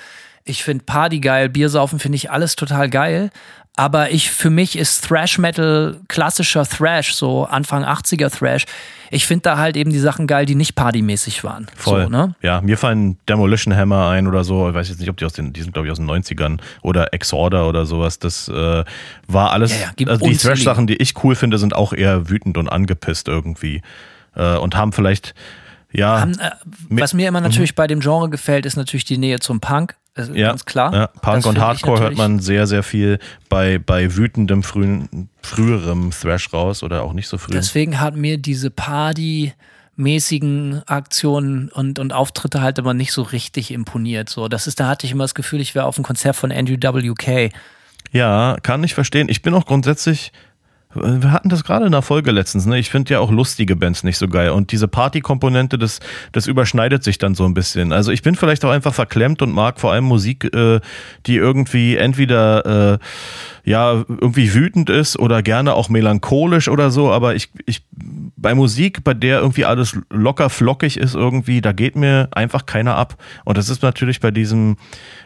ich 0.43 0.63
finde 0.63 0.85
Party 0.85 1.19
geil, 1.19 1.49
Biersaufen 1.49 1.99
finde 1.99 2.17
ich 2.17 2.31
alles 2.31 2.55
total 2.55 2.89
geil. 2.89 3.29
Aber 3.77 4.09
ich, 4.09 4.31
für 4.31 4.49
mich 4.49 4.75
ist 4.75 5.07
Thrash 5.07 5.37
Metal 5.37 5.97
klassischer 6.07 6.65
Thrash, 6.65 7.13
so 7.13 7.45
Anfang 7.45 7.83
80er 7.85 8.35
Thrash. 8.35 8.65
Ich 9.11 9.27
finde 9.27 9.43
da 9.43 9.57
halt 9.59 9.77
eben 9.77 9.91
die 9.91 9.99
Sachen 9.99 10.25
geil, 10.25 10.47
die 10.47 10.55
nicht 10.55 10.73
partymäßig 10.73 11.43
waren. 11.43 11.67
Voll. 11.75 12.05
So, 12.05 12.09
ne? 12.09 12.35
Ja, 12.41 12.59
mir 12.61 12.79
fallen 12.79 13.19
Demolition 13.29 13.75
Hammer 13.75 14.09
ein 14.09 14.27
oder 14.27 14.43
so. 14.43 14.67
Ich 14.67 14.73
weiß 14.73 14.89
jetzt 14.89 14.99
nicht, 14.99 15.09
ob 15.11 15.17
die 15.17 15.25
aus 15.25 15.33
den, 15.33 15.53
die 15.53 15.61
sind 15.61 15.73
glaube 15.73 15.87
ich 15.87 15.91
aus 15.91 15.99
den 15.99 16.09
90ern 16.09 16.57
oder 16.81 17.13
Exorder 17.13 17.69
oder 17.69 17.85
sowas. 17.85 18.17
Das 18.17 18.49
äh, 18.49 18.83
war 19.27 19.51
alles. 19.51 19.79
Ja, 19.79 19.91
ja, 19.99 20.07
also 20.07 20.25
die 20.25 20.35
Thrash-Sachen, 20.35 20.87
die 20.87 20.95
ich 20.95 21.13
cool 21.23 21.35
finde, 21.35 21.59
sind 21.59 21.75
auch 21.75 21.93
eher 21.93 22.29
wütend 22.29 22.57
und 22.57 22.69
angepisst 22.69 23.27
irgendwie. 23.27 23.83
Äh, 24.35 24.57
und 24.57 24.75
haben 24.75 24.91
vielleicht 24.91 25.35
ja. 25.91 26.21
Haben, 26.21 26.37
äh, 26.39 26.51
was 26.89 27.13
mir 27.13 27.27
immer 27.27 27.41
natürlich 27.41 27.71
mhm. 27.71 27.75
bei 27.75 27.87
dem 27.87 27.99
Genre 27.99 28.29
gefällt, 28.29 28.65
ist 28.65 28.75
natürlich 28.75 29.05
die 29.05 29.17
Nähe 29.17 29.39
zum 29.39 29.59
Punk. 29.59 29.95
Ja, 30.33 30.49
ganz 30.49 30.65
klar. 30.65 30.93
Ja, 30.93 31.07
Punk 31.07 31.37
das 31.37 31.45
und 31.45 31.59
Hardcore 31.59 31.99
hört 31.99 32.17
man 32.17 32.39
sehr, 32.39 32.65
sehr 32.65 32.81
viel 32.81 33.19
bei, 33.49 33.77
bei 33.77 34.15
wütendem 34.15 34.63
frühen, 34.63 35.29
früherem 35.43 36.09
Thrash 36.09 36.51
raus 36.53 36.81
oder 36.81 37.03
auch 37.03 37.13
nicht 37.13 37.27
so 37.27 37.37
früh. 37.37 37.53
Deswegen 37.53 37.99
hat 37.99 38.15
mir 38.15 38.39
diese 38.39 38.71
Party 38.71 39.53
mäßigen 39.95 40.83
Aktionen 40.87 41.69
und, 41.69 41.99
und 41.99 42.13
Auftritte 42.13 42.61
halt 42.61 42.79
immer 42.79 42.93
nicht 42.93 43.11
so 43.11 43.23
richtig 43.23 43.71
imponiert. 43.71 44.29
So, 44.29 44.47
das 44.47 44.67
ist, 44.67 44.79
da 44.79 44.87
hatte 44.87 45.05
ich 45.05 45.11
immer 45.11 45.23
das 45.23 45.35
Gefühl, 45.35 45.59
ich 45.59 45.75
wäre 45.75 45.85
auf 45.85 45.97
einem 45.97 46.05
Konzert 46.05 46.35
von 46.35 46.51
Andrew 46.51 46.75
WK. 46.75 47.51
Ja, 48.11 48.57
kann 48.61 48.83
ich 48.83 48.93
verstehen. 48.93 49.27
Ich 49.29 49.41
bin 49.41 49.53
auch 49.53 49.65
grundsätzlich 49.65 50.31
wir 51.03 51.31
hatten 51.31 51.49
das 51.49 51.63
gerade 51.63 51.85
in 51.85 51.91
der 51.91 52.01
Folge 52.01 52.31
letztens, 52.31 52.65
ne? 52.65 52.77
Ich 52.77 52.89
finde 52.89 53.13
ja 53.13 53.19
auch 53.19 53.31
lustige 53.31 53.75
Bands 53.75 54.03
nicht 54.03 54.17
so 54.17 54.27
geil. 54.27 54.51
Und 54.51 54.71
diese 54.71 54.87
Party-Komponente, 54.87 55.77
das, 55.77 55.99
das 56.31 56.47
überschneidet 56.47 57.03
sich 57.03 57.17
dann 57.17 57.35
so 57.35 57.45
ein 57.45 57.53
bisschen. 57.53 57.91
Also 57.91 58.11
ich 58.11 58.21
bin 58.21 58.35
vielleicht 58.35 58.63
auch 58.65 58.71
einfach 58.71 58.93
verklemmt 58.93 59.41
und 59.41 59.53
mag 59.53 59.79
vor 59.79 59.91
allem 59.91 60.05
Musik, 60.05 60.53
äh, 60.53 60.79
die 61.25 61.35
irgendwie 61.35 61.97
entweder 61.97 62.93
äh, 62.93 62.97
ja 63.63 64.05
irgendwie 64.07 64.53
wütend 64.53 64.89
ist 64.89 65.19
oder 65.19 65.43
gerne 65.43 65.73
auch 65.73 65.89
melancholisch 65.89 66.69
oder 66.69 66.91
so. 66.91 67.11
Aber 67.11 67.35
ich, 67.35 67.49
ich 67.65 67.83
bei 68.37 68.55
Musik, 68.55 69.03
bei 69.03 69.13
der 69.13 69.39
irgendwie 69.39 69.65
alles 69.65 69.99
locker 70.09 70.49
flockig 70.49 70.95
ist 70.97 71.13
irgendwie, 71.15 71.59
da 71.61 71.73
geht 71.73 71.95
mir 71.95 72.29
einfach 72.31 72.65
keiner 72.65 72.95
ab. 72.95 73.17
Und 73.45 73.57
das 73.57 73.69
ist 73.69 73.83
natürlich 73.83 74.19
bei 74.19 74.31
diesem 74.31 74.77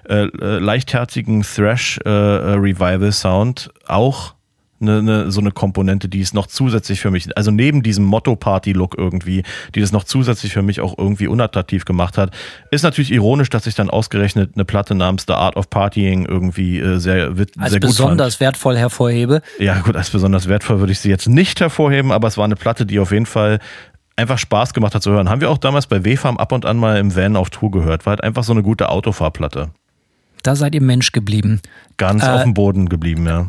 äh, 0.07 0.25
äh 0.25 0.59
leichtherzigen 0.59 1.43
Thrash-Revival-Sound 1.43 3.71
äh, 3.73 3.89
auch 3.89 4.35
eine, 4.81 4.99
eine, 4.99 5.31
so 5.31 5.41
eine 5.41 5.51
Komponente, 5.51 6.09
die 6.09 6.19
ist 6.19 6.33
noch 6.33 6.47
zusätzlich 6.47 7.01
für 7.01 7.11
mich, 7.11 7.35
also 7.37 7.51
neben 7.51 7.83
diesem 7.83 8.05
Motto-Party-Look 8.05 8.95
irgendwie, 8.97 9.43
die 9.75 9.81
das 9.81 9.91
noch 9.91 10.03
zusätzlich 10.03 10.53
für 10.53 10.61
mich 10.61 10.81
auch 10.81 10.97
irgendwie 10.97 11.27
unattraktiv 11.27 11.85
gemacht 11.85 12.17
hat. 12.17 12.31
Ist 12.71 12.83
natürlich 12.83 13.11
ironisch, 13.11 13.49
dass 13.49 13.67
ich 13.67 13.75
dann 13.75 13.89
ausgerechnet 13.89 14.51
eine 14.55 14.65
Platte 14.65 14.95
namens 14.95 15.25
The 15.27 15.33
Art 15.33 15.55
of 15.55 15.69
Partying 15.69 16.25
irgendwie 16.25 16.79
äh, 16.79 16.97
sehr, 16.97 17.35
sehr 17.35 17.47
als 17.57 17.73
gut 17.73 17.81
besonders 17.81 18.35
fand. 18.35 18.47
wertvoll 18.47 18.77
hervorhebe. 18.77 19.41
Ja, 19.59 19.79
gut, 19.79 19.95
als 19.95 20.09
besonders 20.09 20.47
wertvoll 20.47 20.79
würde 20.79 20.91
ich 20.91 20.99
sie 20.99 21.09
jetzt 21.09 21.27
nicht 21.27 21.59
hervorheben, 21.59 22.11
aber 22.11 22.27
es 22.27 22.37
war 22.37 22.45
eine 22.45 22.55
Platte, 22.55 22.85
die 22.85 22.99
auf 22.99 23.11
jeden 23.11 23.25
Fall 23.25 23.59
einfach 24.15 24.37
Spaß 24.37 24.73
gemacht 24.73 24.95
hat 24.95 25.03
zu 25.03 25.11
hören. 25.11 25.29
Haben 25.29 25.41
wir 25.41 25.49
auch 25.49 25.57
damals 25.57 25.87
bei 25.87 26.05
WFAM 26.05 26.37
ab 26.37 26.51
und 26.51 26.65
an 26.65 26.77
mal 26.77 26.97
im 26.97 27.15
Van 27.15 27.35
auf 27.35 27.49
Tour 27.49 27.71
gehört. 27.71 28.05
War 28.05 28.11
halt 28.11 28.23
einfach 28.23 28.43
so 28.43 28.53
eine 28.53 28.63
gute 28.63 28.89
Autofahrplatte. 28.89 29.71
Da 30.43 30.55
seid 30.55 30.75
ihr 30.75 30.81
Mensch 30.81 31.11
geblieben. 31.11 31.61
Ganz 32.01 32.23
äh, 32.23 32.29
auf 32.29 32.41
dem 32.41 32.55
Boden 32.55 32.89
geblieben, 32.89 33.27
ja. 33.27 33.47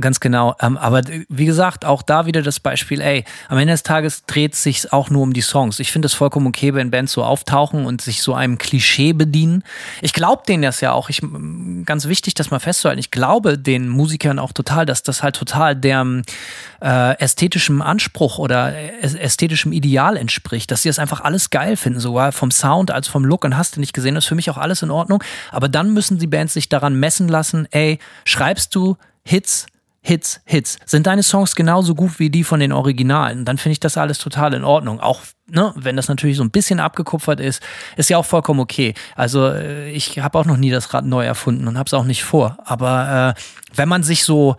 Ganz 0.00 0.20
genau. 0.20 0.54
Ähm, 0.60 0.76
aber 0.76 1.02
wie 1.28 1.46
gesagt, 1.46 1.84
auch 1.84 2.02
da 2.02 2.26
wieder 2.26 2.40
das 2.40 2.60
Beispiel, 2.60 3.00
ey, 3.00 3.24
am 3.48 3.58
Ende 3.58 3.74
des 3.74 3.82
Tages 3.82 4.24
dreht 4.24 4.54
es 4.54 4.62
sich 4.62 4.92
auch 4.92 5.10
nur 5.10 5.22
um 5.22 5.32
die 5.32 5.40
Songs. 5.40 5.80
Ich 5.80 5.90
finde 5.90 6.06
es 6.06 6.14
vollkommen 6.14 6.46
okay, 6.46 6.74
wenn 6.74 6.92
Bands 6.92 7.12
so 7.12 7.24
auftauchen 7.24 7.84
und 7.84 8.00
sich 8.00 8.22
so 8.22 8.34
einem 8.34 8.58
Klischee 8.58 9.12
bedienen. 9.12 9.64
Ich 10.00 10.12
glaube 10.12 10.44
denen 10.46 10.62
das 10.62 10.80
ja 10.80 10.92
auch. 10.92 11.08
Ich, 11.08 11.22
ganz 11.84 12.06
wichtig, 12.06 12.34
das 12.34 12.52
mal 12.52 12.60
festzuhalten. 12.60 13.00
Ich 13.00 13.10
glaube 13.10 13.58
den 13.58 13.88
Musikern 13.88 14.38
auch 14.38 14.52
total, 14.52 14.86
dass 14.86 15.02
das 15.02 15.24
halt 15.24 15.34
total 15.34 15.74
deren 15.74 16.22
äh, 16.80 17.18
ästhetischem 17.18 17.82
Anspruch 17.82 18.38
oder 18.38 18.74
ästhetischem 19.02 19.72
Ideal 19.72 20.16
entspricht. 20.16 20.70
Dass 20.70 20.82
sie 20.82 20.88
das 20.88 21.00
einfach 21.00 21.20
alles 21.20 21.50
geil 21.50 21.76
finden, 21.76 21.98
sogar 21.98 22.30
vom 22.30 22.52
Sound 22.52 22.92
als 22.92 23.08
vom 23.08 23.24
Look. 23.24 23.44
Und 23.44 23.56
hast 23.56 23.74
du 23.74 23.80
nicht 23.80 23.92
gesehen, 23.92 24.14
das 24.14 24.24
ist 24.24 24.28
für 24.28 24.36
mich 24.36 24.50
auch 24.50 24.58
alles 24.58 24.82
in 24.82 24.90
Ordnung. 24.92 25.24
Aber 25.50 25.68
dann 25.68 25.92
müssen 25.92 26.11
die 26.18 26.26
Bands 26.26 26.54
sich 26.54 26.68
daran 26.68 26.98
messen 26.98 27.28
lassen, 27.28 27.66
ey, 27.70 27.98
schreibst 28.24 28.74
du 28.74 28.96
Hits, 29.24 29.66
Hits, 30.04 30.40
Hits. 30.44 30.78
Sind 30.84 31.06
deine 31.06 31.22
Songs 31.22 31.54
genauso 31.54 31.94
gut 31.94 32.18
wie 32.18 32.28
die 32.28 32.42
von 32.42 32.58
den 32.58 32.72
Originalen? 32.72 33.44
Dann 33.44 33.56
finde 33.56 33.74
ich 33.74 33.80
das 33.80 33.96
alles 33.96 34.18
total 34.18 34.52
in 34.52 34.64
Ordnung. 34.64 34.98
Auch 34.98 35.20
ne, 35.46 35.72
wenn 35.76 35.96
das 35.96 36.08
natürlich 36.08 36.36
so 36.36 36.42
ein 36.42 36.50
bisschen 36.50 36.80
abgekupfert 36.80 37.38
ist, 37.38 37.62
ist 37.96 38.10
ja 38.10 38.18
auch 38.18 38.26
vollkommen 38.26 38.58
okay. 38.58 38.94
Also 39.14 39.46
äh, 39.48 39.90
ich 39.90 40.18
habe 40.18 40.38
auch 40.38 40.44
noch 40.44 40.56
nie 40.56 40.70
das 40.70 40.92
Rad 40.92 41.04
neu 41.04 41.24
erfunden 41.24 41.68
und 41.68 41.78
habe 41.78 41.86
es 41.86 41.94
auch 41.94 42.04
nicht 42.04 42.24
vor. 42.24 42.58
Aber 42.64 43.36
äh, 43.36 43.40
wenn 43.76 43.88
man 43.88 44.02
sich 44.02 44.24
so 44.24 44.56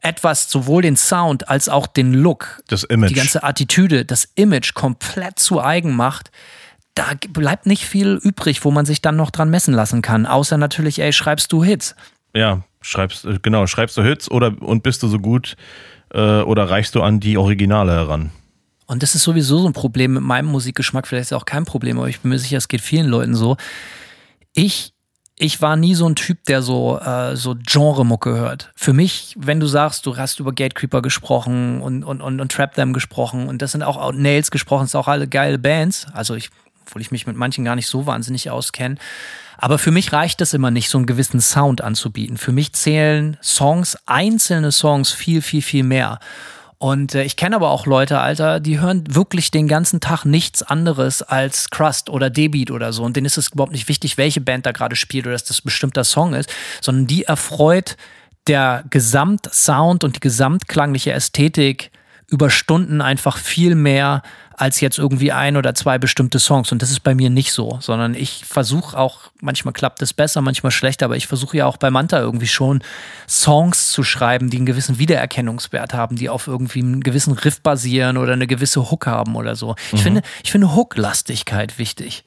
etwas, 0.00 0.50
sowohl 0.50 0.82
den 0.82 0.96
Sound 0.96 1.48
als 1.48 1.68
auch 1.68 1.86
den 1.86 2.12
Look, 2.12 2.62
das 2.68 2.84
Image. 2.84 3.10
die 3.10 3.14
ganze 3.14 3.42
Attitüde, 3.42 4.04
das 4.04 4.28
Image 4.36 4.74
komplett 4.74 5.38
zu 5.38 5.60
eigen 5.60 5.96
macht, 5.96 6.30
da 6.94 7.12
bleibt 7.30 7.66
nicht 7.66 7.84
viel 7.84 8.20
übrig, 8.22 8.64
wo 8.64 8.70
man 8.70 8.86
sich 8.86 9.02
dann 9.02 9.16
noch 9.16 9.30
dran 9.30 9.50
messen 9.50 9.74
lassen 9.74 10.02
kann. 10.02 10.26
Außer 10.26 10.56
natürlich, 10.56 11.00
ey, 11.00 11.12
schreibst 11.12 11.52
du 11.52 11.64
Hits. 11.64 11.96
Ja, 12.34 12.62
schreibst, 12.80 13.24
äh, 13.24 13.38
genau, 13.42 13.66
schreibst 13.66 13.96
du 13.96 14.02
Hits 14.02 14.30
oder 14.30 14.60
und 14.62 14.82
bist 14.82 15.02
du 15.02 15.08
so 15.08 15.18
gut 15.18 15.56
äh, 16.12 16.40
oder 16.40 16.70
reichst 16.70 16.94
du 16.94 17.02
an 17.02 17.20
die 17.20 17.36
Originale 17.36 17.92
heran? 17.92 18.30
Und 18.86 19.02
das 19.02 19.14
ist 19.14 19.22
sowieso 19.22 19.58
so 19.58 19.66
ein 19.66 19.72
Problem 19.72 20.14
mit 20.14 20.22
meinem 20.22 20.46
Musikgeschmack, 20.46 21.06
vielleicht 21.06 21.22
ist 21.22 21.32
es 21.32 21.38
auch 21.38 21.46
kein 21.46 21.64
Problem, 21.64 21.98
aber 21.98 22.08
ich 22.08 22.20
bin 22.20 22.30
mir 22.30 22.38
sicher, 22.38 22.58
es 22.58 22.68
geht 22.68 22.82
vielen 22.82 23.06
Leuten 23.06 23.34
so. 23.34 23.56
Ich 24.52 24.94
ich 25.36 25.60
war 25.60 25.76
nie 25.76 25.94
so 25.94 26.08
ein 26.08 26.14
Typ, 26.14 26.44
der 26.44 26.62
so, 26.62 26.98
äh, 27.00 27.34
so 27.34 27.56
Genre-Mucke 27.60 28.34
hört. 28.34 28.70
Für 28.76 28.92
mich, 28.92 29.34
wenn 29.36 29.58
du 29.58 29.66
sagst, 29.66 30.06
du 30.06 30.16
hast 30.16 30.38
über 30.38 30.52
Gatecreeper 30.52 31.02
gesprochen 31.02 31.80
und, 31.80 32.04
und, 32.04 32.20
und, 32.20 32.40
und 32.40 32.52
Trap 32.52 32.74
Them 32.74 32.92
gesprochen 32.92 33.48
und 33.48 33.60
das 33.60 33.72
sind 33.72 33.82
auch 33.82 34.12
Nails 34.12 34.52
gesprochen, 34.52 34.84
das 34.84 34.92
sind 34.92 35.00
auch 35.00 35.08
alle 35.08 35.26
geile 35.26 35.58
Bands. 35.58 36.06
Also 36.12 36.36
ich, 36.36 36.50
obwohl 36.86 37.02
ich 37.02 37.10
mich 37.10 37.26
mit 37.26 37.36
manchen 37.36 37.64
gar 37.64 37.76
nicht 37.76 37.88
so 37.88 38.06
wahnsinnig 38.06 38.50
auskenne. 38.50 38.96
Aber 39.58 39.78
für 39.78 39.90
mich 39.90 40.12
reicht 40.12 40.40
es 40.40 40.54
immer 40.54 40.70
nicht, 40.70 40.90
so 40.90 40.98
einen 40.98 41.06
gewissen 41.06 41.40
Sound 41.40 41.80
anzubieten. 41.80 42.36
Für 42.36 42.52
mich 42.52 42.72
zählen 42.72 43.36
Songs, 43.42 43.96
einzelne 44.06 44.72
Songs 44.72 45.12
viel, 45.12 45.42
viel, 45.42 45.62
viel 45.62 45.84
mehr. 45.84 46.18
Und 46.78 47.14
äh, 47.14 47.22
ich 47.22 47.36
kenne 47.36 47.56
aber 47.56 47.70
auch 47.70 47.86
Leute, 47.86 48.20
Alter, 48.20 48.60
die 48.60 48.80
hören 48.80 49.04
wirklich 49.14 49.50
den 49.50 49.68
ganzen 49.68 50.00
Tag 50.00 50.24
nichts 50.24 50.62
anderes 50.62 51.22
als 51.22 51.70
Crust 51.70 52.10
oder 52.10 52.30
D-Beat 52.30 52.70
oder 52.70 52.92
so. 52.92 53.04
Und 53.04 53.16
denen 53.16 53.26
ist 53.26 53.38
es 53.38 53.48
überhaupt 53.52 53.72
nicht 53.72 53.88
wichtig, 53.88 54.18
welche 54.18 54.40
Band 54.40 54.66
da 54.66 54.72
gerade 54.72 54.96
spielt 54.96 55.26
oder 55.26 55.32
dass 55.34 55.44
das 55.44 55.60
ein 55.60 55.64
bestimmter 55.64 56.04
Song 56.04 56.34
ist, 56.34 56.52
sondern 56.82 57.06
die 57.06 57.24
erfreut 57.24 57.96
der 58.46 58.84
Gesamtsound 58.90 60.04
und 60.04 60.16
die 60.16 60.20
gesamtklangliche 60.20 61.12
Ästhetik 61.12 61.90
über 62.28 62.50
Stunden 62.50 63.00
einfach 63.00 63.38
viel 63.38 63.74
mehr 63.74 64.22
als 64.56 64.80
jetzt 64.80 64.98
irgendwie 64.98 65.32
ein 65.32 65.56
oder 65.56 65.74
zwei 65.74 65.98
bestimmte 65.98 66.38
Songs. 66.38 66.72
Und 66.72 66.82
das 66.82 66.90
ist 66.90 67.00
bei 67.00 67.14
mir 67.14 67.30
nicht 67.30 67.52
so, 67.52 67.78
sondern 67.80 68.14
ich 68.14 68.44
versuche 68.44 68.96
auch, 68.96 69.30
manchmal 69.40 69.72
klappt 69.72 70.02
es 70.02 70.12
besser, 70.12 70.40
manchmal 70.40 70.72
schlechter, 70.72 71.06
aber 71.06 71.16
ich 71.16 71.26
versuche 71.26 71.56
ja 71.56 71.66
auch 71.66 71.76
bei 71.76 71.90
Manta 71.90 72.20
irgendwie 72.20 72.46
schon 72.46 72.82
Songs 73.28 73.88
zu 73.88 74.02
schreiben, 74.02 74.50
die 74.50 74.58
einen 74.58 74.66
gewissen 74.66 74.98
Wiedererkennungswert 74.98 75.94
haben, 75.94 76.16
die 76.16 76.28
auf 76.28 76.46
irgendwie 76.46 76.80
einen 76.80 77.02
gewissen 77.02 77.32
Riff 77.32 77.60
basieren 77.60 78.16
oder 78.16 78.34
eine 78.34 78.46
gewisse 78.46 78.90
Hook 78.90 79.06
haben 79.06 79.36
oder 79.36 79.56
so. 79.56 79.74
Ich 79.88 80.00
mhm. 80.00 80.04
finde, 80.04 80.22
ich 80.42 80.52
finde 80.52 80.74
Hook-Lastigkeit 80.74 81.78
wichtig. 81.78 82.24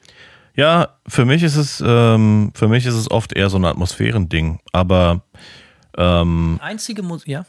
Ja, 0.54 0.88
für 1.06 1.24
mich 1.24 1.42
ist 1.44 1.56
es, 1.56 1.82
ähm, 1.86 2.50
für 2.54 2.68
mich 2.68 2.84
ist 2.84 2.94
es 2.94 3.10
oft 3.10 3.32
eher 3.32 3.48
so 3.48 3.58
ein 3.58 3.64
Atmosphärending, 3.64 4.58
aber 4.72 5.22
ähm, 5.96 6.58
einzige 6.60 7.02
Musik, 7.02 7.28
ja. 7.28 7.44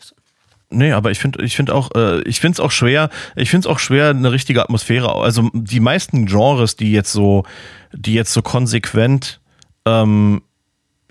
Nee, 0.71 0.91
aber 0.91 1.09
ich 1.09 1.19
finde 1.19 1.43
ich 1.43 1.55
finde 1.55 1.73
auch 1.73 1.89
äh, 1.95 2.21
ich 2.21 2.39
finde 2.39 2.53
es 2.53 2.59
auch 2.59 2.71
schwer, 2.71 3.09
ich 3.35 3.49
finde 3.49 3.67
es 3.67 3.73
auch 3.73 3.79
schwer 3.79 4.09
eine 4.09 4.31
richtige 4.31 4.61
Atmosphäre, 4.61 5.15
also 5.15 5.49
die 5.53 5.79
meisten 5.79 6.27
Genres, 6.27 6.75
die 6.75 6.91
jetzt 6.91 7.11
so 7.11 7.43
die 7.91 8.13
jetzt 8.13 8.33
so 8.33 8.43
konsequent 8.43 9.41
ähm, 9.85 10.41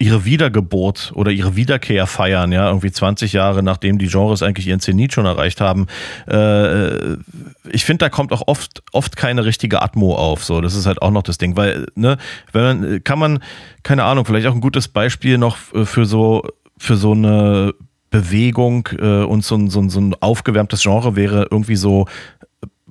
ihre 0.01 0.25
Wiedergeburt 0.25 1.11
oder 1.17 1.33
ihre 1.33 1.57
Wiederkehr 1.57 2.07
feiern, 2.07 2.53
ja, 2.53 2.69
irgendwie 2.69 2.93
20 2.93 3.33
Jahre 3.33 3.65
nachdem 3.65 3.99
die 3.99 4.07
Genres 4.07 4.45
eigentlich 4.45 4.69
ihren 4.69 4.79
Zenit 4.79 5.13
schon 5.13 5.27
erreicht 5.27 5.61
haben. 5.61 5.89
Äh, 6.29 7.15
ich 7.69 7.85
finde, 7.85 8.05
da 8.05 8.09
kommt 8.09 8.33
auch 8.33 8.43
oft, 8.47 8.85
oft 8.93 9.17
keine 9.17 9.45
richtige 9.45 9.83
Atmo 9.83 10.15
auf. 10.15 10.45
So, 10.45 10.61
das 10.61 10.77
ist 10.77 10.87
halt 10.87 11.03
auch 11.03 11.11
noch 11.11 11.25
das 11.25 11.39
Ding, 11.39 11.57
weil, 11.57 11.87
ne, 11.97 12.17
wenn 12.53 12.63
man, 12.63 13.03
kann 13.05 13.19
man, 13.19 13.43
keine 13.83 14.05
Ahnung, 14.05 14.25
vielleicht 14.25 14.47
auch 14.47 14.55
ein 14.55 14.61
gutes 14.61 14.87
Beispiel 14.87 15.37
noch 15.37 15.57
für 15.57 16.07
so, 16.07 16.49
für 16.79 16.97
so 16.97 17.11
eine 17.11 17.75
Bewegung 18.11 18.89
äh, 18.99 19.25
und 19.25 19.45
so 19.45 19.57
ein, 19.57 19.71
so, 19.71 19.81
ein, 19.81 19.91
so 19.91 20.01
ein 20.01 20.15
aufgewärmtes 20.21 20.83
Genre 20.83 21.17
wäre 21.17 21.49
irgendwie 21.51 21.77
so 21.77 22.07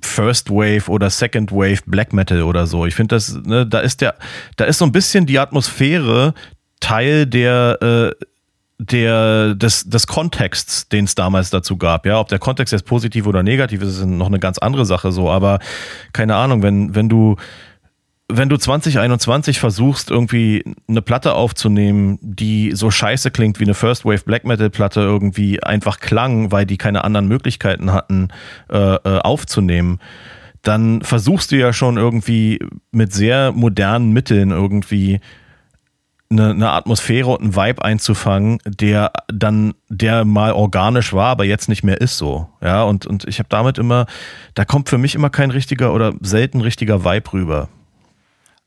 First 0.00 0.50
Wave 0.50 0.88
oder 0.88 1.10
Second 1.10 1.50
Wave 1.50 1.80
Black 1.86 2.12
Metal 2.12 2.42
oder 2.42 2.66
so. 2.66 2.86
Ich 2.86 2.94
finde 2.94 3.16
das, 3.16 3.34
ne, 3.44 3.66
da 3.66 3.80
ist 3.80 4.00
der, 4.00 4.14
da 4.56 4.64
ist 4.64 4.78
so 4.78 4.84
ein 4.84 4.92
bisschen 4.92 5.26
die 5.26 5.38
Atmosphäre 5.38 6.34
Teil 6.80 7.26
der, 7.26 7.78
äh, 7.82 8.24
der, 8.78 9.54
des, 9.56 9.90
des 9.90 10.06
Kontexts, 10.06 10.88
den 10.88 11.04
es 11.04 11.16
damals 11.16 11.50
dazu 11.50 11.76
gab. 11.76 12.06
Ja, 12.06 12.20
ob 12.20 12.28
der 12.28 12.38
Kontext 12.38 12.72
jetzt 12.72 12.84
positiv 12.84 13.26
oder 13.26 13.42
negativ 13.42 13.82
ist, 13.82 13.98
ist 13.98 14.06
noch 14.06 14.28
eine 14.28 14.38
ganz 14.38 14.58
andere 14.58 14.86
Sache 14.86 15.10
so. 15.10 15.30
Aber 15.30 15.58
keine 16.12 16.36
Ahnung, 16.36 16.62
wenn, 16.62 16.94
wenn 16.94 17.08
du, 17.08 17.36
wenn 18.30 18.50
du 18.50 18.58
2021 18.58 19.58
versuchst, 19.58 20.10
irgendwie 20.10 20.62
eine 20.86 21.00
Platte 21.00 21.34
aufzunehmen, 21.34 22.18
die 22.20 22.72
so 22.74 22.90
scheiße 22.90 23.30
klingt 23.30 23.58
wie 23.58 23.64
eine 23.64 23.74
First 23.74 24.04
Wave 24.04 24.24
Black 24.24 24.44
Metal 24.44 24.68
Platte 24.68 25.00
irgendwie 25.00 25.62
einfach 25.62 25.98
klang, 25.98 26.52
weil 26.52 26.66
die 26.66 26.76
keine 26.76 27.04
anderen 27.04 27.26
Möglichkeiten 27.26 27.92
hatten, 27.92 28.28
äh, 28.70 28.76
äh, 28.76 29.18
aufzunehmen, 29.20 29.98
dann 30.62 31.00
versuchst 31.02 31.52
du 31.52 31.56
ja 31.56 31.72
schon 31.72 31.96
irgendwie 31.96 32.58
mit 32.90 33.14
sehr 33.14 33.52
modernen 33.52 34.12
Mitteln 34.12 34.50
irgendwie 34.50 35.20
eine, 36.30 36.50
eine 36.50 36.70
Atmosphäre 36.72 37.30
und 37.30 37.40
einen 37.40 37.56
Vibe 37.56 37.82
einzufangen, 37.82 38.58
der 38.66 39.12
dann, 39.28 39.72
der 39.88 40.26
mal 40.26 40.52
organisch 40.52 41.14
war, 41.14 41.28
aber 41.28 41.44
jetzt 41.44 41.70
nicht 41.70 41.84
mehr 41.84 42.00
ist 42.00 42.18
so. 42.18 42.48
Ja, 42.60 42.82
und, 42.82 43.06
und 43.06 43.26
ich 43.26 43.38
habe 43.38 43.48
damit 43.48 43.78
immer, 43.78 44.04
da 44.52 44.66
kommt 44.66 44.90
für 44.90 44.98
mich 44.98 45.14
immer 45.14 45.30
kein 45.30 45.50
richtiger 45.50 45.94
oder 45.94 46.12
selten 46.20 46.60
richtiger 46.60 47.04
Vibe 47.04 47.32
rüber. 47.32 47.68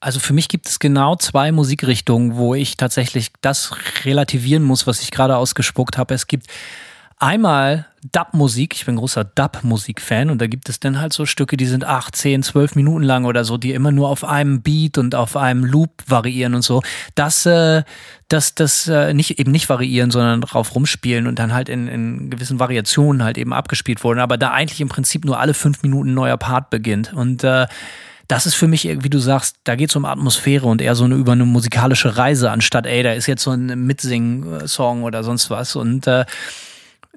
Also 0.02 0.20
für 0.20 0.34
mich 0.34 0.50
gibt 0.50 0.68
es 0.68 0.80
genau 0.80 1.16
zwei 1.16 1.52
Musikrichtungen, 1.52 2.36
wo 2.36 2.56
ich 2.56 2.76
tatsächlich 2.76 3.32
das 3.42 3.72
relativieren 4.04 4.64
muss, 4.64 4.88
was 4.88 5.02
ich 5.02 5.12
gerade 5.12 5.38
ausgespuckt 5.38 6.00
habe. 6.00 6.16
Es 6.16 6.26
gibt 6.26 6.48
einmal 7.20 7.86
Dub-Musik, 8.12 8.74
ich 8.74 8.86
bin 8.88 8.96
großer 8.96 9.24
Dub-Musik-Fan 9.24 10.32
und 10.32 10.42
da 10.42 10.48
gibt 10.48 10.70
es 10.70 10.80
dann 10.80 11.00
halt 11.00 11.14
so 11.14 11.28
Stücke, 11.28 11.56
die 11.56 11.68
sind 11.68 11.84
8, 11.84 12.16
10, 12.16 12.42
12 12.42 12.74
Minuten 12.74 13.04
lang 13.04 13.26
oder 13.26 13.44
so, 13.44 13.58
die 13.58 13.74
immer 13.74 13.92
nur 13.92 14.10
auf 14.10 14.24
einem 14.24 14.64
Beat 14.64 14.98
und 14.98 15.14
auf 15.14 15.38
einem 15.38 15.64
Loop 15.64 16.02
variieren 16.08 16.56
und 16.56 16.64
so. 16.64 16.82
Das, 17.14 17.46
äh, 17.46 17.84
das, 18.28 18.56
das 18.56 18.88
äh, 18.88 19.14
nicht 19.14 19.38
eben 19.38 19.52
nicht 19.52 19.70
variieren, 19.70 20.10
sondern 20.10 20.42
drauf 20.42 20.74
rumspielen 20.74 21.28
und 21.28 21.38
dann 21.38 21.54
halt 21.54 21.70
in, 21.70 21.88
in 21.88 22.32
gewissen 22.32 22.60
Variationen 22.60 23.24
halt 23.24 23.38
eben 23.38 23.54
abgespielt 23.54 24.04
wurden, 24.04 24.20
aber 24.20 24.40
da 24.40 24.50
eigentlich 24.50 24.82
im 24.82 24.90
Prinzip 24.90 25.26
nur 25.26 25.40
alle 25.40 25.54
fünf 25.54 25.84
Minuten 25.84 26.16
neuer 26.16 26.38
Part 26.38 26.72
beginnt. 26.72 27.14
Und 27.14 27.44
äh, 27.44 27.68
das 28.32 28.46
ist 28.46 28.56
für 28.56 28.70
mich, 28.70 28.86
wie 28.86 29.10
du 29.10 29.20
sagst, 29.20 29.58
da 29.66 29.76
geht 29.76 29.90
es 29.90 29.96
um 29.98 30.06
Atmosphäre 30.06 30.66
und 30.66 30.82
eher 30.82 30.96
so 30.96 31.04
eine, 31.04 31.16
über 31.16 31.34
eine 31.34 31.44
musikalische 31.44 32.16
Reise, 32.16 32.50
anstatt, 32.50 32.86
ey, 32.86 33.04
da 33.04 33.12
ist 33.12 33.28
jetzt 33.28 33.44
so 33.44 33.52
ein 33.52 33.86
Mitsing-Song 33.86 35.04
oder 35.04 35.26
sonst 35.26 35.50
was. 35.50 35.76
Und 35.76 36.08
äh, 36.08 36.24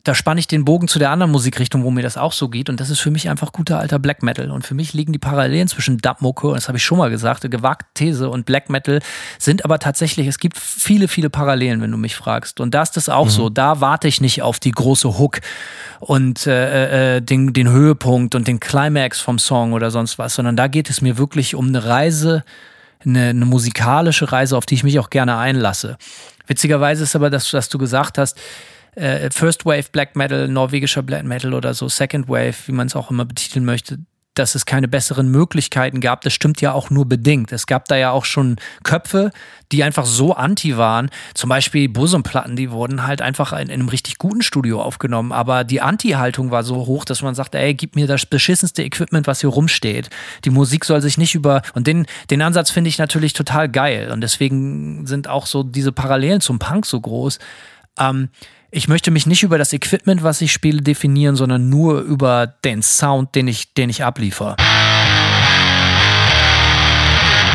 da 0.04 0.14
spanne 0.14 0.38
ich 0.38 0.46
den 0.46 0.66
Bogen 0.66 0.86
zu 0.86 0.98
der 0.98 1.10
anderen 1.10 1.32
Musikrichtung, 1.32 1.82
wo 1.82 1.90
mir 1.90 2.02
das 2.02 2.18
auch 2.18 2.34
so 2.34 2.50
geht. 2.50 2.68
Und 2.68 2.78
das 2.78 2.90
ist 2.90 3.00
für 3.00 3.10
mich 3.10 3.30
einfach 3.30 3.52
guter 3.52 3.78
alter 3.78 3.98
Black 3.98 4.22
Metal. 4.22 4.50
Und 4.50 4.66
für 4.66 4.74
mich 4.74 4.92
liegen 4.92 5.14
die 5.14 5.18
Parallelen 5.18 5.66
zwischen 5.66 5.96
Dubmucke, 5.96 6.52
das 6.52 6.68
habe 6.68 6.76
ich 6.76 6.84
schon 6.84 6.98
mal 6.98 7.08
gesagt, 7.08 7.50
gewagte 7.50 7.86
These 7.94 8.28
und 8.28 8.44
Black 8.44 8.68
Metal 8.68 9.00
sind 9.38 9.64
aber 9.64 9.78
tatsächlich, 9.78 10.26
es 10.26 10.38
gibt 10.38 10.58
viele, 10.58 11.08
viele 11.08 11.30
Parallelen, 11.30 11.80
wenn 11.80 11.90
du 11.90 11.96
mich 11.96 12.16
fragst. 12.16 12.60
Und 12.60 12.74
da 12.74 12.82
ist 12.82 12.98
das 12.98 13.08
auch 13.08 13.24
mhm. 13.26 13.30
so. 13.30 13.48
Da 13.48 13.80
warte 13.80 14.06
ich 14.06 14.20
nicht 14.20 14.42
auf 14.42 14.60
die 14.60 14.72
große 14.72 15.18
Hook 15.18 15.40
und 16.00 16.46
äh, 16.46 17.16
äh, 17.16 17.20
den, 17.22 17.54
den 17.54 17.70
Höhepunkt 17.70 18.34
und 18.34 18.46
den 18.46 18.60
Climax 18.60 19.20
vom 19.20 19.38
Song 19.38 19.72
oder 19.72 19.90
sonst 19.90 20.18
was, 20.18 20.34
sondern 20.34 20.54
da 20.54 20.68
geht 20.68 20.90
es 20.90 21.00
mir 21.00 21.16
wirklich 21.16 21.54
um 21.54 21.68
eine 21.68 21.82
Reise, 21.82 22.44
eine, 23.06 23.30
eine 23.30 23.46
musikalische 23.46 24.30
Reise, 24.30 24.58
auf 24.58 24.66
die 24.66 24.74
ich 24.74 24.84
mich 24.84 24.98
auch 24.98 25.08
gerne 25.08 25.38
einlasse. 25.38 25.96
Witzigerweise 26.46 27.04
ist 27.04 27.16
aber, 27.16 27.30
dass, 27.30 27.50
dass 27.50 27.70
du 27.70 27.78
gesagt 27.78 28.18
hast, 28.18 28.38
äh, 28.96 29.30
First 29.30 29.64
Wave 29.64 29.90
Black 29.92 30.16
Metal, 30.16 30.48
norwegischer 30.48 31.02
Black 31.02 31.24
Metal 31.24 31.54
oder 31.54 31.74
so, 31.74 31.88
Second 31.88 32.28
Wave, 32.28 32.54
wie 32.66 32.72
man 32.72 32.86
es 32.86 32.96
auch 32.96 33.10
immer 33.10 33.24
betiteln 33.24 33.64
möchte, 33.64 33.98
dass 34.34 34.56
es 34.56 34.66
keine 34.66 34.88
besseren 34.88 35.28
Möglichkeiten 35.30 36.00
gab, 36.00 36.22
das 36.22 36.32
stimmt 36.32 36.60
ja 36.60 36.72
auch 36.72 36.90
nur 36.90 37.06
bedingt. 37.06 37.52
Es 37.52 37.66
gab 37.66 37.86
da 37.86 37.96
ja 37.96 38.10
auch 38.10 38.24
schon 38.24 38.56
Köpfe, 38.82 39.30
die 39.70 39.84
einfach 39.84 40.06
so 40.06 40.34
anti 40.34 40.76
waren. 40.76 41.10
Zum 41.34 41.48
Beispiel 41.48 41.88
Bosumplatten, 41.88 42.56
die 42.56 42.72
wurden 42.72 43.06
halt 43.06 43.22
einfach 43.22 43.52
in, 43.52 43.68
in 43.68 43.70
einem 43.70 43.88
richtig 43.88 44.18
guten 44.18 44.42
Studio 44.42 44.82
aufgenommen. 44.82 45.30
Aber 45.30 45.62
die 45.62 45.80
Anti-Haltung 45.80 46.50
war 46.50 46.64
so 46.64 46.86
hoch, 46.86 47.04
dass 47.04 47.22
man 47.22 47.36
sagt, 47.36 47.54
ey, 47.54 47.74
gib 47.74 47.94
mir 47.94 48.08
das 48.08 48.26
beschissenste 48.26 48.82
Equipment, 48.82 49.28
was 49.28 49.40
hier 49.40 49.50
rumsteht. 49.50 50.10
Die 50.44 50.50
Musik 50.50 50.84
soll 50.84 51.00
sich 51.00 51.16
nicht 51.16 51.36
über. 51.36 51.62
Und 51.74 51.86
den, 51.86 52.06
den 52.30 52.42
Ansatz 52.42 52.72
finde 52.72 52.88
ich 52.88 52.98
natürlich 52.98 53.34
total 53.34 53.68
geil. 53.68 54.10
Und 54.10 54.20
deswegen 54.20 55.06
sind 55.06 55.28
auch 55.28 55.46
so 55.46 55.62
diese 55.62 55.92
Parallelen 55.92 56.40
zum 56.40 56.58
Punk 56.58 56.86
so 56.86 57.00
groß. 57.00 57.38
Ähm, 58.00 58.30
ich 58.76 58.88
möchte 58.88 59.12
mich 59.12 59.24
nicht 59.26 59.44
über 59.44 59.56
das 59.56 59.72
Equipment, 59.72 60.24
was 60.24 60.40
ich 60.40 60.52
spiele, 60.52 60.82
definieren, 60.82 61.36
sondern 61.36 61.68
nur 61.68 62.00
über 62.00 62.48
den 62.64 62.82
Sound, 62.82 63.34
den 63.36 63.46
ich, 63.46 63.72
den 63.72 63.88
ich 63.88 64.02
abliefere. 64.02 64.56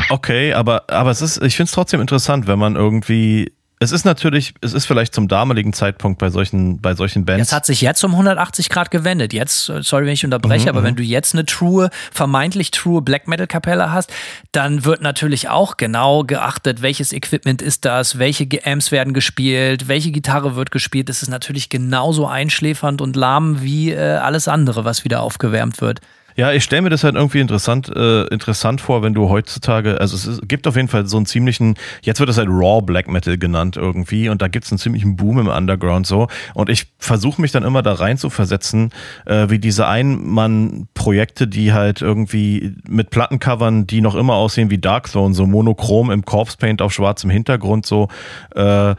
Okay, 0.10 0.54
aber, 0.54 0.90
aber 0.90 1.12
es 1.12 1.22
ist, 1.22 1.44
ich 1.44 1.58
finde 1.58 1.68
es 1.68 1.74
trotzdem 1.74 2.00
interessant, 2.00 2.48
wenn 2.48 2.58
man 2.58 2.76
irgendwie 2.76 3.52
es 3.82 3.94
ist 3.94 4.04
natürlich, 4.04 4.54
es 4.60 4.74
ist 4.74 4.86
vielleicht 4.86 5.14
zum 5.14 5.30
damaligen 5.30 5.72
Zeitpunkt 5.72 6.20
bei 6.20 6.30
solchen, 6.30 6.82
bei 6.82 6.96
solchen 6.96 7.24
Bands. 7.24 7.48
Es 7.48 7.54
hat 7.54 7.66
sich 7.66 7.80
jetzt 7.80 8.04
um 8.04 8.12
180 8.12 8.68
Grad 8.68 8.92
gewendet. 8.92 9.32
Jetzt, 9.32 9.70
äh, 9.70 9.82
sorry, 9.82 10.06
wenn 10.06 10.14
ich 10.14 10.26
unterbreche, 10.26 10.64
mhm, 10.64 10.70
aber 10.70 10.84
wenn 10.84 10.96
mhm. 10.96 10.98
du 10.98 11.04
jetzt 11.04 11.34
eine 11.34 11.46
true, 11.46 11.90
vermeintlich 12.12 12.72
true 12.72 13.02
Black 13.02 13.30
Metal 13.30 13.48
Kapelle 13.48 13.94
hast, 13.94 14.12
dann 14.52 14.84
wird 14.84 15.02
natürlich 15.02 15.48
auch 15.48 15.78
genau 15.78 16.24
geachtet, 16.24 16.82
welches 16.82 17.14
Equipment 17.14 17.62
ist 17.62 17.86
das, 17.86 18.20
welche 18.20 18.48
Amps 18.66 18.92
werden 18.92 19.14
gespielt, 19.14 19.88
welche 19.88 20.12
Gitarre 20.12 20.58
wird 20.58 20.72
gespielt. 20.72 21.08
Das 21.08 21.22
ist 21.22 21.30
natürlich 21.30 21.70
genauso 21.70 22.28
einschläfernd 22.28 23.02
und 23.02 23.16
lahm 23.16 23.62
wie 23.62 23.92
äh, 23.92 24.18
alles 24.18 24.50
andere, 24.50 24.84
was 24.84 25.06
wieder 25.06 25.22
aufgewärmt 25.22 25.80
wird. 25.80 26.02
Ja, 26.36 26.52
ich 26.52 26.64
stelle 26.64 26.84
mir 26.84 26.90
das 26.90 27.04
halt 27.04 27.16
irgendwie 27.16 27.40
interessant, 27.40 27.90
äh, 27.96 28.24
interessant 28.28 28.82
vor, 28.82 29.02
wenn 29.04 29.14
du 29.14 29.30
heutzutage, 29.30 30.00
also 30.00 30.16
es 30.16 30.26
ist, 30.26 30.48
gibt 30.48 30.68
auf 30.68 30.76
jeden 30.76 30.88
Fall 30.88 31.06
so 31.06 31.18
einen 31.18 31.26
ziemlichen, 31.26 31.76
jetzt 32.02 32.20
wird 32.20 32.30
das 32.30 32.38
halt 32.38 32.48
Raw 32.50 32.82
Black 32.82 33.08
Metal 33.08 33.38
genannt 33.38 33.78
irgendwie 33.78 34.30
und 34.30 34.42
da 34.42 34.48
gibt 34.48 34.66
es 34.66 34.72
einen 34.72 34.80
ziemlichen 34.80 35.16
Boom 35.16 35.40
im 35.40 35.48
Underground 35.48 36.08
so. 36.08 36.28
Und 36.54 36.70
ich 36.70 36.88
versuche 36.98 37.42
mich 37.42 37.52
dann 37.52 37.64
immer 37.64 37.82
da 37.82 37.94
rein 37.94 38.18
zu 38.18 38.30
versetzen, 38.30 38.92
äh, 39.26 39.50
wie 39.50 39.60
diese 39.60 39.88
Ein-Mann-Projekte, 39.88 41.48
die 41.48 41.74
halt 41.74 42.02
irgendwie 42.02 42.76
mit 42.88 43.10
Plattencovern, 43.10 43.88
die 43.88 44.02
noch 44.02 44.16
immer 44.16 44.36
aussehen 44.36 44.70
wie 44.70 44.78
Dark 44.78 45.12
Throne, 45.12 45.34
so 45.34 45.46
monochrom 45.46 46.12
im 46.12 46.24
Corpse 46.26 46.58
Paint 46.58 46.82
auf 46.82 46.94
schwarzem 46.94 47.30
Hintergrund 47.30 47.86
so 47.86 48.08
äh, 48.56 48.96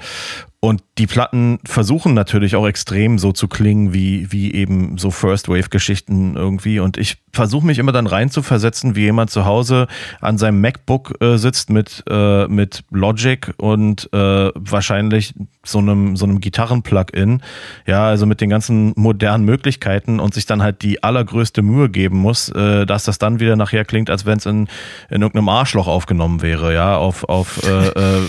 und 0.60 0.82
die 1.00 1.06
Platten 1.06 1.60
versuchen 1.64 2.12
natürlich 2.12 2.56
auch 2.56 2.66
extrem 2.66 3.18
so 3.18 3.32
zu 3.32 3.48
klingen 3.48 3.94
wie, 3.94 4.30
wie 4.32 4.52
eben 4.52 4.98
so 4.98 5.10
First 5.10 5.48
Wave 5.48 5.70
Geschichten 5.70 6.36
irgendwie. 6.36 6.78
Und 6.78 6.98
ich 6.98 7.16
versuche 7.32 7.64
mich 7.64 7.78
immer 7.78 7.92
dann 7.92 8.06
rein 8.06 8.28
zu 8.28 8.42
versetzen, 8.42 8.96
wie 8.96 9.04
jemand 9.04 9.30
zu 9.30 9.46
Hause 9.46 9.86
an 10.20 10.36
seinem 10.36 10.60
MacBook 10.60 11.14
äh, 11.22 11.38
sitzt 11.38 11.70
mit, 11.70 12.04
äh, 12.10 12.46
mit 12.48 12.84
Logic 12.90 13.54
und 13.56 14.12
äh, 14.12 14.50
wahrscheinlich 14.54 15.32
so 15.64 15.78
einem, 15.78 16.16
so 16.16 16.26
einem 16.26 16.40
Gitarren-Plugin. 16.40 17.40
Ja, 17.86 18.06
also 18.06 18.26
mit 18.26 18.42
den 18.42 18.50
ganzen 18.50 18.92
modernen 18.96 19.46
Möglichkeiten 19.46 20.20
und 20.20 20.34
sich 20.34 20.44
dann 20.44 20.62
halt 20.62 20.82
die 20.82 21.02
allergrößte 21.02 21.62
Mühe 21.62 21.88
geben 21.88 22.18
muss, 22.18 22.50
äh, 22.50 22.84
dass 22.84 23.04
das 23.04 23.16
dann 23.16 23.40
wieder 23.40 23.56
nachher 23.56 23.86
klingt, 23.86 24.10
als 24.10 24.26
wenn 24.26 24.36
es 24.36 24.44
in, 24.44 24.68
in 25.08 25.22
irgendeinem 25.22 25.48
Arschloch 25.48 25.86
aufgenommen 25.86 26.42
wäre, 26.42 26.74
ja, 26.74 26.98
auf, 26.98 27.24
auf 27.24 27.66
äh, 27.66 27.88
äh, 27.88 28.20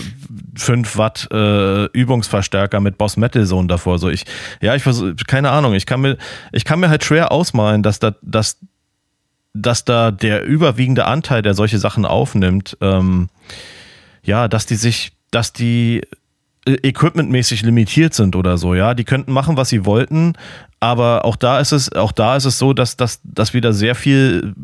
5 0.54 0.96
Watt 0.96 1.28
äh, 1.32 1.86
Übungsverstärker 2.62 2.80
mit 2.80 2.98
Boss 2.98 3.16
Metal 3.16 3.46
Zone 3.46 3.68
davor. 3.68 3.98
So 3.98 4.08
ich, 4.08 4.24
ja, 4.60 4.74
ich 4.74 4.82
versuche, 4.82 5.14
keine 5.26 5.50
Ahnung, 5.50 5.74
ich 5.74 5.86
kann 5.86 6.00
mir, 6.00 6.16
ich 6.52 6.64
kann 6.64 6.80
mir 6.80 6.88
halt 6.88 7.04
schwer 7.04 7.32
ausmalen, 7.32 7.82
dass 7.82 7.98
da, 7.98 8.14
dass, 8.22 8.58
dass 9.54 9.84
da 9.84 10.10
der 10.10 10.44
überwiegende 10.44 11.06
Anteil, 11.06 11.42
der 11.42 11.54
solche 11.54 11.78
Sachen 11.78 12.04
aufnimmt, 12.04 12.76
ähm, 12.80 13.28
ja, 14.22 14.48
dass 14.48 14.66
die 14.66 14.76
sich, 14.76 15.12
dass 15.30 15.52
die 15.52 16.02
äh, 16.66 16.72
equipmentmäßig 16.82 17.62
limitiert 17.62 18.14
sind 18.14 18.36
oder 18.36 18.56
so, 18.58 18.74
ja. 18.74 18.94
Die 18.94 19.04
könnten 19.04 19.32
machen, 19.32 19.56
was 19.56 19.68
sie 19.68 19.84
wollten, 19.84 20.34
aber 20.80 21.24
auch 21.24 21.36
da 21.36 21.60
ist 21.60 21.72
es, 21.72 21.92
auch 21.92 22.12
da 22.12 22.36
ist 22.36 22.44
es 22.44 22.58
so, 22.58 22.72
dass, 22.72 22.96
dass, 22.96 23.20
dass 23.24 23.54
wieder 23.54 23.72
sehr 23.72 23.94
viel 23.94 24.54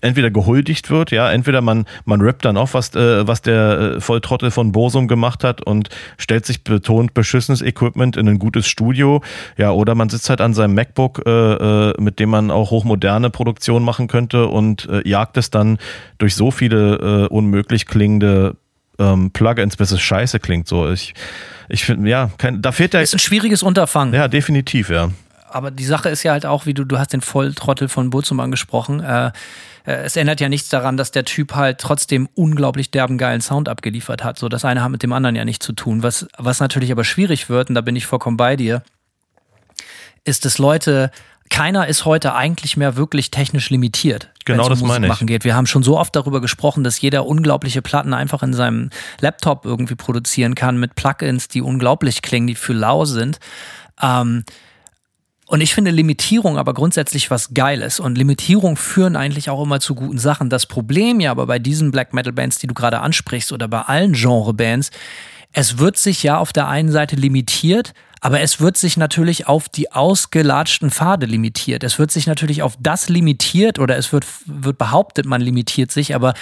entweder 0.00 0.30
gehuldigt 0.30 0.90
wird, 0.90 1.10
ja, 1.10 1.30
entweder 1.30 1.60
man, 1.60 1.84
man 2.04 2.20
rappt 2.20 2.44
dann 2.44 2.56
auf, 2.56 2.74
was, 2.74 2.94
äh, 2.94 3.26
was 3.26 3.42
der 3.42 3.96
äh, 3.96 4.00
Volltrottel 4.00 4.50
von 4.50 4.72
Bosum 4.72 5.06
gemacht 5.06 5.44
hat 5.44 5.62
und 5.62 5.90
stellt 6.18 6.46
sich 6.46 6.64
betont 6.64 7.14
beschissenes 7.14 7.62
Equipment 7.62 8.16
in 8.16 8.28
ein 8.28 8.38
gutes 8.38 8.66
Studio, 8.66 9.22
ja, 9.58 9.70
oder 9.70 9.94
man 9.94 10.08
sitzt 10.08 10.30
halt 10.30 10.40
an 10.40 10.54
seinem 10.54 10.74
MacBook, 10.74 11.22
äh, 11.26 11.30
äh, 11.30 11.94
mit 12.00 12.18
dem 12.18 12.30
man 12.30 12.50
auch 12.50 12.70
hochmoderne 12.70 13.30
Produktion 13.30 13.84
machen 13.84 14.08
könnte 14.08 14.46
und 14.46 14.88
äh, 14.88 15.06
jagt 15.06 15.36
es 15.36 15.50
dann 15.50 15.78
durch 16.18 16.34
so 16.34 16.50
viele 16.50 16.96
äh, 16.96 17.26
unmöglich 17.28 17.86
klingende 17.86 18.56
ähm, 18.98 19.30
Plugins, 19.30 19.76
bis 19.76 19.90
es 19.90 20.00
scheiße 20.00 20.40
klingt. 20.40 20.68
So, 20.68 20.90
ich, 20.90 21.14
ich 21.68 21.84
finde, 21.84 22.08
ja, 22.08 22.30
kein, 22.38 22.62
da 22.62 22.72
fehlt 22.72 22.94
der. 22.94 23.02
Ist 23.02 23.14
ein 23.14 23.18
schwieriges 23.18 23.62
Unterfangen. 23.62 24.14
Ja, 24.14 24.28
definitiv, 24.28 24.90
ja. 24.90 25.10
Aber 25.54 25.70
die 25.70 25.84
Sache 25.84 26.08
ist 26.08 26.22
ja 26.22 26.32
halt 26.32 26.46
auch, 26.46 26.66
wie 26.66 26.74
du, 26.74 26.84
du 26.84 26.98
hast 26.98 27.12
den 27.12 27.20
Volltrottel 27.20 27.88
von 27.88 28.10
Burzum 28.10 28.40
angesprochen. 28.40 29.00
Äh, 29.00 29.32
äh, 29.84 29.92
es 30.04 30.16
ändert 30.16 30.40
ja 30.40 30.48
nichts 30.48 30.68
daran, 30.68 30.96
dass 30.96 31.10
der 31.10 31.24
Typ 31.24 31.54
halt 31.54 31.78
trotzdem 31.78 32.28
unglaublich 32.34 32.90
derben 32.90 33.18
geilen 33.18 33.40
Sound 33.40 33.68
abgeliefert 33.68 34.24
hat. 34.24 34.38
So, 34.38 34.48
das 34.48 34.64
eine 34.64 34.82
hat 34.82 34.90
mit 34.90 35.02
dem 35.02 35.12
anderen 35.12 35.36
ja 35.36 35.44
nichts 35.44 35.64
zu 35.66 35.72
tun. 35.72 36.02
Was, 36.02 36.26
was 36.38 36.60
natürlich 36.60 36.92
aber 36.92 37.04
schwierig 37.04 37.48
wird, 37.48 37.68
und 37.68 37.74
da 37.74 37.80
bin 37.80 37.96
ich 37.96 38.06
vollkommen 38.06 38.36
bei 38.36 38.56
dir, 38.56 38.82
ist, 40.24 40.44
dass 40.44 40.58
Leute, 40.58 41.10
keiner 41.50 41.86
ist 41.86 42.06
heute 42.06 42.34
eigentlich 42.34 42.76
mehr 42.76 42.96
wirklich 42.96 43.30
technisch 43.30 43.68
limitiert. 43.68 44.30
Genau, 44.44 44.68
das 44.68 44.80
um 44.80 44.88
meine 44.88 45.06
ich. 45.06 45.10
Machen 45.10 45.26
geht. 45.26 45.44
Wir 45.44 45.54
haben 45.54 45.66
schon 45.66 45.82
so 45.82 45.98
oft 45.98 46.16
darüber 46.16 46.40
gesprochen, 46.40 46.82
dass 46.82 47.00
jeder 47.00 47.26
unglaubliche 47.26 47.82
Platten 47.82 48.14
einfach 48.14 48.42
in 48.42 48.54
seinem 48.54 48.90
Laptop 49.20 49.66
irgendwie 49.66 49.94
produzieren 49.94 50.54
kann 50.54 50.78
mit 50.78 50.94
Plugins, 50.94 51.48
die 51.48 51.60
unglaublich 51.60 52.22
klingen, 52.22 52.46
die 52.46 52.54
für 52.54 52.72
lau 52.72 53.04
sind. 53.04 53.38
Ähm, 54.00 54.44
und 55.52 55.60
ich 55.60 55.74
finde 55.74 55.90
Limitierung 55.90 56.56
aber 56.56 56.72
grundsätzlich 56.72 57.30
was 57.30 57.52
Geiles. 57.52 58.00
Und 58.00 58.16
Limitierung 58.16 58.78
führen 58.78 59.16
eigentlich 59.16 59.50
auch 59.50 59.62
immer 59.62 59.80
zu 59.80 59.94
guten 59.94 60.16
Sachen. 60.16 60.48
Das 60.48 60.64
Problem 60.64 61.20
ja 61.20 61.30
aber 61.30 61.46
bei 61.46 61.58
diesen 61.58 61.90
Black 61.90 62.14
Metal 62.14 62.32
Bands, 62.32 62.58
die 62.58 62.66
du 62.66 62.72
gerade 62.72 63.00
ansprichst, 63.00 63.52
oder 63.52 63.68
bei 63.68 63.82
allen 63.82 64.14
Genre 64.14 64.54
Bands, 64.54 64.90
es 65.52 65.76
wird 65.76 65.98
sich 65.98 66.22
ja 66.22 66.38
auf 66.38 66.54
der 66.54 66.68
einen 66.68 66.90
Seite 66.90 67.16
limitiert, 67.16 67.92
aber 68.22 68.40
es 68.40 68.62
wird 68.62 68.78
sich 68.78 68.96
natürlich 68.96 69.46
auf 69.46 69.68
die 69.68 69.92
ausgelatschten 69.92 70.90
Pfade 70.90 71.26
limitiert. 71.26 71.84
Es 71.84 71.98
wird 71.98 72.10
sich 72.10 72.26
natürlich 72.26 72.62
auf 72.62 72.78
das 72.80 73.10
limitiert 73.10 73.78
oder 73.78 73.98
es 73.98 74.10
wird, 74.10 74.24
wird 74.46 74.78
behauptet, 74.78 75.26
man 75.26 75.42
limitiert 75.42 75.92
sich, 75.92 76.14
aber 76.14 76.32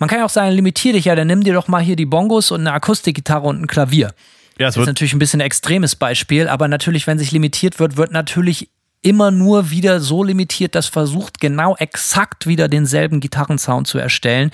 man 0.00 0.08
kann 0.08 0.18
ja 0.18 0.24
auch 0.24 0.30
sagen, 0.30 0.50
limitier 0.50 0.94
dich 0.94 1.04
ja, 1.04 1.14
dann 1.14 1.28
nimm 1.28 1.44
dir 1.44 1.54
doch 1.54 1.68
mal 1.68 1.84
hier 1.84 1.94
die 1.94 2.04
Bongos 2.04 2.50
und 2.50 2.62
eine 2.62 2.72
Akustikgitarre 2.72 3.46
und 3.46 3.62
ein 3.62 3.68
Klavier. 3.68 4.12
Ja, 4.58 4.66
das 4.66 4.76
ist 4.76 4.86
natürlich 4.86 5.12
ein 5.12 5.18
bisschen 5.18 5.40
ein 5.40 5.46
extremes 5.46 5.96
Beispiel, 5.96 6.48
aber 6.48 6.68
natürlich, 6.68 7.06
wenn 7.06 7.18
sich 7.18 7.30
limitiert 7.30 7.78
wird, 7.78 7.96
wird 7.96 8.12
natürlich 8.12 8.70
immer 9.06 9.30
nur 9.30 9.70
wieder 9.70 10.00
so 10.00 10.24
limitiert, 10.24 10.74
dass 10.74 10.88
versucht, 10.88 11.40
genau 11.40 11.76
exakt 11.76 12.48
wieder 12.48 12.66
denselben 12.66 13.20
Gitarrensound 13.20 13.86
zu 13.86 13.98
erstellen, 13.98 14.50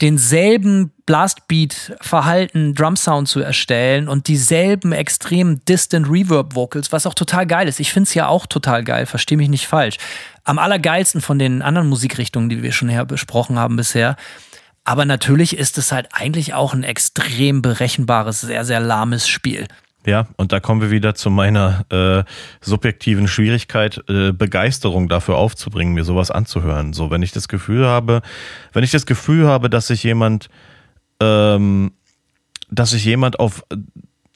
denselben 0.00 0.92
Blastbeat-Verhalten, 1.04 2.74
Drum-Sound 2.76 3.26
zu 3.26 3.40
erstellen 3.40 4.08
und 4.08 4.28
dieselben 4.28 4.92
extrem 4.92 5.64
distant 5.64 6.08
Reverb-Vocals, 6.08 6.92
was 6.92 7.06
auch 7.06 7.14
total 7.14 7.46
geil 7.46 7.66
ist. 7.66 7.80
Ich 7.80 7.92
finde 7.92 8.06
es 8.06 8.14
ja 8.14 8.28
auch 8.28 8.46
total 8.46 8.84
geil, 8.84 9.06
verstehe 9.06 9.36
mich 9.36 9.48
nicht 9.48 9.66
falsch. 9.66 9.96
Am 10.44 10.60
allergeilsten 10.60 11.20
von 11.20 11.40
den 11.40 11.60
anderen 11.60 11.88
Musikrichtungen, 11.88 12.48
die 12.48 12.62
wir 12.62 12.72
schon 12.72 12.88
her 12.88 13.04
besprochen 13.04 13.58
haben 13.58 13.74
bisher. 13.74 14.16
Aber 14.88 15.04
natürlich 15.04 15.54
ist 15.54 15.76
es 15.76 15.92
halt 15.92 16.08
eigentlich 16.12 16.54
auch 16.54 16.72
ein 16.72 16.82
extrem 16.82 17.60
berechenbares, 17.60 18.40
sehr, 18.40 18.64
sehr 18.64 18.80
lahmes 18.80 19.28
Spiel. 19.28 19.68
Ja, 20.06 20.28
und 20.38 20.50
da 20.50 20.60
kommen 20.60 20.80
wir 20.80 20.90
wieder 20.90 21.14
zu 21.14 21.28
meiner 21.28 21.84
äh, 21.90 22.24
subjektiven 22.62 23.28
Schwierigkeit, 23.28 24.02
äh, 24.08 24.32
Begeisterung 24.32 25.10
dafür 25.10 25.36
aufzubringen, 25.36 25.92
mir 25.92 26.04
sowas 26.04 26.30
anzuhören. 26.30 26.94
So, 26.94 27.10
wenn 27.10 27.20
ich 27.20 27.32
das 27.32 27.48
Gefühl 27.48 27.84
habe, 27.84 28.22
wenn 28.72 28.82
ich 28.82 28.90
das 28.90 29.04
Gefühl 29.04 29.46
habe, 29.46 29.68
dass 29.68 29.88
sich 29.88 30.02
jemand, 30.04 30.48
ähm, 31.20 31.92
dass 32.70 32.88
sich 32.88 33.04
jemand 33.04 33.40
auf 33.40 33.64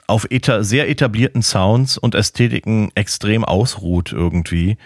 auf 0.07 0.27
eta 0.29 0.63
sehr 0.63 0.91
etablierten 0.91 1.41
Sounds 1.41 1.97
und 1.97 2.15
Ästhetiken 2.15 2.91
extrem 2.95 3.43
ausruht 3.43 4.13
irgendwie 4.13 4.77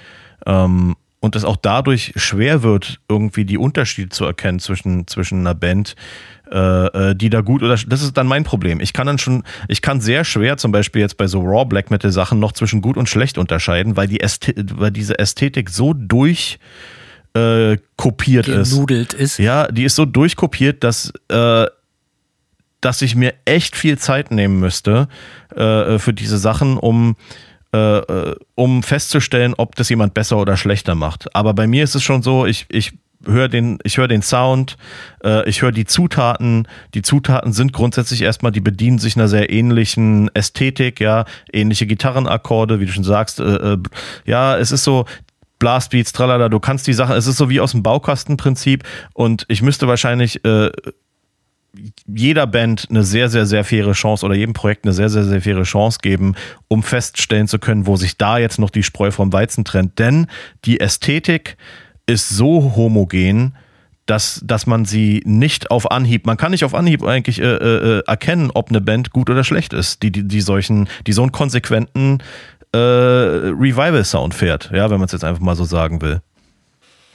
ähm, 0.47 0.95
und 1.27 1.37
es 1.37 1.45
auch 1.45 1.57
dadurch 1.57 2.13
schwer 2.15 2.63
wird, 2.63 3.01
irgendwie 3.09 3.45
die 3.45 3.59
Unterschiede 3.59 4.11
zu 4.11 4.25
erkennen 4.25 4.61
zwischen, 4.61 5.07
zwischen 5.09 5.41
einer 5.41 5.55
Band, 5.57 5.97
äh, 6.51 7.11
äh, 7.11 7.15
die 7.17 7.31
da 7.31 7.41
gut 7.41 7.65
oder 7.65 7.75
das 7.75 8.03
ist 8.03 8.17
dann 8.17 8.29
mein 8.29 8.45
Problem. 8.45 8.81
Ich 8.81 8.93
kann 8.93 9.09
dann 9.09 9.19
schon, 9.19 9.43
ich 9.67 9.83
kann 9.83 10.01
sehr 10.01 10.25
schwer 10.25 10.57
zum 10.57 10.71
Beispiel 10.71 11.03
jetzt 11.03 11.17
bei 11.17 11.27
so 11.27 11.41
Raw 11.41 11.65
Black 11.65 11.91
Metal 11.91 12.13
Sachen 12.13 12.39
noch 12.39 12.53
zwischen 12.53 12.81
gut 12.81 12.97
und 12.97 13.09
schlecht 13.09 13.39
unterscheiden, 13.39 13.97
weil 13.97 14.07
die 14.07 14.21
Ästhet 14.21 14.79
weil 14.79 14.93
diese 14.93 15.19
Ästhetik 15.19 15.69
so 15.69 15.93
durch 15.93 16.61
äh, 17.35 17.77
kopiert 17.97 18.47
Genudelt 18.47 19.13
ist. 19.13 19.33
ist. 19.33 19.39
Ja, 19.39 19.67
die 19.67 19.83
ist 19.83 19.97
so 19.97 20.05
durchkopiert, 20.05 20.85
dass 20.85 21.13
äh, 21.29 21.67
dass 22.81 23.03
ich 23.03 23.17
mir 23.17 23.35
echt 23.45 23.75
viel 23.75 23.99
Zeit 23.99 24.31
nehmen 24.31 24.61
müsste 24.61 25.09
äh, 25.57 25.99
für 25.99 26.13
diese 26.13 26.39
Sachen, 26.39 26.77
um 26.77 27.17
äh, 27.77 28.31
äh, 28.31 28.37
um 28.55 28.83
festzustellen, 28.83 29.55
ob 29.57 29.77
das 29.77 29.89
jemand 29.89 30.15
besser 30.15 30.39
oder 30.39 30.57
schlechter 30.57 30.95
macht. 30.95 31.35
Aber 31.35 31.53
bei 31.55 31.67
mir 31.67 31.85
ist 31.85 31.95
es 31.95 32.03
schon 32.03 32.23
so, 32.23 32.47
ich, 32.47 32.67
ich 32.71 32.93
höre 33.25 33.49
den, 33.49 33.79
ich 33.83 33.95
den 33.95 34.23
Sound, 34.23 34.77
äh, 35.25 35.49
ich 35.49 35.63
höre 35.63 35.73
die 35.73 35.85
Zutaten. 35.85 36.69
Die 36.95 37.03
Zutaten 37.03 37.53
sind 37.53 37.73
grundsätzlich 37.73 38.23
erstmal, 38.23 38.53
die 38.53 38.61
bedienen 38.61 38.99
sich 38.99 39.17
einer 39.17 39.29
sehr 39.29 39.51
ähnlichen 39.51 40.31
Ästhetik, 40.35 41.01
ja, 41.01 41.25
ähnliche 41.53 41.87
Gitarrenakkorde, 41.87 42.81
wie 42.81 42.87
du 42.87 42.93
schon 42.93 43.05
sagst. 43.05 43.41
Äh, 43.41 43.45
äh, 43.45 43.79
ja, 44.25 44.57
es 44.57 44.73
ist 44.73 44.85
so, 44.85 45.05
Blastbeats, 45.59 46.13
tralala, 46.13 46.49
du 46.49 46.61
kannst 46.61 46.87
die 46.87 46.93
Sachen, 46.93 47.17
es 47.17 47.27
ist 47.27 47.39
so 47.39 47.49
wie 47.49 47.61
aus 47.61 47.73
dem 47.73 47.83
Baukastenprinzip 47.83 48.85
und 49.15 49.47
ich 49.49 49.63
müsste 49.63 49.89
wahrscheinlich 49.89 50.45
äh, 50.45 50.71
jeder 52.07 52.47
Band 52.47 52.87
eine 52.91 53.03
sehr, 53.03 53.29
sehr, 53.29 53.47
sehr 53.47 53.65
faire 53.65 53.93
Chance 53.93 54.25
oder 54.25 54.35
jedem 54.35 54.55
Projekt 54.55 54.85
eine 54.85 54.93
sehr, 54.93 55.09
sehr, 55.09 55.25
sehr 55.25 55.41
faire 55.41 55.63
Chance 55.63 55.99
geben, 56.03 56.35
um 56.69 56.83
feststellen 56.83 57.49
zu 57.49 57.59
können, 57.59 57.87
wo 57.87 57.97
sich 57.97 58.17
da 58.17 58.39
jetzt 58.39 58.59
noch 58.59 58.71
die 58.71 58.83
Spreu 58.83 59.11
vom 59.11 59.33
Weizen 59.33 59.65
trennt. 59.65 59.99
Denn 59.99 60.27
die 60.65 60.81
Ästhetik 60.81 61.57
ist 62.07 62.29
so 62.29 62.75
homogen, 62.77 63.55
dass, 64.07 64.41
dass 64.45 64.67
man 64.67 64.85
sie 64.85 65.23
nicht 65.25 65.71
auf 65.71 65.91
Anhieb, 65.91 66.27
man 66.27 66.37
kann 66.37 66.53
nicht 66.53 66.65
auf 66.65 66.75
Anhieb 66.75 67.03
eigentlich 67.03 67.41
äh, 67.41 67.45
äh, 67.45 68.03
erkennen, 68.07 68.51
ob 68.55 68.71
eine 68.71 68.81
Band 68.81 69.11
gut 69.11 69.29
oder 69.29 69.43
schlecht 69.43 69.73
ist, 69.73 70.03
die, 70.03 70.13
die, 70.13 70.27
die 70.27 70.41
solchen, 70.41 70.89
die 71.07 71.13
so 71.13 71.23
einen 71.23 71.33
konsequenten 71.33 72.23
äh, 72.73 72.79
Revival-Sound 72.79 74.33
fährt, 74.33 74.71
ja, 74.73 74.91
wenn 74.91 74.99
man 74.99 75.07
es 75.07 75.13
jetzt 75.13 75.25
einfach 75.25 75.43
mal 75.43 75.57
so 75.57 75.65
sagen 75.65 76.01
will. 76.03 76.21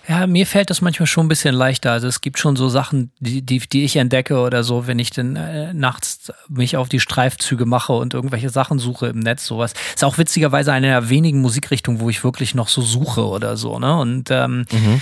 Ja, 0.07 0.25
mir 0.25 0.47
fällt 0.47 0.71
das 0.71 0.81
manchmal 0.81 1.05
schon 1.05 1.27
ein 1.27 1.29
bisschen 1.29 1.53
leichter. 1.53 1.91
Also 1.91 2.07
es 2.07 2.21
gibt 2.21 2.39
schon 2.39 2.55
so 2.55 2.69
Sachen, 2.69 3.11
die, 3.19 3.43
die, 3.43 3.59
die 3.59 3.83
ich 3.83 3.97
entdecke 3.97 4.39
oder 4.39 4.63
so, 4.63 4.87
wenn 4.87 4.97
ich 4.97 5.11
dann 5.11 5.35
äh, 5.35 5.73
nachts 5.73 6.33
mich 6.49 6.75
auf 6.75 6.89
die 6.89 6.99
Streifzüge 6.99 7.67
mache 7.67 7.93
und 7.93 8.15
irgendwelche 8.15 8.49
Sachen 8.49 8.79
suche 8.79 9.07
im 9.07 9.19
Netz, 9.19 9.45
sowas. 9.45 9.73
Ist 9.93 10.03
auch 10.03 10.17
witzigerweise 10.17 10.73
eine 10.73 10.87
der 10.87 11.09
wenigen 11.09 11.39
Musikrichtungen, 11.41 11.99
wo 11.99 12.09
ich 12.09 12.23
wirklich 12.23 12.55
noch 12.55 12.67
so 12.67 12.81
suche 12.81 13.27
oder 13.27 13.57
so, 13.57 13.77
ne? 13.77 13.95
Und 13.95 14.31
ähm, 14.31 14.65
mhm. 14.71 15.01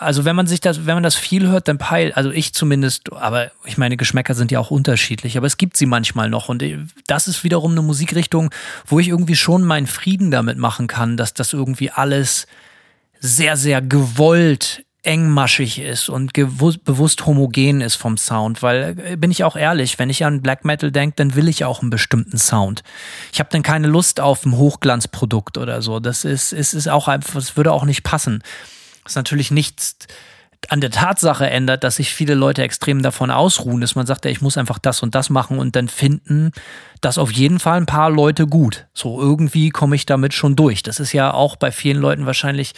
also 0.00 0.24
wenn 0.24 0.34
man 0.34 0.48
sich 0.48 0.60
das, 0.60 0.86
wenn 0.86 0.94
man 0.94 1.04
das 1.04 1.14
viel 1.14 1.46
hört, 1.46 1.68
dann 1.68 1.78
peilt, 1.78 2.16
also 2.16 2.30
ich 2.32 2.52
zumindest, 2.52 3.12
aber 3.12 3.52
ich 3.64 3.78
meine, 3.78 3.96
Geschmäcker 3.96 4.34
sind 4.34 4.50
ja 4.50 4.58
auch 4.58 4.72
unterschiedlich, 4.72 5.36
aber 5.36 5.46
es 5.46 5.56
gibt 5.56 5.76
sie 5.76 5.86
manchmal 5.86 6.28
noch. 6.28 6.48
Und 6.48 6.64
äh, 6.64 6.78
das 7.06 7.28
ist 7.28 7.44
wiederum 7.44 7.72
eine 7.72 7.82
Musikrichtung, 7.82 8.50
wo 8.86 8.98
ich 8.98 9.06
irgendwie 9.06 9.36
schon 9.36 9.62
meinen 9.62 9.86
Frieden 9.86 10.32
damit 10.32 10.58
machen 10.58 10.88
kann, 10.88 11.16
dass 11.16 11.32
das 11.32 11.52
irgendwie 11.52 11.90
alles 11.90 12.48
sehr, 13.22 13.56
sehr 13.56 13.80
gewollt 13.80 14.84
engmaschig 15.04 15.80
ist 15.80 16.08
und 16.08 16.32
bewusst 16.32 17.26
homogen 17.26 17.80
ist 17.80 17.96
vom 17.96 18.16
Sound, 18.16 18.62
weil 18.62 18.96
äh, 19.04 19.16
bin 19.16 19.32
ich 19.32 19.42
auch 19.42 19.56
ehrlich, 19.56 19.98
wenn 19.98 20.10
ich 20.10 20.24
an 20.24 20.42
Black 20.42 20.64
Metal 20.64 20.92
denke, 20.92 21.16
dann 21.16 21.34
will 21.34 21.48
ich 21.48 21.64
auch 21.64 21.80
einen 21.80 21.90
bestimmten 21.90 22.38
Sound. 22.38 22.82
Ich 23.32 23.40
habe 23.40 23.50
dann 23.50 23.64
keine 23.64 23.88
Lust 23.88 24.20
auf 24.20 24.44
ein 24.44 24.56
Hochglanzprodukt 24.56 25.58
oder 25.58 25.82
so. 25.82 25.98
Das 25.98 26.24
ist 26.24 26.52
ist 26.52 26.74
ist 26.74 26.88
auch 26.88 27.08
einfach, 27.08 27.34
das 27.34 27.56
würde 27.56 27.72
auch 27.72 27.84
nicht 27.84 28.04
passen. 28.04 28.42
Das 29.02 29.12
ist 29.12 29.16
natürlich 29.16 29.50
nichts 29.50 29.96
an 30.68 30.80
der 30.80 30.90
Tatsache 30.90 31.48
ändert, 31.48 31.84
dass 31.84 31.96
sich 31.96 32.12
viele 32.12 32.34
Leute 32.34 32.62
extrem 32.62 33.02
davon 33.02 33.30
ausruhen, 33.30 33.80
dass 33.80 33.94
man 33.94 34.06
sagt, 34.06 34.24
ja, 34.24 34.30
ich 34.30 34.40
muss 34.40 34.56
einfach 34.56 34.78
das 34.78 35.02
und 35.02 35.14
das 35.14 35.30
machen 35.30 35.58
und 35.58 35.76
dann 35.76 35.88
finden 35.88 36.52
das 37.00 37.18
auf 37.18 37.32
jeden 37.32 37.58
Fall 37.58 37.78
ein 37.78 37.86
paar 37.86 38.10
Leute 38.10 38.46
gut. 38.46 38.86
So 38.94 39.20
irgendwie 39.20 39.70
komme 39.70 39.96
ich 39.96 40.06
damit 40.06 40.34
schon 40.34 40.56
durch. 40.56 40.82
Das 40.82 41.00
ist 41.00 41.12
ja 41.12 41.32
auch 41.34 41.56
bei 41.56 41.72
vielen 41.72 42.00
Leuten 42.00 42.26
wahrscheinlich 42.26 42.74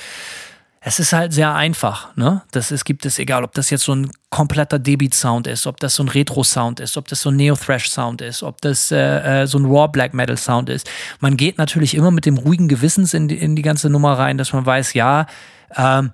es 0.87 0.99
ist 0.99 1.14
halt 1.14 1.32
sehr 1.32 1.55
einfach, 1.55 2.14
ne? 2.14 2.43
Das 2.51 2.70
ist, 2.70 2.85
gibt 2.85 3.07
es, 3.07 3.18
egal, 3.18 3.43
ob 3.43 3.55
das 3.55 3.70
jetzt 3.70 3.85
so 3.85 3.95
ein 3.95 4.11
kompletter 4.28 4.78
Debit-Sound 4.78 5.47
ist, 5.47 5.66
ob 5.66 5.80
das 5.80 5.95
so 5.95 6.03
ein 6.03 6.11
Retro-Sound 6.11 6.78
ist, 6.78 6.99
ob 6.99 7.09
das 7.09 7.22
so 7.22 7.30
ein 7.30 7.37
Neo-Thrash-Sound 7.37 8.20
ist, 8.20 8.43
ob 8.43 8.61
das 8.61 8.91
äh, 8.91 9.43
äh, 9.43 9.47
so 9.47 9.57
ein 9.59 9.64
Raw-Black 9.64 10.12
Metal-Sound 10.12 10.68
ist. 10.68 10.91
Man 11.20 11.39
geht 11.39 11.57
natürlich 11.57 11.95
immer 11.95 12.11
mit 12.11 12.26
dem 12.26 12.37
ruhigen 12.37 12.68
Gewissens 12.68 13.14
in 13.14 13.28
die, 13.28 13.39
in 13.39 13.57
die 13.57 13.62
ganze 13.62 13.89
Nummer 13.89 14.18
rein, 14.18 14.37
dass 14.37 14.53
man 14.53 14.66
weiß, 14.66 14.93
ja, 14.93 15.26
ähm, 15.74 16.12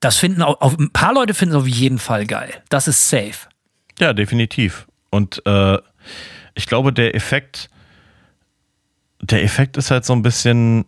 das 0.00 0.16
finden 0.16 0.42
auch, 0.42 0.60
auch, 0.60 0.76
ein 0.78 0.90
paar 0.90 1.14
Leute 1.14 1.34
finden 1.34 1.54
es 1.54 1.60
auf 1.60 1.68
jeden 1.68 1.98
Fall 1.98 2.26
geil. 2.26 2.62
Das 2.68 2.88
ist 2.88 3.08
safe. 3.08 3.48
Ja, 3.98 4.12
definitiv. 4.12 4.86
Und 5.10 5.42
äh, 5.46 5.78
ich 6.54 6.66
glaube, 6.66 6.92
der 6.92 7.14
Effekt, 7.14 7.70
der 9.20 9.42
Effekt 9.42 9.76
ist 9.76 9.90
halt 9.90 10.04
so 10.04 10.12
ein 10.12 10.22
bisschen 10.22 10.84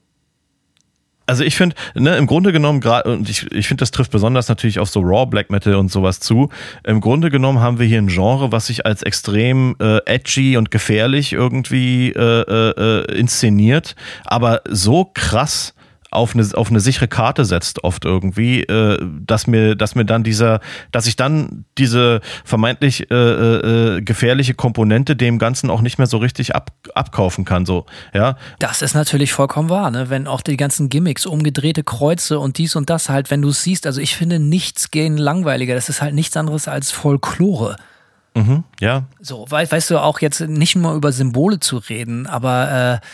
also 1.28 1.44
ich 1.44 1.56
finde, 1.56 1.76
ne, 1.94 2.16
im 2.16 2.26
Grunde 2.26 2.52
genommen, 2.52 2.80
gerade, 2.80 3.12
und 3.12 3.28
ich, 3.28 3.52
ich 3.52 3.68
finde, 3.68 3.82
das 3.82 3.90
trifft 3.90 4.10
besonders 4.10 4.48
natürlich 4.48 4.78
auf 4.78 4.88
so 4.88 5.00
Raw 5.00 5.26
Black 5.26 5.50
Metal 5.50 5.74
und 5.74 5.92
sowas 5.92 6.20
zu. 6.20 6.48
Im 6.84 7.02
Grunde 7.02 7.28
genommen 7.28 7.60
haben 7.60 7.78
wir 7.78 7.86
hier 7.86 7.98
ein 7.98 8.08
Genre, 8.08 8.50
was 8.50 8.68
sich 8.68 8.86
als 8.86 9.02
extrem 9.02 9.76
äh, 9.78 9.98
edgy 10.06 10.56
und 10.56 10.70
gefährlich 10.70 11.34
irgendwie 11.34 12.12
äh, 12.12 12.22
äh, 12.22 12.70
äh 12.70 13.18
inszeniert, 13.18 13.94
aber 14.24 14.62
so 14.70 15.10
krass 15.12 15.74
auf 16.10 16.34
eine, 16.34 16.46
auf 16.54 16.70
eine 16.70 16.80
sichere 16.80 17.08
Karte 17.08 17.44
setzt, 17.44 17.84
oft 17.84 18.04
irgendwie, 18.04 18.62
äh, 18.62 18.98
dass 19.20 19.46
mir, 19.46 19.76
dass 19.76 19.94
mir 19.94 20.04
dann 20.04 20.24
dieser, 20.24 20.60
dass 20.90 21.06
ich 21.06 21.16
dann 21.16 21.64
diese 21.76 22.20
vermeintlich 22.44 23.10
äh, 23.10 23.14
äh, 23.14 24.00
gefährliche 24.00 24.54
Komponente 24.54 25.16
dem 25.16 25.38
Ganzen 25.38 25.70
auch 25.70 25.82
nicht 25.82 25.98
mehr 25.98 26.06
so 26.06 26.16
richtig 26.16 26.54
ab, 26.54 26.72
abkaufen 26.94 27.44
kann. 27.44 27.66
So, 27.66 27.84
ja. 28.14 28.36
Das 28.58 28.80
ist 28.80 28.94
natürlich 28.94 29.32
vollkommen 29.32 29.68
wahr, 29.68 29.90
ne? 29.90 30.08
Wenn 30.08 30.26
auch 30.26 30.40
die 30.40 30.56
ganzen 30.56 30.88
Gimmicks, 30.88 31.26
umgedrehte 31.26 31.84
Kreuze 31.84 32.38
und 32.38 32.58
dies 32.58 32.74
und 32.74 32.88
das 32.88 33.10
halt, 33.10 33.30
wenn 33.30 33.42
du 33.42 33.48
es 33.48 33.62
siehst, 33.62 33.86
also 33.86 34.00
ich 34.00 34.16
finde 34.16 34.38
nichts 34.38 34.90
gehen 34.90 35.18
langweiliger. 35.18 35.74
Das 35.74 35.88
ist 35.88 36.00
halt 36.00 36.14
nichts 36.14 36.36
anderes 36.36 36.68
als 36.68 36.90
Folklore. 36.90 37.76
Mhm, 38.34 38.64
ja. 38.80 39.04
So, 39.20 39.44
weißt, 39.48 39.72
weißt 39.72 39.90
du, 39.90 39.98
auch 39.98 40.20
jetzt 40.20 40.40
nicht 40.40 40.76
nur 40.76 40.94
über 40.94 41.12
Symbole 41.12 41.60
zu 41.60 41.78
reden, 41.78 42.26
aber 42.26 43.00
äh, 43.02 43.06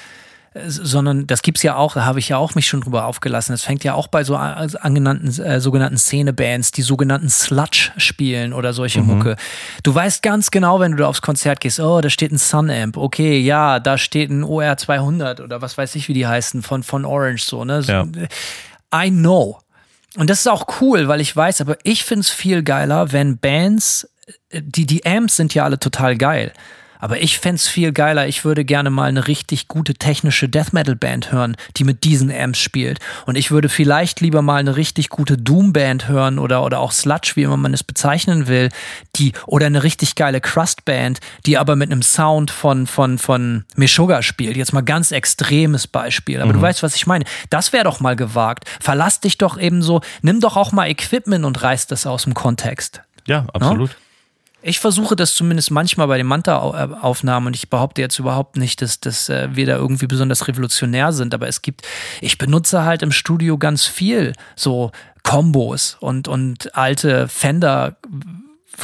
sondern 0.55 1.27
das 1.27 1.43
gibt's 1.43 1.65
ja 1.65 1.75
auch, 1.77 1.95
da 1.95 2.05
habe 2.05 2.21
ich 2.21 2.29
ja 2.29 2.37
auch 2.37 2.55
mich 2.55 2.69
schon 2.69 2.81
drüber 2.81 3.07
aufgelassen. 3.07 3.53
Es 3.53 3.65
fängt 3.65 3.83
ja 3.83 3.95
auch 3.95 4.07
bei 4.07 4.23
so 4.23 4.37
angenannten 4.37 5.27
äh, 5.43 5.61
sogenannten 5.61 5.99
Szenebands, 5.99 6.71
die 6.71 6.83
sogenannten 6.83 7.29
Sludge 7.29 7.91
spielen 7.97 8.53
oder 8.53 8.73
solche 8.73 9.01
mhm. 9.01 9.07
Mucke. 9.09 9.37
Du 9.83 9.93
weißt 9.93 10.23
ganz 10.23 10.53
genau, 10.53 10.79
wenn 10.79 10.93
du 10.93 10.99
da 10.99 11.09
aufs 11.09 11.23
Konzert 11.23 11.61
gehst, 11.61 11.81
oh, 11.81 12.01
da 12.01 12.09
steht 12.09 12.31
ein 12.31 12.39
Sun 12.39 12.71
Amp, 12.71 12.97
okay, 12.97 13.39
ja, 13.41 13.81
da 13.81 13.99
steht 13.99 14.31
ein 14.31 14.45
OR 14.45 14.77
200 14.77 15.41
oder 15.41 15.61
was 15.61 15.77
weiß 15.77 15.97
ich, 15.97 16.09
wie 16.09 16.15
die 16.15 16.27
heißen 16.27 16.63
von 16.63 16.85
von 16.85 17.05
Orange 17.05 17.43
so, 17.45 17.65
ne? 17.65 17.81
Ja. 17.85 18.07
I 18.95 19.11
know. 19.11 19.59
Und 20.17 20.31
das 20.31 20.41
ist 20.41 20.47
auch 20.47 20.81
cool, 20.81 21.09
weil 21.09 21.21
ich 21.21 21.35
weiß, 21.35 21.63
aber 21.63 21.79
ich 21.83 22.05
find's 22.05 22.31
viel 22.31 22.63
geiler, 22.63 23.11
wenn 23.11 23.39
Bands, 23.39 24.09
äh, 24.51 24.63
die 24.63 24.87
die 24.87 25.05
Amps 25.05 25.37
sind 25.37 25.53
ja 25.53 25.65
alle 25.65 25.81
total 25.81 26.17
geil 26.17 26.53
Aber 27.05 27.21
ich 27.21 27.39
fände 27.39 27.57
es 27.57 27.69
viel 27.69 27.93
geiler. 27.93 28.29
Ich 28.29 28.47
würde 28.47 28.65
gerne 28.65 28.89
mal 28.89 29.11
eine 29.11 29.29
richtig 29.29 29.69
gute 29.69 29.93
technische 29.93 30.49
Death 30.49 30.73
Metal 30.73 30.97
Band 30.97 31.33
hören, 31.33 31.55
die 31.77 31.85
mit 31.85 32.03
diesen 32.03 32.33
Amps 32.35 32.59
spielt. 32.59 32.99
Und 33.27 33.37
ich 33.37 33.51
würde 33.51 33.69
vielleicht 33.69 34.23
lieber 34.23 34.41
mal 34.41 34.57
eine 34.57 34.77
richtig 34.77 35.11
gute 35.11 35.37
Doom 35.37 35.75
Band 35.75 36.09
hören 36.09 36.39
oder, 36.39 36.65
oder 36.65 36.81
auch 36.81 36.93
Sludge, 36.93 37.33
wie 37.35 37.43
immer 37.43 37.59
man 37.59 37.75
es 37.75 37.83
bezeichnen 37.83 38.47
will, 38.47 38.71
die, 39.17 39.35
oder 39.47 39.67
eine 39.67 39.83
richtig 39.83 40.15
geile 40.15 40.41
Crust 40.41 40.87
Band, 40.87 41.21
die 41.45 41.59
aber 41.59 41.77
mit 41.77 41.93
einem 41.93 42.01
Sound 42.01 42.51
von, 42.51 42.87
von, 42.87 43.19
von 43.19 43.67
Meshuggah 43.77 44.23
spielt. 44.23 44.57
Jetzt 44.57 44.73
mal 44.73 44.81
ganz 44.81 45.11
extremes 45.11 45.87
Beispiel. 45.87 46.41
Aber 46.41 46.55
mhm. 46.55 46.57
du 46.57 46.63
weißt, 46.63 46.83
was 46.83 46.97
ich 46.97 47.07
meine. 47.07 47.27
Das 47.51 47.75
wäre 47.75 47.85
doch 47.85 48.01
mal 48.01 48.17
gewagt. 48.17 48.65
Verlass 48.81 49.21
dich 49.21 49.37
doch 49.37 49.61
eben 49.61 49.83
so, 49.83 50.01
nimm 50.23 50.41
doch 50.41 50.57
auch 50.57 50.73
mal 50.73 50.89
Equipment 50.89 51.45
und 51.45 51.63
reiß 51.63 51.87
das 51.87 52.07
aus 52.07 52.25
dem 52.25 52.33
Kontext. 52.33 53.03
Ja, 53.27 53.45
absolut. 53.53 53.91
No? 53.91 53.97
Ich 54.67 54.81
versuche 54.81 55.15
das 55.15 55.35
zumindest 55.35 55.71
manchmal 55.71 56.07
bei 56.07 56.17
den 56.17 56.27
Manta-Aufnahmen 56.27 57.49
und 57.49 57.57
ich 57.57 57.69
behaupte 57.69 58.01
jetzt 58.01 58.19
überhaupt 58.19 58.57
nicht, 58.57 58.81
dass, 58.81 58.99
dass 58.99 59.29
äh, 59.29 59.49
wir 59.53 59.67
da 59.67 59.77
irgendwie 59.77 60.07
besonders 60.07 60.49
revolutionär 60.49 61.13
sind, 61.13 61.35
aber 61.35 61.49
es 61.49 61.61
gibt, 61.61 61.83
ich 62.23 62.39
benutze 62.39 62.83
halt 62.83 63.03
im 63.03 63.13
Studio 63.13 63.59
ganz 63.59 63.85
viel 63.85 64.33
so 64.57 64.91
Kombos 65.23 65.99
und, 66.01 66.29
und 66.29 66.75
alte 66.75 67.29
Fender 67.29 67.97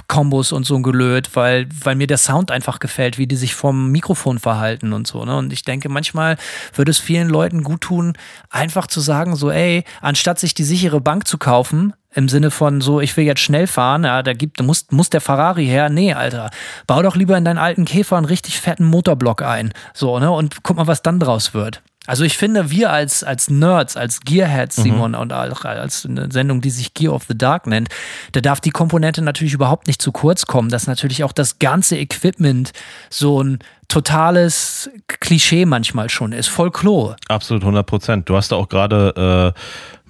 Kombos 0.08 0.52
und 0.52 0.64
so 0.64 0.80
Gelöt, 0.80 1.30
weil, 1.34 1.68
weil 1.82 1.94
mir 1.94 2.06
der 2.06 2.18
Sound 2.18 2.50
einfach 2.50 2.78
gefällt, 2.78 3.18
wie 3.18 3.26
die 3.26 3.36
sich 3.36 3.54
vom 3.54 3.90
Mikrofon 3.90 4.38
verhalten 4.38 4.92
und 4.92 5.06
so. 5.06 5.24
Ne? 5.24 5.36
Und 5.36 5.52
ich 5.52 5.62
denke, 5.62 5.88
manchmal 5.88 6.36
würde 6.74 6.90
es 6.90 6.98
vielen 6.98 7.28
Leuten 7.28 7.62
gut 7.62 7.82
tun, 7.82 8.14
einfach 8.48 8.86
zu 8.86 9.00
sagen, 9.00 9.36
so, 9.36 9.50
ey, 9.50 9.84
anstatt 10.00 10.38
sich 10.38 10.54
die 10.54 10.64
sichere 10.64 11.00
Bank 11.00 11.26
zu 11.26 11.38
kaufen, 11.38 11.92
im 12.12 12.28
Sinne 12.28 12.50
von 12.50 12.80
so, 12.80 13.00
ich 13.00 13.16
will 13.16 13.24
jetzt 13.24 13.40
schnell 13.40 13.66
fahren, 13.66 14.04
ja, 14.04 14.22
da 14.22 14.32
gibt, 14.32 14.60
muss, 14.62 14.86
muss 14.90 15.10
der 15.10 15.20
Ferrari 15.20 15.66
her. 15.66 15.88
Nee, 15.90 16.12
Alter. 16.12 16.50
Bau 16.86 17.02
doch 17.02 17.14
lieber 17.14 17.36
in 17.38 17.44
deinen 17.44 17.58
alten 17.58 17.84
Käfer 17.84 18.16
einen 18.16 18.26
richtig 18.26 18.58
fetten 18.58 18.84
Motorblock 18.84 19.42
ein. 19.42 19.72
So, 19.94 20.18
ne? 20.18 20.30
Und 20.30 20.62
guck 20.62 20.76
mal, 20.76 20.88
was 20.88 21.02
dann 21.02 21.20
draus 21.20 21.54
wird. 21.54 21.82
Also 22.06 22.24
ich 22.24 22.38
finde, 22.38 22.70
wir 22.70 22.90
als, 22.90 23.22
als 23.22 23.50
Nerds, 23.50 23.96
als 23.96 24.20
Gearheads, 24.20 24.78
mhm. 24.78 24.82
Simon, 24.82 25.10
mhm. 25.12 25.18
und 25.18 25.32
auch 25.32 25.64
als 25.64 26.06
eine 26.06 26.32
Sendung, 26.32 26.60
die 26.62 26.70
sich 26.70 26.94
Gear 26.94 27.12
of 27.12 27.24
the 27.28 27.36
Dark 27.36 27.66
nennt, 27.66 27.88
da 28.32 28.40
darf 28.40 28.60
die 28.60 28.70
Komponente 28.70 29.22
natürlich 29.22 29.52
überhaupt 29.52 29.86
nicht 29.86 30.00
zu 30.00 30.10
kurz 30.10 30.46
kommen, 30.46 30.70
dass 30.70 30.86
natürlich 30.86 31.24
auch 31.24 31.32
das 31.32 31.58
ganze 31.58 31.98
Equipment 31.98 32.72
so 33.10 33.42
ein 33.42 33.58
totales 33.88 34.88
Klischee 35.08 35.66
manchmal 35.66 36.08
schon 36.08 36.32
ist, 36.32 36.48
voll 36.48 36.70
Klo. 36.70 37.14
Absolut 37.28 37.62
100 37.62 37.84
Prozent. 37.84 38.28
Du 38.28 38.36
hast 38.36 38.50
da 38.50 38.56
auch 38.56 38.68
gerade 38.68 39.54
äh, 39.54 39.60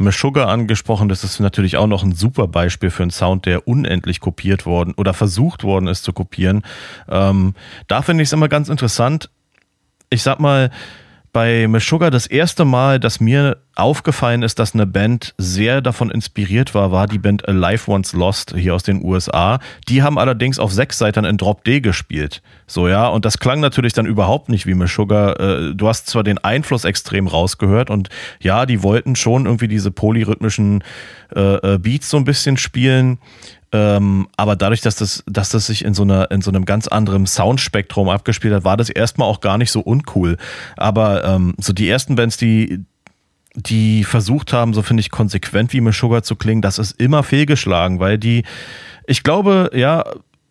Meshuggah 0.02 0.44
angesprochen. 0.44 1.08
Das 1.08 1.24
ist 1.24 1.40
natürlich 1.40 1.76
auch 1.76 1.86
noch 1.86 2.04
ein 2.04 2.12
super 2.12 2.46
Beispiel 2.46 2.90
für 2.90 3.02
einen 3.02 3.10
Sound, 3.10 3.46
der 3.46 3.66
unendlich 3.66 4.20
kopiert 4.20 4.64
worden 4.64 4.94
oder 4.96 5.12
versucht 5.12 5.64
worden 5.64 5.88
ist 5.88 6.04
zu 6.04 6.12
kopieren. 6.12 6.62
Ähm, 7.08 7.54
da 7.88 8.02
finde 8.02 8.22
ich 8.22 8.28
es 8.28 8.32
immer 8.32 8.48
ganz 8.48 8.68
interessant. 8.68 9.30
Ich 10.10 10.22
sag 10.22 10.40
mal, 10.40 10.70
bei 11.32 11.68
Meshuggah 11.68 12.10
das 12.10 12.26
erste 12.26 12.64
Mal, 12.64 12.98
dass 12.98 13.20
mir 13.20 13.58
aufgefallen 13.76 14.42
ist, 14.42 14.58
dass 14.58 14.74
eine 14.74 14.86
Band 14.86 15.34
sehr 15.38 15.80
davon 15.80 16.10
inspiriert 16.10 16.74
war, 16.74 16.92
war 16.92 17.06
die 17.06 17.18
Band 17.18 17.48
Alive 17.48 17.90
Once 17.90 18.12
Lost 18.12 18.54
hier 18.56 18.74
aus 18.74 18.82
den 18.82 19.02
USA. 19.04 19.58
Die 19.88 20.02
haben 20.02 20.18
allerdings 20.18 20.58
auf 20.58 20.72
sechs 20.72 20.98
Seiten 20.98 21.24
in 21.24 21.36
Drop 21.36 21.64
D 21.64 21.80
gespielt. 21.80 22.42
So, 22.66 22.88
ja, 22.88 23.06
und 23.08 23.24
das 23.24 23.38
klang 23.38 23.60
natürlich 23.60 23.92
dann 23.92 24.06
überhaupt 24.06 24.48
nicht 24.48 24.66
wie 24.66 24.74
Meshuggah. 24.74 25.32
Äh, 25.32 25.74
du 25.74 25.88
hast 25.88 26.08
zwar 26.08 26.24
den 26.24 26.38
Einfluss 26.38 26.84
extrem 26.84 27.26
rausgehört 27.26 27.90
und 27.90 28.08
ja, 28.40 28.66
die 28.66 28.82
wollten 28.82 29.16
schon 29.16 29.46
irgendwie 29.46 29.68
diese 29.68 29.90
polyrhythmischen 29.90 30.84
äh, 31.34 31.74
äh 31.74 31.78
Beats 31.78 32.10
so 32.10 32.16
ein 32.16 32.24
bisschen 32.24 32.56
spielen. 32.56 33.18
Ähm, 33.72 34.28
aber 34.36 34.56
dadurch, 34.56 34.80
dass 34.80 34.96
das, 34.96 35.22
dass 35.26 35.50
das 35.50 35.66
sich 35.66 35.84
in 35.84 35.94
so, 35.94 36.02
einer, 36.02 36.30
in 36.30 36.42
so 36.42 36.50
einem 36.50 36.64
ganz 36.64 36.88
anderen 36.88 37.26
Soundspektrum 37.26 38.08
abgespielt 38.08 38.52
hat, 38.52 38.64
war 38.64 38.76
das 38.76 38.90
erstmal 38.90 39.28
auch 39.28 39.40
gar 39.40 39.58
nicht 39.58 39.70
so 39.70 39.80
uncool. 39.80 40.36
Aber 40.76 41.24
ähm, 41.24 41.54
so 41.58 41.72
die 41.72 41.88
ersten 41.88 42.16
Bands, 42.16 42.36
die, 42.36 42.84
die 43.54 44.04
versucht 44.04 44.52
haben, 44.52 44.74
so 44.74 44.82
finde 44.82 45.02
ich, 45.02 45.10
konsequent 45.10 45.72
wie 45.72 45.80
Meshuggah 45.80 46.22
zu 46.22 46.36
klingen, 46.36 46.62
das 46.62 46.78
ist 46.78 47.00
immer 47.00 47.22
fehlgeschlagen, 47.22 48.00
weil 48.00 48.18
die, 48.18 48.44
ich 49.06 49.22
glaube, 49.22 49.70
ja, 49.74 50.04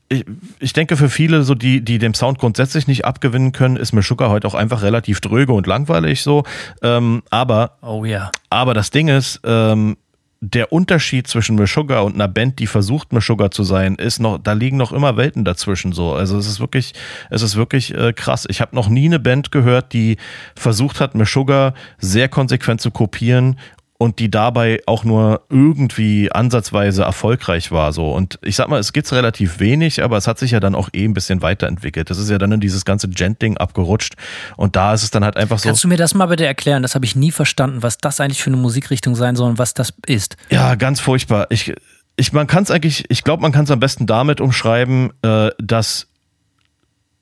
ich, 0.10 0.26
ich 0.60 0.74
denke 0.74 0.98
für 0.98 1.10
viele, 1.10 1.44
so 1.44 1.56
die, 1.56 1.82
die 1.82 2.00
dem 2.00 2.14
Sound 2.14 2.40
grundsätzlich 2.40 2.88
nicht 2.88 3.06
abgewinnen 3.06 3.52
können, 3.52 3.76
ist 3.76 3.94
Meshuggah 3.94 4.30
heute 4.30 4.48
auch 4.48 4.56
einfach 4.56 4.82
relativ 4.82 5.22
dröge 5.22 5.54
und 5.54 5.68
langweilig 5.68 6.24
so. 6.24 6.44
Ähm, 6.82 7.22
aber, 7.30 7.78
oh 7.82 8.06
ja. 8.06 8.32
Aber 8.50 8.74
das 8.74 8.90
Ding 8.91 9.08
ist, 9.08 9.40
ähm, 9.44 9.98
der 10.41 10.72
Unterschied 10.72 11.28
zwischen 11.28 11.56
Meshuggah 11.56 11.99
und 11.99 12.16
einer 12.16 12.30
Band, 12.30 12.60
die 12.60 12.68
versucht 12.68 13.11
Meshuggah 13.11 13.52
zu 13.52 13.64
sein, 13.64 13.95
ist 13.95 14.20
noch, 14.20 14.38
da 14.38 14.53
liegen 14.53 14.78
noch 14.78 14.94
immer 14.94 15.18
Welten 15.18 15.44
dazwischen 15.44 15.91
so. 15.91 16.14
Also 16.14 16.38
es 16.38 16.48
ist 16.48 16.61
wirklich, 16.61 16.94
es 17.30 17.41
ist 17.41 17.57
wirklich 17.57 17.94
äh, 17.94 18.14
krass. 18.14 18.45
Ich 18.49 18.61
habe 18.61 18.76
noch 18.76 18.88
nie 18.88 19.06
eine 19.06 19.20
Band 19.20 19.52
gehört, 19.52 19.91
die 19.91 20.18
versucht 20.56 21.02
hat, 21.02 21.14
Meshuggah 21.14 21.74
sehr 21.98 22.30
konsequent 22.30 22.80
zu 22.80 22.91
kopieren 22.91 23.57
und 24.01 24.19
die 24.19 24.31
dabei 24.31 24.81
auch 24.85 25.03
nur 25.03 25.41
irgendwie 25.49 26.31
ansatzweise 26.31 27.03
erfolgreich 27.03 27.69
war. 27.69 27.91
So. 27.91 28.13
Und 28.13 28.39
ich 28.41 28.55
sag 28.55 28.69
mal, 28.69 28.80
es 28.80 28.93
gibt's 28.93 29.11
relativ 29.11 29.59
wenig, 29.59 30.01
aber 30.01 30.15
es 30.15 30.26
hat 30.26 30.39
sich 30.39 30.51
ja 30.51 30.61
dann 30.61 30.73
auch 30.73 30.88
eh 30.93 31.03
ein 31.03 31.13
bisschen 31.13 31.41
weiterentwickelt. 31.41 32.09
Das 32.09 32.17
ist 32.17 32.30
ja 32.30 32.38
dann 32.38 32.53
in 32.53 32.61
dieses 32.61 32.85
ganze 32.85 33.09
Gent-Ding 33.09 33.57
abgerutscht. 33.57 34.15
Und 34.55 34.77
da 34.77 34.93
ist 34.93 35.03
es 35.03 35.11
dann 35.11 35.26
halt 35.26 35.35
einfach 35.35 35.59
so. 35.59 35.67
Kannst 35.67 35.84
du 35.84 35.89
mir 35.89 35.97
das 35.97 36.15
mal 36.15 36.27
bitte 36.27 36.45
erklären? 36.45 36.81
Das 36.81 36.95
habe 36.95 37.03
ich 37.03 37.17
nie 37.17 37.31
verstanden, 37.31 37.84
was 37.84 37.97
das 37.97 38.21
eigentlich 38.21 38.41
für 38.41 38.49
eine 38.49 38.55
Musikrichtung 38.55 39.15
sein 39.15 39.35
soll 39.35 39.49
und 39.49 39.57
was 39.57 39.73
das 39.73 39.93
ist. 40.05 40.38
Ja, 40.49 40.76
ganz 40.76 41.01
furchtbar. 41.01 41.47
Ich, 41.49 41.73
ich, 42.15 42.31
man 42.31 42.47
kann 42.47 42.63
es 42.63 42.71
eigentlich, 42.71 43.03
ich 43.09 43.26
glaube, 43.26 43.41
man 43.41 43.51
kann 43.51 43.65
es 43.65 43.71
am 43.71 43.81
besten 43.81 44.07
damit 44.07 44.39
umschreiben, 44.39 45.11
äh, 45.23 45.49
dass 45.61 46.07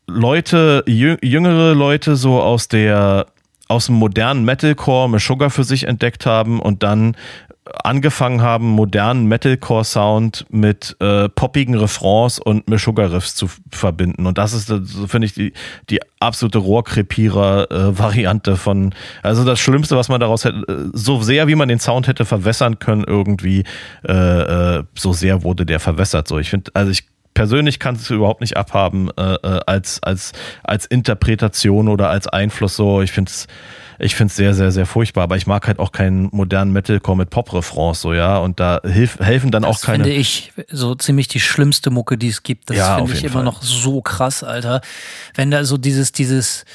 Leute, 0.05 0.83
jüngere 0.85 1.73
Leute 1.73 2.15
so 2.15 2.39
aus 2.39 2.67
der 2.67 3.25
aus 3.67 3.87
dem 3.87 3.95
modernen 3.95 4.45
Metalcore 4.45 5.09
Meshuggah 5.09 5.49
für 5.49 5.63
sich 5.63 5.85
entdeckt 5.85 6.25
haben 6.25 6.59
und 6.59 6.83
dann 6.83 7.15
angefangen 7.83 8.41
haben, 8.41 8.67
modernen 8.67 9.27
Metalcore-Sound 9.27 10.45
mit 10.49 10.95
äh, 10.99 11.29
poppigen 11.29 11.75
Refrains 11.75 12.39
und 12.39 12.67
Meshuggah-Riffs 12.69 13.35
zu 13.35 13.49
verbinden. 13.71 14.25
Und 14.25 14.37
das 14.37 14.53
ist, 14.53 14.67
finde 15.09 15.25
ich, 15.25 15.33
die, 15.33 15.53
die 15.89 15.99
absolute 16.19 16.59
Rohrkrepierer-Variante 16.59 18.55
von, 18.55 18.93
also 19.21 19.43
das 19.43 19.59
Schlimmste, 19.59 19.97
was 19.97 20.09
man 20.09 20.19
daraus 20.19 20.45
hätte, 20.45 20.63
äh, 20.67 20.89
so 20.93 21.21
sehr 21.21 21.47
wie 21.47 21.55
man 21.55 21.67
den 21.67 21.79
Sound 21.79 22.07
hätte 22.07 22.25
verwässern 22.25 22.79
können, 22.79 23.03
irgendwie, 23.05 23.63
äh, 24.07 24.13
äh, 24.77 24.83
so 24.95 25.13
sehr 25.13 25.43
wurde 25.43 25.65
der 25.65 25.79
verwässert. 25.79 26.27
So, 26.27 26.39
ich 26.39 26.49
finde, 26.49 26.71
also 26.73 26.91
ich 26.91 27.05
persönlich 27.37 27.77
kann 27.77 27.93
es 27.95 28.09
überhaupt 28.09 28.41
nicht 28.41 28.57
abhaben 28.57 29.11
äh, 29.15 29.21
äh, 29.21 29.59
als, 29.67 30.01
als, 30.01 30.31
als 30.63 30.87
Interpretation 30.87 31.87
oder 31.87 32.09
als 32.09 32.27
Einfluss 32.27 32.75
so. 32.75 33.03
Ich 33.03 33.11
finde 33.11 33.29
es 33.29 33.45
ich 33.99 34.15
finde 34.15 34.33
sehr, 34.33 34.53
sehr, 34.53 34.71
sehr 34.71 34.85
furchtbar. 34.85 35.23
Aber 35.23 35.37
ich 35.37 35.47
mag 35.47 35.67
halt 35.67 35.79
auch 35.79 35.91
keinen 35.91 36.29
modernen 36.31 36.71
Metalcore 36.71 37.17
mit 37.17 37.29
Pop-Refrains, 37.31 38.01
so, 38.01 38.13
ja. 38.13 38.37
Und 38.37 38.59
da 38.59 38.79
hilf, 38.83 39.19
helfen 39.19 39.49
dann 39.49 39.63
das 39.63 39.77
auch 39.77 39.81
keine. 39.81 39.99
Das 39.99 40.07
finde 40.07 40.19
ich 40.19 40.53
so 40.69 40.93
ziemlich 40.95 41.27
die 41.27 41.39
schlimmste 41.39 41.89
Mucke, 41.89 42.17
die 42.17 42.27
es 42.27 42.43
gibt. 42.43 42.69
Das 42.69 42.77
ja, 42.77 42.97
finde 42.97 43.13
ich 43.13 43.23
immer 43.23 43.33
Fall. 43.33 43.43
noch 43.43 43.61
so 43.63 44.01
krass, 44.01 44.43
Alter. 44.43 44.81
Wenn 45.33 45.49
da 45.49 45.63
so 45.63 45.77
dieses, 45.77 46.11
dieses, 46.11 46.65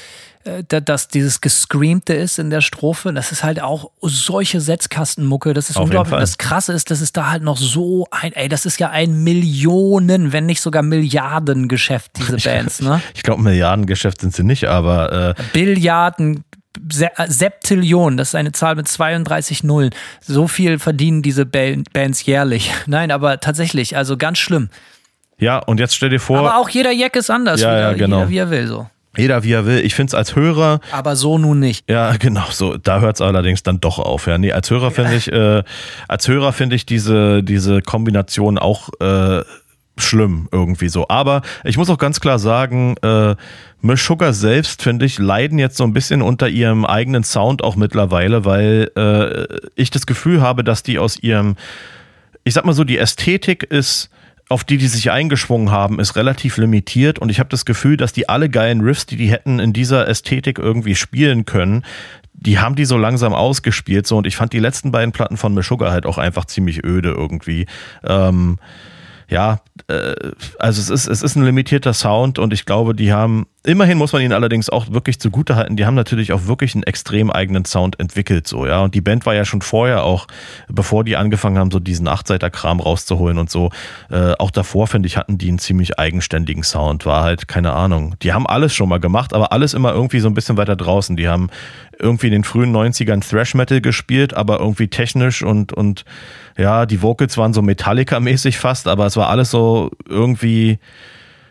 dass 0.69 1.09
dieses 1.09 1.41
Gescreamte 1.41 2.15
ist 2.15 2.39
in 2.39 2.51
der 2.51 2.61
Strophe. 2.61 3.13
Das 3.13 3.31
ist 3.31 3.45
halt 3.45 3.63
auch 3.63 3.91
solche 4.01 4.61
Setzkastenmucke. 4.61 5.55
Das 5.55 5.71
ist 5.71 5.77
Auf 5.77 5.85
unglaublich. 5.85 6.19
Das 6.19 6.39
Krasse 6.39 6.73
ist, 6.73 6.91
dass 6.91 7.01
es 7.01 7.13
da 7.13 7.31
halt 7.31 7.43
noch 7.43 7.57
so 7.57 8.07
ein, 8.11 8.33
ey, 8.33 8.49
das 8.49 8.67
ist 8.67 8.81
ja 8.81 8.91
ein 8.91 9.23
Millionen, 9.23 10.33
wenn 10.33 10.47
nicht 10.47 10.61
sogar 10.61 10.83
Milliardengeschäft, 10.83 12.13
diese 12.19 12.37
Bands, 12.49 12.81
ne? 12.81 13.01
Ich, 13.11 13.19
ich 13.19 13.23
glaube, 13.23 13.43
Milliardengeschäft 13.43 14.21
sind 14.21 14.35
sie 14.35 14.43
nicht, 14.43 14.65
aber. 14.65 15.37
Äh 15.39 15.43
Billiarden, 15.53 16.45
Se 16.91 17.11
äh, 17.17 17.29
Septillion, 17.29 18.17
das 18.17 18.29
ist 18.29 18.35
eine 18.35 18.53
Zahl 18.53 18.75
mit 18.75 18.89
32 18.89 19.63
Nullen. 19.63 19.91
So 20.21 20.49
viel 20.49 20.79
verdienen 20.79 21.23
diese 21.23 21.47
Bands 21.47 22.25
jährlich. 22.27 22.73
Nein, 22.87 23.11
aber 23.11 23.41
tatsächlich, 23.41 23.97
also 23.97 24.17
ganz 24.17 24.39
schlimm. 24.39 24.71
Ja, 25.39 25.59
und 25.59 25.81
jetzt 25.81 25.95
stell 25.95 26.09
dir 26.09 26.21
vor. 26.21 26.39
Aber 26.39 26.57
auch 26.57 26.69
jeder 26.69 26.93
Jack 26.93 27.17
ist 27.17 27.31
anders, 27.31 27.61
ja, 27.61 27.69
wieder, 27.69 27.81
ja, 27.81 27.93
genau. 27.95 28.19
jeder 28.19 28.31
wie 28.31 28.39
er 28.39 28.51
will 28.51 28.67
so. 28.67 28.89
Jeder 29.17 29.45
wie 29.45 29.53
er 29.53 29.67
will. 29.67 29.81
Ich 29.81 29.95
finde 29.95 30.11
es 30.11 30.15
als 30.15 30.37
Hörer. 30.37 30.81
Aber 30.91 31.17
so 31.17 31.37
nun 31.37 31.59
nicht. 31.59 31.89
Ja, 31.89 32.17
genau, 32.17 32.45
so. 32.51 32.77
Da 32.79 33.01
hört 33.01 33.17
es 33.17 33.21
allerdings 33.21 33.63
dann 33.63 33.81
doch 33.81 33.99
auf. 33.99 34.27
Ja, 34.27 34.39
nee, 34.39 34.53
als 34.53 34.71
Hörer 34.71 34.91
finde 34.91 35.15
ich, 35.15 35.31
äh, 35.31 35.63
als 36.09 36.29
Hörer 36.29 36.53
finde 36.53 36.77
ich 36.77 36.87
diese, 36.87 37.43
diese 37.43 37.83
Kombination 37.83 38.57
auch 38.57 38.89
äh, 39.01 39.43
schlimm 39.99 40.49
irgendwie 40.51 40.89
so. 40.89 41.07
Aber 41.09 41.43
ich 41.65 41.77
muss 41.77 41.91
auch 41.91 41.99
ganz 41.99 42.21
klar 42.21 42.39
sagen, 42.39 42.97
äh, 43.03 43.35
Meshuggah 43.83 44.33
selbst, 44.33 44.83
finde 44.83 45.05
ich, 45.05 45.19
leiden 45.19 45.59
jetzt 45.59 45.77
so 45.77 45.85
ein 45.85 45.93
bisschen 45.93 46.23
unter 46.23 46.49
ihrem 46.49 46.87
eigenen 46.87 47.25
Sound 47.25 47.63
auch 47.63 47.77
mittlerweile, 47.77 48.45
weil 48.45 48.91
äh, 48.97 49.59
ich 49.75 49.91
das 49.91 50.07
Gefühl 50.07 50.41
habe, 50.41 50.65
dass 50.65 50.83
die 50.83 50.99
aus 50.99 51.19
ihrem, 51.19 51.57
ich 52.45 52.55
sag 52.55 52.65
mal 52.65 52.73
so, 52.73 52.85
die 52.85 52.97
Ästhetik 52.97 53.65
ist 53.65 54.09
auf 54.53 54.65
die 54.65 54.77
die 54.77 54.87
sich 54.87 55.11
eingeschwungen 55.11 55.71
haben, 55.71 55.99
ist 55.99 56.15
relativ 56.15 56.59
limitiert 56.59 57.19
und 57.19 57.31
ich 57.31 57.41
habe 57.41 57.49
das 57.49 57.65
Gefühl, 57.65 57.97
dass 57.97 58.13
die 58.13 58.29
alle 58.29 58.49
geilen 58.49 58.83
Riffs, 58.83 59.07
die 59.07 59.17
die 59.17 59.31
hätten 59.31 59.59
in 59.59 59.73
dieser 59.73 60.07
Ästhetik 60.07 60.59
irgendwie 60.59 60.95
spielen 60.95 61.47
können, 61.47 61.85
die 62.35 62.59
haben 62.59 62.75
die 62.75 62.85
so 62.85 62.97
langsam 62.97 63.33
ausgespielt 63.33 64.07
so 64.07 64.19
und 64.19 64.27
ich 64.27 64.37
fand 64.37 64.53
die 64.53 64.59
letzten 64.59 64.93
beiden 64.93 65.13
Platten 65.13 65.37
von 65.37 65.55
Meshuggah 65.55 65.91
halt 65.91 66.07
auch 66.07 66.19
einfach 66.19 66.45
ziemlich 66.45 66.85
öde 66.85 67.11
irgendwie. 67.11 67.67
Ähm, 68.05 68.59
ja, 69.33 69.61
äh, 69.89 70.15
also 70.59 70.81
es 70.81 70.91
ist, 70.91 71.09
es 71.09 71.23
ist 71.23 71.37
ein 71.37 71.45
limitierter 71.45 71.95
Sound 71.95 72.39
und 72.39 72.53
ich 72.53 72.67
glaube, 72.67 72.95
die 72.95 73.13
haben, 73.13 73.47
immerhin 73.65 73.97
muss 73.97 74.13
man 74.13 74.21
ihnen 74.21 74.33
allerdings 74.33 74.69
auch 74.69 74.93
wirklich 74.93 75.19
zugutehalten, 75.19 75.77
die 75.77 75.87
haben 75.87 75.95
natürlich 75.95 76.33
auch 76.33 76.47
wirklich 76.47 76.75
einen 76.75 76.83
extrem 76.83 77.31
eigenen 77.31 77.65
Sound 77.65 77.99
entwickelt, 77.99 78.47
so, 78.47 78.67
ja. 78.67 78.83
Und 78.83 78.95
die 78.95 79.01
Band 79.01 79.25
war 79.25 79.35
ja 79.35 79.45
schon 79.45 79.63
vorher 79.63 80.05
auch, 80.05 80.27
bevor 80.69 81.03
die 81.03 81.17
angefangen 81.17 81.59
haben, 81.59 81.71
so 81.71 81.81
diesen 81.81 82.07
Achtseiter-Kram 82.07 82.81
rauszuholen 82.81 83.39
und 83.39 83.51
so, 83.51 83.71
äh, 84.11 84.35
auch 84.39 84.51
davor, 84.51 84.87
finde 84.87 85.07
ich, 85.07 85.17
hatten 85.17 85.39
die 85.39 85.49
einen 85.49 85.59
ziemlich 85.59 85.99
eigenständigen 85.99 86.63
Sound, 86.63 87.07
war 87.07 87.23
halt, 87.23 87.49
keine 87.49 87.73
Ahnung. 87.73 88.15
Die 88.23 88.33
haben 88.33 88.47
alles 88.47 88.75
schon 88.75 88.89
mal 88.89 89.01
gemacht, 89.01 89.33
aber 89.33 89.53
alles 89.53 89.73
immer 89.73 89.93
irgendwie 89.93 90.21
so 90.21 90.29
ein 90.29 90.35
bisschen 90.35 90.59
weiter 90.59 90.77
draußen. 90.77 91.17
Die 91.17 91.29
haben 91.29 91.49
irgendwie 92.03 92.27
in 92.27 92.33
den 92.33 92.45
frühen 92.45 92.75
90ern 92.75 93.27
Thrash 93.29 93.55
Metal 93.55 93.81
gespielt, 93.81 94.35
aber 94.35 94.61
irgendwie 94.61 94.89
technisch 94.89 95.43
und, 95.43 95.73
und 95.73 96.05
ja, 96.59 96.87
die 96.87 97.03
Vocals 97.03 97.39
waren 97.39 97.53
so 97.53 97.63
Metallica-mäßig 97.63 98.59
fast, 98.59 98.89
aber 98.89 99.07
es 99.07 99.17
war 99.17 99.29
alles 99.29 99.51
so 99.51 99.91
irgendwie 100.09 100.79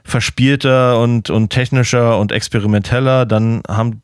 verspielter 0.03 0.99
und, 0.99 1.29
und 1.29 1.49
technischer 1.49 2.17
und 2.19 2.31
experimenteller. 2.31 3.25
Dann 3.25 3.61
haben 3.67 4.01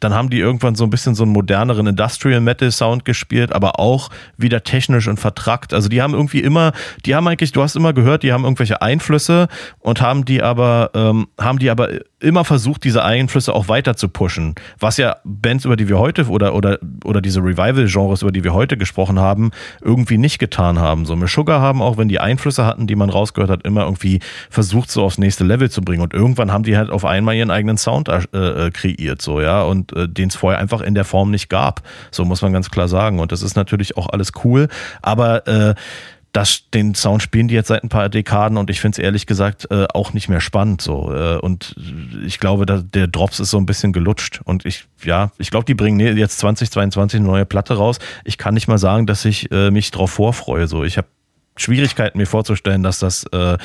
dann 0.00 0.14
haben 0.14 0.30
die 0.30 0.38
irgendwann 0.38 0.74
so 0.74 0.84
ein 0.84 0.90
bisschen 0.90 1.14
so 1.14 1.24
einen 1.24 1.32
moderneren 1.32 1.86
Industrial 1.86 2.40
Metal 2.40 2.70
Sound 2.70 3.04
gespielt, 3.04 3.52
aber 3.52 3.78
auch 3.78 4.08
wieder 4.38 4.64
technisch 4.64 5.06
und 5.06 5.20
vertrackt. 5.20 5.74
Also 5.74 5.88
die 5.88 6.00
haben 6.00 6.14
irgendwie 6.14 6.40
immer, 6.40 6.72
die 7.04 7.14
haben 7.14 7.28
eigentlich, 7.28 7.52
du 7.52 7.62
hast 7.62 7.76
immer 7.76 7.92
gehört, 7.92 8.22
die 8.22 8.32
haben 8.32 8.44
irgendwelche 8.44 8.80
Einflüsse 8.80 9.48
und 9.78 10.00
haben 10.00 10.24
die 10.24 10.42
aber, 10.42 10.90
ähm, 10.94 11.28
haben 11.38 11.58
die 11.58 11.68
aber 11.68 11.90
immer 12.20 12.44
versucht, 12.44 12.84
diese 12.84 13.04
Einflüsse 13.04 13.54
auch 13.54 13.68
weiter 13.68 13.96
zu 13.96 14.08
pushen. 14.08 14.54
Was 14.78 14.96
ja 14.96 15.16
Bands, 15.24 15.64
über 15.64 15.76
die 15.76 15.88
wir 15.88 15.98
heute 15.98 16.28
oder, 16.28 16.54
oder, 16.54 16.78
oder 17.04 17.20
diese 17.20 17.40
Revival-Genres, 17.40 18.22
über 18.22 18.32
die 18.32 18.44
wir 18.44 18.54
heute 18.54 18.76
gesprochen 18.76 19.18
haben, 19.18 19.50
irgendwie 19.80 20.18
nicht 20.18 20.38
getan 20.38 20.78
haben. 20.78 21.06
So, 21.06 21.16
Sugar 21.26 21.60
haben 21.60 21.82
auch, 21.82 21.96
wenn 21.96 22.08
die 22.08 22.20
Einflüsse 22.20 22.66
hatten, 22.66 22.86
die 22.86 22.96
man 22.96 23.10
rausgehört 23.10 23.50
hat, 23.50 23.64
immer 23.64 23.82
irgendwie 23.84 24.20
versucht, 24.50 24.90
so 24.90 25.04
aufs 25.04 25.18
nächste 25.18 25.44
Level 25.44 25.70
zu 25.70 25.82
bringen. 25.82 26.02
Und 26.02 26.14
irgendwann 26.14 26.52
haben 26.52 26.64
die 26.64 26.76
halt 26.76 26.90
auf 26.90 27.04
einmal 27.04 27.34
ihren 27.34 27.50
eigenen 27.50 27.76
Sound 27.76 28.08
äh, 28.08 28.20
äh 28.32 28.70
kreiert, 28.70 29.22
so, 29.22 29.40
ja, 29.40 29.62
und 29.62 29.92
äh, 29.92 30.08
den 30.08 30.28
es 30.28 30.36
vorher 30.36 30.60
einfach 30.60 30.80
in 30.80 30.94
der 30.94 31.04
Form 31.04 31.30
nicht 31.30 31.48
gab. 31.48 31.82
So 32.10 32.24
muss 32.24 32.42
man 32.42 32.52
ganz 32.52 32.70
klar 32.70 32.88
sagen. 32.88 33.20
Und 33.20 33.32
das 33.32 33.42
ist 33.42 33.56
natürlich 33.56 33.96
auch 33.96 34.08
alles 34.08 34.32
cool. 34.44 34.68
Aber 35.02 35.46
äh, 35.46 35.74
das, 36.32 36.70
den 36.72 36.94
Sound 36.94 37.22
spielen 37.22 37.48
die 37.48 37.54
jetzt 37.54 37.68
seit 37.68 37.82
ein 37.82 37.88
paar 37.88 38.08
Dekaden 38.08 38.56
und 38.56 38.70
ich 38.70 38.80
finde 38.80 38.96
es 38.96 38.98
ehrlich 39.04 39.26
gesagt 39.26 39.68
äh, 39.70 39.86
auch 39.92 40.12
nicht 40.12 40.28
mehr 40.28 40.40
spannend 40.40 40.80
so. 40.80 41.12
Äh, 41.12 41.38
und 41.38 41.74
ich 42.24 42.38
glaube, 42.38 42.66
da, 42.66 42.78
der 42.78 43.08
Drops 43.08 43.40
ist 43.40 43.50
so 43.50 43.58
ein 43.58 43.66
bisschen 43.66 43.92
gelutscht. 43.92 44.40
Und 44.44 44.64
ich, 44.64 44.86
ja, 45.02 45.32
ich 45.38 45.50
glaube, 45.50 45.64
die 45.64 45.74
bringen 45.74 45.98
jetzt 46.16 46.38
2022 46.38 47.18
eine 47.18 47.26
neue 47.26 47.46
Platte 47.46 47.74
raus. 47.74 47.98
Ich 48.24 48.38
kann 48.38 48.54
nicht 48.54 48.68
mal 48.68 48.78
sagen, 48.78 49.06
dass 49.06 49.24
ich 49.24 49.50
äh, 49.50 49.70
mich 49.70 49.90
drauf 49.90 50.12
vorfreue. 50.12 50.68
So, 50.68 50.84
ich 50.84 50.98
habe 50.98 51.08
Schwierigkeiten, 51.56 52.16
mir 52.16 52.26
vorzustellen, 52.26 52.84
dass 52.84 53.00
das, 53.00 53.24
äh, 53.32 53.58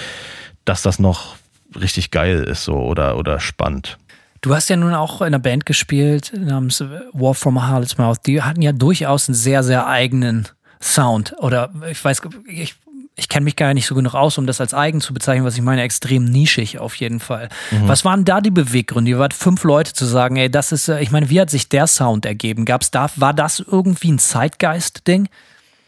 dass 0.65 0.81
das 0.81 0.97
noch 0.97 1.35
richtig 1.79 2.09
geil 2.09 2.43
ist 2.43 2.63
so 2.63 2.77
oder, 2.77 3.17
oder 3.17 3.39
spannend. 3.39 3.97
Du 4.41 4.55
hast 4.55 4.69
ja 4.69 4.75
nun 4.75 4.93
auch 4.93 5.21
in 5.21 5.27
einer 5.27 5.39
Band 5.39 5.65
gespielt 5.65 6.31
namens 6.35 6.83
War 7.13 7.33
from 7.33 7.57
a 7.57 7.67
Harlot's 7.67 7.97
Mouth. 7.97 8.19
Die 8.25 8.41
hatten 8.41 8.61
ja 8.61 8.71
durchaus 8.71 9.27
einen 9.27 9.35
sehr, 9.35 9.63
sehr 9.63 9.87
eigenen 9.87 10.47
Sound. 10.85 11.35
Oder 11.39 11.71
ich 11.89 12.03
weiß, 12.03 12.21
ich, 12.47 12.75
ich 13.15 13.29
kenne 13.29 13.45
mich 13.45 13.55
gar 13.55 13.73
nicht 13.73 13.87
so 13.87 13.95
genug 13.95 14.13
aus, 14.13 14.37
um 14.37 14.45
das 14.45 14.61
als 14.61 14.73
eigen 14.73 15.01
zu 15.01 15.13
bezeichnen, 15.13 15.45
was 15.45 15.55
ich 15.55 15.61
meine, 15.61 15.81
extrem 15.81 16.25
nischig 16.25 16.79
auf 16.79 16.95
jeden 16.95 17.19
Fall. 17.19 17.49
Mhm. 17.71 17.87
Was 17.87 18.05
waren 18.05 18.25
da 18.25 18.41
die 18.41 18.51
Beweggründe? 18.51 19.11
Ihr 19.11 19.19
wart 19.19 19.33
fünf 19.33 19.63
Leute 19.63 19.93
zu 19.93 20.05
sagen, 20.05 20.35
ey, 20.35 20.49
das 20.49 20.71
ist, 20.71 20.87
äh, 20.87 21.01
ich 21.01 21.11
meine, 21.11 21.29
wie 21.29 21.41
hat 21.41 21.49
sich 21.49 21.69
der 21.69 21.87
Sound 21.87 22.25
ergeben? 22.25 22.65
Gab's 22.65 22.91
da, 22.91 23.09
war 23.15 23.33
das 23.33 23.59
irgendwie 23.59 24.11
ein 24.11 24.19
Zeitgeist-Ding? 24.19 25.27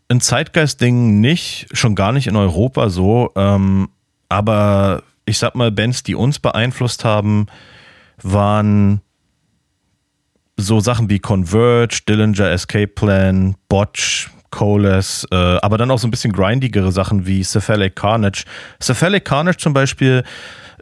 Ein 0.09 0.21
Zeitgeist-Ding 0.21 1.19
nicht, 1.19 1.67
schon 1.73 1.95
gar 1.95 2.11
nicht 2.11 2.27
in 2.27 2.35
Europa 2.35 2.89
so, 2.89 3.31
ähm, 3.35 3.89
aber 4.29 5.03
ich 5.25 5.37
sag 5.37 5.55
mal, 5.55 5.71
Bands, 5.71 6.03
die 6.03 6.15
uns 6.15 6.39
beeinflusst 6.39 7.03
haben, 7.03 7.47
waren 8.23 9.01
so 10.55 10.79
Sachen 10.79 11.09
wie 11.09 11.19
Converge, 11.19 12.01
Dillinger 12.07 12.49
Escape 12.49 12.87
Plan, 12.87 13.55
Botch, 13.69 14.29
Coalesce, 14.51 15.27
äh, 15.31 15.35
aber 15.61 15.77
dann 15.77 15.91
auch 15.91 15.99
so 15.99 16.07
ein 16.07 16.11
bisschen 16.11 16.33
grindigere 16.33 16.91
Sachen 16.91 17.25
wie 17.25 17.43
Cephalic 17.43 17.95
Carnage. 17.95 18.45
Cephalic 18.81 19.25
Carnage 19.25 19.57
zum 19.57 19.73
Beispiel, 19.73 20.23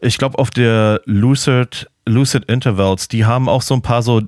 ich 0.01 0.17
glaube 0.17 0.37
auf 0.37 0.49
der 0.49 1.01
Lucid, 1.05 1.87
Lucid 2.05 2.45
Intervals, 2.45 3.07
die 3.07 3.25
haben 3.25 3.49
auch 3.49 3.61
so 3.61 3.73
ein 3.73 3.81
paar 3.81 4.03
so 4.03 4.21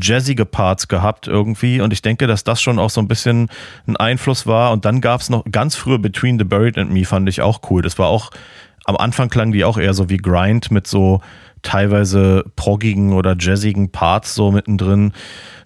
jazzige 0.00 0.44
Parts 0.44 0.88
gehabt 0.88 1.26
irgendwie 1.26 1.80
und 1.80 1.92
ich 1.92 2.02
denke, 2.02 2.26
dass 2.26 2.44
das 2.44 2.62
schon 2.62 2.78
auch 2.78 2.90
so 2.90 3.00
ein 3.00 3.08
bisschen 3.08 3.48
ein 3.86 3.96
Einfluss 3.96 4.46
war 4.46 4.72
und 4.72 4.84
dann 4.84 5.00
gab 5.00 5.20
es 5.20 5.30
noch 5.30 5.44
ganz 5.50 5.74
früher 5.74 5.98
Between 5.98 6.38
the 6.38 6.44
Buried 6.44 6.78
and 6.78 6.90
Me 6.90 7.04
fand 7.04 7.28
ich 7.28 7.42
auch 7.42 7.60
cool. 7.70 7.82
Das 7.82 7.98
war 7.98 8.08
auch, 8.08 8.30
am 8.84 8.96
Anfang 8.96 9.28
klang 9.28 9.52
die 9.52 9.64
auch 9.64 9.78
eher 9.78 9.94
so 9.94 10.08
wie 10.08 10.16
Grind 10.16 10.70
mit 10.70 10.86
so 10.86 11.20
teilweise 11.62 12.44
proggigen 12.56 13.12
oder 13.12 13.36
jazzigen 13.38 13.90
Parts 13.90 14.34
so 14.34 14.50
mittendrin. 14.50 15.12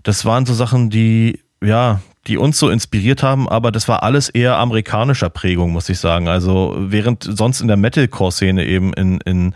Das 0.03 0.25
waren 0.25 0.47
so 0.47 0.55
Sachen, 0.55 0.91
die, 0.91 1.41
ja, 1.63 2.01
die 2.27 2.37
uns 2.37 2.59
so 2.59 2.69
inspiriert 2.69 3.23
haben, 3.23 3.49
aber 3.49 3.71
das 3.71 3.89
war 3.89 4.03
alles 4.03 4.29
eher 4.29 4.57
amerikanischer 4.57 5.31
Prägung, 5.31 5.73
muss 5.73 5.89
ich 5.89 5.99
sagen. 5.99 6.29
Also 6.29 6.75
während 6.79 7.25
sonst 7.25 7.61
in 7.61 7.69
der 7.69 7.77
Metalcore-Szene 7.77 8.65
eben 8.65 8.93
in, 8.95 9.21
in, 9.21 9.55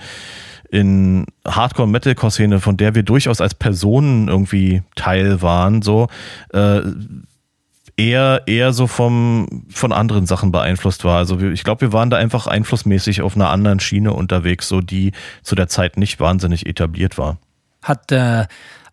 in 0.70 1.26
Hardcore-Metalcore-Szene, 1.46 2.60
von 2.60 2.76
der 2.76 2.94
wir 2.94 3.02
durchaus 3.02 3.40
als 3.40 3.54
Personen 3.54 4.28
irgendwie 4.28 4.82
Teil 4.94 5.42
waren, 5.42 5.82
so, 5.82 6.08
äh, 6.52 6.82
eher, 8.00 8.42
eher 8.46 8.72
so 8.72 8.86
vom, 8.86 9.64
von 9.68 9.92
anderen 9.92 10.26
Sachen 10.26 10.52
beeinflusst 10.52 11.04
war. 11.04 11.18
Also 11.18 11.38
ich 11.40 11.64
glaube, 11.64 11.82
wir 11.82 11.92
waren 11.92 12.10
da 12.10 12.16
einfach 12.16 12.46
einflussmäßig 12.46 13.22
auf 13.22 13.36
einer 13.36 13.50
anderen 13.50 13.80
Schiene 13.80 14.12
unterwegs, 14.12 14.68
so 14.68 14.80
die 14.80 15.12
zu 15.42 15.54
der 15.54 15.68
Zeit 15.68 15.96
nicht 15.96 16.20
wahnsinnig 16.20 16.66
etabliert 16.66 17.18
war. 17.18 17.38
Hat, 17.82 18.12
äh, 18.12 18.46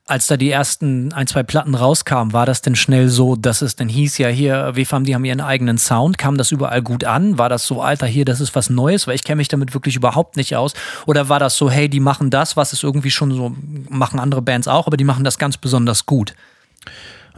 als 0.07 0.27
da 0.27 0.37
die 0.37 0.49
ersten 0.49 1.11
ein, 1.13 1.27
zwei 1.27 1.43
Platten 1.43 1.75
rauskamen, 1.75 2.33
war 2.33 2.45
das 2.45 2.61
denn 2.61 2.75
schnell 2.75 3.09
so, 3.09 3.35
dass 3.35 3.61
es 3.61 3.75
denn 3.75 3.89
hieß, 3.89 4.17
ja 4.17 4.29
hier, 4.29 4.71
WFAM, 4.73 5.03
die 5.03 5.13
haben 5.13 5.25
ihren 5.25 5.41
eigenen 5.41 5.77
Sound, 5.77 6.17
kam 6.17 6.37
das 6.37 6.51
überall 6.51 6.81
gut 6.81 7.03
an? 7.03 7.37
War 7.37 7.49
das 7.49 7.67
so, 7.67 7.81
Alter, 7.81 8.07
hier, 8.07 8.23
das 8.23 8.39
ist 8.39 8.55
was 8.55 8.69
Neues, 8.69 9.05
weil 9.05 9.15
ich 9.15 9.25
kenne 9.25 9.37
mich 9.37 9.49
damit 9.49 9.73
wirklich 9.73 9.97
überhaupt 9.97 10.37
nicht 10.37 10.55
aus? 10.55 10.73
Oder 11.05 11.27
war 11.29 11.39
das 11.39 11.57
so, 11.57 11.69
hey, 11.69 11.89
die 11.89 11.99
machen 11.99 12.29
das, 12.29 12.55
was 12.55 12.73
ist 12.73 12.83
irgendwie 12.83 13.11
schon 13.11 13.31
so, 13.31 13.55
machen 13.89 14.19
andere 14.19 14.41
Bands 14.41 14.67
auch, 14.67 14.87
aber 14.87 14.97
die 14.97 15.03
machen 15.03 15.25
das 15.25 15.37
ganz 15.37 15.57
besonders 15.57 16.05
gut? 16.05 16.33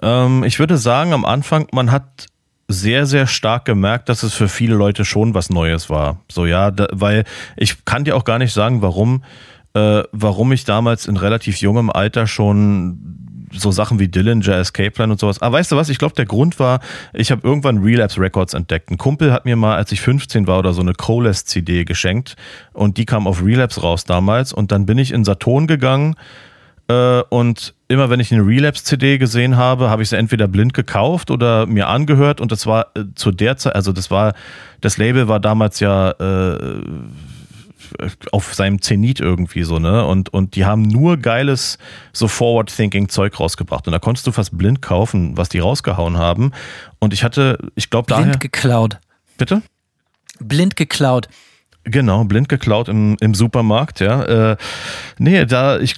Ähm, 0.01 0.43
ich 0.43 0.59
würde 0.59 0.77
sagen, 0.77 1.11
am 1.13 1.25
Anfang, 1.25 1.67
man 1.71 1.91
hat 1.91 2.27
sehr, 2.67 3.07
sehr 3.07 3.25
stark 3.25 3.65
gemerkt, 3.65 4.09
dass 4.09 4.21
es 4.21 4.35
für 4.35 4.47
viele 4.47 4.75
Leute 4.75 5.03
schon 5.03 5.33
was 5.33 5.49
Neues 5.49 5.89
war. 5.89 6.19
So, 6.31 6.45
ja, 6.45 6.69
da, 6.69 6.87
weil 6.91 7.25
ich 7.57 7.83
kann 7.83 8.03
dir 8.03 8.15
auch 8.15 8.25
gar 8.25 8.37
nicht 8.37 8.53
sagen, 8.53 8.83
warum, 8.83 9.23
äh, 9.73 10.03
warum 10.11 10.51
ich 10.51 10.65
damals 10.65 11.05
in 11.05 11.17
relativ 11.17 11.57
jungem 11.57 11.89
Alter 11.89 12.27
schon 12.27 13.19
so 13.51 13.71
Sachen 13.71 13.99
wie 13.99 14.07
Dillinger, 14.07 14.57
Escape 14.57 14.91
Plan 14.91 15.11
und 15.11 15.19
sowas. 15.19 15.41
Aber 15.41 15.57
weißt 15.57 15.71
du 15.71 15.75
was? 15.75 15.89
Ich 15.89 15.97
glaube, 15.97 16.13
der 16.15 16.25
Grund 16.25 16.59
war, 16.59 16.79
ich 17.13 17.31
habe 17.31 17.47
irgendwann 17.47 17.79
Relapse 17.79 18.21
Records 18.21 18.53
entdeckt. 18.53 18.91
Ein 18.91 18.97
Kumpel 18.97 19.33
hat 19.33 19.45
mir 19.45 19.55
mal, 19.55 19.75
als 19.75 19.91
ich 19.91 20.01
15 20.01 20.47
war 20.47 20.59
oder 20.59 20.73
so, 20.73 20.81
eine 20.81 20.93
Coles-CD 20.93 21.83
geschenkt 21.85 22.35
und 22.73 22.97
die 22.97 23.05
kam 23.05 23.27
auf 23.27 23.43
Relapse 23.43 23.81
raus 23.81 24.05
damals. 24.05 24.53
Und 24.53 24.71
dann 24.71 24.85
bin 24.85 24.97
ich 24.97 25.11
in 25.11 25.25
Saturn 25.25 25.65
gegangen 25.65 26.15
äh, 26.89 27.21
und 27.29 27.75
immer 27.87 28.09
wenn 28.09 28.19
ich 28.19 28.33
eine 28.33 28.45
Relapse-CD 28.45 29.19
gesehen 29.19 29.57
habe, 29.57 29.89
habe 29.89 30.01
ich 30.01 30.09
sie 30.09 30.17
entweder 30.17 30.47
blind 30.47 30.73
gekauft 30.73 31.29
oder 31.31 31.67
mir 31.67 31.87
angehört 31.87 32.41
und 32.41 32.51
das 32.51 32.65
war 32.65 32.87
äh, 32.95 33.03
zu 33.15 33.31
der 33.31 33.57
Zeit, 33.57 33.75
also 33.75 33.91
das 33.91 34.09
war, 34.09 34.33
das 34.81 34.97
Label 34.97 35.27
war 35.27 35.39
damals 35.39 35.79
ja 35.79 36.11
äh, 36.11 36.81
auf 38.31 38.53
seinem 38.53 38.81
Zenit 38.81 39.19
irgendwie 39.19 39.63
so, 39.63 39.79
ne? 39.79 40.05
Und, 40.05 40.29
und 40.29 40.55
die 40.55 40.65
haben 40.65 40.83
nur 40.83 41.17
geiles, 41.17 41.77
so 42.13 42.27
Forward-Thinking-Zeug 42.27 43.39
rausgebracht. 43.39 43.87
Und 43.87 43.93
da 43.93 43.99
konntest 43.99 44.27
du 44.27 44.31
fast 44.31 44.57
blind 44.57 44.81
kaufen, 44.81 45.37
was 45.37 45.49
die 45.49 45.59
rausgehauen 45.59 46.17
haben. 46.17 46.51
Und 46.99 47.13
ich 47.13 47.23
hatte, 47.23 47.57
ich 47.75 47.89
glaube, 47.89 48.07
daher. 48.07 48.23
Blind 48.23 48.39
geklaut. 48.39 48.99
Bitte? 49.37 49.61
Blind 50.39 50.75
geklaut. 50.75 51.27
Genau, 51.85 52.23
blind 52.25 52.49
geklaut 52.49 52.89
im, 52.89 53.15
im 53.19 53.33
Supermarkt, 53.33 53.99
ja. 53.99 54.51
Äh, 54.51 54.57
nee, 55.17 55.45
da, 55.45 55.79
ich 55.79 55.95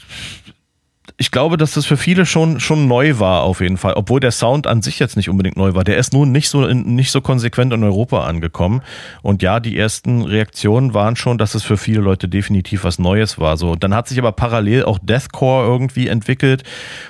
ich 1.21 1.29
glaube, 1.29 1.55
dass 1.55 1.73
das 1.73 1.85
für 1.85 1.97
viele 1.97 2.25
schon, 2.25 2.59
schon 2.59 2.87
neu 2.87 3.19
war, 3.19 3.43
auf 3.43 3.61
jeden 3.61 3.77
Fall. 3.77 3.93
Obwohl 3.93 4.19
der 4.19 4.31
Sound 4.31 4.65
an 4.65 4.81
sich 4.81 4.97
jetzt 4.97 5.15
nicht 5.15 5.29
unbedingt 5.29 5.55
neu 5.55 5.75
war. 5.75 5.83
Der 5.83 5.97
ist 5.97 6.13
nun 6.13 6.31
nicht 6.31 6.49
so, 6.49 6.65
in, 6.65 6.95
nicht 6.95 7.11
so 7.11 7.21
konsequent 7.21 7.71
in 7.73 7.83
Europa 7.83 8.25
angekommen. 8.25 8.81
Und 9.21 9.43
ja, 9.43 9.59
die 9.59 9.77
ersten 9.77 10.23
Reaktionen 10.23 10.95
waren 10.95 11.15
schon, 11.15 11.37
dass 11.37 11.53
es 11.53 11.61
für 11.61 11.77
viele 11.77 12.01
Leute 12.01 12.27
definitiv 12.27 12.85
was 12.85 12.97
Neues 12.97 13.37
war. 13.37 13.55
So, 13.57 13.75
dann 13.75 13.93
hat 13.93 14.07
sich 14.07 14.17
aber 14.17 14.31
parallel 14.31 14.85
auch 14.85 14.97
Deathcore 14.97 15.67
irgendwie 15.67 16.07
entwickelt. 16.07 16.63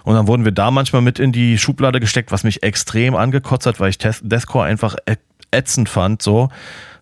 Und 0.03 0.15
dann 0.15 0.27
wurden 0.27 0.43
wir 0.43 0.51
da 0.51 0.71
manchmal 0.71 1.01
mit 1.01 1.17
in 1.17 1.31
die 1.31 1.57
Schublade 1.57 2.01
gesteckt, 2.01 2.33
was 2.33 2.43
mich 2.43 2.63
extrem 2.63 3.15
angekotzt 3.15 3.65
hat, 3.65 3.79
weil 3.79 3.91
ich 3.91 3.97
Deathcore 3.97 4.65
einfach 4.65 4.97
ätzend 5.51 5.87
fand. 5.87 6.21
So. 6.21 6.49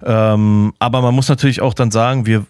Ähm, 0.06 0.74
aber 0.78 1.02
man 1.02 1.16
muss 1.16 1.28
natürlich 1.28 1.62
auch 1.62 1.74
dann 1.74 1.90
sagen, 1.90 2.28
wir 2.28 2.46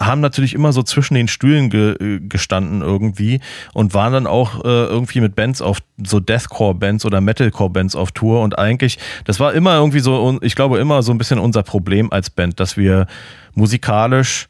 haben 0.00 0.20
natürlich 0.20 0.54
immer 0.54 0.72
so 0.72 0.82
zwischen 0.82 1.14
den 1.14 1.28
Stühlen 1.28 1.70
ge 1.70 1.92
äh, 2.00 2.20
gestanden 2.20 2.82
irgendwie 2.82 3.40
und 3.72 3.94
waren 3.94 4.12
dann 4.12 4.26
auch 4.26 4.64
äh, 4.64 4.68
irgendwie 4.68 5.20
mit 5.20 5.36
Bands 5.36 5.62
auf 5.62 5.78
so 6.02 6.20
Deathcore-Bands 6.20 7.04
oder 7.04 7.20
Metalcore-Bands 7.20 7.94
auf 7.94 8.12
Tour 8.12 8.42
und 8.42 8.58
eigentlich, 8.58 8.98
das 9.24 9.38
war 9.38 9.52
immer 9.52 9.76
irgendwie 9.76 10.00
so, 10.00 10.38
ich 10.42 10.56
glaube 10.56 10.78
immer 10.78 11.02
so 11.02 11.12
ein 11.12 11.18
bisschen 11.18 11.38
unser 11.38 11.62
Problem 11.62 12.12
als 12.12 12.30
Band, 12.30 12.58
dass 12.58 12.76
wir 12.76 13.06
musikalisch 13.54 14.48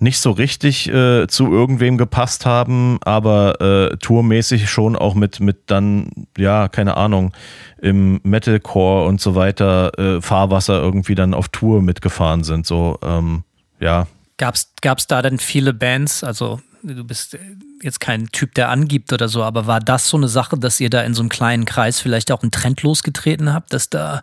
nicht 0.00 0.20
so 0.20 0.30
richtig 0.30 0.88
äh, 0.88 1.26
zu 1.26 1.52
irgendwem 1.52 1.98
gepasst 1.98 2.46
haben, 2.46 2.98
aber 3.02 3.60
äh, 3.60 3.96
tourmäßig 3.96 4.70
schon 4.70 4.94
auch 4.94 5.14
mit, 5.14 5.40
mit 5.40 5.62
dann, 5.66 6.10
ja, 6.36 6.68
keine 6.68 6.96
Ahnung, 6.96 7.32
im 7.80 8.20
Metalcore 8.22 9.06
und 9.06 9.20
so 9.20 9.34
weiter 9.34 9.98
äh, 9.98 10.20
Fahrwasser 10.20 10.80
irgendwie 10.80 11.16
dann 11.16 11.34
auf 11.34 11.48
Tour 11.48 11.82
mitgefahren 11.82 12.44
sind. 12.44 12.66
So, 12.66 12.98
ähm, 13.02 13.42
ja. 13.80 14.06
Gab's, 14.38 14.72
gab's 14.80 15.06
da 15.06 15.20
denn 15.20 15.38
viele 15.38 15.74
Bands? 15.74 16.24
Also, 16.24 16.60
du 16.82 17.04
bist 17.04 17.36
jetzt 17.82 18.00
kein 18.00 18.28
Typ, 18.28 18.54
der 18.54 18.70
angibt 18.70 19.12
oder 19.12 19.28
so, 19.28 19.44
aber 19.44 19.66
war 19.66 19.80
das 19.80 20.08
so 20.08 20.16
eine 20.16 20.28
Sache, 20.28 20.56
dass 20.56 20.80
ihr 20.80 20.90
da 20.90 21.02
in 21.02 21.14
so 21.14 21.20
einem 21.22 21.28
kleinen 21.28 21.66
Kreis 21.66 22.00
vielleicht 22.00 22.32
auch 22.32 22.42
einen 22.42 22.50
Trend 22.50 22.82
losgetreten 22.82 23.52
habt, 23.52 23.72
dass 23.72 23.90
da 23.90 24.22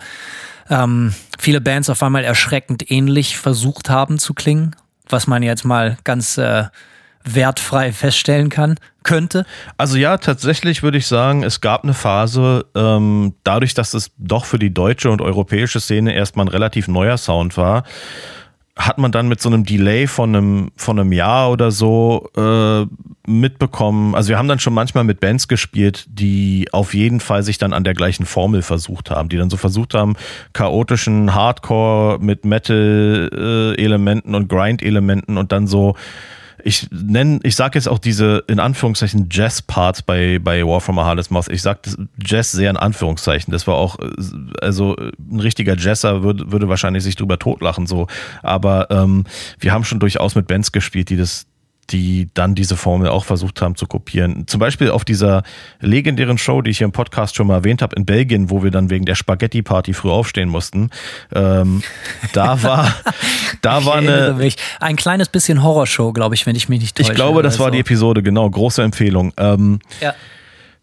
ähm, 0.69 1.13
viele 1.37 1.61
Bands 1.61 1.89
auf 1.89 2.01
einmal 2.01 2.23
erschreckend 2.23 2.89
ähnlich 2.89 3.37
versucht 3.37 3.89
haben 3.89 4.17
zu 4.17 4.33
klingen? 4.33 4.75
was 5.09 5.27
man 5.27 5.43
jetzt 5.43 5.65
mal 5.65 5.97
ganz 6.03 6.37
äh, 6.37 6.65
wertfrei 7.23 7.91
feststellen 7.91 8.49
kann, 8.49 8.75
könnte? 9.03 9.45
Also 9.77 9.97
ja, 9.97 10.17
tatsächlich 10.17 10.83
würde 10.83 10.97
ich 10.97 11.07
sagen, 11.07 11.43
es 11.43 11.61
gab 11.61 11.83
eine 11.83 11.93
Phase, 11.93 12.65
ähm, 12.75 13.33
dadurch, 13.43 13.73
dass 13.73 13.93
es 13.93 14.11
doch 14.17 14.45
für 14.45 14.59
die 14.59 14.73
deutsche 14.73 15.09
und 15.09 15.21
europäische 15.21 15.79
Szene 15.79 16.13
erstmal 16.13 16.45
ein 16.45 16.49
relativ 16.49 16.87
neuer 16.87 17.17
Sound 17.17 17.57
war, 17.57 17.83
hat 18.77 18.97
man 18.97 19.11
dann 19.11 19.29
mit 19.29 19.41
so 19.41 19.47
einem 19.47 19.63
Delay 19.63 20.05
von 20.05 20.35
einem, 20.35 20.71
von 20.75 20.99
einem 20.99 21.13
Jahr 21.13 21.49
oder 21.49 21.71
so 21.71 22.29
äh, 22.35 22.85
mitbekommen. 23.25 24.15
Also 24.15 24.29
wir 24.29 24.37
haben 24.37 24.49
dann 24.49 24.59
schon 24.59 24.73
manchmal 24.73 25.05
mit 25.05 25.21
Bands 25.21 25.47
gespielt, 25.47 26.05
die 26.09 26.67
auf 26.73 26.93
jeden 26.93 27.21
Fall 27.21 27.41
sich 27.43 27.57
dann 27.57 27.71
an 27.71 27.85
der 27.85 27.93
gleichen 27.93 28.25
Formel 28.25 28.61
versucht 28.61 29.11
haben, 29.11 29.29
die 29.29 29.37
dann 29.37 29.49
so 29.49 29.55
versucht 29.55 29.93
haben, 29.93 30.15
chaotischen 30.51 31.33
Hardcore 31.33 32.19
mit 32.19 32.43
Metal-Elementen 32.43 34.33
äh, 34.33 34.37
und 34.37 34.49
Grind-Elementen 34.49 35.37
und 35.37 35.53
dann 35.53 35.67
so 35.67 35.95
ich 36.63 36.87
nenne, 36.91 37.39
ich 37.43 37.55
sage 37.55 37.77
jetzt 37.77 37.87
auch 37.87 37.99
diese 37.99 38.43
in 38.47 38.59
Anführungszeichen 38.59 39.27
Jazz-Parts 39.31 40.01
bei, 40.01 40.39
bei 40.39 40.65
War 40.65 40.81
from 40.81 40.99
a 40.99 41.05
Heartless 41.05 41.29
Mouth. 41.29 41.49
Ich 41.49 41.61
sage 41.61 41.79
Jazz 42.23 42.51
sehr 42.51 42.69
in 42.69 42.77
Anführungszeichen. 42.77 43.51
Das 43.51 43.67
war 43.67 43.75
auch, 43.75 43.97
also 44.61 44.95
ein 44.95 45.39
richtiger 45.39 45.77
Jazzer 45.77 46.23
würde, 46.23 46.51
würde 46.51 46.69
wahrscheinlich 46.69 47.03
sich 47.03 47.15
drüber 47.15 47.37
totlachen, 47.39 47.87
so. 47.87 48.07
Aber 48.41 48.89
ähm, 48.89 49.25
wir 49.59 49.73
haben 49.73 49.83
schon 49.83 49.99
durchaus 49.99 50.35
mit 50.35 50.47
Bands 50.47 50.71
gespielt, 50.71 51.09
die 51.09 51.17
das, 51.17 51.45
die 51.91 52.29
dann 52.33 52.55
diese 52.55 52.77
Formel 52.77 53.09
auch 53.09 53.25
versucht 53.25 53.61
haben 53.61 53.75
zu 53.75 53.85
kopieren. 53.85 54.47
Zum 54.47 54.59
Beispiel 54.59 54.89
auf 54.89 55.05
dieser 55.05 55.43
legendären 55.79 56.37
Show, 56.37 56.61
die 56.61 56.71
ich 56.71 56.79
hier 56.79 56.85
im 56.85 56.91
Podcast 56.91 57.35
schon 57.35 57.47
mal 57.47 57.55
erwähnt 57.55 57.81
habe, 57.81 57.95
in 57.95 58.05
Belgien, 58.05 58.49
wo 58.49 58.63
wir 58.63 58.71
dann 58.71 58.89
wegen 58.89 59.05
der 59.05 59.15
Spaghetti-Party 59.15 59.93
früh 59.93 60.09
aufstehen 60.09 60.49
mussten. 60.49 60.89
Ähm, 61.33 61.83
da 62.33 62.63
war, 62.63 62.93
da 63.61 63.85
war 63.85 63.95
eine. 63.95 64.33
Mich. 64.33 64.57
Ein 64.79 64.95
kleines 64.95 65.29
bisschen 65.29 65.61
Horrorshow, 65.61 66.11
glaube 66.11 66.35
ich, 66.35 66.45
wenn 66.45 66.55
ich 66.55 66.69
mich 66.69 66.81
nicht 66.81 66.97
täusche. 66.97 67.11
Ich 67.11 67.15
glaube, 67.15 67.43
das 67.43 67.59
war 67.59 67.67
so. 67.67 67.71
die 67.71 67.79
Episode, 67.79 68.23
genau. 68.23 68.49
Große 68.49 68.81
Empfehlung. 68.81 69.33
Ähm, 69.37 69.79
ja. 70.01 70.13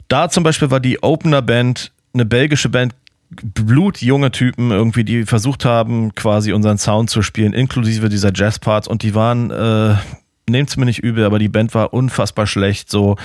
Da 0.08 0.28
zum 0.28 0.44
Beispiel 0.44 0.70
war 0.70 0.80
die 0.80 1.02
Opener-Band, 1.02 1.90
eine 2.14 2.24
belgische 2.24 2.68
Band, 2.68 2.94
blutjunge 3.30 4.30
Typen 4.30 4.70
irgendwie, 4.70 5.04
die 5.04 5.24
versucht 5.24 5.64
haben, 5.64 6.14
quasi 6.14 6.52
unseren 6.52 6.78
Sound 6.78 7.10
zu 7.10 7.22
spielen, 7.22 7.54
inklusive 7.54 8.08
dieser 8.08 8.30
Jazz-Parts 8.34 8.88
und 8.88 9.02
die 9.02 9.14
waren 9.14 9.50
äh, 9.50 9.94
nehmt 10.48 10.68
es 10.70 10.76
mir 10.76 10.84
nicht 10.84 11.02
übel, 11.02 11.24
aber 11.24 11.38
die 11.38 11.48
Band 11.48 11.74
war 11.74 11.92
unfassbar 11.92 12.46
schlecht 12.46 12.90
so 12.90 13.16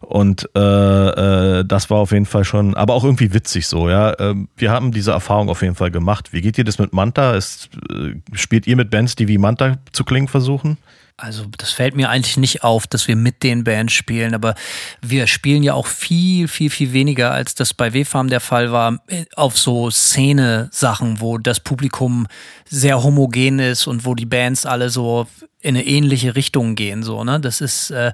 und 0.00 0.48
äh, 0.56 0.60
äh, 0.60 1.64
das 1.64 1.90
war 1.90 1.98
auf 1.98 2.12
jeden 2.12 2.26
Fall 2.26 2.44
schon, 2.44 2.74
aber 2.74 2.94
auch 2.94 3.04
irgendwie 3.04 3.32
witzig 3.32 3.66
so, 3.66 3.88
ja. 3.88 4.18
Ähm, 4.18 4.48
wir 4.56 4.70
haben 4.70 4.92
diese 4.92 5.12
Erfahrung 5.12 5.48
auf 5.48 5.62
jeden 5.62 5.74
Fall 5.74 5.90
gemacht. 5.90 6.32
Wie 6.32 6.40
geht 6.40 6.58
ihr 6.58 6.64
das 6.64 6.78
mit 6.78 6.92
Manta? 6.92 7.34
Ist, 7.34 7.70
äh, 7.90 8.14
spielt 8.32 8.66
ihr 8.66 8.76
mit 8.76 8.90
Bands, 8.90 9.16
die 9.16 9.28
wie 9.28 9.38
Manta 9.38 9.78
zu 9.92 10.04
klingen 10.04 10.28
versuchen? 10.28 10.76
Also 11.22 11.44
das 11.56 11.70
fällt 11.70 11.94
mir 11.94 12.10
eigentlich 12.10 12.36
nicht 12.36 12.64
auf, 12.64 12.88
dass 12.88 13.06
wir 13.06 13.14
mit 13.14 13.44
den 13.44 13.62
Bands 13.62 13.92
spielen, 13.92 14.34
aber 14.34 14.56
wir 15.02 15.28
spielen 15.28 15.62
ja 15.62 15.72
auch 15.72 15.86
viel, 15.86 16.48
viel, 16.48 16.68
viel 16.68 16.92
weniger, 16.92 17.30
als 17.30 17.54
das 17.54 17.74
bei 17.74 17.92
W-Farm 17.92 18.26
der 18.26 18.40
Fall 18.40 18.72
war, 18.72 18.98
auf 19.36 19.56
so 19.56 19.88
Szene-Sachen, 19.88 21.20
wo 21.20 21.38
das 21.38 21.60
Publikum 21.60 22.26
sehr 22.68 23.04
homogen 23.04 23.60
ist 23.60 23.86
und 23.86 24.04
wo 24.04 24.16
die 24.16 24.26
Bands 24.26 24.66
alle 24.66 24.90
so 24.90 25.28
in 25.60 25.76
eine 25.76 25.86
ähnliche 25.86 26.34
Richtung 26.34 26.74
gehen. 26.74 27.04
So, 27.04 27.22
ne? 27.22 27.38
Das 27.38 27.60
ist, 27.60 27.92
äh, 27.92 28.10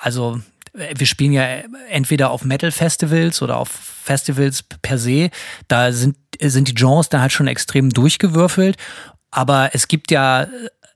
also 0.00 0.40
wir 0.72 1.06
spielen 1.06 1.32
ja 1.32 1.44
entweder 1.88 2.32
auf 2.32 2.44
Metal-Festivals 2.44 3.42
oder 3.42 3.58
auf 3.58 3.68
Festivals 3.68 4.64
per 4.82 4.98
se. 4.98 5.30
Da 5.68 5.92
sind, 5.92 6.16
sind 6.42 6.66
die 6.66 6.74
Genres 6.74 7.10
da 7.10 7.20
halt 7.20 7.30
schon 7.30 7.46
extrem 7.46 7.90
durchgewürfelt. 7.90 8.76
Aber 9.30 9.70
es 9.72 9.86
gibt 9.86 10.10
ja, 10.10 10.48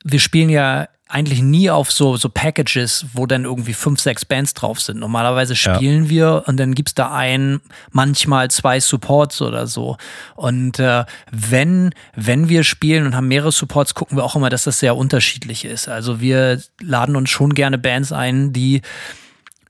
wir 0.03 0.19
spielen 0.19 0.51
ja 0.51 0.89
eigentlich 1.15 1.43
nie 1.43 1.71
auf 1.71 1.93
so, 1.93 2.17
so 2.17 2.29
Packages, 2.29 3.07
wo 3.13 3.25
dann 3.27 3.45
irgendwie 3.45 3.73
fünf, 3.73 4.01
sechs 4.01 4.25
Bands 4.25 4.53
drauf 4.53 4.81
sind. 4.81 4.99
Normalerweise 4.99 5.55
spielen 5.55 6.05
ja. 6.05 6.11
wir 6.11 6.43
und 6.47 6.59
dann 6.59 6.75
gibt's 6.75 6.95
da 6.95 7.15
ein, 7.15 7.61
manchmal 7.93 8.51
zwei 8.51 8.81
Supports 8.81 9.41
oder 9.41 9.69
so. 9.69 9.97
Und 10.35 10.81
äh, 10.81 11.05
wenn, 11.31 11.95
wenn 12.17 12.49
wir 12.49 12.65
spielen 12.65 13.07
und 13.07 13.15
haben 13.15 13.29
mehrere 13.29 13.53
Supports, 13.53 13.95
gucken 13.95 14.19
wir 14.19 14.25
auch 14.25 14.35
immer, 14.35 14.51
dass 14.51 14.65
das 14.65 14.81
sehr 14.81 14.97
unterschiedlich 14.97 15.65
ist. 15.65 15.89
Also 15.89 16.21
wir 16.21 16.61
laden 16.83 17.15
uns 17.15 17.31
schon 17.31 17.55
gerne 17.55 17.79
Bands 17.79 18.11
ein, 18.11 18.53
die 18.53 18.83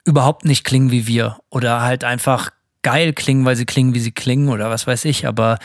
überhaupt 0.07 0.47
nicht 0.47 0.65
klingen 0.65 0.91
wie 0.91 1.07
wir 1.07 1.37
oder 1.51 1.83
halt 1.83 2.05
einfach 2.05 2.53
geil 2.81 3.13
klingen, 3.13 3.45
weil 3.45 3.57
sie 3.57 3.67
klingen, 3.67 3.93
wie 3.93 4.01
sie 4.01 4.13
klingen 4.13 4.49
oder 4.49 4.71
was 4.71 4.87
weiß 4.87 5.05
ich. 5.05 5.27
Aber 5.27 5.59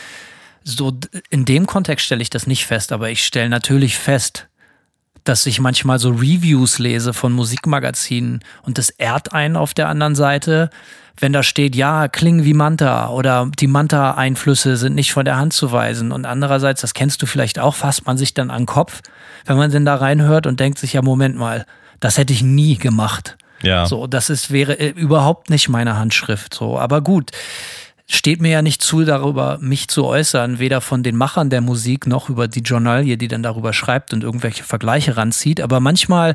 so 0.66 1.00
in 1.30 1.46
dem 1.46 1.68
Kontext 1.68 2.06
stelle 2.06 2.22
ich 2.22 2.30
das 2.30 2.48
nicht 2.48 2.66
fest, 2.66 2.92
aber 2.92 3.10
ich 3.10 3.24
stelle 3.26 3.48
natürlich 3.48 3.98
fest, 3.98 4.49
dass 5.24 5.46
ich 5.46 5.60
manchmal 5.60 6.00
so 6.00 6.10
Reviews 6.10 6.80
lese 6.80 7.14
von 7.14 7.34
Musikmagazinen 7.34 8.40
und 8.64 8.78
das 8.78 8.90
ehrt 8.90 9.34
einen 9.34 9.56
auf 9.56 9.74
der 9.74 9.90
anderen 9.90 10.16
Seite, 10.16 10.70
wenn 11.20 11.34
da 11.34 11.44
steht, 11.44 11.76
ja, 11.76 12.08
klingen 12.08 12.46
wie 12.46 12.54
Manta 12.54 13.10
oder 13.10 13.50
die 13.60 13.68
Manta-Einflüsse 13.68 14.78
sind 14.78 14.96
nicht 14.96 15.12
von 15.12 15.26
der 15.26 15.36
Hand 15.36 15.52
zu 15.54 15.72
weisen. 15.72 16.14
Und 16.14 16.26
andererseits, 16.26 16.82
das 16.82 16.94
kennst 16.94 17.22
du 17.22 17.26
vielleicht 17.26 17.60
auch, 17.60 17.76
fasst 17.76 18.06
man 18.06 18.18
sich 18.18 18.34
dann 18.34 18.50
an 18.50 18.62
den 18.62 18.66
Kopf, 18.68 19.02
wenn 19.46 19.58
man 19.58 19.70
denn 19.70 19.84
da 19.84 19.96
reinhört 19.96 20.48
und 20.48 20.62
denkt 20.62 20.80
sich, 20.80 20.94
ja, 20.94 21.02
Moment 21.02 21.36
mal, 21.36 21.66
das 22.00 22.18
hätte 22.18 22.32
ich 22.32 22.42
nie 22.42 22.78
gemacht. 22.78 23.38
Ja. 23.62 23.86
So, 23.86 24.08
das 24.08 24.30
ist, 24.30 24.52
wäre 24.52 24.80
äh, 24.80 24.90
überhaupt 24.92 25.50
nicht 25.50 25.68
meine 25.68 25.98
Handschrift. 25.98 26.54
So, 26.54 26.80
aber 26.80 27.02
gut 27.02 27.32
steht 28.12 28.42
mir 28.42 28.50
ja 28.50 28.62
nicht 28.64 28.82
zu, 28.82 29.06
darüber 29.06 29.60
mich 29.62 29.88
zu 29.88 30.04
äußern, 30.04 30.58
weder 30.58 30.82
von 30.82 31.04
den 31.04 31.16
Machern 31.16 31.52
der 31.52 31.62
Musik 31.62 32.08
noch 32.08 32.28
über 32.28 32.48
die 32.48 32.62
Journalie, 32.62 33.18
die 33.18 33.28
dann 33.28 33.44
darüber 33.44 33.72
schreibt 33.72 34.14
und 34.14 34.24
irgendwelche 34.24 34.64
Vergleiche 34.64 35.16
ranzieht. 35.16 35.62
Aber 35.62 35.80
manchmal, 35.80 36.34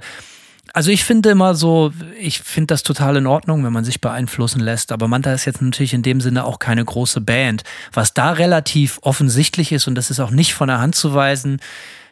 also 0.73 0.93
ich 0.93 1.03
finde 1.03 1.31
immer 1.31 1.57
so, 1.57 1.93
ich 2.21 2.41
finde 2.41 2.69
das 2.69 2.85
total 2.85 3.17
in 3.17 3.27
Ordnung, 3.27 3.65
wenn 3.65 3.73
man 3.73 3.85
sich 3.85 4.01
beeinflussen 4.01 4.61
lässt. 4.61 4.93
Aber 4.93 5.09
Manta 5.09 5.33
ist 5.33 5.47
jetzt 5.47 5.61
natürlich 5.61 5.95
in 5.95 6.03
dem 6.03 6.21
Sinne 6.21 6.45
auch 6.45 6.61
keine 6.61 6.85
große 6.85 7.21
Band. 7.21 7.65
Was 7.93 8.15
da 8.15 8.31
relativ 8.31 9.01
offensichtlich 9.03 9.73
ist, 9.73 9.89
und 9.89 9.97
das 9.97 10.13
ist 10.13 10.21
auch 10.21 10.31
nicht 10.31 10.55
von 10.55 10.69
der 10.69 10.79
Hand 10.79 10.95
zu 10.95 11.13
weisen, 11.13 11.59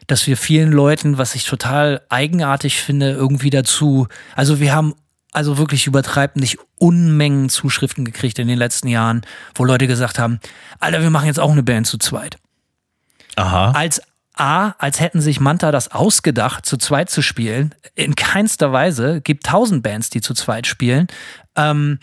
dass 0.07 0.27
wir 0.27 0.35
vielen 0.35 0.73
Leuten, 0.73 1.17
was 1.17 1.35
ich 1.35 1.45
total 1.45 2.01
eigenartig 2.09 2.81
finde, 2.81 3.11
irgendwie 3.11 3.49
dazu, 3.49 4.07
also 4.35 4.59
wir 4.59 4.75
haben 4.75 4.93
also 5.33 5.57
wirklich 5.57 5.87
übertreibt 5.87 6.37
nicht 6.37 6.57
Unmengen 6.77 7.49
Zuschriften 7.49 8.05
gekriegt 8.05 8.39
in 8.39 8.47
den 8.47 8.57
letzten 8.57 8.87
Jahren, 8.87 9.21
wo 9.55 9.65
Leute 9.65 9.87
gesagt 9.87 10.19
haben, 10.19 10.39
Alter, 10.79 11.01
wir 11.01 11.09
machen 11.09 11.27
jetzt 11.27 11.39
auch 11.39 11.51
eine 11.51 11.63
Band 11.63 11.87
zu 11.87 11.97
zweit. 11.97 12.37
Aha. 13.35 13.71
Als 13.71 14.01
A, 14.35 14.69
als 14.79 14.99
hätten 14.99 15.21
sich 15.21 15.39
Manta 15.39 15.71
das 15.71 15.91
ausgedacht, 15.91 16.65
zu 16.65 16.77
zweit 16.77 17.09
zu 17.09 17.21
spielen. 17.21 17.75
In 17.93 18.15
keinster 18.15 18.71
Weise. 18.71 19.21
Gibt 19.21 19.45
tausend 19.45 19.83
Bands, 19.83 20.09
die 20.09 20.21
zu 20.21 20.33
zweit 20.33 20.65
spielen. 20.65 21.07
Ähm, 21.55 21.99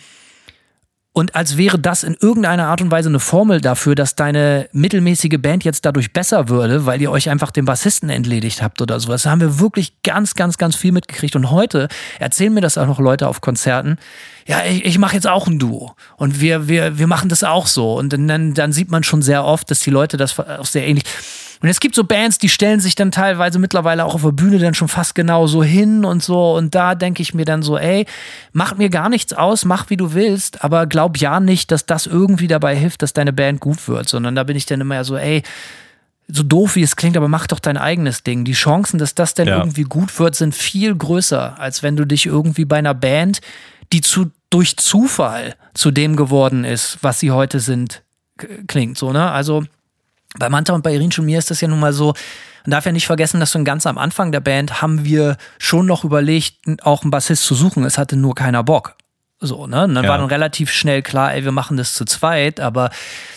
und 1.12 1.34
als 1.34 1.56
wäre 1.56 1.76
das 1.76 2.04
in 2.04 2.16
irgendeiner 2.20 2.68
Art 2.68 2.80
und 2.80 2.92
Weise 2.92 3.08
eine 3.08 3.18
Formel 3.18 3.60
dafür, 3.60 3.96
dass 3.96 4.14
deine 4.14 4.68
mittelmäßige 4.72 5.38
Band 5.40 5.64
jetzt 5.64 5.84
dadurch 5.84 6.12
besser 6.12 6.48
würde, 6.48 6.86
weil 6.86 7.02
ihr 7.02 7.10
euch 7.10 7.28
einfach 7.28 7.50
den 7.50 7.64
Bassisten 7.64 8.10
entledigt 8.10 8.62
habt 8.62 8.80
oder 8.80 9.00
sowas. 9.00 9.24
Da 9.24 9.30
haben 9.30 9.40
wir 9.40 9.58
wirklich 9.58 10.02
ganz, 10.04 10.36
ganz, 10.36 10.56
ganz 10.56 10.76
viel 10.76 10.92
mitgekriegt. 10.92 11.34
Und 11.34 11.50
heute 11.50 11.88
erzählen 12.20 12.54
mir 12.54 12.60
das 12.60 12.78
auch 12.78 12.86
noch 12.86 13.00
Leute 13.00 13.26
auf 13.26 13.40
Konzerten. 13.40 13.96
Ja, 14.46 14.64
ich, 14.64 14.84
ich 14.84 14.98
mache 14.98 15.14
jetzt 15.14 15.26
auch 15.26 15.46
ein 15.46 15.58
Duo. 15.58 15.94
Und 16.16 16.40
wir, 16.40 16.68
wir, 16.68 16.98
wir 16.98 17.06
machen 17.06 17.28
das 17.28 17.44
auch 17.44 17.66
so. 17.66 17.98
Und 17.98 18.12
dann, 18.12 18.54
dann 18.54 18.72
sieht 18.72 18.90
man 18.90 19.02
schon 19.02 19.22
sehr 19.22 19.44
oft, 19.44 19.70
dass 19.70 19.80
die 19.80 19.90
Leute 19.90 20.16
das 20.16 20.38
auch 20.38 20.66
sehr 20.66 20.86
ähnlich 20.86 21.04
und 21.62 21.68
es 21.68 21.78
gibt 21.78 21.94
so 21.94 22.04
Bands, 22.04 22.38
die 22.38 22.48
stellen 22.48 22.80
sich 22.80 22.94
dann 22.94 23.10
teilweise 23.10 23.58
mittlerweile 23.58 24.06
auch 24.06 24.14
auf 24.14 24.22
der 24.22 24.32
Bühne 24.32 24.58
dann 24.58 24.72
schon 24.72 24.88
fast 24.88 25.14
genau 25.14 25.46
so 25.46 25.62
hin 25.62 26.06
und 26.06 26.22
so. 26.22 26.56
Und 26.56 26.74
da 26.74 26.94
denke 26.94 27.20
ich 27.20 27.34
mir 27.34 27.44
dann 27.44 27.62
so, 27.62 27.76
ey, 27.76 28.06
macht 28.52 28.78
mir 28.78 28.88
gar 28.88 29.10
nichts 29.10 29.34
aus, 29.34 29.66
mach 29.66 29.90
wie 29.90 29.98
du 29.98 30.14
willst, 30.14 30.64
aber 30.64 30.86
glaub 30.86 31.18
ja 31.18 31.38
nicht, 31.38 31.70
dass 31.70 31.84
das 31.84 32.06
irgendwie 32.06 32.46
dabei 32.48 32.74
hilft, 32.74 33.02
dass 33.02 33.12
deine 33.12 33.34
Band 33.34 33.60
gut 33.60 33.86
wird, 33.88 34.08
sondern 34.08 34.34
da 34.34 34.44
bin 34.44 34.56
ich 34.56 34.64
dann 34.64 34.80
immer 34.80 35.04
so, 35.04 35.18
ey, 35.18 35.42
so 36.28 36.42
doof 36.42 36.76
wie 36.76 36.82
es 36.82 36.96
klingt, 36.96 37.16
aber 37.18 37.28
mach 37.28 37.46
doch 37.46 37.58
dein 37.60 37.76
eigenes 37.76 38.22
Ding. 38.22 38.44
Die 38.44 38.52
Chancen, 38.52 38.98
dass 38.98 39.14
das 39.14 39.34
denn 39.34 39.48
Ja. 39.48 39.58
irgendwie 39.58 39.82
gut 39.82 40.18
wird, 40.18 40.36
sind 40.36 40.54
viel 40.54 40.94
größer, 40.94 41.60
als 41.60 41.82
wenn 41.82 41.96
du 41.96 42.06
dich 42.06 42.24
irgendwie 42.24 42.64
bei 42.64 42.78
einer 42.78 42.94
Band, 42.94 43.40
die 43.92 44.00
zu, 44.00 44.30
durch 44.50 44.76
Zufall 44.76 45.54
zu 45.74 45.90
dem 45.90 46.16
geworden 46.16 46.64
ist, 46.64 46.98
was 47.02 47.20
sie 47.20 47.30
heute 47.30 47.60
sind, 47.60 48.02
klingt. 48.66 48.98
So, 48.98 49.12
ne? 49.12 49.30
Also 49.30 49.64
bei 50.38 50.48
Manta 50.48 50.72
und 50.72 50.82
bei 50.82 50.94
Irin 50.94 51.10
und 51.18 51.24
mir 51.24 51.38
ist 51.38 51.50
das 51.50 51.60
ja 51.60 51.68
nun 51.68 51.80
mal 51.80 51.92
so, 51.92 52.14
man 52.64 52.72
darf 52.72 52.86
ja 52.86 52.92
nicht 52.92 53.06
vergessen, 53.06 53.40
dass 53.40 53.52
so 53.52 53.64
ganz 53.64 53.86
am 53.86 53.98
Anfang 53.98 54.32
der 54.32 54.40
Band 54.40 54.80
haben 54.82 55.04
wir 55.04 55.36
schon 55.58 55.86
noch 55.86 56.04
überlegt, 56.04 56.56
auch 56.82 57.02
einen 57.02 57.10
Bassist 57.10 57.44
zu 57.44 57.54
suchen. 57.54 57.84
Es 57.84 57.98
hatte 57.98 58.16
nur 58.16 58.34
keiner 58.34 58.62
Bock. 58.62 58.96
So, 59.40 59.66
ne? 59.66 59.84
Und 59.84 59.94
dann 59.94 60.04
Ja. 60.04 60.10
war 60.10 60.18
dann 60.18 60.26
relativ 60.28 60.70
schnell 60.70 61.00
klar, 61.02 61.32
ey, 61.32 61.44
wir 61.44 61.52
machen 61.52 61.78
das 61.78 61.94
zu 61.94 62.04
zweit, 62.04 62.60
aber 62.60 62.90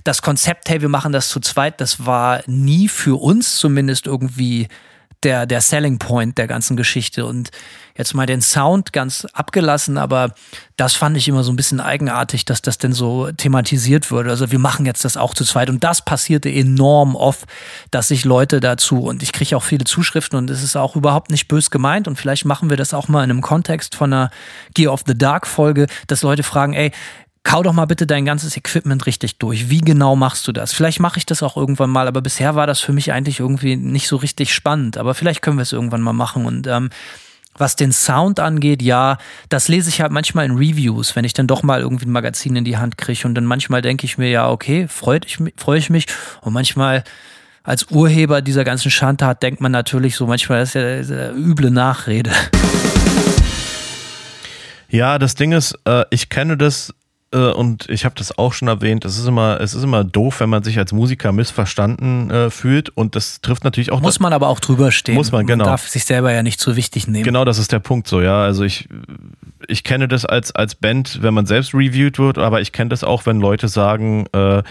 das 0.03 0.21
Konzept, 0.21 0.69
hey, 0.69 0.81
wir 0.81 0.89
machen 0.89 1.13
das 1.13 1.29
zu 1.29 1.39
zweit, 1.39 1.79
das 1.79 2.05
war 2.05 2.41
nie 2.45 2.89
für 2.89 3.19
uns 3.21 3.55
zumindest 3.55 4.05
irgendwie 4.05 4.67
der, 5.23 5.45
der 5.45 5.61
Selling 5.61 5.99
Point 5.99 6.37
der 6.37 6.47
ganzen 6.47 6.77
Geschichte. 6.77 7.25
Und 7.25 7.51
jetzt 7.97 8.13
mal 8.13 8.25
den 8.25 8.41
Sound 8.41 8.91
ganz 8.93 9.25
abgelassen, 9.33 9.97
aber 9.97 10.33
das 10.77 10.95
fand 10.95 11.15
ich 11.15 11.27
immer 11.27 11.43
so 11.43 11.51
ein 11.51 11.55
bisschen 11.55 11.79
eigenartig, 11.79 12.45
dass 12.45 12.61
das 12.61 12.79
denn 12.79 12.93
so 12.93 13.31
thematisiert 13.31 14.09
wurde. 14.09 14.31
Also 14.31 14.51
wir 14.51 14.57
machen 14.57 14.85
jetzt 14.85 15.05
das 15.05 15.17
auch 15.17 15.33
zu 15.35 15.45
zweit. 15.45 15.69
Und 15.69 15.83
das 15.83 16.03
passierte 16.03 16.49
enorm 16.49 17.15
oft, 17.15 17.45
dass 17.91 18.07
sich 18.07 18.25
Leute 18.25 18.59
dazu, 18.59 19.03
und 19.03 19.21
ich 19.21 19.31
kriege 19.31 19.55
auch 19.55 19.63
viele 19.63 19.85
Zuschriften 19.85 20.37
und 20.37 20.49
es 20.49 20.63
ist 20.63 20.75
auch 20.75 20.95
überhaupt 20.95 21.29
nicht 21.29 21.47
bös 21.47 21.69
gemeint. 21.69 22.07
Und 22.07 22.17
vielleicht 22.17 22.45
machen 22.45 22.69
wir 22.69 22.77
das 22.77 22.93
auch 22.93 23.07
mal 23.07 23.23
in 23.23 23.29
einem 23.29 23.41
Kontext 23.41 23.95
von 23.95 24.11
einer 24.11 24.31
Gear 24.73 24.91
of 24.91 25.03
the 25.05 25.17
Dark 25.17 25.45
Folge, 25.45 25.87
dass 26.07 26.23
Leute 26.23 26.43
fragen, 26.43 26.73
ey, 26.73 26.91
Kau 27.43 27.61
doch 27.61 27.73
mal 27.73 27.85
bitte 27.85 28.07
dein 28.07 28.25
ganzes 28.25 28.55
Equipment 28.55 29.05
richtig 29.05 29.37
durch. 29.37 29.69
Wie 29.69 29.81
genau 29.81 30.15
machst 30.15 30.47
du 30.47 30.53
das? 30.53 30.73
Vielleicht 30.73 31.01
mache 31.01 31.17
ich 31.17 31.25
das 31.25 31.43
auch 31.43 31.57
irgendwann 31.57 31.89
mal, 31.89 32.07
aber 32.07 32.21
bisher 32.21 32.55
war 32.55 32.67
das 32.67 32.79
für 32.79 32.93
mich 32.93 33.11
eigentlich 33.11 33.41
irgendwie 33.41 33.75
nicht 33.75 34.07
so 34.07 34.15
richtig 34.15 34.53
spannend. 34.53 34.97
Aber 34.97 35.13
vielleicht 35.13 35.41
können 35.41 35.57
wir 35.57 35.63
es 35.63 35.73
irgendwann 35.73 36.01
mal 36.01 36.13
machen. 36.13 36.45
Und 36.45 36.67
ähm, 36.67 36.89
was 37.55 37.75
den 37.75 37.91
Sound 37.91 38.39
angeht, 38.39 38.81
ja, 38.81 39.17
das 39.49 39.67
lese 39.67 39.89
ich 39.89 40.01
halt 40.01 40.11
manchmal 40.11 40.45
in 40.45 40.57
Reviews, 40.57 41.15
wenn 41.15 41.25
ich 41.25 41.33
dann 41.33 41.45
doch 41.45 41.63
mal 41.63 41.81
irgendwie 41.81 42.05
ein 42.05 42.11
Magazin 42.11 42.55
in 42.55 42.63
die 42.63 42.77
Hand 42.77 42.97
kriege. 42.97 43.27
Und 43.27 43.35
dann 43.35 43.45
manchmal 43.45 43.81
denke 43.81 44.05
ich 44.05 44.17
mir, 44.17 44.29
ja, 44.29 44.49
okay, 44.49 44.87
freut 44.87 45.25
ich, 45.25 45.37
freue 45.57 45.77
ich 45.77 45.89
mich. 45.89 46.07
Und 46.41 46.53
manchmal 46.53 47.03
als 47.61 47.91
Urheber 47.91 48.41
dieser 48.41 48.63
ganzen 48.63 48.89
Schandtat 48.89 49.43
denkt 49.43 49.61
man 49.61 49.71
natürlich 49.71 50.15
so, 50.15 50.27
manchmal 50.27 50.59
das 50.59 50.75
ist 50.75 51.09
ja 51.11 51.31
üble 51.31 51.71
Nachrede. 51.71 52.31
Ja, 54.89 55.17
das 55.17 55.35
Ding 55.35 55.53
ist, 55.53 55.77
äh, 55.85 56.05
ich 56.11 56.29
kenne 56.29 56.55
das 56.55 56.93
äh, 57.33 57.51
und 57.51 57.89
ich 57.89 58.05
habe 58.05 58.15
das 58.15 58.37
auch 58.37 58.53
schon 58.53 58.67
erwähnt. 58.67 59.05
Es 59.05 59.17
ist 59.17 59.27
immer, 59.27 59.59
es 59.59 59.73
ist 59.73 59.83
immer 59.83 60.03
doof, 60.03 60.39
wenn 60.39 60.49
man 60.49 60.63
sich 60.63 60.77
als 60.77 60.93
Musiker 60.93 61.31
missverstanden 61.31 62.29
äh, 62.29 62.49
fühlt 62.49 62.89
und 62.89 63.15
das 63.15 63.41
trifft 63.41 63.63
natürlich 63.63 63.91
auch 63.91 64.01
Muss 64.01 64.19
man 64.19 64.33
aber 64.33 64.47
auch 64.47 64.59
drüber 64.59 64.91
stehen. 64.91 65.15
Muss 65.15 65.31
man, 65.31 65.45
genau. 65.45 65.65
Man 65.65 65.73
darf 65.73 65.87
sich 65.87 66.05
selber 66.05 66.31
ja 66.31 66.43
nicht 66.43 66.59
zu 66.59 66.75
wichtig 66.75 67.07
nehmen. 67.07 67.23
Genau, 67.23 67.43
das 67.43 67.57
ist 67.57 67.71
der 67.71 67.79
Punkt 67.79 68.07
so, 68.07 68.21
ja. 68.21 68.43
Also 68.43 68.63
ich, 68.63 68.87
ich 69.67 69.83
kenne 69.83 70.07
das 70.07 70.25
als, 70.25 70.53
als 70.53 70.75
Band, 70.75 71.21
wenn 71.21 71.33
man 71.33 71.45
selbst 71.45 71.73
reviewed 71.73 72.19
wird, 72.19 72.37
aber 72.37 72.61
ich 72.61 72.71
kenne 72.71 72.89
das 72.89 73.03
auch, 73.03 73.25
wenn 73.25 73.39
Leute 73.39 73.67
sagen, 73.67 74.25
äh, 74.33 74.63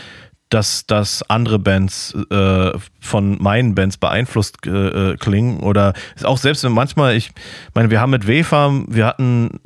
dass, 0.52 0.86
dass 0.86 1.22
andere 1.30 1.58
Bands 1.58 2.14
äh, 2.30 2.72
von 3.00 3.42
meinen 3.42 3.74
Bands 3.74 3.96
beeinflusst 3.96 4.66
äh, 4.66 4.70
äh, 5.12 5.16
klingen 5.16 5.60
oder 5.60 5.94
auch 6.24 6.36
selbst 6.36 6.62
wenn 6.62 6.72
manchmal, 6.72 7.16
ich 7.16 7.30
meine, 7.74 7.90
wir 7.90 8.00
haben 8.00 8.10
mit 8.10 8.26
W-Farm, 8.26 8.86
wir 8.88 9.06
hatten 9.06 9.60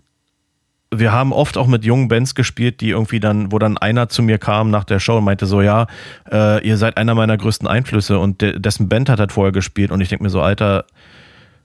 wir 0.98 1.12
haben 1.12 1.32
oft 1.32 1.56
auch 1.56 1.66
mit 1.66 1.84
jungen 1.84 2.08
Bands 2.08 2.34
gespielt, 2.34 2.80
die 2.80 2.90
irgendwie 2.90 3.20
dann, 3.20 3.52
wo 3.52 3.58
dann 3.58 3.78
einer 3.78 4.08
zu 4.08 4.22
mir 4.22 4.38
kam 4.38 4.70
nach 4.70 4.84
der 4.84 5.00
Show 5.00 5.18
und 5.18 5.24
meinte 5.24 5.46
so, 5.46 5.62
ja, 5.62 5.86
äh, 6.30 6.66
ihr 6.66 6.76
seid 6.76 6.96
einer 6.96 7.14
meiner 7.14 7.36
größten 7.36 7.68
Einflüsse 7.68 8.18
und 8.18 8.40
de 8.40 8.58
dessen 8.58 8.88
Band 8.88 9.08
hat 9.08 9.20
halt 9.20 9.32
vorher 9.32 9.52
gespielt 9.52 9.90
und 9.90 10.00
ich 10.00 10.08
denke 10.08 10.24
mir 10.24 10.30
so, 10.30 10.40
Alter, 10.40 10.84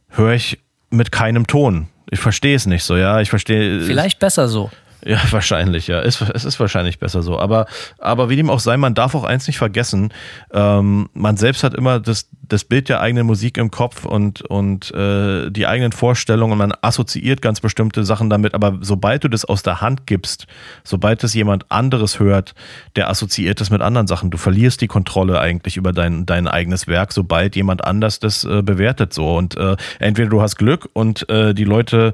höre 0.09 0.33
ich 0.33 0.59
mit 0.89 1.11
keinem 1.11 1.47
Ton. 1.47 1.87
Ich 2.09 2.19
verstehe 2.19 2.55
es 2.55 2.65
nicht 2.65 2.83
so, 2.83 2.97
ja. 2.97 3.21
Ich 3.21 3.29
verstehe. 3.29 3.81
Vielleicht 3.81 4.19
besser 4.19 4.47
so. 4.47 4.69
Ja, 5.03 5.19
wahrscheinlich, 5.31 5.87
ja. 5.87 6.01
Es, 6.01 6.21
es 6.21 6.45
ist 6.45 6.59
wahrscheinlich 6.59 6.99
besser 6.99 7.21
so. 7.21 7.39
Aber, 7.39 7.65
aber 7.97 8.29
wie 8.29 8.35
dem 8.35 8.49
auch 8.49 8.59
sei, 8.59 8.77
man 8.77 8.93
darf 8.93 9.15
auch 9.15 9.23
eins 9.23 9.47
nicht 9.47 9.57
vergessen. 9.57 10.13
Ähm, 10.53 11.09
man 11.13 11.37
selbst 11.37 11.63
hat 11.63 11.73
immer 11.73 11.99
das, 11.99 12.29
das 12.47 12.63
Bild 12.63 12.89
der 12.89 13.01
eigenen 13.01 13.25
Musik 13.25 13.57
im 13.57 13.71
Kopf 13.71 14.05
und, 14.05 14.41
und 14.41 14.91
äh, 14.93 15.49
die 15.49 15.67
eigenen 15.67 15.91
Vorstellungen 15.91 16.51
und 16.51 16.57
man 16.57 16.73
assoziiert 16.81 17.41
ganz 17.41 17.59
bestimmte 17.61 18.03
Sachen 18.03 18.29
damit. 18.29 18.53
Aber 18.53 18.77
sobald 18.81 19.23
du 19.23 19.29
das 19.29 19.45
aus 19.45 19.63
der 19.63 19.81
Hand 19.81 20.05
gibst, 20.05 20.47
sobald 20.83 21.23
es 21.23 21.33
jemand 21.33 21.71
anderes 21.71 22.19
hört, 22.19 22.53
der 22.95 23.09
assoziiert 23.09 23.61
das 23.61 23.69
mit 23.69 23.81
anderen 23.81 24.07
Sachen. 24.07 24.29
Du 24.29 24.37
verlierst 24.37 24.81
die 24.81 24.87
Kontrolle 24.87 25.39
eigentlich 25.39 25.77
über 25.77 25.93
dein, 25.93 26.25
dein 26.25 26.47
eigenes 26.47 26.87
Werk, 26.87 27.11
sobald 27.13 27.55
jemand 27.55 27.83
anders 27.83 28.19
das 28.19 28.43
äh, 28.43 28.61
bewertet 28.61 29.13
so. 29.13 29.35
Und 29.35 29.55
äh, 29.57 29.77
entweder 29.99 30.29
du 30.29 30.41
hast 30.41 30.57
Glück 30.57 30.89
und 30.93 31.27
äh, 31.29 31.53
die 31.53 31.63
Leute 31.63 32.13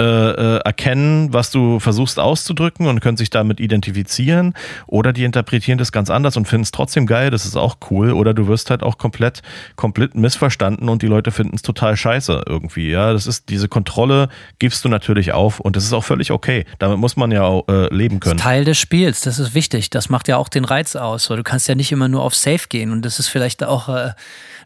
äh, 0.00 0.04
äh, 0.04 0.58
erkennen, 0.58 1.32
was 1.32 1.50
du 1.50 1.80
versuchst 1.80 2.20
auszudrücken 2.20 2.86
und 2.86 3.00
können 3.00 3.16
sich 3.16 3.30
damit 3.30 3.58
identifizieren 3.58 4.54
oder 4.86 5.12
die 5.12 5.24
interpretieren 5.24 5.76
das 5.76 5.90
ganz 5.90 6.08
anders 6.08 6.36
und 6.36 6.46
finden 6.46 6.62
es 6.62 6.70
trotzdem 6.70 7.04
geil, 7.04 7.30
das 7.30 7.44
ist 7.44 7.56
auch 7.56 7.78
cool 7.90 8.12
oder 8.12 8.32
du 8.32 8.46
wirst 8.46 8.70
halt 8.70 8.84
auch 8.84 8.96
komplett 8.96 9.42
komplett 9.74 10.14
missverstanden 10.14 10.88
und 10.88 11.02
die 11.02 11.08
Leute 11.08 11.32
finden 11.32 11.56
es 11.56 11.62
total 11.62 11.96
scheiße 11.96 12.44
irgendwie, 12.46 12.90
ja, 12.90 13.12
das 13.12 13.26
ist 13.26 13.48
diese 13.48 13.66
Kontrolle 13.66 14.28
gibst 14.60 14.84
du 14.84 14.88
natürlich 14.88 15.32
auf 15.32 15.58
und 15.58 15.74
das 15.74 15.82
ist 15.82 15.92
auch 15.92 16.04
völlig 16.04 16.30
okay, 16.30 16.64
damit 16.78 16.98
muss 16.98 17.16
man 17.16 17.32
ja 17.32 17.42
auch 17.42 17.66
äh, 17.66 17.92
leben 17.92 18.20
können. 18.20 18.38
Teil 18.38 18.64
des 18.64 18.78
Spiels, 18.78 19.22
das 19.22 19.40
ist 19.40 19.54
wichtig. 19.54 19.90
Das 19.90 20.08
macht 20.08 20.28
ja 20.28 20.36
auch 20.36 20.48
den 20.48 20.64
Reiz 20.64 20.94
aus, 20.94 21.26
du 21.26 21.42
kannst 21.42 21.66
ja 21.66 21.74
nicht 21.74 21.90
immer 21.90 22.06
nur 22.06 22.22
auf 22.22 22.36
Safe 22.36 22.68
gehen 22.68 22.92
und 22.92 23.04
das 23.04 23.18
ist 23.18 23.26
vielleicht 23.26 23.64
auch 23.64 23.88
äh, 23.88 24.12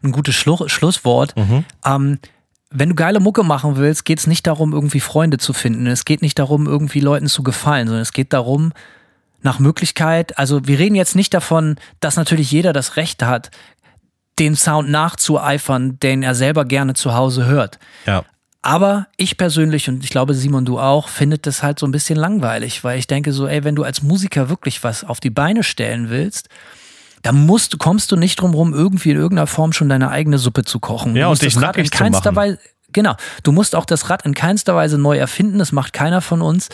ein 0.03 0.11
gutes 0.11 0.35
Schlu 0.35 0.67
Schlusswort. 0.67 1.33
Ähm, 1.83 2.19
wenn 2.73 2.89
du 2.89 2.95
geile 2.95 3.19
Mucke 3.19 3.43
machen 3.43 3.77
willst, 3.77 4.03
geht 4.03 4.19
es 4.19 4.27
nicht 4.27 4.47
darum, 4.47 4.73
irgendwie 4.73 4.99
Freunde 4.99 5.37
zu 5.37 5.53
finden. 5.53 5.87
Es 5.87 6.05
geht 6.05 6.21
nicht 6.21 6.39
darum, 6.39 6.65
irgendwie 6.65 6.99
Leuten 6.99 7.27
zu 7.27 7.43
gefallen, 7.43 7.87
sondern 7.87 8.01
es 8.01 8.13
geht 8.13 8.33
darum, 8.33 8.73
nach 9.43 9.59
Möglichkeit, 9.59 10.37
also 10.37 10.65
wir 10.67 10.79
reden 10.79 10.95
jetzt 10.95 11.15
nicht 11.15 11.33
davon, 11.33 11.75
dass 11.99 12.15
natürlich 12.15 12.51
jeder 12.51 12.73
das 12.73 12.95
Recht 12.95 13.23
hat, 13.23 13.51
den 14.39 14.55
Sound 14.55 14.89
nachzueifern, 14.89 15.99
den 15.99 16.23
er 16.23 16.33
selber 16.33 16.65
gerne 16.65 16.93
zu 16.93 17.13
Hause 17.13 17.45
hört. 17.45 17.77
Ja. 18.05 18.23
Aber 18.61 19.07
ich 19.17 19.37
persönlich 19.37 19.89
und 19.89 20.03
ich 20.03 20.09
glaube 20.09 20.33
Simon 20.33 20.65
du 20.65 20.79
auch, 20.79 21.09
findet 21.09 21.45
das 21.45 21.61
halt 21.61 21.77
so 21.77 21.85
ein 21.85 21.91
bisschen 21.91 22.15
langweilig, 22.15 22.83
weil 22.83 22.97
ich 22.97 23.07
denke 23.07 23.33
so, 23.33 23.45
ey, 23.45 23.65
wenn 23.65 23.75
du 23.75 23.83
als 23.83 24.01
Musiker 24.01 24.47
wirklich 24.49 24.83
was 24.83 25.03
auf 25.03 25.19
die 25.19 25.29
Beine 25.29 25.63
stellen 25.63 26.09
willst, 26.09 26.47
dann 27.23 27.45
musst 27.45 27.73
du, 27.73 27.77
kommst 27.77 28.11
du 28.11 28.17
nicht 28.17 28.39
drum 28.39 28.53
rum, 28.53 28.73
irgendwie 28.73 29.11
in 29.11 29.17
irgendeiner 29.17 29.47
Form 29.47 29.73
schon 29.73 29.89
deine 29.89 30.09
eigene 30.09 30.37
Suppe 30.37 30.63
zu 30.63 30.79
kochen. 30.79 31.15
Ja, 31.15 31.25
Du 31.25 31.31
und 31.31 31.41
dich 31.41 31.53
das 31.53 31.63
Rad 31.63 31.77
in 31.77 31.83
nackig 31.83 31.91
zu 31.91 31.97
keinster 31.97 32.31
machen. 32.31 32.51
Weise, 32.51 32.59
genau, 32.91 33.15
du 33.43 33.51
musst 33.51 33.75
auch 33.75 33.85
das 33.85 34.09
Rad 34.09 34.25
in 34.25 34.33
keinster 34.33 34.75
Weise 34.75 34.97
neu 34.97 35.17
erfinden, 35.17 35.57
das 35.57 35.71
macht 35.71 35.93
keiner 35.93 36.21
von 36.21 36.41
uns. 36.41 36.69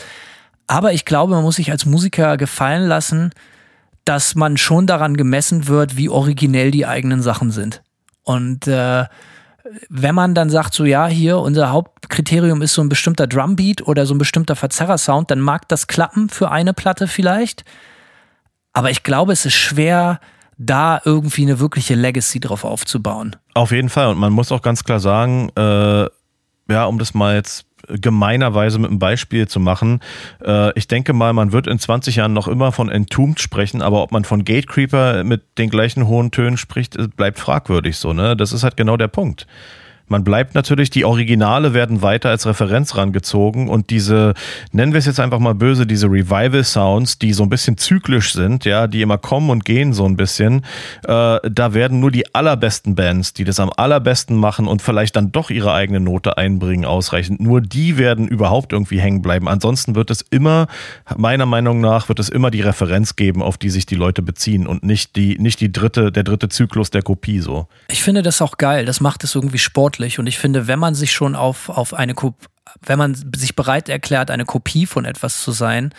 Aber 0.66 0.92
ich 0.92 1.04
glaube, 1.04 1.34
man 1.34 1.42
muss 1.42 1.56
sich 1.56 1.70
als 1.70 1.86
Musiker 1.86 2.36
gefallen 2.36 2.86
lassen, 2.86 3.30
dass 4.04 4.34
man 4.34 4.56
schon 4.56 4.86
daran 4.86 5.16
gemessen 5.16 5.68
wird, 5.68 5.96
wie 5.96 6.08
originell 6.08 6.70
die 6.70 6.86
eigenen 6.86 7.22
Sachen 7.22 7.50
sind. 7.52 7.82
Und 8.22 8.66
äh, 8.66 9.04
wenn 9.88 10.14
man 10.14 10.34
dann 10.34 10.50
sagt, 10.50 10.74
so 10.74 10.84
ja, 10.84 11.06
hier, 11.06 11.38
unser 11.38 11.70
Hauptkriterium 11.70 12.62
ist 12.62 12.74
so 12.74 12.82
ein 12.82 12.88
bestimmter 12.88 13.26
Drumbeat 13.26 13.86
oder 13.86 14.04
so 14.06 14.14
ein 14.14 14.18
bestimmter 14.18 14.56
Verzerrer-Sound, 14.56 15.30
dann 15.30 15.40
mag 15.40 15.68
das 15.68 15.86
klappen 15.86 16.28
für 16.28 16.50
eine 16.50 16.72
Platte 16.72 17.06
vielleicht. 17.06 17.64
Aber 18.72 18.90
ich 18.90 19.02
glaube, 19.02 19.32
es 19.32 19.46
ist 19.46 19.54
schwer, 19.54 20.20
da 20.60 21.00
irgendwie 21.04 21.42
eine 21.42 21.58
wirkliche 21.58 21.94
Legacy 21.94 22.38
drauf 22.38 22.64
aufzubauen. 22.64 23.36
Auf 23.54 23.72
jeden 23.72 23.88
Fall. 23.88 24.08
Und 24.08 24.18
man 24.18 24.32
muss 24.32 24.52
auch 24.52 24.60
ganz 24.60 24.84
klar 24.84 25.00
sagen, 25.00 25.50
äh, 25.56 26.06
ja, 26.70 26.84
um 26.84 26.98
das 26.98 27.14
mal 27.14 27.34
jetzt 27.34 27.64
gemeinerweise 27.88 28.78
mit 28.78 28.90
einem 28.90 28.98
Beispiel 28.98 29.48
zu 29.48 29.58
machen, 29.58 30.00
äh, 30.44 30.78
ich 30.78 30.86
denke 30.86 31.14
mal, 31.14 31.32
man 31.32 31.52
wird 31.52 31.66
in 31.66 31.78
20 31.78 32.16
Jahren 32.16 32.34
noch 32.34 32.46
immer 32.46 32.72
von 32.72 32.90
Entombed 32.90 33.40
sprechen, 33.40 33.80
aber 33.80 34.02
ob 34.02 34.12
man 34.12 34.24
von 34.24 34.44
Gatecreeper 34.44 35.24
mit 35.24 35.42
den 35.56 35.70
gleichen 35.70 36.06
hohen 36.06 36.30
Tönen 36.30 36.58
spricht, 36.58 36.94
äh, 36.96 37.08
bleibt 37.08 37.38
fragwürdig 37.38 37.96
so, 37.96 38.12
ne? 38.12 38.36
Das 38.36 38.52
ist 38.52 38.62
halt 38.62 38.76
genau 38.76 38.98
der 38.98 39.08
Punkt. 39.08 39.46
Man 40.10 40.24
bleibt 40.24 40.56
natürlich, 40.56 40.90
die 40.90 41.04
Originale 41.04 41.72
werden 41.72 42.02
weiter 42.02 42.30
als 42.30 42.44
Referenz 42.44 42.96
rangezogen 42.96 43.68
und 43.68 43.90
diese, 43.90 44.34
nennen 44.72 44.92
wir 44.92 44.98
es 44.98 45.06
jetzt 45.06 45.20
einfach 45.20 45.38
mal 45.38 45.54
böse, 45.54 45.86
diese 45.86 46.08
Revival-Sounds, 46.08 47.20
die 47.20 47.32
so 47.32 47.44
ein 47.44 47.48
bisschen 47.48 47.78
zyklisch 47.78 48.32
sind, 48.32 48.64
ja, 48.64 48.88
die 48.88 49.02
immer 49.02 49.18
kommen 49.18 49.50
und 49.50 49.64
gehen 49.64 49.92
so 49.92 50.04
ein 50.06 50.16
bisschen, 50.16 50.64
äh, 51.04 51.38
da 51.48 51.74
werden 51.74 52.00
nur 52.00 52.10
die 52.10 52.34
allerbesten 52.34 52.96
Bands, 52.96 53.34
die 53.34 53.44
das 53.44 53.60
am 53.60 53.70
allerbesten 53.76 54.36
machen 54.36 54.66
und 54.66 54.82
vielleicht 54.82 55.14
dann 55.14 55.30
doch 55.30 55.48
ihre 55.48 55.72
eigene 55.72 56.00
Note 56.00 56.36
einbringen, 56.36 56.86
ausreichend. 56.86 57.40
Nur 57.40 57.60
die 57.60 57.96
werden 57.96 58.26
überhaupt 58.26 58.72
irgendwie 58.72 59.00
hängen 59.00 59.22
bleiben. 59.22 59.46
Ansonsten 59.46 59.94
wird 59.94 60.10
es 60.10 60.22
immer, 60.22 60.66
meiner 61.16 61.46
Meinung 61.46 61.80
nach, 61.80 62.08
wird 62.08 62.18
es 62.18 62.28
immer 62.28 62.50
die 62.50 62.62
Referenz 62.62 63.14
geben, 63.14 63.44
auf 63.44 63.58
die 63.58 63.70
sich 63.70 63.86
die 63.86 63.94
Leute 63.94 64.22
beziehen 64.22 64.66
und 64.66 64.82
nicht 64.82 65.14
die, 65.14 65.38
nicht 65.38 65.60
die 65.60 65.70
dritte, 65.70 66.10
der 66.10 66.24
dritte 66.24 66.48
Zyklus 66.48 66.90
der 66.90 67.02
Kopie 67.02 67.38
so. 67.38 67.68
Ich 67.86 68.02
finde 68.02 68.22
das 68.22 68.42
auch 68.42 68.56
geil. 68.56 68.86
Das 68.86 69.00
macht 69.00 69.22
es 69.22 69.36
irgendwie 69.36 69.58
sportlich. 69.58 69.99
Und 70.18 70.26
ich 70.26 70.38
finde, 70.38 70.66
wenn 70.66 70.78
man 70.78 70.94
sich 70.94 71.12
schon 71.12 71.36
auf, 71.36 71.68
auf 71.68 71.94
eine 71.94 72.14
Kop 72.14 72.34
wenn 72.82 72.98
man 72.98 73.14
sich 73.36 73.56
bereit 73.56 73.88
erklärt, 73.88 74.30
eine 74.30 74.44
Kopie 74.44 74.86
von 74.86 75.04
etwas 75.04 75.42
zu 75.42 75.52
sein, 75.52 75.92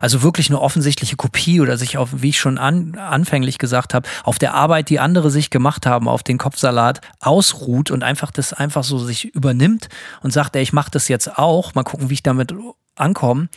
Also 0.00 0.22
wirklich 0.22 0.48
eine 0.48 0.60
offensichtliche 0.60 1.16
Kopie 1.16 1.60
oder 1.60 1.76
sich 1.76 1.98
auf, 1.98 2.10
wie 2.22 2.28
ich 2.28 2.38
schon 2.38 2.56
an, 2.56 2.94
anfänglich 2.96 3.58
gesagt 3.58 3.94
habe, 3.94 4.08
auf 4.22 4.38
der 4.38 4.54
Arbeit, 4.54 4.90
die 4.90 5.00
andere 5.00 5.28
sich 5.28 5.50
gemacht 5.50 5.86
haben, 5.86 6.06
auf 6.06 6.22
den 6.22 6.38
Kopfsalat 6.38 7.00
ausruht 7.18 7.90
und 7.90 8.04
einfach 8.04 8.30
das 8.30 8.52
einfach 8.52 8.84
so 8.84 8.98
sich 8.98 9.34
übernimmt 9.34 9.88
und 10.22 10.32
sagt, 10.32 10.54
ey, 10.54 10.62
ich 10.62 10.72
mache 10.72 10.92
das 10.92 11.08
jetzt 11.08 11.36
auch, 11.36 11.74
mal 11.74 11.82
gucken, 11.82 12.10
wie 12.10 12.14
ich 12.14 12.22
damit 12.22 12.54
ankomme. 12.94 13.48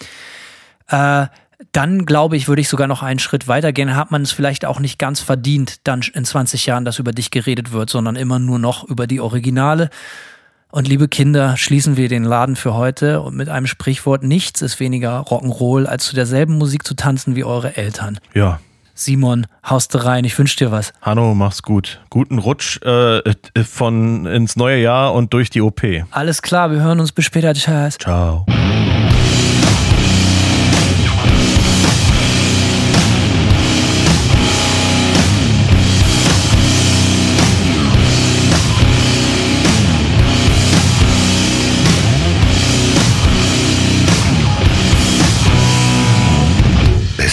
Äh, 0.87 1.27
dann 1.71 2.05
glaube 2.05 2.37
ich, 2.37 2.47
würde 2.47 2.61
ich 2.61 2.69
sogar 2.69 2.87
noch 2.87 3.03
einen 3.03 3.19
Schritt 3.19 3.47
weiter 3.47 3.71
gehen. 3.71 3.95
Hat 3.95 4.11
man 4.11 4.21
es 4.21 4.31
vielleicht 4.31 4.65
auch 4.65 4.79
nicht 4.79 4.99
ganz 4.99 5.19
verdient, 5.19 5.87
dann 5.87 6.01
in 6.13 6.25
20 6.25 6.65
Jahren, 6.65 6.85
dass 6.85 6.99
über 6.99 7.11
dich 7.11 7.31
geredet 7.31 7.71
wird, 7.71 7.89
sondern 7.89 8.15
immer 8.15 8.39
nur 8.39 8.59
noch 8.59 8.83
über 8.83 9.07
die 9.07 9.19
Originale. 9.19 9.89
Und 10.71 10.87
liebe 10.87 11.09
Kinder, 11.09 11.57
schließen 11.57 11.97
wir 11.97 12.07
den 12.07 12.23
Laden 12.23 12.55
für 12.55 12.73
heute 12.73 13.21
und 13.21 13.35
mit 13.35 13.49
einem 13.49 13.67
Sprichwort, 13.67 14.23
nichts 14.23 14.61
ist 14.61 14.79
weniger 14.79 15.19
Rock'n'Roll, 15.19 15.85
als 15.85 16.05
zu 16.05 16.15
derselben 16.15 16.57
Musik 16.57 16.87
zu 16.87 16.95
tanzen 16.95 17.35
wie 17.35 17.43
eure 17.43 17.75
Eltern. 17.75 18.19
Ja. 18.33 18.59
Simon, 18.93 19.47
haust 19.67 20.05
rein, 20.05 20.23
ich 20.25 20.37
wünsche 20.37 20.57
dir 20.57 20.71
was. 20.71 20.93
Hanno, 21.01 21.33
mach's 21.33 21.63
gut. 21.63 22.01
Guten 22.09 22.37
Rutsch 22.37 22.81
äh, 22.83 23.21
von 23.63 24.25
ins 24.25 24.55
neue 24.55 24.81
Jahr 24.81 25.13
und 25.13 25.33
durch 25.33 25.49
die 25.49 25.61
OP. 25.61 25.81
Alles 26.11 26.41
klar, 26.41 26.71
wir 26.71 26.81
hören 26.81 26.99
uns 26.99 27.11
bis 27.11 27.25
später. 27.25 27.53
Tschüss. 27.53 27.97
Ciao. 27.97 28.45